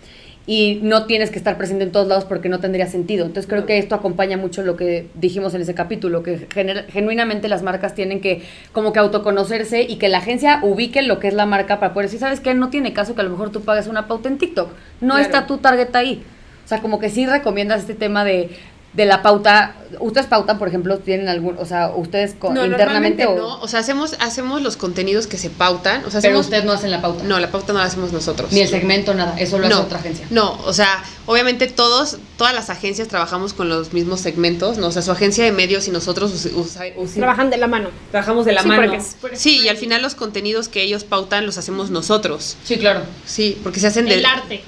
Y 0.49 0.78
no 0.82 1.07
tienes 1.07 1.30
que 1.30 1.38
estar 1.38 1.59
presente 1.59 1.82
en 1.82 1.90
todos 1.90 2.07
lados 2.07 2.24
porque 2.24 2.49
no 2.49 2.61
tendría 2.61 2.86
sentido. 2.86 3.26
Entonces 3.26 3.49
creo 3.51 3.66
que 3.66 3.78
esto 3.78 3.97
acompaña 3.97 4.36
mucho 4.36 4.62
lo 4.62 4.76
que 4.76 5.09
dijimos 5.14 5.55
en 5.55 5.62
ese 5.62 5.74
capítulo, 5.74 6.22
que 6.22 6.47
genuinamente 6.88 7.49
las 7.49 7.62
marcas 7.64 7.94
tienen 7.97 8.20
que 8.20 8.42
como 8.72 8.92
que 8.92 9.01
autoconocerse 9.01 9.82
y 9.82 9.97
que 9.97 10.09
la 10.09 10.18
agencia 10.18 10.61
ubique 10.62 11.03
lo 11.03 11.18
que 11.18 11.26
es 11.28 11.34
la 11.34 11.47
marca 11.47 11.80
para 11.80 11.92
poder 11.92 12.07
decir, 12.07 12.20
¿sabes 12.20 12.38
qué? 12.38 12.55
No 12.55 12.70
tiene 12.70 12.92
caso 12.92 13.16
que 13.16 13.22
a 13.22 13.24
lo 13.24 13.30
mejor 13.30 13.51
tú 13.51 13.62
pagues 13.62 13.88
una 13.88 14.07
pauta 14.07 14.28
en 14.28 14.38
TikTok. 14.38 14.70
No 15.01 15.14
Claro. 15.14 15.22
está 15.22 15.47
tu 15.49 15.59
target 15.59 15.94
ahí. 15.97 16.22
O 16.64 16.68
sea, 16.68 16.80
como 16.80 16.99
que 17.01 17.11
sí 17.11 17.26
recomiendas 17.26 17.80
este 17.80 17.94
tema 17.94 18.24
de, 18.24 18.51
de 18.97 19.05
la 19.07 19.22
pauta. 19.22 19.74
¿Ustedes 20.01 20.26
pautan, 20.26 20.59
por 20.59 20.66
ejemplo, 20.68 20.99
tienen 20.99 21.28
algún, 21.28 21.57
o 21.59 21.64
sea, 21.64 21.90
ustedes 21.94 22.34
con- 22.34 22.55
No, 22.55 22.64
internamente 22.66 23.22
normalmente 23.24 23.26
o...? 23.26 23.36
no. 23.57 23.61
O 23.62 23.68
sea, 23.68 23.80
hacemos, 23.80 24.16
hacemos 24.20 24.61
los 24.61 24.76
contenidos 24.76 25.26
que 25.28 25.38
se 25.38 25.49
pautan. 25.49 26.05
O 26.05 26.11
sea, 26.11 26.20
Pero 26.20 26.32
hacemos- 26.32 26.47
ustedes 26.47 26.64
no 26.64 26.72
hacen 26.72 26.90
la 26.90 27.01
pauta. 27.01 27.22
No, 27.24 27.38
la 27.38 27.51
pauta 27.53 27.72
no 27.72 27.78
la 27.78 27.84
hacemos 27.84 28.12
nosotros. 28.12 28.51
Ni 28.53 28.61
el 28.61 28.68
segmento, 28.68 29.14
nada. 29.14 29.38
Eso 29.38 29.59
lo 29.59 29.68
no, 29.68 29.76
hace 29.76 29.84
otra 29.84 29.99
agencia. 30.01 30.26
No, 30.30 30.59
o 30.64 30.72
sea, 30.72 31.03
obviamente 31.26 31.68
todos, 31.68 32.18
todas 32.36 32.53
las 32.53 32.68
agencias 32.68 33.07
trabajamos 33.07 33.53
con 33.53 33.68
los 33.68 33.92
mismos 33.92 34.20
segmentos, 34.20 34.76
¿no? 34.78 34.88
O 34.88 34.92
sea, 34.92 35.03
su 35.03 35.12
agencia 35.12 35.44
de 35.44 35.53
medios 35.53 35.86
y 35.86 35.92
nosotros 35.92 36.32
us- 36.34 36.53
usa- 36.55 36.84
us- 36.97 37.12
Trabajan 37.14 37.49
de 37.51 37.57
la 37.59 37.68
mano. 37.68 37.90
trabajamos 38.11 38.44
de 38.44 38.53
la 38.55 38.62
Sí, 38.62 38.68
mano. 38.68 38.82
porque 38.90 39.05
porque- 39.20 39.36
Sí, 39.36 39.61
y 39.62 39.68
al 39.68 39.76
final 39.76 40.03
los 40.03 40.14
contenidos 40.16 40.68
que 40.68 40.82
ellos 40.82 41.05
pautan 41.05 41.47
los 41.47 41.59
hacemos 41.59 41.90
nosotros. 41.90 42.57
Sí, 42.64 42.76
claro. 42.78 43.03
Sí, 43.24 43.59
porque 43.62 43.78
se 43.78 43.86
hacen 43.86 44.07
de... 44.07 44.14
El 44.14 44.26
arte. 44.26 44.62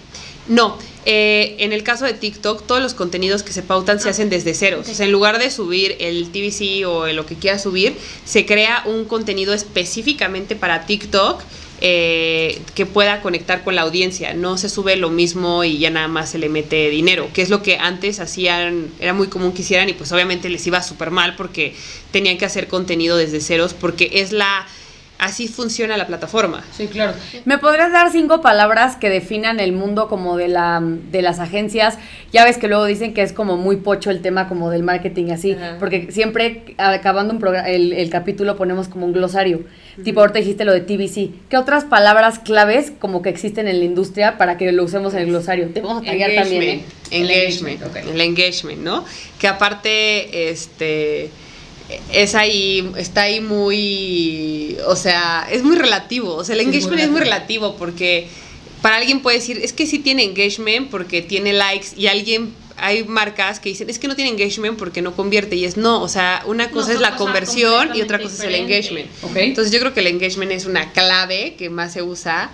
No, 0.49 0.79
eh, 1.05 1.57
en 1.61 1.73
el 1.73 1.83
caso 1.83 2.05
de 2.05 2.15
TikTok, 2.15 2.67
todos 2.67 2.83
los 2.83 2.95
contenidos 2.95 3.43
que 3.43 3.53
se 3.53 3.63
pautan 3.63 4.01
se 4.01 4.09
hacen 4.09 4.31
desde 4.31 4.55
ceros. 4.55 4.89
O 4.89 4.95
sea, 4.95 5.07
en 5.07 5.13
lugar 5.13 5.39
de 5.39 5.51
subir 5.51 5.97
el 6.01 6.31
TVC 6.31 6.87
o 6.87 7.07
lo 7.09 7.27
que 7.27 7.37
quieras 7.37 7.63
subir, 7.63 7.95
se 8.25 8.47
crea 8.47 8.83
un 8.87 9.05
contenido 9.05 9.55
específicamente 9.55 10.57
para 10.57 10.87
TikTok 10.87 11.43
eh, 11.81 12.61
que 12.75 12.87
pueda 12.87 13.21
conectar 13.21 13.63
con 13.63 13.77
la 13.77 13.83
audiencia. 13.83 14.35
No 14.35 14.59
se 14.59 14.69
sube 14.69 14.97
lo 14.97 15.11
mismo 15.11 15.63
y 15.65 15.79
ya 15.79 15.91
nada 15.91 16.09
más 16.09 16.31
se 16.31 16.39
le 16.39 16.49
mete 16.49 16.91
dinero, 16.91 17.29
que 17.33 17.43
es 17.43 17.51
lo 17.51 17.63
que 17.63 17.77
antes 17.77 18.19
hacían, 18.19 18.91
era 18.99 19.13
muy 19.13 19.29
común 19.29 19.53
que 19.53 19.63
hicieran 19.63 19.89
y 19.89 19.93
pues 19.93 20.11
obviamente 20.11 20.49
les 20.49 20.67
iba 20.67 20.83
súper 20.83 21.13
mal 21.13 21.37
porque 21.37 21.75
tenían 22.11 22.37
que 22.37 22.47
hacer 22.47 22.67
contenido 22.67 23.17
desde 23.17 23.41
ceros 23.41 23.75
porque 23.75 24.11
es 24.15 24.33
la... 24.33 24.67
Así 25.19 25.49
funciona 25.49 25.97
la 25.97 26.07
plataforma. 26.07 26.65
Sí, 26.71 26.87
claro. 26.87 27.13
¿Me 27.45 27.59
podrías 27.59 27.91
dar 27.91 28.13
cinco 28.13 28.41
palabras 28.41 28.95
que 28.95 29.11
definan 29.11 29.59
el 29.59 29.73
mundo 29.73 30.07
como 30.09 30.37
de 30.37 30.47
la 30.47 30.81
de 30.81 31.23
las 31.23 31.41
agencias? 31.41 31.99
Ya 32.33 32.45
ves 32.45 32.57
que 32.57 32.69
luego 32.69 32.85
dicen 32.85 33.15
que 33.15 33.23
es 33.23 33.33
como 33.33 33.57
muy 33.57 33.77
pocho 33.77 34.11
el 34.11 34.23
tema 34.23 34.49
como 34.49 34.71
del 34.71 34.85
marketing 34.85 35.33
así, 35.33 35.53
Ajá. 35.53 35.77
porque 35.81 36.13
siempre 36.13 36.77
acabando 36.79 37.33
un 37.33 37.41
programa, 37.41 37.69
el, 37.69 37.93
el 37.93 38.11
capítulo 38.11 38.57
ponemos 38.57 38.87
como 38.87 39.07
un 39.07 39.13
glosario. 39.13 39.65
Tipo, 40.05 40.21
ahorita 40.21 40.39
dijiste 40.39 40.65
lo 40.65 40.73
de 40.73 40.83
TVC. 40.83 41.31
¿Qué 41.49 41.57
otras 41.57 41.85
palabras 41.85 42.39
claves 42.39 42.93
como 43.01 43.21
que 43.21 43.29
existen 43.31 43.67
en 43.67 43.81
la 43.81 43.85
industria 43.85 44.39
para 44.39 44.57
que 44.57 44.71
lo 44.71 44.85
usemos 44.85 45.15
en 45.15 45.21
el 45.21 45.27
glosario? 45.27 45.69
Te 45.71 45.81
vamos 45.81 46.03
a 46.03 46.11
también, 46.11 46.63
¿eh? 46.63 46.85
El 47.11 47.29
Engagement, 47.29 47.83
ok. 47.83 47.97
el 48.13 48.21
engagement, 48.21 48.81
¿no? 48.83 49.05
Que 49.41 49.49
aparte, 49.49 50.51
este, 50.51 51.31
es 52.13 52.35
ahí, 52.35 52.91
está 52.97 53.23
ahí 53.23 53.41
muy, 53.41 54.77
o 54.87 54.97
sea, 54.97 55.47
es 55.51 55.63
muy 55.63 55.77
relativo, 55.77 56.35
o 56.35 56.45
sea, 56.45 56.55
el 56.55 56.61
Sí, 56.61 56.67
es 56.67 56.69
muy 56.69 56.77
engagement 56.77 57.03
es 57.03 57.11
muy 57.11 57.21
relativo. 57.21 57.67
relativo 57.67 57.77
porque 57.79 58.29
para 58.83 58.97
alguien 58.97 59.21
puede 59.21 59.39
decir, 59.39 59.59
es 59.63 59.73
que 59.73 59.87
sí 59.87 59.99
tiene 59.99 60.25
engagement 60.25 60.91
porque 60.91 61.23
tiene 61.23 61.53
likes 61.53 61.89
y 61.97 62.07
alguien... 62.07 62.55
Hay 62.81 63.03
marcas 63.03 63.59
que 63.59 63.71
dicen, 63.71 63.91
es 63.91 63.99
que 63.99 64.07
no 64.07 64.15
tiene 64.15 64.31
engagement 64.31 64.79
porque 64.79 65.03
no 65.03 65.17
convierte 65.17 65.57
y 65.57 65.65
es 65.65 65.77
no, 65.77 66.01
o 66.01 66.07
sea, 66.07 66.45
una 66.47 66.71
cosa 66.71 66.93
es 66.93 67.01
la 67.01 67.17
conversión 67.17 67.91
y 67.93 68.03
otra 68.03 68.21
cosa 68.21 68.37
es 68.37 68.41
el 68.45 68.55
engagement. 68.55 69.09
Ok. 69.23 69.35
Entonces 69.35 69.73
yo 69.73 69.81
creo 69.81 69.95
que 69.95 69.99
el 69.99 70.07
engagement 70.07 70.53
es 70.53 70.65
una 70.65 70.93
clave 70.93 71.57
que 71.59 71.71
más 71.71 71.95
se 71.95 72.03
usa. 72.03 72.53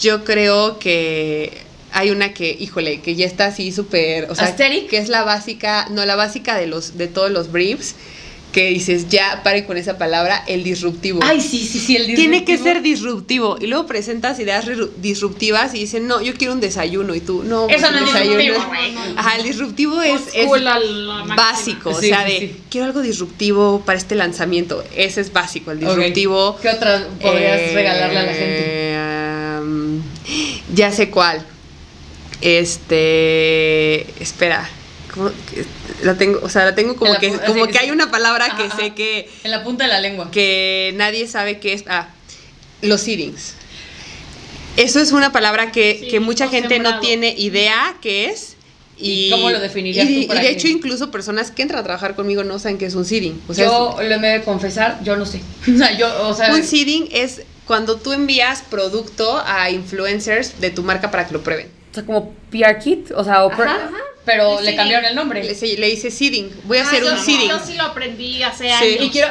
Yo 0.00 0.24
creo 0.24 0.78
que 0.78 1.52
hay 1.92 2.10
una 2.10 2.32
que, 2.32 2.56
híjole, 2.58 3.00
que 3.00 3.14
ya 3.14 3.26
está 3.26 3.46
así 3.46 3.70
súper, 3.70 4.30
o 4.30 4.34
que 4.34 4.96
es 4.96 5.10
la 5.10 5.22
básica, 5.24 5.86
no 5.90 6.06
la 6.06 6.16
básica 6.16 6.56
de 6.56 6.66
los 6.66 6.96
de 6.96 7.08
todos 7.08 7.30
los 7.30 7.52
briefs, 7.52 7.94
que 8.52 8.70
dices, 8.70 9.08
ya 9.10 9.42
pare 9.44 9.66
con 9.66 9.76
esa 9.76 9.98
palabra, 9.98 10.42
el 10.46 10.64
disruptivo. 10.64 11.20
Ay, 11.22 11.40
sí, 11.40 11.66
sí, 11.66 11.78
sí, 11.78 11.96
el 11.96 12.06
Tiene 12.14 12.44
que 12.44 12.52
disruptivo. 12.52 12.64
ser 12.64 12.82
disruptivo. 12.82 13.58
Y 13.60 13.66
luego 13.66 13.86
presentas 13.86 14.38
ideas 14.40 14.64
disruptivas 14.96 15.74
y 15.74 15.80
dicen, 15.80 16.06
no, 16.06 16.22
yo 16.22 16.32
quiero 16.34 16.54
un 16.54 16.60
desayuno. 16.60 17.14
Y 17.14 17.20
tú, 17.20 17.42
no, 17.44 17.68
Eso 17.68 17.86
pues, 17.88 17.92
no 17.92 18.06
es 18.16 18.22
disruptivo. 18.22 18.56
Ajá, 19.16 19.36
el 19.36 19.42
disruptivo 19.44 20.00
es, 20.00 20.22
es 20.34 20.48
básico. 21.36 21.90
o 21.90 22.00
sea, 22.00 22.26
sí, 22.26 22.32
de, 22.32 22.38
sí. 22.38 22.56
quiero 22.70 22.86
algo 22.86 23.02
disruptivo 23.02 23.82
para 23.84 23.98
este 23.98 24.14
lanzamiento. 24.14 24.82
Ese 24.96 25.20
es 25.20 25.32
básico, 25.32 25.70
el 25.70 25.80
disruptivo. 25.80 26.56
¿Qué 26.62 26.70
otra 26.70 27.06
podrías 27.20 27.60
Eh, 27.60 27.70
regalarle 27.74 28.18
a 28.18 28.22
la 28.22 28.32
gente? 28.32 28.96
am, 29.58 30.02
ya 30.74 30.90
sé 30.90 31.10
cuál. 31.10 31.44
Este. 32.40 34.06
Espera. 34.22 34.68
¿Cómo 35.12 35.30
que- 35.50 35.64
La 36.04 36.14
tengo, 36.16 36.40
o 36.42 36.48
sea, 36.48 36.64
la 36.64 36.74
tengo 36.74 36.92
En 36.92 36.98
como 36.98 37.12
la 37.14 37.18
que, 37.20 37.32
como 37.32 37.66
que 37.66 37.78
hay 37.78 37.90
una 37.90 38.10
palabra 38.10 38.56
que 38.56 38.64
Ajá, 38.64 38.76
sé 38.76 38.94
que, 38.94 39.28
En 39.44 39.50
la 39.50 39.64
punta 39.64 39.84
de 39.84 39.90
la 39.90 40.00
lengua. 40.00 40.30
que 40.30 40.92
nadie 40.96 41.26
sabe 41.26 41.58
qué 41.58 41.72
es. 41.72 41.84
Ah, 41.88 42.08
los 42.82 43.00
seedings. 43.00 43.54
Eso 44.76 45.00
es 45.00 45.10
una 45.12 45.32
palabra 45.32 45.72
que, 45.72 45.98
Sí, 46.00 46.08
que 46.08 46.20
mucha 46.20 46.48
gente 46.48 46.78
no 46.78 47.00
tiene 47.00 47.34
idea 47.36 47.96
qué 48.00 48.26
es. 48.26 48.54
¿Y 49.00 49.30
cómo 49.30 49.50
lo 49.50 49.60
definirías 49.60 50.08
y- 50.08 50.22
tú 50.22 50.28
para 50.28 50.40
y 50.40 50.44
de 50.44 50.50
hecho, 50.50 50.66
incluso 50.68 51.10
personas 51.12 51.50
que 51.52 51.62
entran 51.62 51.80
a 51.80 51.84
trabajar 51.84 52.16
conmigo 52.16 52.42
no 52.44 52.58
saben 52.58 52.78
qué 52.78 52.86
es 52.86 52.94
un 52.96 53.04
seeding. 53.04 53.40
O 53.48 53.54
sea, 53.54 53.66
es- 53.66 53.70
yo 53.70 53.96
le 54.02 54.18
me 54.18 54.28
he 54.34 54.38
de 54.38 54.44
confesar, 54.44 55.00
yo 55.04 55.16
no 55.16 55.24
sé. 55.26 55.40
O 55.72 55.78
sea, 55.78 55.96
yo, 55.96 56.28
o 56.28 56.34
sea, 56.34 56.52
un 56.54 56.62
seeding 56.64 57.08
es 57.12 57.42
cuando 57.66 57.96
tú 57.96 58.12
envías 58.12 58.62
producto 58.62 59.40
a 59.46 59.70
influencers 59.70 60.60
de 60.60 60.70
tu 60.70 60.82
marca 60.82 61.10
para 61.10 61.26
que 61.26 61.32
lo 61.32 61.42
prueben. 61.42 61.68
o 61.90 61.94
sea, 61.94 62.04
como 62.04 62.34
PR 62.50 62.78
kit, 62.78 63.10
o 63.14 63.24
sea, 63.24 63.44
o 63.44 63.50
per- 63.50 63.68
Ajá, 63.68 63.76
ajá. 63.88 63.96
pero 64.24 64.58
Sí, 64.58 64.64
le 64.64 64.70
sí. 64.72 64.76
cambiaron 64.76 65.04
el 65.06 65.14
nombre. 65.14 65.42
Le, 65.44 65.54
se- 65.54 65.76
le 65.76 65.86
dice 65.88 66.10
seeding. 66.10 66.50
Voy 66.64 66.78
a 66.78 66.82
Ah, 66.82 66.86
hacer 66.86 67.02
yo 67.02 67.12
un 67.12 67.18
sí- 67.18 67.32
seeding. 67.32 67.48
Yo 67.50 67.58
sí 67.58 67.74
lo 67.76 67.84
aprendí 67.84 68.42
hace 68.42 68.64
Sí. 68.64 68.70
años. 68.70 68.96
Y 69.04 69.10
quiero 69.10 69.28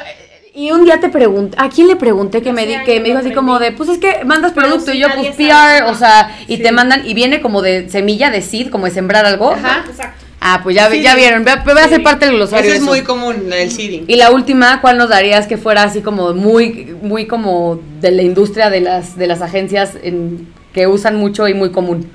y 0.54 0.72
un 0.72 0.86
día 0.86 1.00
te 1.00 1.10
pregunté, 1.10 1.56
¿a 1.60 1.70
quién 1.70 1.88
le 1.88 1.96
pregunté 1.96 2.42
que 2.42 2.52
me 2.52 2.66
di, 2.66 2.76
que 2.84 3.00
me 3.00 3.10
dijo 3.10 3.20
así 3.20 3.32
como 3.32 3.60
de, 3.60 3.74
pues 3.74 3.90
es 3.90 4.00
que 4.00 4.26
mandas 4.26 4.54
Pero 4.56 4.70
producto 4.70 4.92
sí 4.92 4.98
y 4.98 5.02
yo 5.02 5.08
pues 5.14 5.36
PR, 5.36 5.84
o 5.86 5.94
sea, 5.94 6.36
y 6.48 6.56
Sí. 6.58 6.64
te 6.64 6.72
mandan 6.72 7.08
y 7.08 7.14
viene 7.14 7.42
como 7.42 7.62
de 7.62 7.88
semilla 7.92 8.32
de 8.32 8.42
seed, 8.42 8.70
como 8.72 8.86
de 8.86 8.92
sembrar 8.92 9.24
algo. 9.28 9.52
Ajá, 9.52 9.84
exacto. 9.88 10.26
Ah, 10.40 10.62
pues 10.64 10.76
ya, 10.76 10.90
Sí. 10.90 11.02
ya 11.04 11.14
vieron, 11.16 11.44
voy 11.44 11.52
a, 11.54 11.58
voy 11.58 11.74
a 11.78 11.86
hacer 11.86 11.98
Sí. 12.00 12.04
parte 12.04 12.26
del 12.26 12.36
glosario. 12.38 12.66
Eso 12.72 12.76
es 12.78 12.82
muy 12.82 13.02
común, 13.02 13.54
el 13.54 13.70
seeding. 13.72 14.06
Y 14.08 14.16
la 14.16 14.32
última, 14.32 14.82
¿cuál 14.82 14.98
nos 14.98 15.10
darías 15.10 15.46
que 15.46 15.58
fuera 15.58 15.84
así 15.84 16.02
como 16.02 16.34
muy, 16.34 16.96
muy 17.04 17.28
como 17.28 17.80
de 18.02 18.10
la 18.12 18.24
industria 18.24 18.72
de 18.72 18.82
las, 18.82 19.16
de 19.16 19.28
las 19.28 19.44
agencias 19.44 19.92
en- 20.02 20.48
que 20.74 20.88
usan 20.88 21.18
mucho 21.18 21.48
y 21.48 21.54
muy 21.54 21.72
común? 21.72 22.10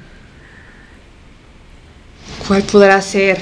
¿Cuál 2.53 2.65
podrá 2.65 3.01
ser? 3.01 3.41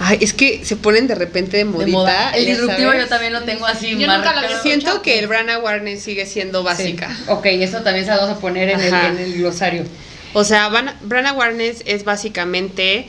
Ay, 0.00 0.18
es 0.22 0.32
que 0.32 0.64
se 0.64 0.76
ponen 0.76 1.06
de 1.06 1.14
repente 1.14 1.58
de 1.58 1.66
modita. 1.66 1.84
de 1.84 1.92
moda. 1.92 2.30
El 2.30 2.46
disruptivo 2.46 2.90
sabes. 2.90 3.04
yo 3.04 3.08
también 3.10 3.32
lo 3.34 3.42
tengo 3.42 3.66
así 3.66 3.90
Yo 3.90 4.06
nunca 4.06 4.40
lo 4.40 4.62
Siento 4.62 5.02
que 5.02 5.18
el 5.18 5.26
brand 5.28 5.50
awareness 5.50 6.02
sigue 6.02 6.24
siendo 6.24 6.62
básica. 6.62 7.14
Sí. 7.14 7.24
Ok, 7.28 7.44
eso 7.46 7.82
también 7.82 8.06
se 8.06 8.12
lo 8.12 8.22
vamos 8.22 8.38
a 8.38 8.40
poner 8.40 8.70
en 8.70 8.80
el, 8.80 8.94
en 8.94 9.18
el 9.18 9.34
glosario. 9.34 9.84
O 10.32 10.44
sea, 10.44 10.68
van- 10.68 10.96
brand 11.02 11.26
awareness 11.26 11.82
es 11.84 12.04
básicamente 12.04 13.08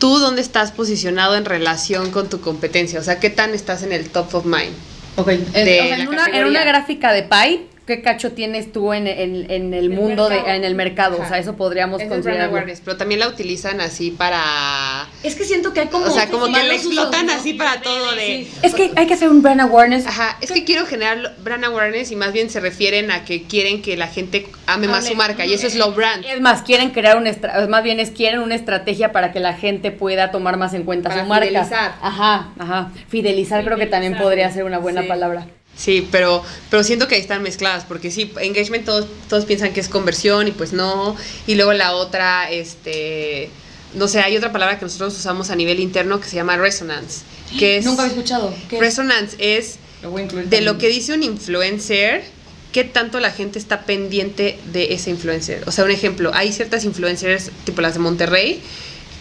¿tú 0.00 0.18
dónde 0.18 0.42
estás 0.42 0.72
posicionado 0.72 1.36
en 1.36 1.44
relación 1.44 2.10
con 2.10 2.28
tu 2.28 2.40
competencia? 2.40 2.98
O 2.98 3.04
sea, 3.04 3.20
¿qué 3.20 3.30
tan 3.30 3.54
estás 3.54 3.84
en 3.84 3.92
el 3.92 4.10
top 4.10 4.34
of 4.34 4.44
mind? 4.44 4.74
Ok, 5.14 5.28
en, 5.28 5.52
De 5.52 5.80
o 5.80 5.84
sea, 5.84 5.96
la 5.96 6.02
en 6.02 6.08
una, 6.08 6.26
en 6.26 6.44
una 6.44 6.64
gráfica 6.64 7.12
de 7.12 7.22
pie, 7.22 7.66
¿qué 7.88 8.00
cacho 8.02 8.30
tienes 8.32 8.70
tú 8.70 8.92
en, 8.92 9.08
en- 9.08 9.50
en 9.50 9.74
el 9.74 9.90
mundo, 9.90 10.28
de, 10.28 10.38
en 10.38 10.62
el 10.62 10.76
mercado? 10.76 11.18
O 11.20 11.26
sea, 11.26 11.38
eso 11.38 11.56
podríamos 11.56 11.96
Ese 12.00 12.04
es 12.04 12.08
brand 12.10 12.22
considerar. 12.24 12.50
awareness, 12.50 12.80
pero 12.84 12.96
también 12.96 13.18
la 13.18 13.26
utilizan 13.28 13.80
así 13.80 14.12
para... 14.12 15.08
Es 15.24 15.34
que 15.34 15.42
siento 15.44 15.72
que 15.72 15.80
hay 15.80 15.86
como. 15.88 16.06
o 16.06 16.10
sea, 16.10 16.28
como 16.28 16.44
que 16.46 16.52
usos, 16.52 16.70
explotan 16.86 17.26
¿no? 17.26 17.32
así 17.32 17.54
para 17.54 17.80
todo 17.80 18.14
de... 18.14 18.46
Es 18.62 18.74
que 18.74 18.92
hay 18.94 19.06
que 19.08 19.14
hacer 19.14 19.28
un 19.28 19.42
brand 19.42 19.60
awareness. 19.62 20.06
Ajá, 20.06 20.36
es 20.40 20.52
que 20.52 20.62
quiero 20.64 20.86
generar 20.86 21.34
brand 21.42 21.64
awareness 21.64 22.12
y 22.12 22.16
más 22.16 22.32
bien 22.32 22.50
se 22.50 22.60
refieren 22.60 23.10
a 23.10 23.24
que 23.24 23.42
quieren 23.42 23.82
que 23.82 23.96
la 23.96 24.06
gente 24.06 24.46
ame 24.66 24.86
más 24.86 25.06
su 25.06 25.14
marca 25.16 25.44
y 25.46 25.52
eso 25.54 25.66
es 25.66 25.74
low 25.74 25.92
brand. 25.92 26.24
Es 26.24 26.40
más, 26.40 26.62
quieren 26.62 26.90
crear 26.90 27.16
una 27.16 27.30
estra- 27.30 27.66
más 27.68 27.82
bien 27.82 27.98
es 27.98 28.10
quieren 28.10 28.40
una 28.40 28.54
estrategia 28.54 29.10
para 29.10 29.32
que 29.32 29.40
la 29.40 29.54
gente 29.54 29.90
pueda 29.90 30.30
tomar 30.30 30.56
más 30.58 30.74
en 30.74 30.84
cuenta 30.84 31.08
Para 31.08 31.22
su 31.22 31.28
marca. 31.28 31.46
fidelizar. 31.48 31.94
Ajá, 32.02 32.52
ajá. 32.58 32.92
Fidelizar, 33.08 33.64
creo 33.64 33.78
que 33.78 33.86
también 33.86 34.16
podría 34.18 34.50
ser 34.52 34.64
una 34.64 34.78
buena 34.78 35.02
Sí. 35.02 35.08
palabra. 35.08 35.46
Sí, 35.78 36.06
pero, 36.10 36.42
pero 36.70 36.82
siento 36.82 37.06
que 37.06 37.14
ahí 37.14 37.20
están 37.20 37.42
mezcladas, 37.42 37.84
porque 37.84 38.10
sí, 38.10 38.32
engagement 38.40 38.84
todos, 38.84 39.06
todos 39.28 39.44
piensan 39.44 39.72
que 39.72 39.80
es 39.80 39.88
conversión 39.88 40.48
y 40.48 40.50
pues 40.50 40.72
no. 40.72 41.16
Y 41.46 41.54
luego 41.54 41.72
la 41.72 41.94
otra, 41.94 42.50
este, 42.50 43.48
no 43.94 44.08
sé, 44.08 44.20
hay 44.20 44.36
otra 44.36 44.50
palabra 44.50 44.78
que 44.78 44.84
nosotros 44.84 45.16
usamos 45.16 45.50
a 45.50 45.56
nivel 45.56 45.78
interno 45.78 46.20
que 46.20 46.28
se 46.28 46.34
llama 46.34 46.56
resonance, 46.56 47.20
que 47.58 47.76
es... 47.78 47.84
Nunca 47.84 48.02
había 48.02 48.14
escuchado. 48.14 48.52
Resonance 48.70 49.36
es 49.38 49.78
Lo 50.02 50.10
de 50.10 50.60
lo 50.62 50.78
que 50.78 50.88
dice 50.88 51.14
un 51.14 51.22
influencer, 51.22 52.24
qué 52.72 52.82
tanto 52.82 53.20
la 53.20 53.30
gente 53.30 53.60
está 53.60 53.82
pendiente 53.82 54.58
de 54.72 54.92
ese 54.94 55.10
influencer. 55.10 55.62
O 55.68 55.70
sea, 55.70 55.84
un 55.84 55.92
ejemplo, 55.92 56.32
hay 56.34 56.52
ciertas 56.52 56.84
influencers, 56.84 57.52
tipo 57.64 57.82
las 57.82 57.94
de 57.94 58.00
Monterrey, 58.00 58.60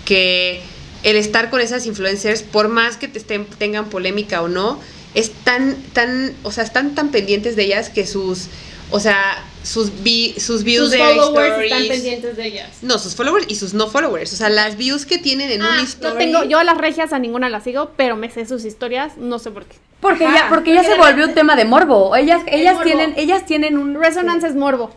que 0.06 0.62
el 1.04 1.18
estar 1.18 1.52
con 1.52 1.62
esas 1.62 1.86
influencers, 1.86 2.42
por 2.42 2.68
más 2.68 2.98
que 2.98 3.08
te 3.08 3.20
estén, 3.20 3.46
tengan 3.46 3.90
polémica 3.90 4.42
o 4.42 4.48
no, 4.48 4.82
es 5.14 5.32
tan, 5.32 5.76
tan, 5.94 6.34
o 6.44 6.52
sea, 6.52 6.64
están 6.64 6.96
tan 6.96 7.10
pendientes 7.10 7.56
de 7.56 7.64
ellas 7.64 7.90
que 7.90 8.06
sus, 8.06 8.48
o 8.92 9.00
sea, 9.00 9.44
sus, 9.64 10.04
vi- 10.04 10.34
sus 10.40 10.64
views 10.64 10.86
Sus 10.86 10.92
de 10.92 10.98
followers 11.00 11.56
stories- 11.56 11.64
están 11.66 11.88
pendientes 11.88 12.38
de 12.38 12.48
ellas. 12.48 12.70
No, 12.82 12.98
sus 13.00 13.16
followers 13.16 13.46
y 13.50 13.56
sus 13.56 13.74
no 13.74 13.88
followers. 13.88 14.32
O 14.34 14.36
sea, 14.36 14.50
las 14.50 14.78
views 14.78 15.06
que 15.06 15.18
tienen 15.18 15.52
en 15.52 15.62
Ah, 15.62 15.70
un 15.72 15.78
yo 15.80 15.84
story. 15.84 16.18
tengo, 16.18 16.44
yo 16.44 16.60
a 16.60 16.64
las 16.64 16.78
regias 16.78 17.12
a 17.14 17.20
ninguna 17.20 17.50
las 17.50 17.64
sigo, 17.64 17.92
pero 17.98 18.16
me 18.16 18.30
sé 18.30 18.46
sus 18.46 18.64
historias, 18.66 19.18
no 19.18 19.40
sé 19.40 19.52
por 19.52 19.66
qué. 19.66 19.76
Porque 20.00 20.26
Ajá. 20.26 20.36
ya, 20.36 20.50
porque 20.50 20.70
ya 20.74 20.82
Porque 20.84 20.92
se 20.92 20.98
de 21.02 21.04
volvió 21.06 21.26
un 21.26 21.34
tema 21.34 21.56
de 21.56 21.66
morbo. 21.66 22.16
Ellas, 22.16 22.42
ellas 22.48 22.76
morbo. 22.76 22.86
tienen, 22.86 23.14
ellas 23.18 23.46
tienen 23.46 23.78
un 23.78 23.96
Resonance 24.02 24.48
es 24.48 24.56
morbo. 24.56 24.92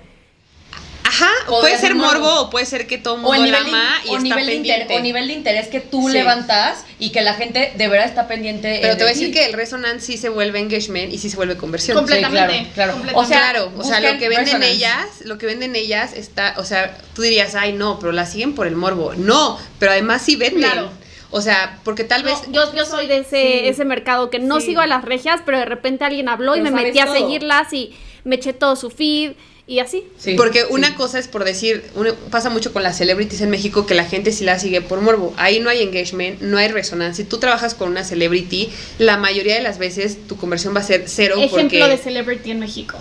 Ajá, 1.11 1.29
Podría 1.47 1.61
puede 1.61 1.79
ser 1.79 1.95
morbo. 1.97 2.13
morbo 2.21 2.41
o 2.43 2.51
puede 2.51 2.67
ser 2.67 2.87
que 2.87 2.97
todo 2.97 3.15
el 3.17 3.21
O 3.21 3.23
mundo 3.25 3.45
nivel, 3.45 3.53
la 3.53 3.65
de, 3.65 3.71
ama 3.71 3.95
y 4.05 4.09
o, 4.11 4.17
está 4.17 4.23
nivel 4.23 4.63
de 4.63 4.87
o 4.97 5.01
nivel 5.01 5.27
de 5.27 5.33
interés 5.35 5.67
que 5.69 5.81
tú 5.81 6.07
Sí. 6.07 6.13
levantas 6.15 6.85
y 7.01 7.11
que 7.11 7.21
la 7.23 7.35
gente 7.35 7.73
de 7.77 7.89
verdad 7.89 8.07
está 8.07 8.29
pendiente. 8.29 8.79
Pero 8.81 8.97
te 8.97 9.03
voy 9.03 9.11
a 9.11 9.15
de 9.15 9.19
decir 9.21 9.35
que 9.35 9.47
el 9.47 9.55
resonance 9.55 10.07
sí 10.07 10.17
se 10.17 10.29
vuelve 10.29 10.61
engagement 10.61 11.13
y 11.13 11.19
sí 11.19 11.29
se 11.29 11.37
vuelve 11.37 11.57
conversión. 11.57 11.97
Completamente. 11.97 12.53
Sí, 12.59 12.59
claro, 12.75 12.75
claro. 12.75 12.93
completamente. 12.93 13.19
O 13.19 13.25
sea, 13.29 13.39
claro, 13.51 13.73
o 13.77 13.83
sea, 13.85 14.01
lo 14.01 14.19
que 14.19 14.29
venden 14.29 14.45
resonance. 14.47 14.71
ellas, 14.73 15.07
lo 15.25 15.39
que 15.39 15.47
venden 15.47 15.75
ellas 15.75 16.13
está, 16.13 16.55
o 16.59 16.65
sea, 16.65 16.97
tú 17.15 17.23
dirías, 17.23 17.57
ay, 17.57 17.73
no, 17.73 17.99
pero 17.99 18.13
la 18.13 18.25
siguen 18.27 18.55
por 18.55 18.67
el 18.69 18.77
morbo. 18.77 19.15
No, 19.17 19.59
pero 19.81 19.91
además 19.93 20.23
sí 20.23 20.37
venden. 20.37 20.63
Claro. 20.71 20.91
O 21.33 21.41
sea, 21.41 21.79
porque 21.85 22.05
tal 22.05 22.23
vez. 22.23 22.35
No, 22.49 22.53
yo, 22.55 22.75
yo 22.75 22.85
soy 22.85 23.07
de 23.07 23.19
ese, 23.19 23.31
Sí. 23.31 23.61
ese 23.69 23.85
mercado 23.85 24.31
que 24.31 24.39
no 24.39 24.61
Sí. 24.61 24.67
sigo 24.67 24.81
a 24.81 24.87
las 24.87 25.05
regias, 25.05 25.41
pero 25.45 25.59
de 25.59 25.65
repente 25.65 26.05
alguien 26.05 26.29
habló 26.29 26.57
y 26.57 26.61
Pero 26.61 26.75
me 26.75 26.83
metí 26.83 26.99
a 26.99 27.07
seguirlas 27.07 27.73
y 27.73 27.95
me 28.25 28.37
eché 28.37 28.53
todo 28.53 28.77
su 28.77 28.91
feed 28.91 29.33
y 29.67 29.79
así. 29.79 30.05
Sí, 30.19 30.35
porque 30.37 30.61
sí. 30.61 30.67
una 30.71 30.95
cosa 30.97 31.19
es 31.19 31.29
por 31.29 31.45
decir, 31.45 31.85
una- 31.95 32.15
pasa 32.31 32.51
mucho 32.51 32.73
con 32.73 32.83
las 32.83 32.97
celebrities 32.97 33.41
en 33.41 33.51
México 33.51 33.87
que 33.87 33.95
la 33.95 34.05
gente 34.05 34.33
sí 34.33 34.45
la 34.45 34.59
sigue 34.59 34.81
por 34.81 35.01
morbo. 35.01 35.33
Ahí 35.37 35.61
no 35.61 35.71
hay 35.71 35.83
engagement, 35.83 36.41
no 36.41 36.59
hay 36.59 36.69
resonancia. 36.69 37.25
Si 37.25 37.29
tú 37.29 37.39
trabajas 37.39 37.75
con 37.75 37.89
una 37.91 38.05
celebrity, 38.05 38.71
la 38.99 39.17
mayoría 39.17 39.55
de 39.55 39.63
las 39.63 39.79
veces 39.79 40.27
tu 40.27 40.37
conversión 40.37 40.75
va 40.75 40.81
a 40.81 40.85
ser 40.85 41.05
cero 41.07 41.35
Ejemplo 41.39 41.61
porque 41.61 41.79
de 41.89 41.99
celebrity 41.99 42.51
en 42.51 42.61
México. 42.61 42.99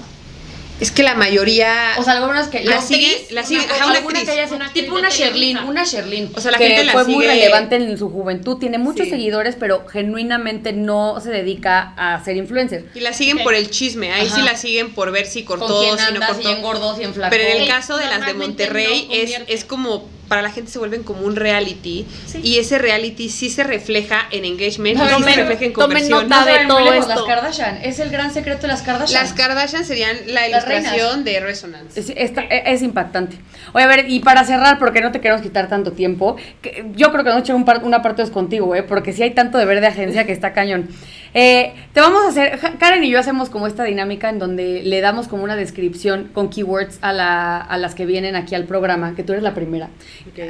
Es 0.79 0.91
que 0.91 1.03
la 1.03 1.15
mayoría 1.15 1.93
O 1.97 2.03
sea, 2.03 2.13
algunas 2.13 2.47
que. 2.47 2.63
La 2.63 2.75
la 2.75 2.81
sigue- 2.81 3.27
la 3.31 3.43
sigue- 3.43 3.61
una- 3.65 3.73
ajá, 3.75 3.85
una 3.87 3.95
alguna 3.97 4.19
actriz. 4.19 4.35
que 4.35 4.41
haya- 4.41 4.53
Una 4.55 4.65
actriz 4.65 4.83
tipo 4.85 4.95
una 4.97 5.09
Sherlyn, 5.09 5.57
una 5.59 5.83
Sherlyn. 5.83 6.31
O 6.35 6.41
sea, 6.41 6.51
la 6.51 6.57
que 6.57 6.67
gente 6.67 6.85
la 6.85 6.93
fue 6.93 7.05
muy 7.05 7.25
relevante 7.25 7.75
en 7.75 7.97
su 7.97 8.09
juventud, 8.09 8.57
tiene 8.57 8.77
muchos 8.77 9.05
Sí. 9.05 9.11
seguidores, 9.11 9.55
pero 9.59 9.85
genuinamente 9.87 10.73
no 10.73 11.19
se 11.21 11.29
dedica 11.31 11.93
a 11.97 12.23
ser 12.23 12.37
influencer. 12.37 12.85
Y 12.95 12.99
la 13.01 13.13
siguen 13.13 13.39
por 13.43 13.53
el 13.53 13.69
chisme, 13.69 14.11
ahí 14.11 14.29
sí 14.29 14.41
la 14.41 14.55
siguen 14.55 14.93
por 14.93 15.11
ver 15.11 15.25
si 15.25 15.43
con 15.43 15.59
cortó, 15.59 15.97
si 15.97 16.13
no 16.13 16.19
cortó. 16.25 16.41
si 16.41 16.47
engordó, 16.49 16.95
si 16.95 17.03
enflacó. 17.03 17.29
Pero 17.31 17.43
en 17.49 17.61
el 17.63 17.67
caso 17.67 17.97
de 17.97 18.05
las 18.07 18.25
de 18.25 18.33
Monterrey 18.33 19.07
no 19.09 19.13
es, 19.15 19.31
es 19.47 19.65
como, 19.65 20.07
para 20.29 20.41
la 20.41 20.51
gente 20.51 20.71
se 20.71 20.79
vuelven 20.79 21.03
como 21.03 21.21
un 21.25 21.35
reality 21.35 22.05
Sí. 22.27 22.39
y 22.43 22.59
ese 22.59 22.77
reality 22.77 23.27
sí 23.29 23.49
se 23.49 23.63
refleja 23.63 24.27
en 24.31 24.45
engagement 24.45 24.95
y 24.95 24.99
sí 24.99 25.05
Tomen- 25.13 25.33
se 25.33 25.35
refleja 25.41 25.65
en 25.65 25.73
tomen 25.73 25.73
conversión. 25.73 26.29
nota 26.29 26.39
No 26.39 26.45
de 26.45 26.57
muy 26.59 26.67
todo 26.67 26.93
esto. 26.93 27.09
Las 27.09 27.23
Kardashian. 27.23 27.79
Es 27.83 27.99
el 27.99 28.09
gran 28.11 28.33
secreto 28.33 28.61
de 28.61 28.67
las 28.69 28.81
Kardashian. 28.83 29.21
Las 29.23 29.33
Kardashian 29.33 29.83
serían 29.83 30.15
la 30.27 30.47
Las 30.47 30.63
ilustración 30.63 31.23
de 31.23 31.39
Resonance. 31.41 31.99
Es, 31.99 32.13
esta- 32.15 32.43
e- 32.43 32.63
es 32.73 32.81
impactante. 32.81 33.37
Oye, 33.73 33.83
a 33.83 33.87
ver, 33.87 34.09
y 34.09 34.19
para 34.21 34.43
cerrar, 34.45 34.79
porque 34.79 35.01
no 35.01 35.11
te 35.11 35.19
queremos 35.19 35.41
quitar 35.41 35.67
tanto 35.67 35.91
tiempo, 35.91 36.35
que 36.61 36.85
yo 36.95 37.11
creo 37.11 37.23
que 37.23 37.31
no 37.49 37.55
un 37.55 37.65
par- 37.65 37.83
una 37.83 38.01
parte 38.03 38.21
es 38.21 38.29
contigo, 38.29 38.75
¿eh? 38.75 38.83
porque 38.83 39.11
si 39.13 39.23
hay 39.23 39.31
tanto 39.31 39.57
deber 39.57 39.81
de 39.81 39.87
agencia 39.87 40.25
que 40.25 40.31
está 40.31 40.53
cañón. 40.53 40.87
Eh, 41.33 41.73
te 41.93 41.99
vamos 42.01 42.23
a 42.25 42.29
hacer, 42.29 42.59
Karen 42.79 43.03
y 43.03 43.09
yo 43.11 43.19
hacemos 43.19 43.49
como 43.49 43.67
esta 43.67 43.83
dinámica 43.83 44.29
en 44.29 44.39
donde 44.39 44.81
le 44.83 45.01
damos 45.01 45.27
como 45.27 45.43
una 45.43 45.55
descripción 45.55 46.29
con 46.33 46.49
keywords 46.49 46.97
a, 47.01 47.13
la, 47.13 47.57
a 47.59 47.77
las 47.77 47.93
que 47.95 48.05
vienen 48.05 48.35
aquí 48.35 48.55
al 48.55 48.63
programa, 48.65 49.13
que 49.15 49.23
tú 49.23 49.33
eres 49.33 49.43
la 49.43 49.53
primera. 49.53 49.89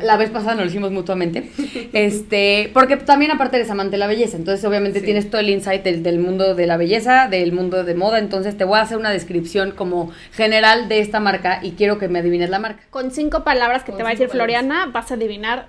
La 0.03 0.15
vez 0.17 0.29
pasada 0.29 0.55
nos 0.55 0.65
lo 0.65 0.69
hicimos 0.69 0.91
mutuamente. 0.91 1.49
este, 1.93 2.71
porque 2.73 2.97
también 2.97 3.31
aparte 3.31 3.57
eres 3.57 3.69
amante 3.69 3.91
de 3.91 3.97
la 3.97 4.07
belleza, 4.07 4.37
entonces 4.37 4.63
obviamente 4.65 4.99
Sí. 4.99 5.05
tienes 5.05 5.29
todo 5.29 5.41
el 5.41 5.49
insight 5.49 5.83
del, 5.83 6.03
del 6.03 6.19
mundo 6.19 6.55
de 6.55 6.65
la 6.67 6.77
belleza, 6.77 7.27
del 7.29 7.51
mundo 7.51 7.83
de 7.83 7.95
moda, 7.95 8.19
entonces 8.19 8.57
te 8.57 8.63
voy 8.63 8.79
a 8.79 8.81
hacer 8.81 8.97
una 8.97 9.09
descripción 9.11 9.71
como 9.71 10.11
general 10.33 10.87
de 10.89 10.99
esta 10.99 11.19
marca 11.19 11.59
y 11.61 11.71
quiero 11.71 11.97
que 11.97 12.07
me 12.07 12.19
adivines 12.19 12.49
la 12.49 12.59
marca. 12.59 12.83
Con 12.89 13.11
cinco 13.11 13.43
palabras 13.43 13.83
que 13.83 13.91
Con 13.91 13.97
te 13.97 14.03
va 14.03 14.09
a 14.09 14.13
decir 14.13 14.29
Floriana, 14.29 14.87
vas 14.87 15.11
a 15.11 15.15
adivinar 15.15 15.67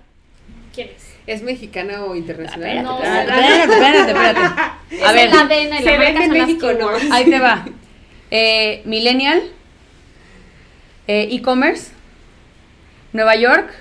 quién 0.74 0.88
es. 0.96 1.09
¿Es 1.26 1.42
mexicana 1.42 2.04
o 2.04 2.16
internacional? 2.16 2.82
No, 2.82 2.96
espérate, 3.02 3.72
espérate, 3.72 3.72
espérate, 3.72 4.10
espérate. 4.10 4.40
A 5.04 5.08
Es 5.10 5.14
ver, 5.14 5.28
el 5.28 5.34
ADN 5.38 5.52
y 5.52 5.68
la 5.68 5.78
se 5.78 5.84
marca 5.98 5.98
vende 5.98 6.24
en 6.24 6.30
México, 6.32 6.72
¿no? 6.78 6.88
ahí 7.12 7.24
te 7.30 7.38
va. 7.38 7.66
Eh, 8.32 8.82
millennial, 8.84 9.42
eh, 11.08 11.26
e-commerce, 11.32 11.90
Nueva 13.12 13.34
York, 13.34 13.72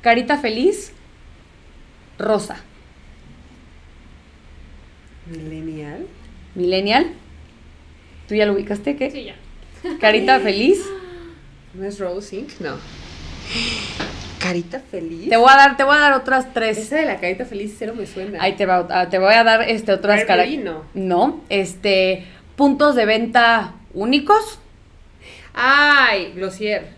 carita 0.00 0.38
feliz, 0.38 0.94
rosa. 2.18 2.56
Millennial. 5.26 6.06
Millennial, 6.54 7.12
¿tú 8.26 8.36
ya 8.36 8.46
lo 8.46 8.54
ubicaste? 8.54 8.96
¿Qué? 8.96 9.10
Sí, 9.10 9.24
ya. 9.24 9.34
Carita 10.00 10.40
feliz. 10.40 10.82
¿No 11.74 11.84
es 11.84 11.98
Rose 11.98 12.36
Inc? 12.36 12.58
No. 12.60 12.78
Carita 14.44 14.78
feliz. 14.90 15.30
Te 15.30 15.38
voy 15.38 15.48
a 15.50 15.56
dar, 15.56 15.76
te 15.78 15.84
voy 15.84 15.96
a 15.96 16.00
dar 16.00 16.12
otras 16.12 16.52
tres. 16.52 16.76
Esa 16.76 16.96
de 16.96 17.06
la 17.06 17.16
carita 17.16 17.46
feliz 17.46 17.76
cero 17.78 17.94
me 17.96 18.04
suena. 18.04 18.42
Ahí 18.42 18.52
te 18.52 18.66
va, 18.66 18.86
ah, 18.90 19.08
te 19.08 19.18
voy 19.18 19.32
a 19.32 19.42
dar 19.42 19.62
este 19.62 19.90
otras 19.90 20.24
características. 20.24 20.74
no. 20.74 20.82
No, 20.92 21.40
este 21.48 22.26
puntos 22.54 22.94
de 22.94 23.06
venta 23.06 23.72
únicos. 23.94 24.58
Ay, 25.54 26.32
Glossier. 26.34 26.88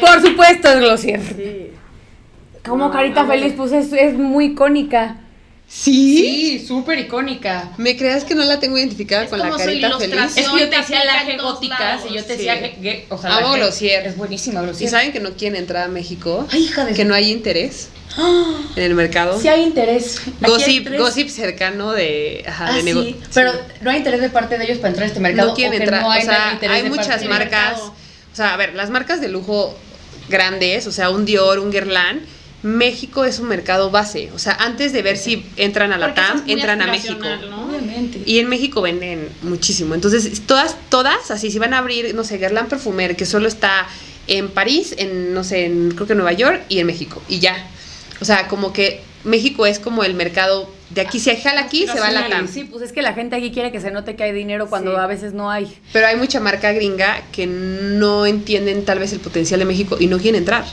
Por 0.00 0.20
supuesto 0.20 0.68
es 0.68 0.80
Glossier. 0.80 1.20
Sí. 1.20 1.70
Como 2.64 2.88
No, 2.88 2.90
Carita 2.90 3.22
no, 3.22 3.28
Feliz, 3.28 3.52
pues 3.56 3.70
es, 3.70 3.92
es 3.92 4.14
muy 4.14 4.46
icónica. 4.46 5.18
¿Sí? 5.66 6.58
Sí, 6.60 6.66
súper 6.66 6.98
icónica. 7.00 7.72
¿Me 7.78 7.96
creas 7.96 8.24
que 8.24 8.34
no 8.34 8.44
la 8.44 8.60
tengo 8.60 8.78
identificada 8.78 9.24
Es 9.24 9.30
con 9.30 9.38
la 9.40 9.46
como 9.46 9.58
carita 9.58 9.98
feliz? 9.98 10.36
Es 10.36 10.48
que 10.48 10.60
yo 10.60 10.68
te 10.68 10.76
decía 10.76 11.04
la 11.04 11.14
Aplica 11.20 11.32
en 11.32 11.38
G 11.38 11.40
todos 11.40 11.54
góticas 11.54 11.78
lados. 11.80 12.06
y 12.10 12.14
yo 12.14 12.24
te 12.24 12.36
Sí. 12.38 12.44
decía 12.44 13.04
o 13.08 13.18
sea, 13.18 13.36
Amo 13.38 13.54
Glossier. 13.54 14.06
Es 14.06 14.16
buenísima 14.16 14.60
¿Y 14.60 14.64
Glossier. 14.66 14.90
saben 14.90 15.12
que 15.12 15.20
no 15.20 15.32
quieren 15.32 15.58
entrar 15.58 15.84
a 15.84 15.88
México? 15.88 16.46
Ay, 16.50 16.64
hija 16.64 16.84
de 16.84 16.94
Que 16.94 17.04
no 17.04 17.14
hay 17.14 17.32
interés 17.32 17.88
¡Ah! 18.16 18.60
en 18.76 18.82
el 18.84 18.94
mercado. 18.94 19.40
Sí 19.40 19.48
hay 19.48 19.62
interés. 19.62 20.20
Hay 20.42 20.50
Gossip, 20.50 20.88
gossip 20.96 21.28
cercano 21.28 21.92
de, 21.92 22.44
ajá, 22.46 22.68
Ah, 22.68 22.76
de 22.76 22.82
sí, 22.92 23.16
pero 23.32 23.52
no 23.80 23.90
hay 23.90 23.96
interés 23.98 24.20
de 24.20 24.28
parte 24.30 24.58
de 24.58 24.64
ellos 24.64 24.78
para 24.78 24.90
entrar 24.90 25.04
a 25.04 25.08
este 25.08 25.20
mercado. 25.20 25.48
no 25.48 25.54
quieren 25.54 25.80
entrar. 25.80 26.02
no 26.02 26.10
hay 26.10 26.22
o 26.22 26.24
sea, 26.24 26.58
hay 26.70 26.82
de 26.82 26.88
muchas 26.90 27.24
marcas. 27.24 27.80
O 27.80 28.36
sea, 28.36 28.54
a 28.54 28.56
ver, 28.56 28.74
las 28.74 28.90
marcas 28.90 29.20
de 29.20 29.28
lujo 29.28 29.76
grandes, 30.28 30.86
o 30.86 30.92
sea, 30.92 31.10
un 31.10 31.24
Dior, 31.24 31.58
un 31.58 31.70
Guerlain, 31.72 32.20
México 32.64 33.26
es 33.26 33.40
un 33.40 33.48
mercado 33.48 33.90
base. 33.90 34.30
O 34.34 34.38
sea, 34.38 34.54
antes 34.54 34.94
de 34.94 35.02
ver 35.02 35.18
si 35.18 35.44
entran 35.58 35.92
a 35.92 35.98
la 35.98 36.14
TAM, 36.14 36.44
entran 36.46 36.80
a 36.80 36.86
México. 36.86 37.12
aspiracional, 37.12 37.50
¿no? 37.50 37.66
Obviamente. 37.66 38.22
Y 38.24 38.38
en 38.38 38.48
México 38.48 38.80
venden 38.80 39.28
muchísimo. 39.42 39.94
Entonces, 39.94 40.40
todas, 40.46 40.74
todas, 40.88 41.30
así, 41.30 41.50
si 41.50 41.58
van 41.58 41.74
a 41.74 41.78
abrir, 41.78 42.14
no 42.14 42.24
sé, 42.24 42.38
Guerlain 42.38 42.66
Perfumer, 42.66 43.16
que 43.16 43.26
solo 43.26 43.48
está 43.48 43.86
en 44.28 44.48
París, 44.48 44.94
en, 44.96 45.34
no 45.34 45.44
sé, 45.44 45.66
en, 45.66 45.90
creo 45.90 46.06
que 46.06 46.14
Nueva 46.14 46.32
York 46.32 46.62
y 46.70 46.78
en 46.78 46.86
México. 46.86 47.22
Y 47.28 47.38
ya. 47.38 47.68
O 48.22 48.24
sea, 48.24 48.48
como 48.48 48.72
que 48.72 49.02
México 49.24 49.66
es 49.66 49.78
como 49.78 50.02
el 50.02 50.14
mercado 50.14 50.72
de 50.94 51.00
aquí, 51.00 51.18
si 51.18 51.30
hay 51.30 51.40
jala 51.40 51.62
aquí, 51.62 51.86
se 51.86 51.98
va 51.98 52.06
a 52.08 52.12
la 52.12 52.28
TAM. 52.28 52.46
Sí, 52.48 52.64
pues 52.64 52.82
es 52.82 52.92
que 52.92 53.02
la 53.02 53.12
gente 53.14 53.34
aquí 53.36 53.50
quiere 53.50 53.72
que 53.72 53.80
se 53.80 53.90
note 53.90 54.14
que 54.16 54.22
hay 54.24 54.32
dinero 54.32 54.68
cuando 54.68 54.92
Sí. 54.92 54.96
a 55.00 55.06
veces 55.06 55.32
no 55.32 55.50
hay. 55.50 55.76
Pero 55.92 56.06
hay 56.06 56.16
mucha 56.16 56.38
marca 56.40 56.72
gringa 56.72 57.22
que 57.32 57.46
no 57.46 58.26
entienden 58.26 58.84
tal 58.84 58.98
vez 59.00 59.12
el 59.12 59.20
potencial 59.20 59.58
de 59.60 59.66
México 59.66 59.96
y 59.98 60.06
no 60.06 60.18
quieren 60.18 60.38
entrar. 60.38 60.64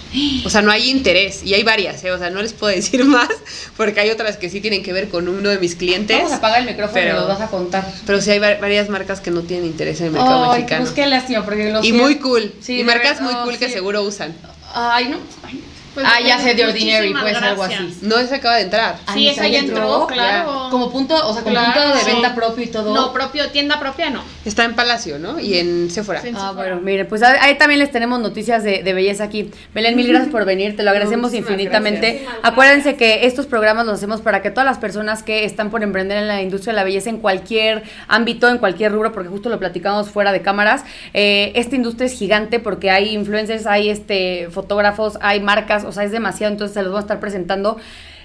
O 0.45 0.49
sea, 0.49 0.61
no 0.61 0.71
hay 0.71 0.89
interés. 0.89 1.43
Y 1.43 1.53
hay 1.55 1.63
varias, 1.63 2.03
¿eh? 2.03 2.11
O 2.11 2.17
sea, 2.19 2.29
no 2.29 2.41
les 2.41 2.53
puedo 2.53 2.73
decir 2.75 3.03
más 3.05 3.29
porque 3.77 3.99
hay 3.99 4.09
otras 4.11 4.37
que 4.37 4.49
sí 4.49 4.61
tienen 4.61 4.83
que 4.83 4.93
ver 4.93 5.09
con 5.09 5.27
uno 5.27 5.49
de 5.49 5.57
mis 5.57 5.75
clientes. 5.75 6.15
Vamos 6.17 6.31
a 6.33 6.35
apagar 6.37 6.59
el 6.61 6.67
micrófono 6.67 6.93
pero- 7.01 7.15
y 7.15 7.19
nos 7.19 7.27
vas 7.27 7.41
a 7.41 7.47
contar. 7.47 7.91
Pero 8.05 8.21
sí 8.21 8.31
hay 8.31 8.39
va- 8.39 8.55
varias 8.55 8.89
marcas 8.89 9.21
que 9.21 9.31
no 9.31 9.41
tienen 9.41 9.65
interés 9.65 9.99
en 10.01 10.07
el 10.07 10.11
mercado 10.13 10.51
Ay, 10.51 10.59
mexicano. 10.59 10.81
pues 10.83 10.93
qué 10.93 11.07
lástima, 11.07 11.43
porque 11.43 11.71
los 11.71 11.83
y 11.85 11.93
muy 11.93 12.15
cool. 12.17 12.53
Sí, 12.61 12.79
y 12.79 12.83
marcas 12.83 13.21
muy 13.21 13.33
no, 13.33 13.43
cool 13.43 13.57
que 13.57 13.69
seguro 13.69 14.03
usan. 14.03 14.35
Ay, 14.73 15.07
no. 15.09 15.17
Ay. 15.43 15.61
Pues, 15.93 16.05
ah, 16.09 16.19
ya 16.25 16.39
sé, 16.39 16.55
The 16.55 16.65
Ordinary, 16.65 17.13
pues 17.13 17.35
algo 17.37 17.63
así. 17.63 17.97
No 18.01 18.17
se 18.25 18.35
acaba 18.35 18.55
de 18.55 18.63
entrar. 18.63 18.95
Sí, 19.13 19.27
esa 19.27 19.47
ya 19.47 19.59
entró, 19.59 20.07
claro. 20.07 20.63
Ya. 20.65 20.69
Como 20.69 20.89
punto, 20.91 21.15
o 21.15 21.33
sea, 21.33 21.43
como 21.43 21.53
Claro. 21.55 21.73
punto 21.81 21.97
de 21.97 22.03
Sí. 22.03 22.11
venta 22.11 22.33
propio 22.35 22.63
y 22.63 22.67
todo. 22.67 22.93
No, 22.93 23.11
propio, 23.11 23.49
tienda 23.51 23.79
propia 23.79 24.09
no. 24.09 24.23
Está 24.45 24.63
en 24.63 24.73
Palacio, 24.75 25.19
¿no? 25.19 25.39
Y 25.39 25.57
en 25.57 25.89
Sephora. 25.91 26.21
Sí. 26.21 26.31
Ah, 26.35 26.53
bueno, 26.55 26.79
mire, 26.81 27.05
pues 27.05 27.21
ahí 27.23 27.37
ahí 27.41 27.57
también 27.57 27.79
les 27.79 27.91
tenemos 27.91 28.19
noticias 28.19 28.63
de, 28.63 28.83
de 28.83 28.93
belleza 28.93 29.23
aquí. 29.25 29.51
Belén, 29.73 29.95
mil 29.95 30.07
gracias 30.07 30.31
por 30.31 30.45
venir, 30.45 30.75
te 30.77 30.83
lo 30.83 30.91
agradecemos 30.91 31.31
Muchísimas 31.31 31.51
infinitamente. 31.51 32.11
gracias. 32.23 32.33
Acuérdense 32.43 32.95
que 32.95 33.25
estos 33.25 33.45
programas 33.45 33.85
los 33.85 33.95
hacemos 33.95 34.21
para 34.21 34.41
que 34.41 34.49
todas 34.51 34.65
las 34.65 34.77
personas 34.77 35.23
que 35.23 35.43
están 35.45 35.69
por 35.69 35.83
emprender 35.83 36.17
en 36.19 36.27
la 36.27 36.41
industria 36.41 36.71
de 36.73 36.77
la 36.77 36.83
belleza 36.83 37.09
en 37.09 37.17
cualquier 37.17 37.83
ámbito, 38.07 38.47
en 38.49 38.57
cualquier 38.59 38.91
rubro, 38.93 39.11
porque 39.11 39.29
justo 39.29 39.49
lo 39.49 39.59
platicamos 39.59 40.09
fuera 40.09 40.31
de 40.31 40.41
cámaras, 40.41 40.83
eh, 41.13 41.51
esta 41.55 41.75
industria 41.75 42.05
es 42.07 42.13
gigante 42.13 42.59
porque 42.59 42.89
hay 42.91 43.09
influencers, 43.13 43.65
hay 43.67 43.89
este 43.89 44.47
fotógrafos, 44.51 45.17
hay 45.21 45.39
marcas, 45.41 45.80
o 45.83 45.91
sea, 45.91 46.03
es 46.03 46.11
demasiado, 46.11 46.51
entonces 46.51 46.73
se 46.73 46.81
los 46.81 46.91
vamos 46.91 47.03
a 47.03 47.05
estar 47.05 47.19
presentando. 47.19 47.77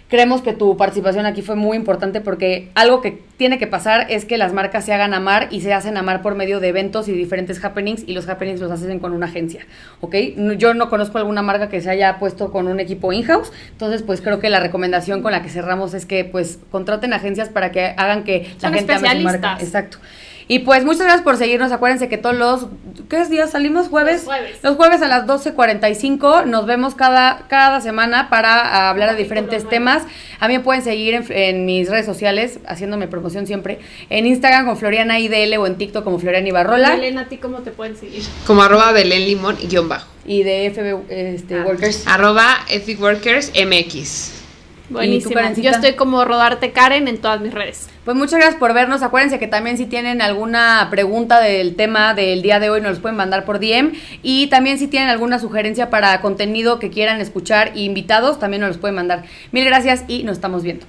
Creemos 0.09 0.41
que 0.41 0.53
tu 0.53 0.77
participación 0.77 1.27
aquí 1.27 1.43
fue 1.43 1.57
muy 1.57 1.77
importante 1.77 2.21
porque 2.21 2.69
algo 2.77 3.01
que 3.01 3.19
tiene 3.39 3.59
que 3.59 3.67
pasar 3.67 4.07
es 4.09 4.25
que 4.25 4.39
las 4.39 4.53
marcas 4.53 4.85
se 4.85 4.93
hagan 4.93 5.15
amar 5.15 5.49
y 5.51 5.63
se 5.63 5.75
hacen 5.75 5.97
amar 5.97 6.23
por 6.23 6.37
medio 6.37 6.61
de 6.61 6.69
eventos 6.69 7.09
y 7.09 7.13
diferentes 7.13 7.65
happenings 7.65 8.05
y 8.07 8.13
los 8.13 8.29
happenings 8.29 8.61
los 8.61 8.71
hacen 8.71 9.01
con 9.01 9.13
una 9.13 9.27
agencia, 9.27 9.67
¿ok? 10.01 10.15
No- 10.37 10.53
Yo 10.53 10.75
no 10.75 10.91
conozco 10.91 11.19
alguna 11.19 11.43
marca 11.43 11.69
que 11.69 11.81
se 11.81 11.91
haya 11.91 12.21
puesto 12.21 12.53
con 12.53 12.69
un 12.69 12.79
equipo 12.79 13.13
in-house, 13.13 13.51
entonces 13.73 14.05
pues 14.05 14.21
creo 14.21 14.39
que 14.39 14.49
la 14.49 14.61
recomendación 14.61 15.23
con 15.23 15.33
la 15.33 15.43
que 15.43 15.49
cerramos 15.49 15.93
es 15.93 16.07
que 16.07 16.25
pues 16.25 16.61
contraten 16.71 17.13
agencias 17.13 17.49
para 17.49 17.73
que 17.73 17.87
hagan 17.97 18.23
que 18.23 18.43
la 18.55 18.61
Son 18.61 18.75
gente 18.75 18.93
ame 18.93 19.11
su 19.17 19.23
marca. 19.25 19.57
Exacto. 19.61 19.99
Y 20.49 20.61
pues 20.61 20.85
muchas 20.85 21.03
gracias 21.03 21.23
por 21.23 21.37
seguirnos. 21.37 21.73
Acuérdense 21.73 22.09
que 22.09 22.19
todos 22.19 22.37
los. 22.37 22.67
¿Qué 23.09 23.25
días 23.27 23.51
salimos? 23.51 23.89
¿Jueves? 23.89 24.19
Los 24.19 24.25
jueves. 24.27 24.59
Los 24.63 24.77
jueves 24.77 25.03
a 25.03 25.09
las 25.09 25.27
12.45. 25.27 26.45
Nos 26.47 26.67
vemos 26.67 26.95
cada, 26.95 27.47
cada 27.49 27.81
semana 27.81 28.29
para 28.31 28.89
hablar 28.89 29.11
de 29.13 29.17
diferentes 29.23 29.65
nuevo. 29.65 29.71
temas. 29.71 30.03
A 30.39 30.47
mí 30.49 30.55
me 30.55 30.61
pueden 30.61 30.83
seguir 30.83 31.15
en, 31.15 31.27
en 31.31 31.67
mis 31.67 31.89
redes 31.91 32.07
sociales, 32.07 32.61
haciéndome 32.69 33.09
promoción 33.09 33.47
siempre. 33.47 33.81
En 34.09 34.27
Instagram 34.27 34.67
con 34.67 34.77
Floriana 34.77 35.19
IDL 35.19 35.57
o 35.59 35.67
en 35.67 35.77
TikTok 35.79 36.05
como 36.05 36.19
Floriana 36.21 36.47
Ibarrola. 36.49 36.95
Elena, 36.95 37.23
¿a 37.23 37.29
ti 37.29 37.39
cómo 37.39 37.59
te 37.61 37.73
pueden 37.73 37.97
seguir? 37.97 38.23
Como 38.47 38.63
arroba 38.63 38.93
Belén 38.93 39.25
Limón 39.27 39.57
y 39.61 39.67
guion 39.67 39.89
bajo. 39.89 40.07
Y 40.27 40.43
de 40.45 40.71
FB 40.71 41.11
este, 41.13 41.59
Ah. 41.61 41.65
Workers. 41.67 42.07
Arroba 42.07 42.57
Ethic 42.71 43.01
Workers 43.01 43.51
MX. 43.55 44.36
Buenísimo. 44.89 45.41
Yo 45.57 45.71
estoy 45.71 45.95
como 45.95 46.25
Rodarte 46.25 46.73
Karen 46.73 47.09
en 47.09 47.19
todas 47.19 47.41
mis 47.41 47.53
redes. 47.53 47.89
Pues 48.05 48.17
muchas 48.17 48.39
gracias 48.39 48.59
por 48.59 48.73
vernos. 48.73 49.03
Acuérdense 49.03 49.39
que 49.39 49.49
también 49.49 49.77
si 49.77 49.87
tienen 49.87 50.23
alguna 50.23 50.87
pregunta 50.91 51.41
del 51.41 51.75
tema 51.75 52.15
del 52.15 52.43
día 52.43 52.61
de 52.61 52.71
hoy 52.71 52.81
nos 52.81 52.91
los 52.91 53.01
pueden 53.01 53.17
mandar 53.17 53.45
por 53.45 53.59
DM. 53.59 53.93
Y 54.23 54.47
también 54.47 54.79
si 54.79 54.87
tienen 54.87 55.09
alguna 55.09 55.39
sugerencia 55.39 55.91
para 55.91 56.21
contenido 56.21 56.79
que 56.79 56.91
quieran 56.91 57.21
escuchar 57.21 57.73
y 57.75 57.85
invitados, 57.85 58.39
también 58.39 58.61
nos 58.61 58.69
los 58.69 58.79
pueden 58.79 58.95
mandar. 58.95 59.25
Mil 59.51 59.65
gracias 59.65 60.05
y 60.07 60.23
nos 60.23 60.37
estamos 60.37 60.63
viendo. 60.63 60.87